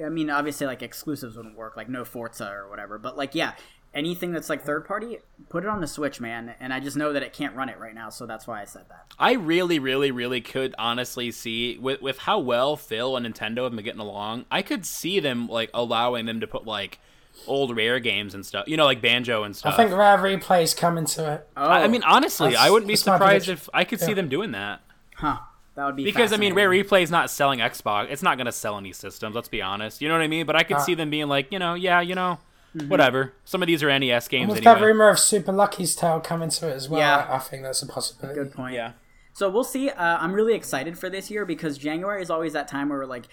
i 0.04 0.08
mean 0.10 0.30
obviously 0.30 0.66
like 0.66 0.82
exclusives 0.82 1.36
wouldn't 1.36 1.58
work 1.58 1.76
like 1.76 1.90
no 1.90 2.06
forza 2.06 2.50
or 2.50 2.70
whatever 2.70 2.98
but 2.98 3.18
like 3.18 3.36
yeah 3.36 3.54
anything 3.94 4.32
that's 4.32 4.50
like 4.50 4.64
third 4.64 4.86
party 4.86 5.20
put 5.50 5.64
it 5.64 5.70
on 5.70 5.82
the 5.82 5.88
switch 5.88 6.20
man 6.20 6.56
and 6.60 6.74
i 6.74 6.80
just 6.80 6.98
know 6.98 7.14
that 7.14 7.22
it 7.22 7.32
can't 7.34 7.56
run 7.56 7.70
it 7.70 7.78
right 7.80 7.94
now 7.94 8.10
so 8.10 8.26
that's 8.26 8.48
why 8.48 8.62
i 8.62 8.66
said 8.66 8.86
that 8.90 9.04
I 9.20 9.34
really, 9.34 9.78
really, 9.80 10.12
really 10.12 10.42
could 10.42 10.74
honestly 10.80 11.32
see 11.32 11.78
with 11.78 12.02
with 12.02 12.18
how 12.20 12.40
well 12.40 12.76
Phil 12.76 13.16
and 13.16 13.26
Nintendo 13.26 13.64
have 13.64 13.76
been 13.76 13.86
getting 13.86 14.00
along. 14.02 14.46
I 14.50 14.62
could 14.62 14.86
see 14.86 15.20
them 15.20 15.48
like 15.48 15.70
allowing 15.74 16.26
them 16.26 16.40
to 16.40 16.48
put 16.48 16.66
like 16.66 17.00
old 17.48 17.76
rare 17.76 18.00
games 18.00 18.34
and 18.34 18.46
stuff. 18.46 18.68
You 18.68 18.78
know, 18.78 18.86
like 18.86 19.02
banjo 19.02 19.44
and 19.44 19.56
stuff. 19.56 19.74
I 19.74 19.78
think 19.78 19.92
Rare 19.92 20.18
Replay's 20.18 20.74
coming 20.74 21.06
to 21.06 21.34
it. 21.34 21.48
oh 21.56 21.66
I 21.66 21.84
I 21.84 21.88
mean, 21.88 22.04
honestly, 22.04 22.50
That's- 22.50 22.68
I 22.68 22.72
wouldn't 22.72 22.88
be 22.88 22.96
surprised 22.96 23.50
if 23.50 23.70
I 23.74 23.84
could 23.84 24.00
see 24.00 24.14
them 24.14 24.30
doing 24.30 24.52
that. 24.52 24.82
huh 25.16 25.38
that 25.76 25.86
would 25.86 25.96
be 25.96 26.04
Because 26.04 26.32
I 26.34 26.38
mean, 26.38 26.54
Rare 26.54 26.70
fascinating. 26.70 26.90
Replay 26.90 27.04
is 27.04 27.12
not 27.12 27.30
selling 27.32 27.60
Xbox. 27.60 28.08
It's 28.12 28.22
not 28.22 28.38
going 28.38 28.46
to 28.46 28.52
sell 28.52 28.78
any 28.78 28.94
systems. 28.94 29.34
Let's 29.36 29.50
be 29.50 29.62
honest. 29.62 30.02
You 30.02 30.08
know 30.08 30.14
what 30.14 30.22
I 30.22 30.28
mean? 30.28 30.46
But 30.46 30.56
I 30.56 30.62
could 30.62 30.78
uh, 30.78 30.82
see 30.82 30.94
them 30.94 31.10
being 31.10 31.28
like, 31.28 31.52
you 31.52 31.58
know, 31.58 31.74
yeah, 31.74 32.00
you 32.00 32.14
know, 32.14 32.38
Mm-hmm. 32.76 32.90
whatever. 32.90 33.34
Some 33.46 33.62
of 33.62 33.68
these 33.68 33.84
are 33.84 34.00
NES 34.00 34.28
games 34.28 34.50
With 34.50 34.58
anyway. 34.58 34.80
that 34.80 34.84
rumor 34.86 35.10
of 35.10 35.20
Super 35.20 35.52
Lucky's 35.52 35.96
Tale 35.96 36.20
coming 36.20 36.50
to 36.50 36.68
it 36.70 36.74
as 36.74 36.90
well, 36.90 37.00
Yeah. 37.00 37.28
I, 37.30 37.36
I 37.36 37.40
think 37.40 37.62
that's 37.64 37.82
a 37.84 37.86
possibility. 37.88 38.40
good 38.40 38.52
point 38.54 38.74
Yeah. 38.74 38.94
So 39.34 39.50
we'll 39.50 39.64
see. 39.64 39.90
Uh, 39.90 40.18
I'm 40.20 40.34
really 40.34 40.54
excited 40.56 40.98
for 40.98 41.10
this 41.10 41.30
year 41.32 41.46
because 41.46 41.78
January 41.78 42.22
is 42.22 42.30
always 42.30 42.54
that 42.54 42.68
time 42.68 42.90
where 42.90 43.06
like, 43.06 43.26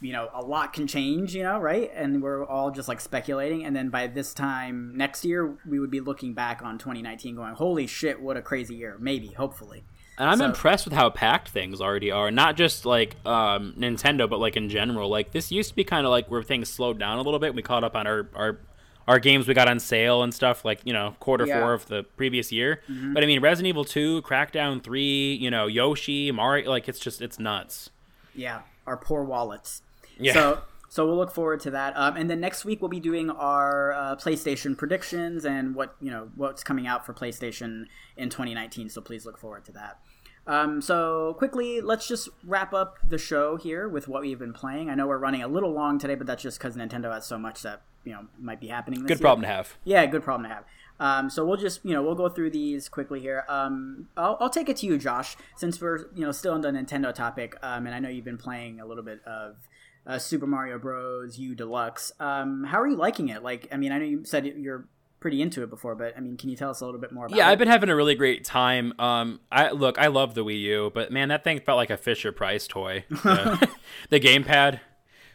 you 0.00 0.12
know, 0.12 0.30
a 0.34 0.40
lot 0.42 0.72
can 0.72 0.86
change, 0.86 1.34
you 1.34 1.42
know, 1.42 1.58
right? 1.58 1.90
And 1.94 2.22
we're 2.22 2.44
all 2.46 2.70
just 2.70 2.88
like 2.88 3.00
speculating. 3.02 3.64
And 3.66 3.76
then 3.76 3.90
by 3.90 4.06
this 4.06 4.32
time 4.32 4.96
next 4.96 5.24
year, 5.26 5.56
we 5.68 5.78
would 5.78 5.90
be 5.90 6.00
looking 6.00 6.32
back 6.32 6.62
on 6.62 6.78
2019 6.78 7.36
going, 7.36 7.54
holy 7.54 7.86
shit, 7.86 8.20
what 8.20 8.36
a 8.38 8.42
crazy 8.42 8.74
year. 8.76 8.96
Maybe, 8.98 9.28
hopefully. 9.28 9.84
And 10.18 10.28
I'm 10.28 10.38
So- 10.38 10.44
impressed 10.46 10.84
with 10.86 10.92
how 10.94 11.08
packed 11.08 11.48
things 11.48 11.80
already 11.80 12.10
are. 12.10 12.30
Not 12.30 12.56
just 12.56 12.84
like 12.84 13.16
um, 13.26 13.74
Nintendo, 13.78 14.28
but 14.28 14.38
like 14.40 14.56
in 14.56 14.68
general. 14.68 15.08
Like 15.08 15.32
this 15.32 15.50
used 15.50 15.70
to 15.70 15.76
be 15.76 15.84
kind 15.84 16.04
of 16.06 16.10
like 16.10 16.30
where 16.30 16.42
things 16.42 16.68
slowed 16.68 16.98
down 16.98 17.18
a 17.18 17.22
little 17.22 17.40
bit. 17.40 17.54
We 17.54 17.62
caught 17.62 17.84
up 17.84 17.96
on 17.96 18.06
our 18.06 18.28
our 18.34 18.58
our 19.08 19.18
games 19.18 19.48
we 19.48 19.54
got 19.54 19.68
on 19.68 19.80
sale 19.80 20.22
and 20.22 20.32
stuff. 20.34 20.64
Like 20.64 20.80
you 20.84 20.92
know 20.92 21.14
quarter 21.20 21.46
Yeah. 21.46 21.60
four 21.60 21.72
of 21.74 21.86
the 21.86 22.02
previous 22.16 22.52
year. 22.52 22.80
But 22.88 23.22
I 23.22 23.26
mean 23.26 23.40
Resident 23.40 23.68
Evil 23.68 23.84
Two, 23.84 24.22
Crackdown 24.22 24.82
Three, 24.82 25.34
you 25.34 25.50
know 25.50 25.66
Yoshi, 25.66 26.30
Mario. 26.32 26.70
Like 26.70 26.88
it's 26.88 26.98
just 27.00 27.20
it's 27.20 27.38
nuts. 27.38 27.90
Yeah, 28.34 28.60
our 28.86 28.96
poor 28.96 29.24
wallets. 29.24 29.82
Yeah. 30.18 30.32
So 30.32 30.60
so 30.88 31.06
we'll 31.06 31.16
look 31.16 31.30
forward 31.32 31.60
to 31.60 31.70
that. 31.70 31.96
Um, 31.96 32.16
and 32.16 32.28
then 32.28 32.40
next 32.40 32.64
week 32.64 32.80
we'll 32.82 32.88
be 32.88 32.98
doing 33.00 33.30
our 33.30 33.92
uh, 33.92 34.16
PlayStation 34.16 34.76
predictions 34.76 35.44
and 35.44 35.74
what 35.74 35.94
you 36.00 36.10
know 36.10 36.30
what's 36.36 36.64
coming 36.64 36.86
out 36.86 37.06
for 37.06 37.14
PlayStation 37.14 37.84
in 38.16 38.28
2019. 38.28 38.88
So 38.88 39.00
please 39.00 39.24
look 39.24 39.38
forward 39.38 39.64
to 39.66 39.72
that. 39.72 39.98
Um, 40.46 40.80
so 40.80 41.34
quickly, 41.38 41.80
let's 41.80 42.08
just 42.08 42.28
wrap 42.44 42.72
up 42.74 42.96
the 43.08 43.18
show 43.18 43.56
here 43.56 43.88
with 43.88 44.08
what 44.08 44.22
we've 44.22 44.38
been 44.38 44.52
playing. 44.54 44.90
I 44.90 44.94
know 44.94 45.06
we're 45.06 45.18
running 45.18 45.42
a 45.42 45.48
little 45.48 45.70
long 45.70 45.98
today, 45.98 46.16
but 46.16 46.26
that's 46.26 46.42
just 46.42 46.58
because 46.58 46.76
Nintendo 46.76 47.12
has 47.12 47.24
so 47.26 47.38
much 47.38 47.62
that 47.62 47.82
you 48.04 48.12
know 48.12 48.26
might 48.38 48.60
be 48.60 48.68
happening. 48.68 49.00
Good 49.00 49.10
year. 49.10 49.18
problem 49.18 49.42
to 49.42 49.48
have. 49.48 49.76
Yeah, 49.84 50.04
good 50.06 50.22
problem 50.22 50.48
to 50.48 50.54
have. 50.54 50.64
Um, 50.98 51.30
so 51.30 51.46
we'll 51.46 51.56
just 51.56 51.84
you 51.84 51.92
know 51.92 52.02
we'll 52.02 52.14
go 52.14 52.28
through 52.28 52.50
these 52.50 52.88
quickly 52.88 53.20
here. 53.20 53.44
Um, 53.48 54.08
I'll, 54.16 54.36
I'll 54.40 54.50
take 54.50 54.68
it 54.68 54.76
to 54.78 54.86
you, 54.86 54.98
Josh, 54.98 55.36
since 55.56 55.80
we're 55.80 56.06
you 56.14 56.22
know 56.24 56.32
still 56.32 56.52
on 56.54 56.60
the 56.60 56.70
Nintendo 56.70 57.14
topic, 57.14 57.56
um, 57.62 57.86
and 57.86 57.94
I 57.94 57.98
know 58.00 58.08
you've 58.08 58.24
been 58.24 58.38
playing 58.38 58.80
a 58.80 58.86
little 58.86 59.04
bit 59.04 59.22
of 59.24 59.56
uh, 60.06 60.18
Super 60.18 60.46
Mario 60.46 60.78
Bros. 60.78 61.38
U 61.38 61.54
Deluxe. 61.54 62.12
Um, 62.20 62.64
how 62.64 62.80
are 62.80 62.86
you 62.86 62.96
liking 62.96 63.28
it? 63.28 63.42
Like, 63.42 63.68
I 63.72 63.76
mean, 63.76 63.92
I 63.92 63.98
know 63.98 64.04
you 64.04 64.24
said 64.24 64.44
you're 64.46 64.88
pretty 65.20 65.42
into 65.42 65.62
it 65.62 65.68
before, 65.70 65.94
but 65.94 66.14
I 66.16 66.20
mean, 66.20 66.36
can 66.38 66.48
you 66.48 66.56
tell 66.56 66.70
us 66.70 66.80
a 66.80 66.86
little 66.86 67.00
bit 67.00 67.12
more 67.12 67.26
about 67.26 67.36
Yeah, 67.36 67.48
it? 67.48 67.52
I've 67.52 67.58
been 67.58 67.68
having 67.68 67.90
a 67.90 67.96
really 67.96 68.14
great 68.14 68.44
time. 68.44 68.94
Um, 68.98 69.40
I 69.52 69.70
look, 69.70 69.98
I 69.98 70.06
love 70.08 70.34
the 70.34 70.44
Wii 70.44 70.60
U, 70.60 70.90
but 70.94 71.12
man, 71.12 71.28
that 71.28 71.44
thing 71.44 71.60
felt 71.60 71.76
like 71.76 71.90
a 71.90 71.96
Fisher 71.98 72.32
Price 72.32 72.66
toy. 72.66 73.04
The, 73.10 73.68
the 74.10 74.20
gamepad. 74.20 74.80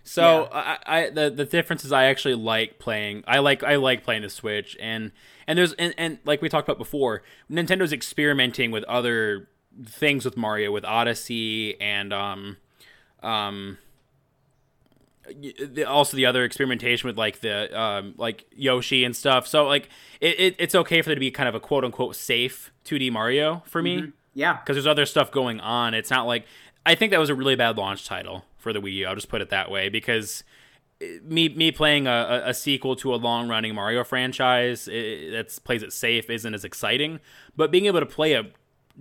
So 0.08 0.48
I, 0.52 0.78
I, 0.86 1.10
the 1.10 1.32
the 1.32 1.46
difference 1.46 1.84
is 1.84 1.92
I 1.92 2.06
actually 2.06 2.36
like 2.36 2.78
playing. 2.78 3.24
I 3.28 3.40
like 3.40 3.64
I 3.64 3.76
like 3.76 4.04
playing 4.04 4.22
the 4.22 4.30
Switch, 4.30 4.78
and 4.80 5.12
and 5.48 5.58
there's 5.58 5.74
and, 5.74 5.96
and 5.98 6.20
like 6.26 6.44
we 6.44 6.48
talked 6.48 6.68
about 6.68 6.78
before, 6.78 7.24
Nintendo's 7.52 7.92
experimenting 7.92 8.70
with 8.70 8.84
other 8.84 9.50
things 9.84 10.24
with 10.24 10.38
Mario, 10.38 10.72
with 10.72 10.86
Odyssey, 10.86 11.80
and 11.82 12.14
um, 12.14 12.58
um, 13.24 13.80
also 15.88 16.16
the 16.16 16.28
other 16.28 16.44
experimentation 16.44 17.08
with 17.08 17.18
like 17.18 17.40
the 17.40 17.78
um 17.78 18.14
like 18.18 18.46
Yoshi 18.56 19.04
and 19.04 19.16
stuff. 19.16 19.48
So 19.48 19.66
like 19.66 19.90
it, 20.22 20.40
it 20.40 20.56
it's 20.60 20.76
okay 20.76 21.02
for 21.02 21.10
there 21.10 21.16
to 21.16 21.20
be 21.20 21.32
kind 21.32 21.50
of 21.50 21.56
a 21.56 21.60
quote 21.60 21.84
unquote 21.84 22.16
safe 22.16 22.72
2D 22.86 23.12
Mario 23.12 23.64
for 23.66 23.82
me 23.82 24.14
yeah, 24.36 24.58
because 24.58 24.76
there's 24.76 24.86
other 24.86 25.08
stuff 25.08 25.32
going 25.32 25.60
on. 25.62 25.96
It's 25.96 26.12
not 26.12 26.28
like 26.28 26.46
I 26.86 26.94
think 26.94 27.12
that 27.12 27.20
was 27.20 27.30
a 27.30 27.36
really 27.36 27.56
bad 27.56 27.78
launch 27.78 28.06
title 28.06 28.46
for 28.66 28.74
the 28.74 28.82
Wii 28.82 28.94
U. 28.94 29.06
I'll 29.08 29.14
just 29.16 29.30
put 29.30 29.42
it 29.42 29.50
that 29.52 29.70
way 29.70 29.90
because 29.90 30.44
eh, 31.00 31.20
me 31.24 31.50
me 31.50 31.72
playing 31.72 32.08
a, 32.08 32.42
a- 32.46 32.50
a 32.50 32.54
sequel 32.56 32.96
to 32.98 33.14
a 33.14 33.18
long 33.18 33.48
running 33.48 33.76
Mario 33.76 34.04
franchise 34.04 34.86
that 34.86 35.58
plays 35.64 35.84
it 35.84 35.94
safe 35.94 36.30
isn't 36.32 36.54
as 36.56 36.66
exciting. 36.66 37.20
But 37.56 37.70
being 37.72 37.86
able 37.86 38.00
to 38.00 38.06
play 38.08 38.34
a 38.34 38.46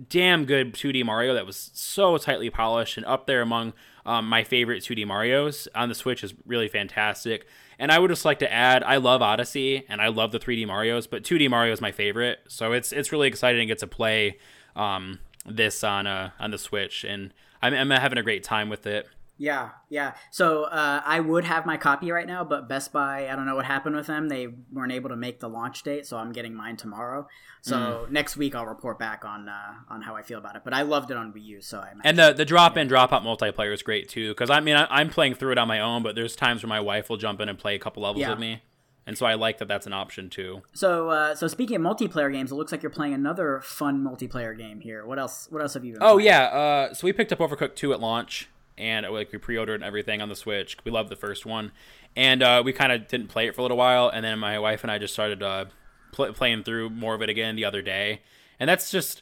damn 0.09 0.45
good 0.45 0.73
2D 0.73 1.03
Mario 1.03 1.33
that 1.33 1.45
was 1.47 1.71
so 1.73 2.17
tightly 2.17 2.49
polished 2.51 2.97
and 2.97 3.05
up 3.07 3.25
there 3.25 3.41
among 3.41 3.73
um, 4.05 4.27
my 4.29 4.43
favorite 4.43 4.83
2D 4.83 5.05
Marios 5.05 5.67
on 5.73 5.89
the 5.89 5.95
Switch 5.95 6.23
is 6.23 6.33
really 6.45 6.67
fantastic. 6.67 7.47
And 7.79 7.91
I 7.91 7.97
would 7.99 8.09
just 8.09 8.23
like 8.25 8.39
to 8.39 8.51
add, 8.53 8.83
I 8.83 8.97
love 8.97 9.21
Odyssey 9.21 9.83
and 9.89 10.01
I 10.01 10.09
love 10.09 10.31
the 10.31 10.39
3D 10.39 10.67
Mario's, 10.67 11.07
but 11.07 11.23
2D 11.23 11.49
Mario 11.49 11.73
is 11.73 11.81
my 11.81 11.91
favorite. 11.91 12.39
So 12.47 12.71
it's 12.73 12.91
it's 12.91 13.11
really 13.11 13.27
exciting 13.27 13.61
to 13.61 13.65
get 13.65 13.79
to 13.79 13.87
play 13.87 14.37
um, 14.75 15.19
this 15.45 15.83
on 15.83 16.07
uh, 16.07 16.31
on 16.39 16.51
the 16.51 16.57
Switch, 16.57 17.03
and 17.03 17.33
I'm, 17.61 17.73
I'm 17.73 17.89
having 17.89 18.17
a 18.17 18.23
great 18.23 18.43
time 18.43 18.67
with 18.69 18.85
it. 18.87 19.07
Yeah, 19.37 19.71
yeah. 19.89 20.13
So 20.31 20.63
uh, 20.63 21.01
I 21.05 21.19
would 21.19 21.43
have 21.43 21.65
my 21.65 21.75
copy 21.75 22.09
right 22.09 22.25
now, 22.25 22.45
but 22.45 22.69
Best 22.69 22.93
Buy, 22.93 23.27
I 23.29 23.35
don't 23.35 23.45
know 23.45 23.55
what 23.55 23.65
happened 23.65 23.95
with 23.95 24.07
them. 24.07 24.29
They 24.29 24.47
weren't 24.71 24.93
able 24.93 25.09
to 25.09 25.17
make 25.17 25.41
the 25.41 25.49
launch 25.49 25.83
date, 25.83 26.05
so 26.05 26.15
I'm 26.17 26.31
getting 26.31 26.55
mine 26.55 26.77
tomorrow. 26.77 27.27
So 27.61 27.75
Mm. 28.07 28.11
next 28.11 28.37
week 28.37 28.55
I'll 28.55 28.65
report 28.65 28.97
back 28.97 29.25
on 29.25 29.49
uh, 29.49 29.73
on 29.89 30.01
how 30.03 30.15
I 30.15 30.21
feel 30.21 30.37
about 30.39 30.55
it. 30.55 30.61
But 30.63 30.73
I 30.73 30.83
loved 30.83 31.11
it 31.11 31.17
on 31.17 31.33
Wii 31.33 31.43
U, 31.45 31.61
so 31.61 31.79
I 31.79 31.91
And 32.05 32.17
the 32.17 32.31
the 32.31 32.45
drop 32.45 32.77
in 32.77 32.87
drop 32.87 33.11
out 33.11 33.23
multiplayer 33.23 33.73
is 33.73 33.81
great 33.83 34.07
too, 34.07 34.29
because 34.31 34.49
I 34.49 34.61
mean 34.61 34.77
I, 34.77 34.87
I'm 34.89 35.09
playing 35.09 35.33
through 35.35 35.51
it 35.51 35.57
on 35.57 35.67
my 35.67 35.81
own, 35.81 36.01
but 36.01 36.15
there's 36.15 36.35
times 36.35 36.63
where 36.63 36.69
my 36.69 36.79
wife 36.79 37.09
will 37.09 37.17
jump 37.17 37.41
in 37.41 37.49
and 37.49 37.59
play 37.59 37.75
a 37.75 37.79
couple 37.79 38.03
levels 38.03 38.21
Yeah. 38.21 38.29
with 38.29 38.39
me, 38.39 38.61
and 39.05 39.17
so 39.17 39.25
I 39.25 39.33
like 39.33 39.57
that 39.57 39.67
that's 39.67 39.85
an 39.87 39.93
option 39.93 40.29
too. 40.29 40.61
so 40.73 41.09
uh, 41.09 41.35
so 41.35 41.47
speaking 41.47 41.75
of 41.75 41.81
multiplayer 41.81 42.31
games, 42.31 42.51
it 42.53 42.55
looks 42.55 42.71
like 42.71 42.81
you're 42.83 42.89
playing 42.89 43.13
another 43.13 43.59
fun 43.65 44.01
multiplayer 44.01 44.57
game 44.57 44.79
here. 44.79 45.05
What 45.05 45.19
else? 45.19 45.47
What 45.49 45.61
else 45.61 45.73
have 45.73 45.83
you? 45.83 45.97
Oh 45.99 46.13
playing? 46.15 46.27
yeah, 46.27 46.43
uh, 46.43 46.93
so 46.93 47.03
we 47.05 47.11
picked 47.11 47.33
up 47.33 47.39
Overcooked 47.39 47.75
2 47.75 47.91
at 47.93 47.99
launch, 47.99 48.47
and 48.77 49.05
uh, 49.05 49.11
like 49.11 49.31
we 49.31 49.37
pre-ordered 49.37 49.83
everything 49.83 50.21
on 50.21 50.29
the 50.29 50.35
Switch. 50.35 50.77
We 50.83 50.91
loved 50.91 51.09
the 51.09 51.15
first 51.15 51.45
one, 51.45 51.71
and 52.15 52.41
uh, 52.43 52.61
we 52.65 52.73
kind 52.73 52.91
of 52.91 53.07
didn't 53.07 53.27
play 53.27 53.47
it 53.47 53.55
for 53.55 53.61
a 53.61 53.63
little 53.63 53.77
while, 53.77 54.09
and 54.09 54.23
then 54.23 54.39
my 54.39 54.59
wife 54.59 54.83
and 54.83 54.91
I 54.91 54.97
just 54.97 55.13
started 55.13 55.41
uh, 55.43 55.65
pl- 56.11 56.33
playing 56.33 56.63
through 56.63 56.89
more 56.89 57.15
of 57.15 57.21
it 57.21 57.29
again 57.29 57.55
the 57.55 57.65
other 57.65 57.81
day, 57.81 58.21
and 58.59 58.69
that's 58.69 58.91
just. 58.91 59.21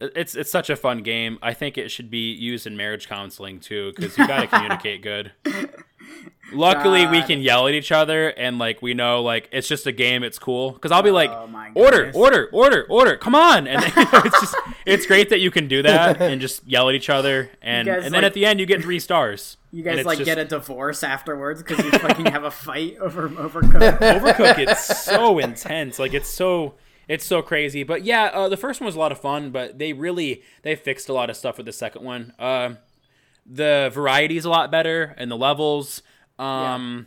It's 0.00 0.34
it's 0.34 0.50
such 0.50 0.70
a 0.70 0.76
fun 0.76 1.02
game. 1.02 1.38
I 1.42 1.54
think 1.54 1.78
it 1.78 1.90
should 1.90 2.10
be 2.10 2.32
used 2.32 2.66
in 2.66 2.76
marriage 2.76 3.08
counseling 3.08 3.60
too, 3.60 3.92
because 3.94 4.18
you 4.18 4.26
got 4.26 4.40
to 4.40 4.46
communicate 4.48 5.02
good. 5.02 5.32
Luckily, 6.52 7.06
we 7.06 7.22
can 7.22 7.40
yell 7.40 7.66
at 7.66 7.74
each 7.74 7.90
other, 7.90 8.28
and 8.28 8.58
like 8.58 8.82
we 8.82 8.92
know, 8.92 9.22
like 9.22 9.48
it's 9.50 9.66
just 9.66 9.86
a 9.86 9.92
game. 9.92 10.22
It's 10.22 10.38
cool. 10.38 10.72
Because 10.72 10.92
I'll 10.92 11.02
be 11.02 11.10
like, 11.10 11.30
Oh, 11.30 11.48
order, 11.74 12.12
order, 12.14 12.48
order, 12.52 12.86
order. 12.90 13.16
Come 13.16 13.34
on, 13.34 13.66
and 13.66 13.82
then, 13.82 13.92
it's 13.96 14.40
just 14.40 14.54
it's 14.84 15.06
great 15.06 15.30
that 15.30 15.40
you 15.40 15.50
can 15.50 15.68
do 15.68 15.82
that 15.82 16.20
and 16.20 16.40
just 16.40 16.64
yell 16.66 16.88
at 16.90 16.94
each 16.94 17.08
other, 17.08 17.50
and 17.62 17.86
guys, 17.86 18.04
and 18.04 18.14
then 18.14 18.20
like- 18.22 18.24
at 18.28 18.34
the 18.34 18.44
end 18.44 18.60
you 18.60 18.66
get 18.66 18.82
three 18.82 19.00
stars. 19.00 19.56
You 19.72 19.82
guys 19.82 20.04
like 20.04 20.18
just- 20.18 20.26
get 20.26 20.38
a 20.38 20.44
divorce 20.44 21.02
afterwards 21.02 21.62
because 21.62 21.82
you 21.84 21.90
fucking 21.92 22.26
have 22.26 22.44
a 22.44 22.50
fight 22.50 22.98
over 22.98 23.28
Overcooked. 23.28 23.98
Overcooked. 23.98 24.58
It's 24.58 25.02
so 25.02 25.38
intense. 25.38 25.98
Like 25.98 26.12
it's 26.14 26.28
so 26.28 26.74
it's 27.08 27.24
so 27.24 27.42
crazy. 27.42 27.82
But 27.82 28.04
yeah, 28.04 28.24
uh, 28.26 28.48
the 28.48 28.56
first 28.56 28.80
one 28.80 28.86
was 28.86 28.96
a 28.96 28.98
lot 28.98 29.12
of 29.12 29.20
fun, 29.20 29.50
but 29.50 29.78
they 29.78 29.92
really 29.92 30.42
they 30.62 30.74
fixed 30.76 31.08
a 31.08 31.12
lot 31.12 31.30
of 31.30 31.36
stuff 31.36 31.56
with 31.56 31.66
the 31.66 31.72
second 31.72 32.04
one. 32.04 32.32
Um, 32.38 32.78
the 33.46 33.90
variety 33.92 34.36
is 34.36 34.44
a 34.44 34.50
lot 34.50 34.70
better 34.70 35.14
and 35.18 35.30
the 35.30 35.36
levels. 35.36 36.02
Um, 36.38 37.06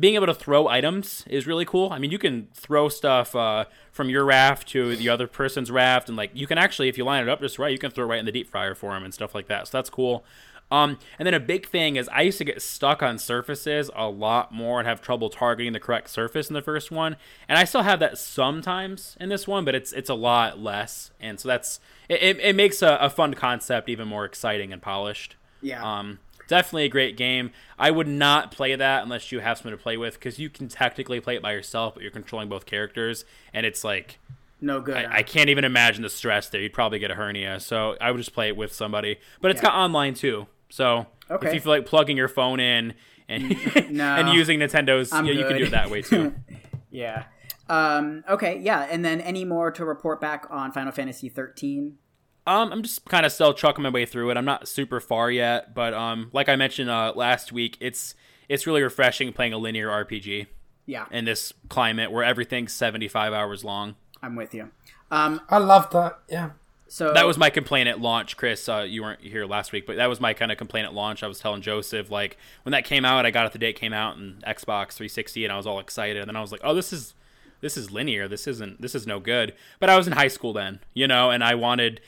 Being 0.00 0.16
able 0.16 0.26
to 0.26 0.34
throw 0.34 0.66
items 0.66 1.22
is 1.28 1.46
really 1.46 1.64
cool. 1.64 1.90
I 1.92 2.00
mean, 2.00 2.10
you 2.10 2.18
can 2.18 2.48
throw 2.54 2.88
stuff 2.88 3.36
uh, 3.36 3.66
from 3.92 4.10
your 4.10 4.24
raft 4.24 4.66
to 4.70 4.96
the 4.96 5.08
other 5.08 5.28
person's 5.28 5.70
raft, 5.70 6.08
and 6.08 6.16
like 6.16 6.32
you 6.34 6.48
can 6.48 6.58
actually, 6.58 6.88
if 6.88 6.98
you 6.98 7.04
line 7.04 7.22
it 7.22 7.28
up 7.28 7.40
just 7.40 7.56
right, 7.56 7.70
you 7.70 7.78
can 7.78 7.92
throw 7.92 8.04
it 8.04 8.08
right 8.08 8.18
in 8.18 8.26
the 8.26 8.32
deep 8.32 8.48
fryer 8.48 8.74
for 8.74 8.94
them 8.94 9.04
and 9.04 9.14
stuff 9.14 9.32
like 9.32 9.46
that. 9.46 9.68
So 9.68 9.78
that's 9.78 9.88
cool. 9.88 10.24
Um, 10.70 10.98
and 11.18 11.26
then 11.26 11.34
a 11.34 11.40
big 11.40 11.68
thing 11.68 11.96
is 11.96 12.08
I 12.08 12.22
used 12.22 12.38
to 12.38 12.44
get 12.44 12.60
stuck 12.60 13.02
on 13.02 13.18
surfaces 13.18 13.90
a 13.94 14.08
lot 14.08 14.52
more 14.52 14.80
and 14.80 14.88
have 14.88 15.00
trouble 15.00 15.30
targeting 15.30 15.72
the 15.72 15.80
correct 15.80 16.10
surface 16.10 16.48
in 16.48 16.54
the 16.54 16.62
first 16.62 16.90
one, 16.90 17.16
and 17.48 17.58
I 17.58 17.64
still 17.64 17.82
have 17.82 18.00
that 18.00 18.18
sometimes 18.18 19.16
in 19.20 19.28
this 19.28 19.46
one, 19.46 19.64
but 19.64 19.74
it's 19.74 19.92
it's 19.92 20.10
a 20.10 20.14
lot 20.14 20.58
less, 20.58 21.12
and 21.20 21.38
so 21.38 21.48
that's 21.48 21.78
it. 22.08 22.38
It, 22.40 22.56
makes 22.56 22.82
a, 22.82 22.98
a 23.00 23.10
fun 23.10 23.34
concept 23.34 23.88
even 23.88 24.08
more 24.08 24.24
exciting 24.24 24.72
and 24.72 24.82
polished. 24.82 25.36
Yeah. 25.62 25.84
Um, 25.84 26.18
definitely 26.48 26.84
a 26.84 26.88
great 26.88 27.16
game. 27.16 27.50
I 27.78 27.90
would 27.90 28.08
not 28.08 28.50
play 28.50 28.74
that 28.74 29.02
unless 29.02 29.30
you 29.30 29.40
have 29.40 29.58
someone 29.58 29.76
to 29.76 29.82
play 29.82 29.96
with 29.96 30.14
because 30.14 30.38
you 30.38 30.50
can 30.50 30.68
technically 30.68 31.20
play 31.20 31.36
it 31.36 31.42
by 31.42 31.52
yourself, 31.52 31.94
but 31.94 32.02
you're 32.02 32.12
controlling 32.12 32.48
both 32.48 32.66
characters, 32.66 33.24
and 33.52 33.64
it's 33.64 33.84
like 33.84 34.18
no 34.60 34.80
good. 34.80 34.96
I, 34.96 35.18
I 35.18 35.22
can't 35.22 35.50
even 35.50 35.64
imagine 35.64 36.02
the 36.02 36.10
stress 36.10 36.48
there. 36.48 36.60
You'd 36.60 36.72
probably 36.72 36.98
get 36.98 37.10
a 37.10 37.14
hernia. 37.14 37.60
So 37.60 37.96
I 38.00 38.10
would 38.10 38.18
just 38.18 38.32
play 38.32 38.48
it 38.48 38.56
with 38.56 38.72
somebody. 38.72 39.18
But 39.40 39.50
it's 39.50 39.60
got 39.60 39.74
online 39.74 40.14
too. 40.14 40.46
So 40.68 41.06
Okay. 41.30 41.48
if 41.48 41.54
you 41.54 41.60
feel 41.60 41.72
like 41.72 41.86
plugging 41.86 42.16
your 42.16 42.28
phone 42.28 42.60
in 42.60 42.94
and 43.28 43.56
No. 43.90 44.04
and 44.16 44.28
using 44.30 44.60
Nintendo's, 44.60 45.12
yeah, 45.12 45.22
you 45.22 45.44
can 45.46 45.56
do 45.58 45.64
it 45.64 45.70
that 45.70 45.90
way 45.90 46.02
too. 46.02 46.34
Yeah. 46.90 47.24
Um, 47.68 48.24
okay, 48.28 48.58
yeah, 48.58 48.86
and 48.90 49.04
then 49.04 49.20
any 49.20 49.44
more 49.44 49.70
to 49.72 49.84
report 49.84 50.18
back 50.20 50.46
on 50.50 50.72
Final 50.72 50.92
Fantasy 50.92 51.28
13? 51.28 51.98
Um, 52.46 52.72
I'm 52.72 52.82
just 52.82 53.04
kind 53.06 53.26
of 53.26 53.32
still 53.32 53.52
chucking 53.52 53.82
my 53.82 53.90
way 53.90 54.06
through 54.06 54.30
it. 54.30 54.36
I'm 54.36 54.44
not 54.44 54.66
super 54.68 55.00
far 55.00 55.30
yet, 55.30 55.74
but 55.74 55.92
um, 55.92 56.30
like 56.32 56.48
I 56.48 56.54
mentioned 56.56 56.88
uh, 56.88 57.12
last 57.16 57.52
week, 57.52 57.76
it's 57.80 58.14
it's 58.48 58.66
really 58.68 58.82
refreshing 58.82 59.32
playing 59.32 59.52
a 59.52 59.58
linear 59.58 59.88
RPG 59.88 60.46
Yeah, 60.86 61.06
in 61.10 61.24
this 61.24 61.52
climate 61.68 62.12
where 62.12 62.22
everything's 62.22 62.72
75 62.72 63.32
hours 63.32 63.64
long. 63.64 63.96
I'm 64.22 64.36
with 64.36 64.54
you. 64.54 64.70
Um, 65.10 65.40
I 65.50 65.58
love 65.58 65.90
that. 65.90 66.20
Yeah. 66.30 66.50
So 66.96 67.12
That 67.12 67.26
was 67.26 67.36
my 67.36 67.50
complaint 67.50 67.90
at 67.90 68.00
launch, 68.00 68.38
Chris. 68.38 68.70
Uh, 68.70 68.86
you 68.88 69.02
weren't 69.02 69.20
here 69.20 69.44
last 69.44 69.70
week, 69.70 69.86
but 69.86 69.96
that 69.96 70.06
was 70.06 70.18
my 70.18 70.32
kind 70.32 70.50
of 70.50 70.56
complaint 70.56 70.86
at 70.86 70.94
launch. 70.94 71.22
I 71.22 71.26
was 71.26 71.38
telling 71.38 71.60
Joseph 71.60 72.10
like 72.10 72.38
when 72.62 72.70
that 72.70 72.86
came 72.86 73.04
out, 73.04 73.26
I 73.26 73.30
got 73.30 73.44
it 73.44 73.52
the 73.52 73.58
day 73.58 73.68
it 73.68 73.74
came 73.74 73.92
out 73.92 74.16
and 74.16 74.42
Xbox 74.44 74.94
360, 74.94 75.44
and 75.44 75.52
I 75.52 75.58
was 75.58 75.66
all 75.66 75.78
excited. 75.78 76.16
And 76.16 76.26
then 76.26 76.36
I 76.36 76.40
was 76.40 76.52
like, 76.52 76.62
oh, 76.64 76.72
this 76.72 76.94
is 76.94 77.12
this 77.60 77.76
is 77.76 77.90
linear. 77.90 78.28
This 78.28 78.46
isn't 78.46 78.80
this 78.80 78.94
is 78.94 79.06
no 79.06 79.20
good. 79.20 79.54
But 79.78 79.90
I 79.90 79.98
was 79.98 80.06
in 80.06 80.14
high 80.14 80.28
school 80.28 80.54
then, 80.54 80.80
you 80.94 81.06
know, 81.06 81.30
and 81.30 81.44
I 81.44 81.54
wanted 81.54 82.00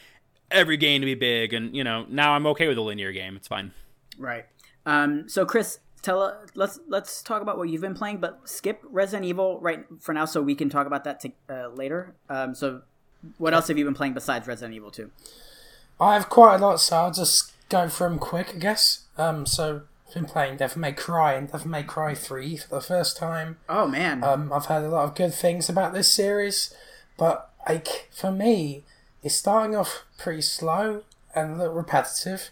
every 0.51 0.79
game 0.79 1.03
to 1.03 1.05
be 1.05 1.15
big, 1.15 1.53
and 1.53 1.77
you 1.77 1.85
know, 1.85 2.07
now 2.09 2.33
I'm 2.33 2.47
okay 2.47 2.67
with 2.67 2.79
a 2.79 2.83
linear 2.83 3.13
game. 3.13 3.37
It's 3.37 3.49
fine. 3.49 3.73
right. 4.17 4.47
Um, 4.87 5.29
so 5.29 5.45
Chris, 5.45 5.81
tell 6.01 6.23
uh, 6.23 6.33
let's 6.55 6.81
let's 6.89 7.23
talk 7.23 7.43
about 7.43 7.59
what 7.59 7.69
you've 7.69 7.83
been 7.83 7.93
playing, 7.93 8.21
but 8.21 8.41
skip 8.49 8.81
Resident 8.89 9.27
Evil 9.27 9.61
right 9.61 9.85
for 10.01 10.15
now, 10.15 10.25
so 10.25 10.41
we 10.41 10.55
can 10.55 10.71
talk 10.71 10.87
about 10.87 11.05
that 11.05 11.21
to, 11.21 11.33
uh, 11.51 11.69
later. 11.69 12.15
Um, 12.31 12.55
so 12.55 12.81
what 13.39 13.55
else 13.55 13.69
have 13.69 13.79
you 13.79 13.85
been 13.85 13.95
playing 13.95 14.15
besides 14.15 14.47
Resident 14.47 14.75
Evil 14.75 14.91
2? 14.91 15.11
I 16.01 16.15
have 16.15 16.29
quite 16.29 16.57
a 16.57 16.59
lot, 16.59 16.81
so 16.81 16.97
I'll 16.97 17.11
just 17.13 17.53
go 17.69 17.89
through 17.89 18.11
them 18.11 18.19
quick, 18.19 18.51
I 18.55 18.59
guess. 18.59 19.03
Um, 19.17 19.45
so 19.47 19.83
I've 20.09 20.15
been 20.15 20.25
playing 20.27 20.57
Devil 20.59 20.81
May 20.81 20.93
Cry 20.93 21.35
and 21.35 21.51
Devil 21.51 21.69
May 21.69 21.83
Cry 21.83 22.15
3 22.15 22.57
for 22.57 22.69
the 22.77 22.81
first 22.81 23.17
time. 23.17 23.59
Oh 23.69 23.87
man, 23.89 24.23
Um, 24.23 24.53
I've 24.53 24.67
heard 24.67 24.85
a 24.85 24.89
lot 24.89 25.05
of 25.05 25.15
good 25.15 25.35
things 25.35 25.69
about 25.69 25.93
this 25.93 26.11
series, 26.11 26.73
but 27.17 27.51
like 27.69 28.09
for 28.13 28.31
me, 28.31 28.85
it's 29.23 29.35
starting 29.35 29.75
off 29.75 30.05
pretty 30.17 30.43
slow 30.43 31.03
and 31.35 31.53
a 31.53 31.57
little 31.57 31.75
repetitive. 31.75 32.51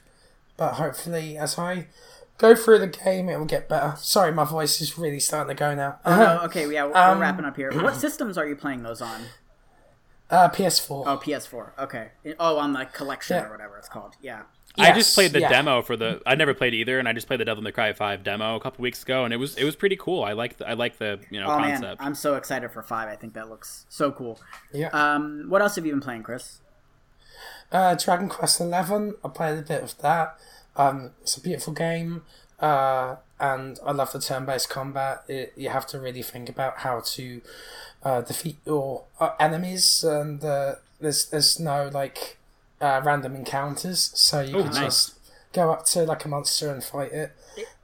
But 0.56 0.74
hopefully, 0.74 1.38
as 1.38 1.58
I 1.58 1.86
go 2.38 2.54
through 2.56 2.80
the 2.80 2.86
game, 2.88 3.28
it 3.28 3.38
will 3.38 3.44
get 3.46 3.68
better. 3.68 3.94
Sorry, 3.98 4.32
my 4.32 4.44
voice 4.44 4.80
is 4.80 4.98
really 4.98 5.20
starting 5.20 5.54
to 5.56 5.58
go 5.58 5.74
now. 5.74 5.98
Oh, 6.04 6.40
okay, 6.46 6.68
yeah, 6.70 6.84
we're, 6.84 6.96
Um, 6.96 7.18
we're 7.18 7.22
wrapping 7.22 7.44
up 7.44 7.56
here. 7.56 7.70
What 7.72 7.94
systems 8.06 8.36
are 8.36 8.46
you 8.46 8.56
playing 8.56 8.82
those 8.82 9.00
on? 9.00 9.22
Uh, 10.30 10.48
PS4. 10.48 11.04
Oh, 11.06 11.18
PS4. 11.18 11.70
Okay. 11.78 12.08
Oh, 12.40 12.58
on 12.58 12.72
the 12.72 12.84
collection 12.86 13.36
Yeah. 13.36 13.46
or 13.46 13.50
whatever 13.52 13.76
it's 13.78 13.88
called. 13.88 14.14
Yeah. 14.20 14.42
I 14.78 14.92
just 14.92 15.14
played 15.14 15.32
the 15.32 15.40
yeah. 15.40 15.48
demo 15.48 15.80
for 15.80 15.96
the. 15.96 16.20
I 16.26 16.34
never 16.34 16.52
played 16.52 16.74
either, 16.74 16.98
and 16.98 17.08
I 17.08 17.14
just 17.14 17.26
played 17.26 17.40
the 17.40 17.46
Devil 17.46 17.62
May 17.62 17.72
Cry 17.72 17.94
Five 17.94 18.22
demo 18.22 18.56
a 18.56 18.60
couple 18.60 18.82
weeks 18.82 19.02
ago, 19.02 19.24
and 19.24 19.32
it 19.32 19.38
was 19.38 19.56
it 19.56 19.64
was 19.64 19.74
pretty 19.74 19.96
cool. 19.96 20.22
I 20.22 20.32
like 20.32 20.58
the, 20.58 20.68
I 20.68 20.74
like 20.74 20.98
the 20.98 21.18
you 21.30 21.40
know 21.40 21.46
Oh 21.46 21.58
man, 21.58 21.80
concept. 21.80 22.02
I'm 22.02 22.14
so 22.14 22.34
excited 22.34 22.70
for 22.70 22.82
five. 22.82 23.08
I 23.08 23.16
think 23.16 23.32
that 23.34 23.48
looks 23.48 23.86
so 23.88 24.12
cool. 24.12 24.38
Yeah. 24.74 24.88
Um, 24.88 25.46
what 25.48 25.62
else 25.62 25.76
have 25.76 25.86
you 25.86 25.92
been 25.92 26.02
playing, 26.02 26.24
Chris? 26.24 26.58
Uh, 27.72 27.94
Dragon 27.94 28.28
Quest 28.28 28.60
Eleven. 28.60 29.14
I 29.24 29.28
played 29.28 29.58
a 29.58 29.62
bit 29.62 29.82
of 29.82 29.96
that. 29.98 30.36
Um, 30.76 31.12
it's 31.22 31.38
a 31.38 31.40
beautiful 31.40 31.72
game, 31.72 32.22
uh, 32.60 33.16
and 33.38 33.78
I 33.84 33.92
love 33.92 34.12
the 34.12 34.20
turn-based 34.20 34.68
combat. 34.70 35.22
It, 35.28 35.52
you 35.56 35.68
have 35.68 35.86
to 35.88 36.00
really 36.00 36.22
think 36.22 36.48
about 36.48 36.78
how 36.78 37.00
to 37.00 37.40
uh, 38.02 38.20
defeat 38.22 38.56
your 38.64 39.04
uh, 39.20 39.30
enemies, 39.38 40.02
and 40.04 40.42
uh, 40.44 40.76
there's 41.00 41.26
there's 41.26 41.60
no 41.60 41.90
like 41.92 42.38
uh, 42.80 43.00
random 43.04 43.34
encounters, 43.36 44.10
so 44.14 44.40
you 44.40 44.56
Oh, 44.56 44.62
can 44.62 44.72
nice. 44.72 44.84
just 44.84 45.14
go 45.52 45.70
up 45.72 45.84
to 45.86 46.04
like 46.04 46.24
a 46.24 46.28
monster 46.28 46.70
and 46.70 46.82
fight 46.82 47.12
it. 47.12 47.32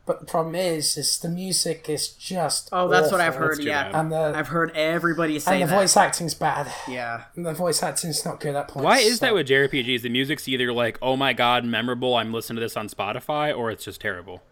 But 0.05 0.19
the 0.19 0.27
problem 0.27 0.57
is, 0.57 0.97
is 0.97 1.17
the 1.21 1.29
music 1.29 1.89
is 1.89 2.09
just 2.09 2.69
Oh, 2.73 2.89
that's 2.89 3.13
what 3.13 3.21
I've 3.21 3.37
heard. 3.37 3.63
Yeah, 3.63 3.85
bad. 3.85 3.95
And 4.01 4.11
the 4.13 4.33
I've 4.37 4.49
heard 4.49 4.73
everybody 4.75 5.39
say 5.39 5.61
and 5.61 5.63
the 5.63 5.67
that. 5.73 5.81
voice 5.81 5.97
acting's 5.97 6.35
bad. 6.35 6.67
yeah. 6.89 7.25
And 7.37 7.47
the 7.47 7.53
voice 7.55 7.85
acting's 7.85 8.25
not 8.25 8.41
good 8.41 8.57
at 8.57 8.67
points. 8.67 8.85
Why 8.85 8.99
is 8.99 9.21
that 9.21 9.33
with 9.33 9.47
JRPGs? 9.47 10.03
The 10.03 10.09
music's 10.09 10.49
either 10.49 10.73
like, 10.73 10.99
oh 11.01 11.17
my 11.17 11.33
god, 11.33 11.65
memorable, 11.65 12.17
I'm 12.17 12.33
listening 12.33 12.57
to 12.57 12.61
this 12.63 12.77
on 12.77 12.89
Spotify, 12.89 13.57
or 13.57 13.71
it's 13.71 13.85
just 13.85 14.01
terrible. 14.01 14.43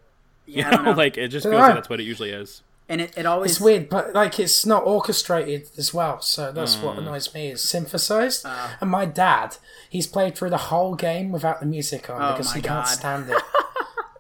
You 0.47 0.59
Yeah, 0.59 0.69
I 0.69 0.71
don't 0.73 0.85
know, 0.85 0.91
know. 0.93 0.97
like 0.97 1.17
it 1.19 1.29
just 1.29 1.45
Don't 1.45 1.53
feels 1.53 1.61
like 1.63 1.75
that's 1.75 1.89
what 1.91 2.01
it 2.01 2.05
usually 2.05 2.31
is. 2.31 2.63
And 2.89 3.01
it, 3.01 3.17
it 3.17 3.25
always 3.25 3.53
It's 3.53 3.61
weird, 3.61 3.89
but 3.89 4.15
like 4.15 4.41
it's 4.41 4.67
not 4.67 4.83
orchestrated 4.85 5.69
as 5.79 5.95
well, 5.95 6.21
so 6.21 6.51
that's 6.51 6.77
what 6.77 6.95
Hmm. 6.97 7.03
annoys 7.03 7.33
me. 7.33 7.49
It's 7.53 7.63
synthesized, 7.63 8.43
Ah. 8.45 8.77
and 8.81 8.91
my 8.91 9.05
dad, 9.05 9.59
he's 9.89 10.09
played 10.09 10.35
through 10.37 10.51
the 10.51 10.57
whole 10.57 10.97
game 10.97 11.31
without 11.31 11.61
the 11.61 11.67
music 11.67 12.11
on 12.11 12.21
Oh 12.21 12.33
because 12.33 12.49
my 12.49 12.57
he 12.57 12.63
can't 12.63 12.89
stand 12.89 13.31
it. 13.31 13.41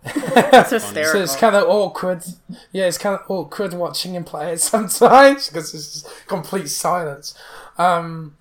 It's 0.33 0.71
hysterical. 0.71 1.13
so 1.13 1.23
it's 1.23 1.37
kind 1.37 1.55
of 1.57 1.69
awkward. 1.69 2.23
Yeah, 2.73 2.87
it's 2.87 2.97
kind 2.97 3.19
of 3.19 3.29
awkward 3.29 3.75
watching 3.75 4.15
him 4.15 4.25
play 4.25 4.53
it 4.53 4.61
sometimes 4.61 5.49
because 5.49 5.75
it's 5.75 5.93
just 6.03 6.27
complete 6.29 6.69
silence. 6.71 7.35
Um, 7.77 8.37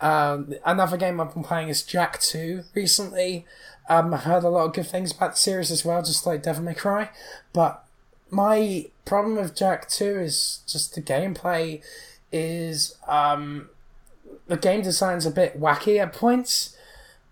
um, 0.00 0.52
another 0.64 0.96
game 0.96 1.20
I've 1.20 1.32
been 1.34 1.42
playing 1.44 1.68
is 1.70 1.82
Jak 1.82 2.20
Two 2.20 2.64
recently. 2.74 3.46
Um, 3.88 4.14
I've 4.14 4.20
heard 4.22 4.44
a 4.44 4.48
lot 4.48 4.66
of 4.66 4.72
good 4.74 4.86
things 4.86 5.12
about 5.12 5.32
the 5.32 5.38
series 5.38 5.70
as 5.70 5.84
well, 5.84 6.02
just 6.02 6.26
like 6.26 6.42
Devil 6.42 6.62
May 6.64 6.74
Cry. 6.74 7.10
But 7.52 7.84
my 8.30 8.86
problem 9.04 9.36
with 9.36 9.54
Jak 9.56 9.88
Two 9.88 10.18
is 10.20 10.60
just 10.66 10.94
the 10.94 11.02
gameplay 11.02 11.82
is 12.30 12.96
um, 13.06 13.68
the 14.46 14.56
game 14.56 14.82
design's 14.82 15.26
a 15.26 15.30
bit 15.30 15.60
wacky 15.60 16.00
at 16.00 16.12
points, 16.12 16.76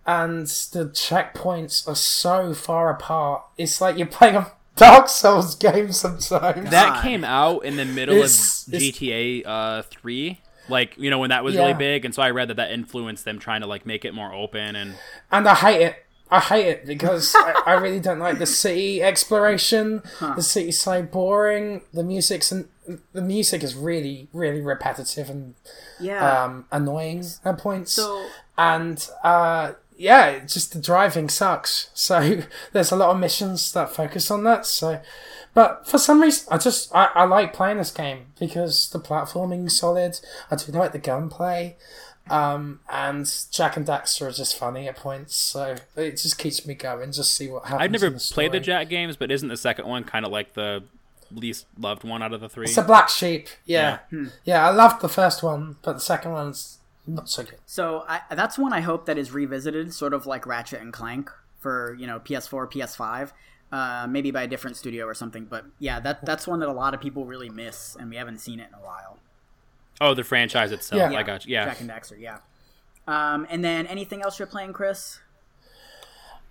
and 0.06 0.47
the 0.47 0.86
checkpoints 0.86 1.86
are 1.89 1.94
so 1.94 2.52
far 2.55 2.90
apart. 2.90 3.43
It's 3.56 3.81
like 3.81 3.97
you're 3.97 4.06
playing 4.06 4.36
a 4.36 4.52
Dark 4.77 5.09
Souls 5.09 5.55
game 5.55 5.93
sometimes. 5.93 6.70
That 6.70 7.02
came 7.02 7.24
out 7.24 7.64
in 7.64 7.77
the 7.77 7.85
middle 7.85 8.14
It's- 8.16 8.66
of 8.66 8.74
it's- 8.74 8.90
GTA 8.98 9.43
uh, 9.47 9.82
three, 9.82 10.40
like 10.68 10.94
you 10.98 11.10
know 11.10 11.18
when 11.18 11.31
that 11.31 11.44
was 11.44 11.55
really 11.55 11.74
big, 11.74 12.05
and 12.05 12.14
so 12.14 12.22
I 12.22 12.31
read 12.31 12.48
that 12.48 12.56
that 12.56 12.72
influenced 12.72 13.24
them 13.24 13.39
trying 13.39 13.60
to 13.60 13.66
like 13.66 13.86
make 13.86 14.05
it 14.05 14.12
more 14.14 14.32
open 14.35 14.74
and 14.77 14.94
and 15.31 15.48
I 15.48 15.55
hate 15.55 15.82
it. 15.82 16.06
I 16.31 16.40
hate 16.40 16.66
it 16.66 16.86
because 16.86 17.35
I, 17.36 17.62
I 17.66 17.73
really 17.74 18.01
don't 18.01 18.19
like 18.19 18.39
the 18.39 18.47
city 18.47 19.02
exploration. 19.02 20.02
The 20.20 20.43
city's 20.43 20.81
so 20.81 21.02
boring. 21.02 21.82
The 21.93 22.05
music's 22.05 22.52
and 22.52 22.69
the 23.12 23.23
music 23.23 23.62
is 23.62 23.74
really, 23.74 24.28
really 24.32 24.61
repetitive 24.61 25.28
and 25.31 25.55
yeah. 25.98 26.44
um, 26.44 26.66
annoying 26.70 27.24
at 27.44 27.59
points. 27.59 27.93
so 27.93 28.27
and 28.57 29.09
uh, 29.24 29.73
yeah, 29.97 30.39
just 30.44 30.73
the 30.73 30.81
driving 30.81 31.28
sucks. 31.28 31.90
So 31.94 32.43
there's 32.73 32.93
a 32.93 32.97
lot 32.97 33.11
of 33.11 33.19
missions 33.19 33.73
that 33.73 33.94
focus 33.94 34.31
on 34.31 34.44
that. 34.44 34.66
So, 34.66 35.01
but 35.55 35.86
for 35.86 35.98
some 35.98 36.23
reason, 36.23 36.47
I 36.51 36.59
just 36.59 36.94
I, 36.94 37.11
I 37.15 37.24
like 37.24 37.52
playing 37.52 37.78
this 37.78 37.90
game 37.90 38.27
because 38.39 38.90
the 38.90 39.01
platforming's 39.01 39.78
solid. 39.78 40.20
I 40.51 40.57
do 40.57 40.73
like 40.73 40.93
the 40.93 40.98
gunplay. 40.98 41.77
Um, 42.29 42.81
and 42.89 43.29
Jak 43.51 43.77
and 43.77 43.87
Daxter 43.87 44.29
are 44.29 44.33
just 44.33 44.57
funny 44.57 44.87
at 44.87 44.97
points, 44.97 45.35
so 45.35 45.77
it 45.97 46.13
just 46.13 46.39
keeps 46.39 46.65
me 46.65 46.75
going. 46.75 47.11
Just 47.13 47.35
see 47.35 47.49
what 47.49 47.65
happens. 47.65 47.83
I've 47.83 47.91
never 47.91 48.07
in 48.07 48.15
the 48.15 48.31
played 48.33 48.53
the. 48.53 48.61
Jak 48.61 48.89
games, 48.89 49.17
but 49.17 49.31
isn't 49.33 49.49
the 49.49 49.57
second 49.57 49.87
one 49.87 50.05
kind 50.05 50.25
of 50.25 50.31
like 50.31 50.55
the 50.55 50.85
least 51.33 51.67
loved 51.77 52.05
one 52.05 52.23
out 52.23 52.33
of 52.33 52.41
the 52.41 52.49
three? 52.49 52.67
It's 52.67 52.77
a 52.77 52.83
black 52.83 53.09
sheep. 53.09 53.49
Yeah, 53.65 53.99
yeah. 54.45 54.69
I 54.69 54.71
loved 54.71 55.03
the 55.03 55.09
first 55.09 55.43
one, 55.43 55.77
but 55.83 55.95
the 55.95 56.01
second 56.01 56.33
one's 56.33 56.79
not 57.07 57.29
so 57.29 57.43
good. 57.43 57.59
So 57.67 58.05
I, 58.09 58.21
that's 58.35 58.59
one 58.59 58.73
I 58.73 58.81
hope 58.81 59.07
that 59.07 59.19
is 59.19 59.33
revisited, 59.33 59.93
sort 59.93 60.15
of 60.15 60.27
like 60.27 60.47
Ratchet 60.47 60.81
and 60.81 60.93
Clank 60.93 61.31
for 61.59 61.97
you 61.99 62.07
know 62.07 62.21
PS4, 62.21 62.71
PS5, 62.71 63.33
uh, 63.73 64.07
maybe 64.09 64.31
by 64.31 64.43
a 64.43 64.47
different 64.47 64.77
studio 64.77 65.07
or 65.07 65.15
something. 65.15 65.47
But 65.47 65.67
yeah, 65.79 66.01
that 66.01 66.25
that's 66.25 66.47
one 66.47 66.61
that 66.61 66.69
a 66.69 66.73
lot 66.73 66.95
of 66.95 67.01
people 67.01 67.25
really 67.25 67.49
miss, 67.49 67.97
and 67.99 68.11
we 68.11 68.17
haven't 68.17 68.39
seen 68.39 68.61
it 68.61 68.69
in 68.69 68.75
a 68.75 68.85
while. 68.85 69.19
Oh, 70.01 70.14
the 70.14 70.24
franchise 70.24 70.72
itself. 70.72 71.12
Yeah. 71.12 71.18
I 71.18 71.22
got 71.22 71.47
you. 71.47 71.52
Yeah. 71.52 71.66
Jak 71.66 71.81
and 71.81 71.90
Daxter, 71.90 72.18
yeah. 72.18 72.39
Um, 73.06 73.47
and 73.51 73.64
then 73.64 73.86
anything 73.86 74.22
else 74.22 74.39
you're 74.39 74.47
playing, 74.48 74.72
Chris? 74.72 75.20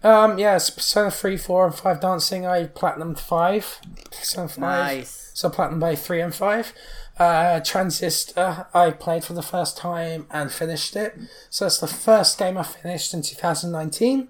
Um, 0.03 0.37
yeah, 0.37 0.55
it's 0.55 0.69
Persona 0.69 1.11
3, 1.11 1.35
4, 1.37 1.65
and 1.67 1.75
5 1.75 2.01
dancing. 2.01 2.45
I 2.45 2.65
platinum 2.65 3.15
5. 3.15 3.79
Persona 4.11 4.47
5. 4.47 4.57
Nice. 4.59 5.31
So 5.33 5.49
platinum 5.49 5.79
by 5.79 5.95
3 5.95 6.21
and 6.21 6.35
5. 6.35 6.73
Uh, 7.17 7.59
Transistor, 7.59 8.67
I 8.73 8.91
played 8.91 9.25
for 9.25 9.33
the 9.33 9.41
first 9.41 9.77
time 9.77 10.25
and 10.31 10.51
finished 10.51 10.95
it. 10.95 11.17
So 11.49 11.65
it's 11.65 11.79
the 11.79 11.87
first 11.87 12.37
game 12.37 12.57
I 12.57 12.63
finished 12.63 13.13
in 13.13 13.21
2019. 13.21 14.29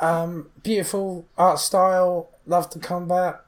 Um, 0.00 0.50
beautiful 0.62 1.26
art 1.36 1.60
style. 1.60 2.30
Love 2.46 2.70
the 2.72 2.80
combat. 2.80 3.40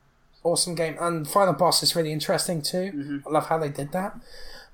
Awesome 0.44 0.77
game. 0.77 0.97
And 1.01 1.28
final 1.28 1.55
boss 1.55 1.82
is 1.82 1.97
really 1.97 2.12
interesting 2.12 2.62
too. 2.62 3.22
I 3.27 3.31
love 3.31 3.48
how 3.48 3.59
they 3.59 3.68
did 3.70 3.90
that. 3.93 4.18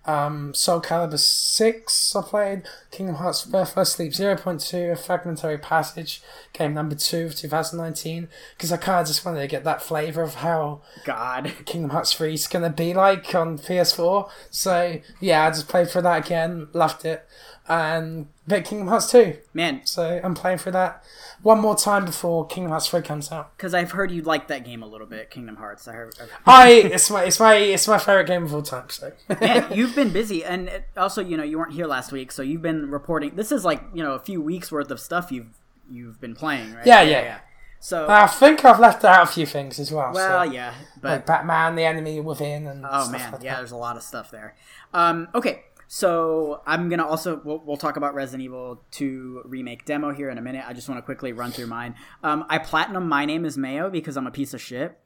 Um, 0.07 0.55
Soul 0.55 0.81
Calibur 0.81 1.19
6 1.19 2.17
I 2.17 2.23
played, 2.23 2.63
Kingdom 2.93 3.17
Hearts 3.17 3.45
Birth 3.45 3.75
by 3.75 3.83
Sleep 3.83 4.13
0.2, 4.13 4.93
A 4.93 4.97
Fragmentary 4.97 5.59
Passage, 5.59 6.23
game 6.53 6.75
number 6.75 6.95
2 6.95 7.27
of 7.27 7.35
2019, 7.35 8.29
because 8.57 8.71
I 8.71 8.77
kind 8.77 9.01
of 9.01 9.09
just 9.09 9.25
wanted 9.25 9.41
to 9.41 9.49
get 9.49 9.65
that 9.65 9.83
flavour 9.83 10.23
of 10.23 10.37
how 10.37 10.83
God. 11.05 11.53
Kingdom 11.65 11.91
Hearts 11.91 12.13
3 12.13 12.35
is 12.35 12.47
going 12.47 12.63
to 12.63 12.71
be 12.71 12.95
like 12.95 13.35
on 13.35 13.59
PS4. 13.59 14.31
So, 14.49 15.01
yeah, 15.21 15.47
I 15.47 15.51
just 15.51 15.69
played 15.69 15.91
for 15.91 16.01
that 16.03 16.25
again, 16.25 16.69
loved 16.73 17.05
it, 17.05 17.27
and 17.69 18.29
bit 18.47 18.65
Kingdom 18.65 18.89
Hearts 18.89 19.11
2. 19.11 19.37
Man, 19.55 19.81
So, 19.85 20.21
I'm 20.23 20.35
playing 20.35 20.59
for 20.59 20.71
that 20.71 21.03
one 21.43 21.61
more 21.61 21.77
time 21.77 22.05
before 22.05 22.47
Kingdom 22.47 22.71
Hearts 22.71 22.89
3 22.89 23.03
comes 23.03 23.31
out. 23.33 23.57
because 23.57 23.75
I've 23.75 23.91
heard 23.93 24.11
you 24.11 24.23
like 24.23 24.49
that 24.49 24.65
game 24.65 24.83
a 24.83 24.87
little 24.87 25.07
bit, 25.07 25.31
Kingdom 25.31 25.57
Hearts. 25.57 25.87
I 25.89 25.93
heard. 25.93 26.15
I've- 26.47 26.89
it's 26.95 27.11
my, 27.11 27.25
it's 27.25 27.39
my, 27.41 27.55
it's 27.57 27.87
my 27.89 27.99
favourite 27.99 28.27
game 28.27 28.45
of 28.45 28.55
all 28.55 28.63
time, 28.63 28.89
so. 28.89 29.13
Man, 29.41 29.67
you've 29.75 29.95
been 29.95 30.11
busy, 30.13 30.45
and 30.45 30.71
also, 30.97 31.21
you 31.23 31.37
know, 31.37 31.43
you 31.45 31.59
weren't 31.59 31.73
here 31.73 31.87
last 31.87 32.13
week, 32.13 32.33
so 32.33 32.43
you've 32.43 32.63
been 32.63 32.91
reporting. 32.91 33.35
This 33.37 33.51
is 33.53 33.65
like, 33.65 33.83
you 33.95 34.03
know, 34.03 34.13
a 34.15 34.21
few 34.21 34.41
weeks 34.41 34.71
worth 34.73 34.91
of 34.91 35.01
stuff 35.01 35.31
you've 35.33 35.59
you've 35.91 36.21
been 36.21 36.35
playing, 36.35 36.73
right? 36.75 36.87
Yeah, 36.87 37.03
yeah. 37.03 37.39
So, 37.79 38.09
I 38.09 38.27
think 38.27 38.65
I've 38.65 38.81
left 38.81 39.05
out 39.05 39.23
a 39.23 39.27
few 39.31 39.47
things 39.47 39.79
as 39.79 39.93
well. 39.93 40.11
well, 40.13 40.45
so. 40.47 40.51
yeah, 40.51 40.73
but 41.01 41.11
like 41.11 41.27
Batman, 41.27 41.77
the 41.77 41.85
enemy 41.85 42.19
within, 42.21 42.67
and 42.67 42.85
Oh 42.89 43.09
man, 43.11 43.33
like 43.33 43.43
yeah, 43.43 43.53
that. 43.53 43.59
there's 43.59 43.71
a 43.71 43.77
lot 43.77 43.97
of 43.97 44.03
stuff 44.03 44.31
there. 44.31 44.57
Um, 44.95 45.29
okay, 45.35 45.63
so 45.89 46.63
I'm 46.67 46.89
gonna 46.89 47.07
also 47.07 47.41
we'll, 47.45 47.63
we'll 47.65 47.77
talk 47.77 47.97
about 47.97 48.15
Resident 48.15 48.43
Evil 48.45 48.83
2 48.91 49.43
remake 49.45 49.85
demo 49.85 50.13
here 50.13 50.31
in 50.31 50.39
a 50.39 50.43
minute. 50.43 50.65
I 50.67 50.73
just 50.73 50.89
want 50.89 50.99
to 50.99 51.03
quickly 51.03 51.33
run 51.33 51.51
through 51.53 51.67
mine. 51.69 51.95
Um, 52.23 52.45
I 52.49 52.59
platinum 52.59 53.09
My 53.09 53.25
Name 53.25 53.45
Is 53.45 53.57
Mayo 53.57 53.91
because 53.91 54.17
I'm 54.17 54.27
a 54.27 54.31
piece 54.31 54.53
of 54.55 54.61
shit, 54.61 54.99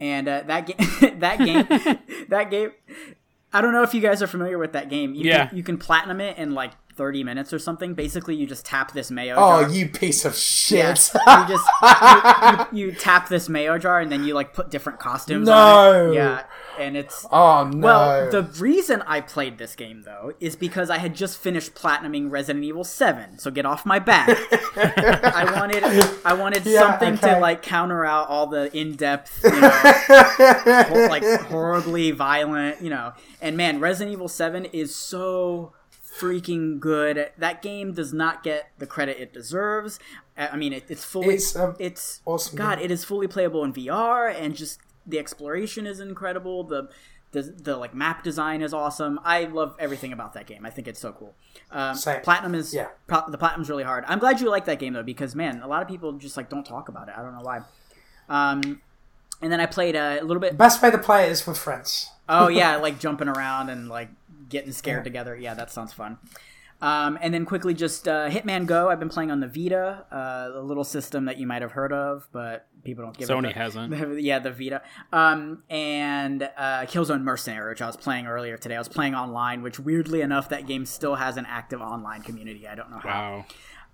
and 0.00 0.28
uh, 0.28 0.42
that 0.46 0.66
game, 0.66 1.18
that 1.20 1.38
game, 1.38 1.98
that 2.28 2.50
game. 2.50 2.70
I 3.52 3.60
don't 3.60 3.72
know 3.72 3.84
if 3.84 3.94
you 3.94 4.00
guys 4.00 4.20
are 4.20 4.26
familiar 4.26 4.58
with 4.58 4.72
that 4.72 4.88
game. 4.88 5.14
You 5.14 5.24
Yeah. 5.26 5.46
can, 5.46 5.56
you 5.56 5.62
can 5.62 5.78
platinum 5.78 6.20
it 6.20 6.36
in 6.38 6.54
like 6.54 6.72
30 6.96 7.24
minutes 7.24 7.52
or 7.52 7.58
something. 7.58 7.94
Basically, 7.94 8.34
you 8.36 8.46
just 8.46 8.64
tap 8.64 8.92
this 8.92 9.10
mayo. 9.10 9.34
Oh, 9.36 9.62
jar. 9.62 9.70
you 9.70 9.88
piece 9.88 10.24
of 10.24 10.32
Yeah, 10.70 10.94
shit! 10.94 11.10
you 11.26 11.46
just 11.48 11.68
you, 12.72 12.78
you, 12.80 12.86
you 12.90 12.92
tap 12.92 13.28
this 13.28 13.48
mayo 13.48 13.78
jar 13.78 14.00
and 14.00 14.10
then 14.12 14.24
you 14.24 14.34
like 14.34 14.52
put 14.54 14.70
different 14.70 14.98
costumes. 14.98 15.48
on 15.48 15.54
No. 15.56 16.10
it. 16.10 16.14
yeah, 16.14 16.44
and 16.78 16.96
it's 16.96 17.26
oh 17.30 17.64
no! 17.64 17.78
well, 17.86 18.30
the 18.30 18.42
reason 18.60 19.02
I 19.06 19.20
played 19.20 19.58
this 19.58 19.74
game 19.74 20.02
though 20.02 20.32
is 20.40 20.56
because 20.56 20.90
I 20.90 20.98
had 20.98 21.14
just 21.14 21.38
finished 21.38 21.74
platinuming 21.74 22.30
Resident 22.30 22.64
Evil 22.64 22.84
Seven. 22.84 23.38
So 23.38 23.50
get 23.50 23.66
off 23.66 23.84
my 23.84 23.98
back. 23.98 24.28
I 24.76 25.52
wanted, 25.58 25.84
I 26.24 26.34
wanted 26.34 26.64
Yeah, 26.66 26.80
something 26.80 27.18
to 27.18 27.38
like 27.38 27.62
counter 27.62 28.04
out 28.04 28.28
all 28.28 28.46
the 28.46 28.74
in-depth, 28.76 29.40
you 29.44 29.50
know, 29.60 31.06
like 31.08 31.24
horribly 31.42 32.10
violent, 32.10 32.80
you 32.80 32.90
know. 32.90 33.12
And 33.40 33.56
man, 33.56 33.80
Resident 33.80 34.12
Evil 34.12 34.28
Seven 34.28 34.64
is 34.66 34.94
so 34.94 35.72
freaking 36.18 36.78
good. 36.80 37.30
That 37.38 37.62
game 37.62 37.92
does 37.92 38.12
not 38.12 38.42
get 38.42 38.70
the 38.78 38.86
credit 38.86 39.18
it 39.18 39.32
deserves. 39.32 39.98
I 40.36 40.56
mean, 40.56 40.72
it, 40.72 40.84
it's 40.88 41.04
fully, 41.04 41.34
It's, 41.34 41.54
um, 41.56 41.76
it's 41.78 42.20
awesome 42.24 42.56
God, 42.56 42.80
it 42.80 42.90
is 42.90 43.04
fully 43.04 43.26
playable 43.26 43.64
in 43.64 43.72
VR, 43.72 44.34
and 44.34 44.54
just 44.54 44.80
the 45.06 45.18
exploration 45.18 45.86
is 45.86 46.00
incredible. 46.00 46.64
The 46.64 46.88
The, 47.32 47.42
the 47.42 47.76
like 47.76 47.94
map 47.94 48.22
design 48.22 48.62
is 48.62 48.72
awesome. 48.72 49.18
I 49.24 49.44
love 49.44 49.74
everything 49.80 50.12
about 50.12 50.34
that 50.34 50.46
game. 50.46 50.64
I 50.64 50.70
think 50.70 50.86
it's 50.86 51.00
so 51.00 51.12
cool. 51.12 51.34
Um, 51.72 51.96
Platinum 52.22 52.54
is 52.54 52.72
Yeah. 52.72 52.88
pro- 53.08 53.28
the 53.28 53.38
platinum's 53.38 53.68
really 53.68 53.82
hard. 53.82 54.04
I'm 54.06 54.20
glad 54.20 54.40
you 54.40 54.48
like 54.48 54.66
that 54.66 54.78
game 54.78 54.92
though 54.92 55.02
because 55.02 55.34
man, 55.34 55.60
a 55.60 55.66
lot 55.66 55.82
of 55.82 55.88
people 55.88 56.12
just 56.12 56.36
like 56.36 56.48
don't 56.48 56.64
talk 56.64 56.88
about 56.88 57.08
it. 57.08 57.14
I 57.18 57.22
don't 57.22 57.34
know 57.34 57.42
why. 57.42 57.62
Um, 58.28 58.80
and 59.42 59.52
then 59.52 59.60
I 59.60 59.66
played 59.66 59.96
a 59.96 60.20
little 60.22 60.40
bit. 60.40 60.56
Best 60.56 60.80
way 60.80 60.90
to 60.92 60.98
play 60.98 61.28
is 61.28 61.44
with 61.46 61.58
friends. 61.58 62.08
Oh 62.28 62.46
yeah, 62.48 62.76
like 62.86 62.98
jumping 63.00 63.28
around 63.28 63.68
and 63.68 63.88
like 63.88 64.08
getting 64.54 64.72
scared 64.72 65.04
together. 65.04 65.36
Yeah, 65.36 65.52
that 65.54 65.70
sounds 65.70 65.92
fun. 65.92 66.18
Um, 66.80 67.18
and 67.22 67.32
then 67.32 67.46
quickly, 67.46 67.72
just 67.72 68.06
uh, 68.08 68.28
Hitman 68.28 68.66
Go. 68.66 68.90
I've 68.90 68.98
been 68.98 69.08
playing 69.08 69.30
on 69.30 69.40
the 69.40 69.46
Vita, 69.46 70.04
uh, 70.10 70.50
the 70.50 70.60
little 70.62 70.84
system 70.84 71.24
that 71.26 71.38
you 71.38 71.46
might 71.46 71.62
have 71.62 71.72
heard 71.72 71.92
of, 71.92 72.28
but 72.32 72.66
people 72.84 73.04
don't 73.04 73.16
give 73.16 73.28
Sony 73.28 73.50
it. 73.50 73.54
the- 73.54 73.60
hasn't. 73.60 74.20
yeah, 74.20 74.38
the 74.38 74.50
Vita. 74.50 74.82
Um, 75.12 75.62
and 75.70 76.42
uh, 76.42 76.82
Killzone 76.82 77.22
Mercenary, 77.22 77.70
which 77.70 77.80
I 77.80 77.86
was 77.86 77.96
playing 77.96 78.26
earlier 78.26 78.56
today. 78.58 78.74
I 78.74 78.78
was 78.78 78.88
playing 78.88 79.14
online, 79.14 79.62
which 79.62 79.78
weirdly 79.78 80.20
enough, 80.20 80.48
that 80.50 80.66
game 80.66 80.84
still 80.84 81.14
has 81.14 81.36
an 81.36 81.46
active 81.48 81.80
online 81.80 82.22
community. 82.22 82.68
I 82.68 82.74
don't 82.74 82.90
know 82.90 82.98
how. 82.98 83.08
Wow. 83.08 83.44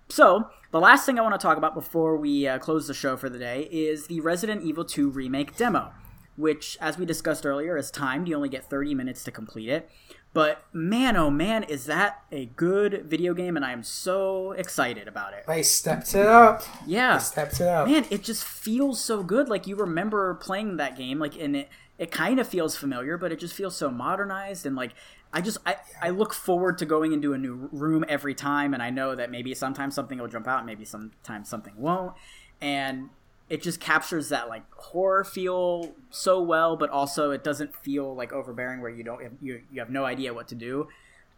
So, 0.09 0.51
the 0.73 0.81
last 0.81 1.07
thing 1.07 1.19
I 1.19 1.23
want 1.23 1.35
to 1.41 1.47
talk 1.47 1.57
about 1.59 1.74
before 1.74 2.16
we 2.16 2.49
uh, 2.49 2.59
close 2.59 2.89
the 2.89 2.95
show 2.95 3.16
for 3.16 3.28
the 3.28 3.39
day 3.39 3.69
is 3.70 4.09
the 4.09 4.20
Resident 4.20 4.65
Evil 4.65 4.85
2 4.85 5.09
Remake 5.11 5.57
demo, 5.57 5.93
which, 6.37 6.77
as 6.81 6.99
we 6.99 7.07
discussed 7.07 7.47
earlier, 7.47 7.77
is 7.77 7.93
timed. 7.93 8.27
You 8.27 8.35
only 8.35 8.49
get 8.49 8.69
30 8.69 8.97
minutes 8.97 9.23
to 9.24 9.31
complete 9.31 9.69
it. 9.69 9.89
But 10.32 10.62
man, 10.73 11.16
oh 11.16 11.31
man, 11.31 11.65
is 11.65 11.86
that 11.86 12.23
a 12.31 12.47
good 12.47 13.05
video 13.07 13.35
game, 13.35 13.57
and 13.57 13.65
I 13.65 13.73
am 13.73 13.82
so 13.82 14.52
excited 14.52 15.09
about 15.09 15.32
it. 15.32 15.44
They 15.47 15.65
stepped 15.65 16.15
it 16.15 16.27
up. 16.27 16.62
Yeah. 16.86 17.19
Stepped 17.19 17.61
it 17.61 17.66
up. 17.66 17.89
Man, 17.89 18.07
it 18.11 18.23
just 18.23 18.44
feels 18.44 19.01
so 19.01 19.24
good. 19.24 19.48
Like 19.48 19.66
you 19.66 19.74
remember 19.74 20.35
playing 20.35 20.77
that 20.77 20.97
game, 20.97 21.19
like 21.19 21.36
and 21.40 21.57
it 21.57 21.69
it 21.98 22.11
kind 22.11 22.39
of 22.39 22.48
feels 22.48 22.77
familiar, 22.77 23.19
but 23.19 23.32
it 23.32 23.40
just 23.40 23.55
feels 23.55 23.77
so 23.77 23.90
modernized 23.90 24.65
and 24.66 24.77
like 24.77 24.93
I 25.32 25.40
just 25.40 25.59
I, 25.66 25.77
I 26.01 26.11
look 26.11 26.32
forward 26.32 26.78
to 26.78 26.86
going 26.86 27.12
into 27.12 27.32
a 27.32 27.39
new 27.39 27.69
room 27.73 28.05
every 28.09 28.35
time 28.35 28.73
and 28.73 28.82
I 28.82 28.90
know 28.90 29.15
that 29.15 29.31
maybe 29.31 29.55
sometimes 29.55 29.94
something 29.94 30.19
will 30.19 30.28
jump 30.28 30.48
out, 30.48 30.65
maybe 30.65 30.85
sometimes 30.85 31.48
something 31.48 31.74
won't. 31.77 32.15
And 32.61 33.11
it 33.51 33.63
just 33.63 33.81
captures 33.81 34.31
that 34.31 34.49
like 34.49 34.63
horror 34.73 35.25
feel 35.25 35.93
so 36.09 36.41
well, 36.41 36.77
but 36.77 36.89
also 36.89 37.33
it 37.33 37.45
doesn't 37.45 37.75
feel 37.75 38.15
like 38.15 38.33
overbearing 38.33 38.81
where 38.81 38.91
you 38.91 39.05
don't 39.05 39.21
you, 39.43 39.61
you 39.71 39.81
have 39.81 39.91
no 39.91 40.05
idea 40.05 40.33
what 40.33 40.49
to 40.49 40.55
do. 40.55 40.89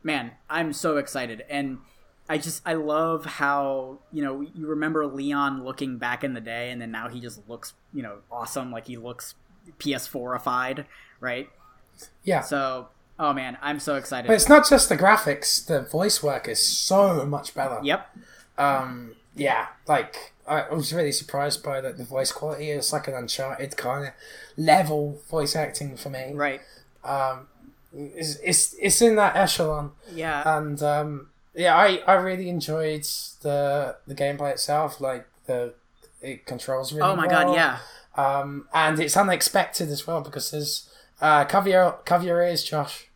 Man, 0.05 0.33
I'm 0.49 0.73
so 0.73 0.99
excited 0.99 1.43
and 1.49 1.79
I 2.29 2.39
just 2.39 2.63
I 2.65 2.75
love 2.75 3.25
how 3.25 3.99
you 4.13 4.23
know 4.23 4.41
you 4.41 4.67
remember 4.67 5.07
Leon 5.07 5.65
looking 5.65 5.99
back 5.99 6.23
in 6.23 6.35
the 6.35 6.41
day, 6.41 6.71
and 6.71 6.81
then 6.81 6.91
now 6.91 7.09
he 7.09 7.21
just 7.21 7.47
looks 7.49 7.75
you 7.93 8.03
know 8.03 8.19
awesome, 8.31 8.71
like 8.71 8.87
he 8.87 8.97
looks 8.97 9.35
PS4ified, 9.79 10.87
right? 11.21 11.49
yeah. 12.25 12.41
So 12.41 12.89
oh 13.19 13.33
man, 13.33 13.59
I'm 13.61 13.81
so 13.81 13.97
excited. 13.97 14.29
But 14.29 14.35
it's 14.35 14.49
not 14.49 14.69
just 14.69 14.89
the 14.89 14.97
graphics. 14.97 15.67
The 15.67 15.83
voice 15.83 16.23
work 16.23 16.49
is 16.49 16.65
so 16.65 17.27
much 17.27 17.55
better. 17.55 17.81
Yep. 17.83 18.17
Um, 18.57 19.17
yeah, 19.37 19.67
like 19.87 20.33
I 20.47 20.69
was 20.75 20.93
really 20.93 21.13
surprised 21.13 21.63
by 21.63 21.81
the, 21.81 21.93
the 21.93 22.05
voice 22.05 22.33
quality. 22.33 22.71
It's 22.71 22.93
like 22.93 23.09
an 23.09 23.15
Uncharted 23.15 23.77
kind 23.77 24.07
of 24.09 24.13
level 24.57 25.21
voice 25.31 25.55
acting 25.57 25.97
for 25.97 26.11
me. 26.11 26.33
Right. 26.35 26.61
Um, 27.05 27.49
It's 27.95 28.37
it's, 28.43 28.75
it's 28.81 29.03
in 29.03 29.17
that 29.17 29.37
echelon, 29.37 29.93
Yeah. 30.13 30.43
and 30.59 30.83
um, 30.83 31.29
yeah, 31.55 31.77
I, 31.77 31.97
I 32.07 32.15
really 32.15 32.49
enjoyed 32.49 33.05
the 33.43 33.97
the 34.07 34.15
gameplay 34.15 34.53
itself. 34.53 35.01
Like 35.01 35.27
the 35.47 35.75
it 36.21 36.47
controls 36.47 36.93
really. 36.93 37.03
oh 37.09 37.17
my 37.17 37.27
well. 37.27 37.47
god. 37.47 37.55
Yeah. 37.55 37.79
Um, 38.15 38.69
and 38.75 39.01
it's 39.01 39.17
unexpected 39.17 39.89
as 39.89 40.07
well 40.07 40.21
because 40.21 40.51
there's 40.51 40.89
uh, 41.21 41.45
cover 41.45 41.69
your 41.69 41.93
cover 42.05 42.25
your 42.25 42.43
ears, 42.43 42.63
Josh. 42.65 43.09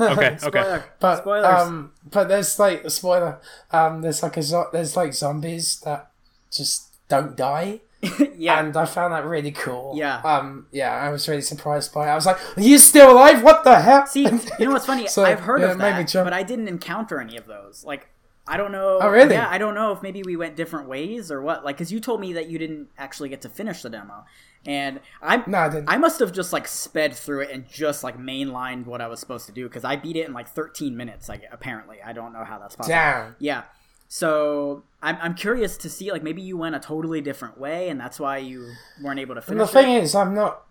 Okay. 0.00 0.36
Okay. 0.42 0.82
But 1.00 1.18
Spoilers. 1.18 1.46
um, 1.62 1.92
but 2.10 2.28
there's 2.28 2.58
like 2.58 2.84
a 2.84 2.90
spoiler. 2.90 3.40
Um, 3.70 4.02
there's 4.02 4.22
like 4.22 4.36
a 4.36 4.42
zo- 4.42 4.68
there's 4.72 4.96
like 4.96 5.14
zombies 5.14 5.80
that 5.80 6.10
just 6.50 6.88
don't 7.08 7.36
die, 7.36 7.80
yeah. 8.36 8.58
and 8.60 8.76
I 8.76 8.84
found 8.86 9.12
that 9.14 9.24
really 9.24 9.52
cool. 9.52 9.94
Yeah. 9.96 10.20
Um. 10.24 10.66
Yeah, 10.72 10.92
I 10.92 11.10
was 11.10 11.28
really 11.28 11.42
surprised 11.42 11.92
by 11.94 12.08
it. 12.08 12.10
I 12.10 12.14
was 12.14 12.26
like, 12.26 12.38
"Are 12.56 12.62
you 12.62 12.78
still 12.78 13.12
alive? 13.12 13.42
What 13.42 13.64
the 13.64 13.80
hell?" 13.80 14.06
See, 14.06 14.22
you 14.24 14.66
know 14.66 14.72
what's 14.72 14.86
funny? 14.86 15.06
So, 15.14 15.24
I've 15.24 15.40
heard 15.40 15.60
yeah, 15.60 15.66
of 15.68 15.76
it 15.76 15.78
made 15.78 15.92
that, 15.92 16.08
jump. 16.08 16.26
but 16.26 16.32
I 16.32 16.42
didn't 16.42 16.68
encounter 16.68 17.20
any 17.20 17.36
of 17.36 17.46
those. 17.46 17.84
Like, 17.84 18.08
I 18.46 18.56
don't 18.56 18.72
know. 18.72 18.98
Oh, 19.00 19.08
really? 19.08 19.34
Yeah, 19.34 19.48
I 19.48 19.58
don't 19.58 19.74
know 19.74 19.92
if 19.92 20.02
maybe 20.02 20.22
we 20.22 20.36
went 20.36 20.56
different 20.56 20.88
ways 20.88 21.30
or 21.30 21.40
what. 21.40 21.64
Like, 21.64 21.76
because 21.76 21.92
you 21.92 22.00
told 22.00 22.20
me 22.20 22.32
that 22.34 22.48
you 22.48 22.58
didn't 22.58 22.88
actually 22.98 23.28
get 23.28 23.42
to 23.42 23.48
finish 23.48 23.82
the 23.82 23.90
demo, 23.90 24.24
and 24.66 25.00
I 25.22 25.42
No, 25.46 25.58
I 25.58 25.68
didn't. 25.68 25.88
I 25.88 25.96
must 25.98 26.18
have 26.20 26.32
just 26.32 26.52
like 26.52 26.66
sped 26.68 27.14
through 27.14 27.40
it 27.42 27.50
and 27.50 27.68
just 27.68 28.02
like 28.04 28.18
mainlined 28.18 28.86
what 28.86 29.00
I 29.00 29.08
was 29.08 29.20
supposed 29.20 29.46
to 29.46 29.52
do 29.52 29.64
because 29.68 29.84
I 29.84 29.96
beat 29.96 30.16
it 30.16 30.26
in 30.26 30.32
like 30.32 30.48
13 30.48 30.96
minutes. 30.96 31.28
Like, 31.28 31.42
apparently, 31.52 31.98
I 32.04 32.12
don't 32.12 32.32
know 32.32 32.44
how 32.44 32.58
that's 32.58 32.76
possible. 32.76 32.94
Damn. 32.94 33.36
Yeah. 33.38 33.64
So 34.08 34.84
I'm, 35.02 35.16
I'm 35.20 35.34
curious 35.34 35.76
to 35.78 35.90
see 35.90 36.12
like 36.12 36.22
maybe 36.22 36.42
you 36.42 36.56
went 36.56 36.74
a 36.74 36.78
totally 36.80 37.20
different 37.20 37.58
way 37.58 37.88
and 37.88 37.98
that's 37.98 38.20
why 38.20 38.38
you 38.38 38.68
weren't 39.02 39.18
able 39.18 39.34
to 39.34 39.40
And 39.40 39.46
finish 39.48 39.66
the 39.68 39.72
thing 39.72 39.92
it. 39.94 40.02
is, 40.04 40.14
I'm 40.14 40.34
not. 40.34 40.62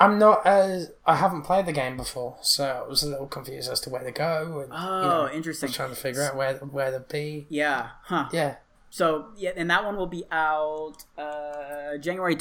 I'm 0.00 0.18
not 0.18 0.44
as 0.44 0.90
I 1.06 1.14
haven't 1.16 1.42
played 1.42 1.66
the 1.66 1.72
game 1.72 1.96
before, 1.96 2.36
so 2.42 2.82
I 2.84 2.88
was 2.88 3.04
a 3.04 3.08
little 3.08 3.26
confused 3.28 3.70
as 3.70 3.78
to 3.82 3.90
where 3.90 4.02
to 4.02 4.10
go. 4.10 4.60
And, 4.64 4.72
Oh, 4.74 5.00
you 5.02 5.08
know, 5.08 5.30
interesting. 5.32 5.70
Trying 5.70 5.90
to 5.90 5.94
figure 5.96 6.22
out 6.24 6.34
where 6.34 6.54
where 6.56 6.90
to 6.90 7.00
be. 7.00 7.46
Yeah. 7.48 7.90
Huh. 8.04 8.28
Yeah. 8.32 8.56
So 8.90 9.26
yeah, 9.36 9.50
and 9.56 9.70
that 9.70 9.84
one 9.84 9.96
will 9.96 10.08
be 10.08 10.24
out 10.32 11.04
uh, 11.16 11.98
January 12.00 12.34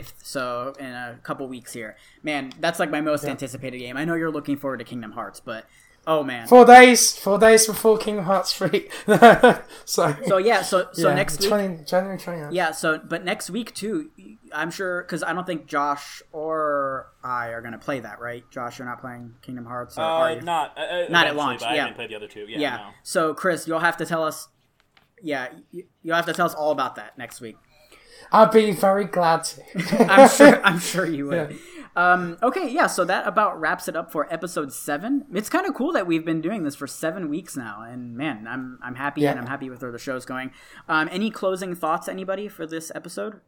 25th. 0.00 0.12
So 0.22 0.74
in 0.78 0.86
a 0.86 1.18
couple 1.22 1.46
weeks 1.48 1.72
here. 1.72 1.96
Man, 2.22 2.52
that's 2.60 2.78
like 2.78 2.90
my 2.90 3.00
most 3.00 3.24
anticipated 3.24 3.78
game. 3.78 3.96
I 3.96 4.04
know 4.04 4.14
you're 4.14 4.30
looking 4.30 4.56
forward 4.56 4.78
to 4.78 4.84
Kingdom 4.84 5.12
Hearts, 5.12 5.40
but 5.40 5.66
oh 6.06 6.22
man. 6.22 6.46
Four 6.48 6.64
days. 6.64 7.16
Four 7.16 7.38
days 7.38 7.66
before 7.66 7.98
Kingdom 7.98 8.24
Hearts 8.24 8.52
three. 8.52 8.88
so. 9.84 10.16
So 10.26 10.38
yeah, 10.38 10.62
so 10.62 10.88
so 10.92 11.08
yeah, 11.08 11.14
next 11.14 11.40
week 11.40 11.50
January 11.86 12.18
29th. 12.18 12.48
Yeah, 12.52 12.70
so 12.72 12.98
but 12.98 13.24
next 13.24 13.50
week 13.50 13.74
too, 13.74 14.10
I'm 14.52 14.70
sure 14.70 15.02
because 15.02 15.22
I 15.22 15.32
don't 15.32 15.46
think 15.46 15.66
Josh 15.66 16.22
or 16.32 17.08
I 17.22 17.48
are 17.48 17.62
gonna 17.62 17.78
play 17.78 18.00
that, 18.00 18.20
right? 18.20 18.44
Josh, 18.50 18.78
you're 18.78 18.88
not 18.88 19.00
playing 19.00 19.34
Kingdom 19.42 19.64
Hearts, 19.66 19.96
or 19.98 20.02
are 20.02 20.30
Uh, 20.30 20.34
you? 20.34 20.40
not 20.42 20.76
uh, 20.78 20.80
Not 20.80 20.90
at 20.90 21.08
eventually, 21.08 21.36
launch, 21.36 21.60
But 21.60 21.68
I 21.68 21.74
yeah. 21.74 21.80
haven't 21.82 21.94
played 21.96 22.10
the 22.10 22.16
other 22.16 22.28
two. 22.28 22.46
Yeah. 22.48 22.58
yeah. 22.58 22.76
no. 22.76 22.86
So 23.02 23.34
Chris, 23.34 23.66
you'll 23.68 23.78
have 23.80 23.96
to 23.98 24.06
tell 24.06 24.24
us. 24.24 24.48
Yeah, 25.24 25.48
you'll 26.02 26.16
have 26.16 26.26
to 26.26 26.32
tell 26.32 26.46
us 26.46 26.54
all 26.54 26.72
about 26.72 26.96
that 26.96 27.16
next 27.16 27.40
week. 27.40 27.56
I'd 28.32 28.50
be 28.50 28.72
very 28.72 29.04
glad 29.04 29.44
to. 29.44 29.62
I'm 30.12 30.28
sure. 30.28 30.64
I'm 30.64 30.78
sure 30.78 31.06
you 31.06 31.26
would. 31.26 31.58
Um, 31.94 32.38
okay, 32.42 32.70
yeah. 32.70 32.86
So 32.86 33.04
that 33.04 33.26
about 33.26 33.60
wraps 33.60 33.86
it 33.86 33.94
up 33.96 34.10
for 34.10 34.32
episode 34.32 34.72
seven. 34.72 35.26
It's 35.34 35.50
kind 35.50 35.66
of 35.66 35.74
cool 35.74 35.92
that 35.92 36.06
we've 36.06 36.24
been 36.24 36.40
doing 36.40 36.62
this 36.62 36.74
for 36.74 36.86
seven 36.86 37.28
weeks 37.28 37.54
now, 37.56 37.82
and 37.86 38.16
man, 38.16 38.46
I'm 38.48 38.78
I'm 38.82 38.94
happy 38.94 39.20
Yeah. 39.20 39.32
and 39.32 39.40
I'm 39.40 39.46
happy 39.46 39.68
with 39.68 39.82
where 39.82 39.92
the 39.92 39.98
show's 39.98 40.24
going. 40.24 40.52
Um, 40.88 41.08
any 41.12 41.30
closing 41.30 41.74
thoughts, 41.74 42.08
anybody, 42.08 42.48
for 42.48 42.66
this 42.66 42.90
episode? 42.94 43.40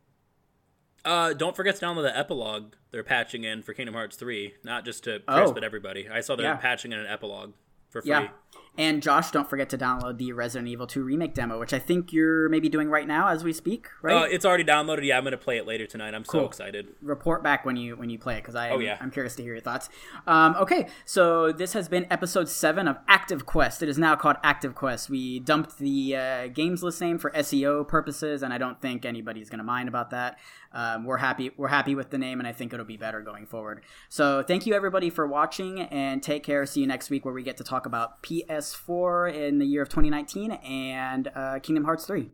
Uh, 1.07 1.35
don't 1.35 1.55
forget 1.55 1.77
to 1.77 1.85
download 1.85 2.03
the 2.03 2.17
epilogue 2.17 2.75
they're 2.91 3.03
patching 3.05 3.45
in 3.45 3.63
for 3.63 3.75
Kingdom 3.75 3.95
Hearts 3.95 4.17
3. 4.17 4.55
Not 4.65 4.87
just 4.87 5.05
to 5.05 5.21
Chris, 5.29 5.51
Oh. 5.51 5.53
but 5.53 5.63
everybody. 5.63 6.09
I 6.09 6.21
saw 6.21 6.35
they're 6.35 6.47
Yeah. 6.47 6.57
patching 6.57 6.93
in 6.93 6.99
an 6.99 7.07
epilogue 7.07 7.53
for 7.95 8.03
free. 8.03 8.11
Yeah. 8.11 8.29
And 8.77 9.05
Josh, 9.05 9.31
don't 9.31 9.49
forget 9.49 9.69
to 9.71 9.79
download 9.79 10.19
the 10.19 10.33
Resident 10.33 10.67
Evil 10.67 10.89
2 10.89 11.05
remake 11.05 11.33
demo, 11.33 11.61
which 11.61 11.73
I 11.73 11.79
think 11.79 12.13
you're 12.13 12.49
maybe 12.49 12.69
doing 12.69 12.91
right 12.91 13.07
now 13.07 13.29
as 13.29 13.45
we 13.45 13.53
speak, 13.53 13.87
right? 14.03 14.23
Uh, 14.23 14.25
it's 14.25 14.45
already 14.45 14.65
downloaded. 14.65 15.05
Yeah, 15.05 15.17
I'm 15.17 15.23
gonna 15.23 15.37
play 15.37 15.59
it 15.59 15.67
later 15.67 15.87
tonight. 15.87 16.13
I'm 16.13 16.25
so 16.25 16.45
excited. 16.45 16.89
report 17.01 17.45
back 17.45 17.65
when 17.65 17.77
you 17.77 17.97
when 17.97 18.11
you 18.11 18.19
play 18.19 18.35
it 18.35 18.39
because 18.43 18.57
I 18.57 18.71
Oh, 18.71 18.81
yeah. 18.81 18.99
I'm 19.01 19.13
curious 19.13 19.37
to 19.37 19.43
hear 19.45 19.53
your 19.53 19.63
thoughts. 19.63 19.89
Um, 20.27 20.57
okay, 20.57 20.89
so 21.05 21.53
this 21.53 21.73
has 21.75 21.89
been 21.89 22.05
episode 22.11 22.49
seven 22.49 22.89
of 22.89 22.99
Active 23.07 23.47
Quest. 23.47 23.81
It 23.81 23.89
is 23.89 23.97
now 23.97 24.17
called 24.17 24.37
Active 24.43 24.75
Quest. 24.75 25.09
We 25.09 25.39
dumped 25.39 25.79
the 25.79 26.17
uh, 26.17 26.47
games 26.49 26.83
list 26.83 27.01
name 27.01 27.19
for 27.19 27.31
SEO 27.31 27.87
purposes, 27.87 28.43
and 28.43 28.53
I 28.53 28.59
don't 28.59 28.81
think 28.81 29.05
anybody's 29.05 29.49
going 29.51 29.59
to 29.59 29.65
mind 29.65 29.89
about 29.89 30.11
that. 30.11 30.37
Um, 30.75 31.05
we're 31.05 31.19
happy 31.19 31.53
we're 31.57 31.69
happy 31.69 31.95
with 31.95 32.11
the 32.11 32.19
name, 32.19 32.41
and 32.41 32.49
I 32.49 32.53
think 32.53 32.73
it'll 32.73 32.85
be 32.85 32.97
better 32.97 33.23
going 33.23 33.47
forward. 33.47 33.83
So 34.09 34.43
thank 34.43 34.67
you 34.67 34.75
everybody 34.75 35.09
for 35.09 35.27
watching, 35.27 35.81
and 35.81 36.23
take 36.23 36.43
care. 36.43 36.67
See 36.67 36.81
you 36.81 36.87
next 36.87 37.09
week 37.09 37.25
where 37.25 37.33
we 37.33 37.43
get 37.43 37.57
to 37.59 37.65
talk 37.65 37.87
about 37.87 38.23
PS4 38.23 39.33
in 39.33 39.59
the 39.59 39.67
year 39.67 39.83
of 39.83 39.89
2019 39.89 40.53
and 40.53 41.31
uh, 41.35 41.59
Kingdom 41.61 41.85
Hearts 41.85 42.05
3. 42.07 42.31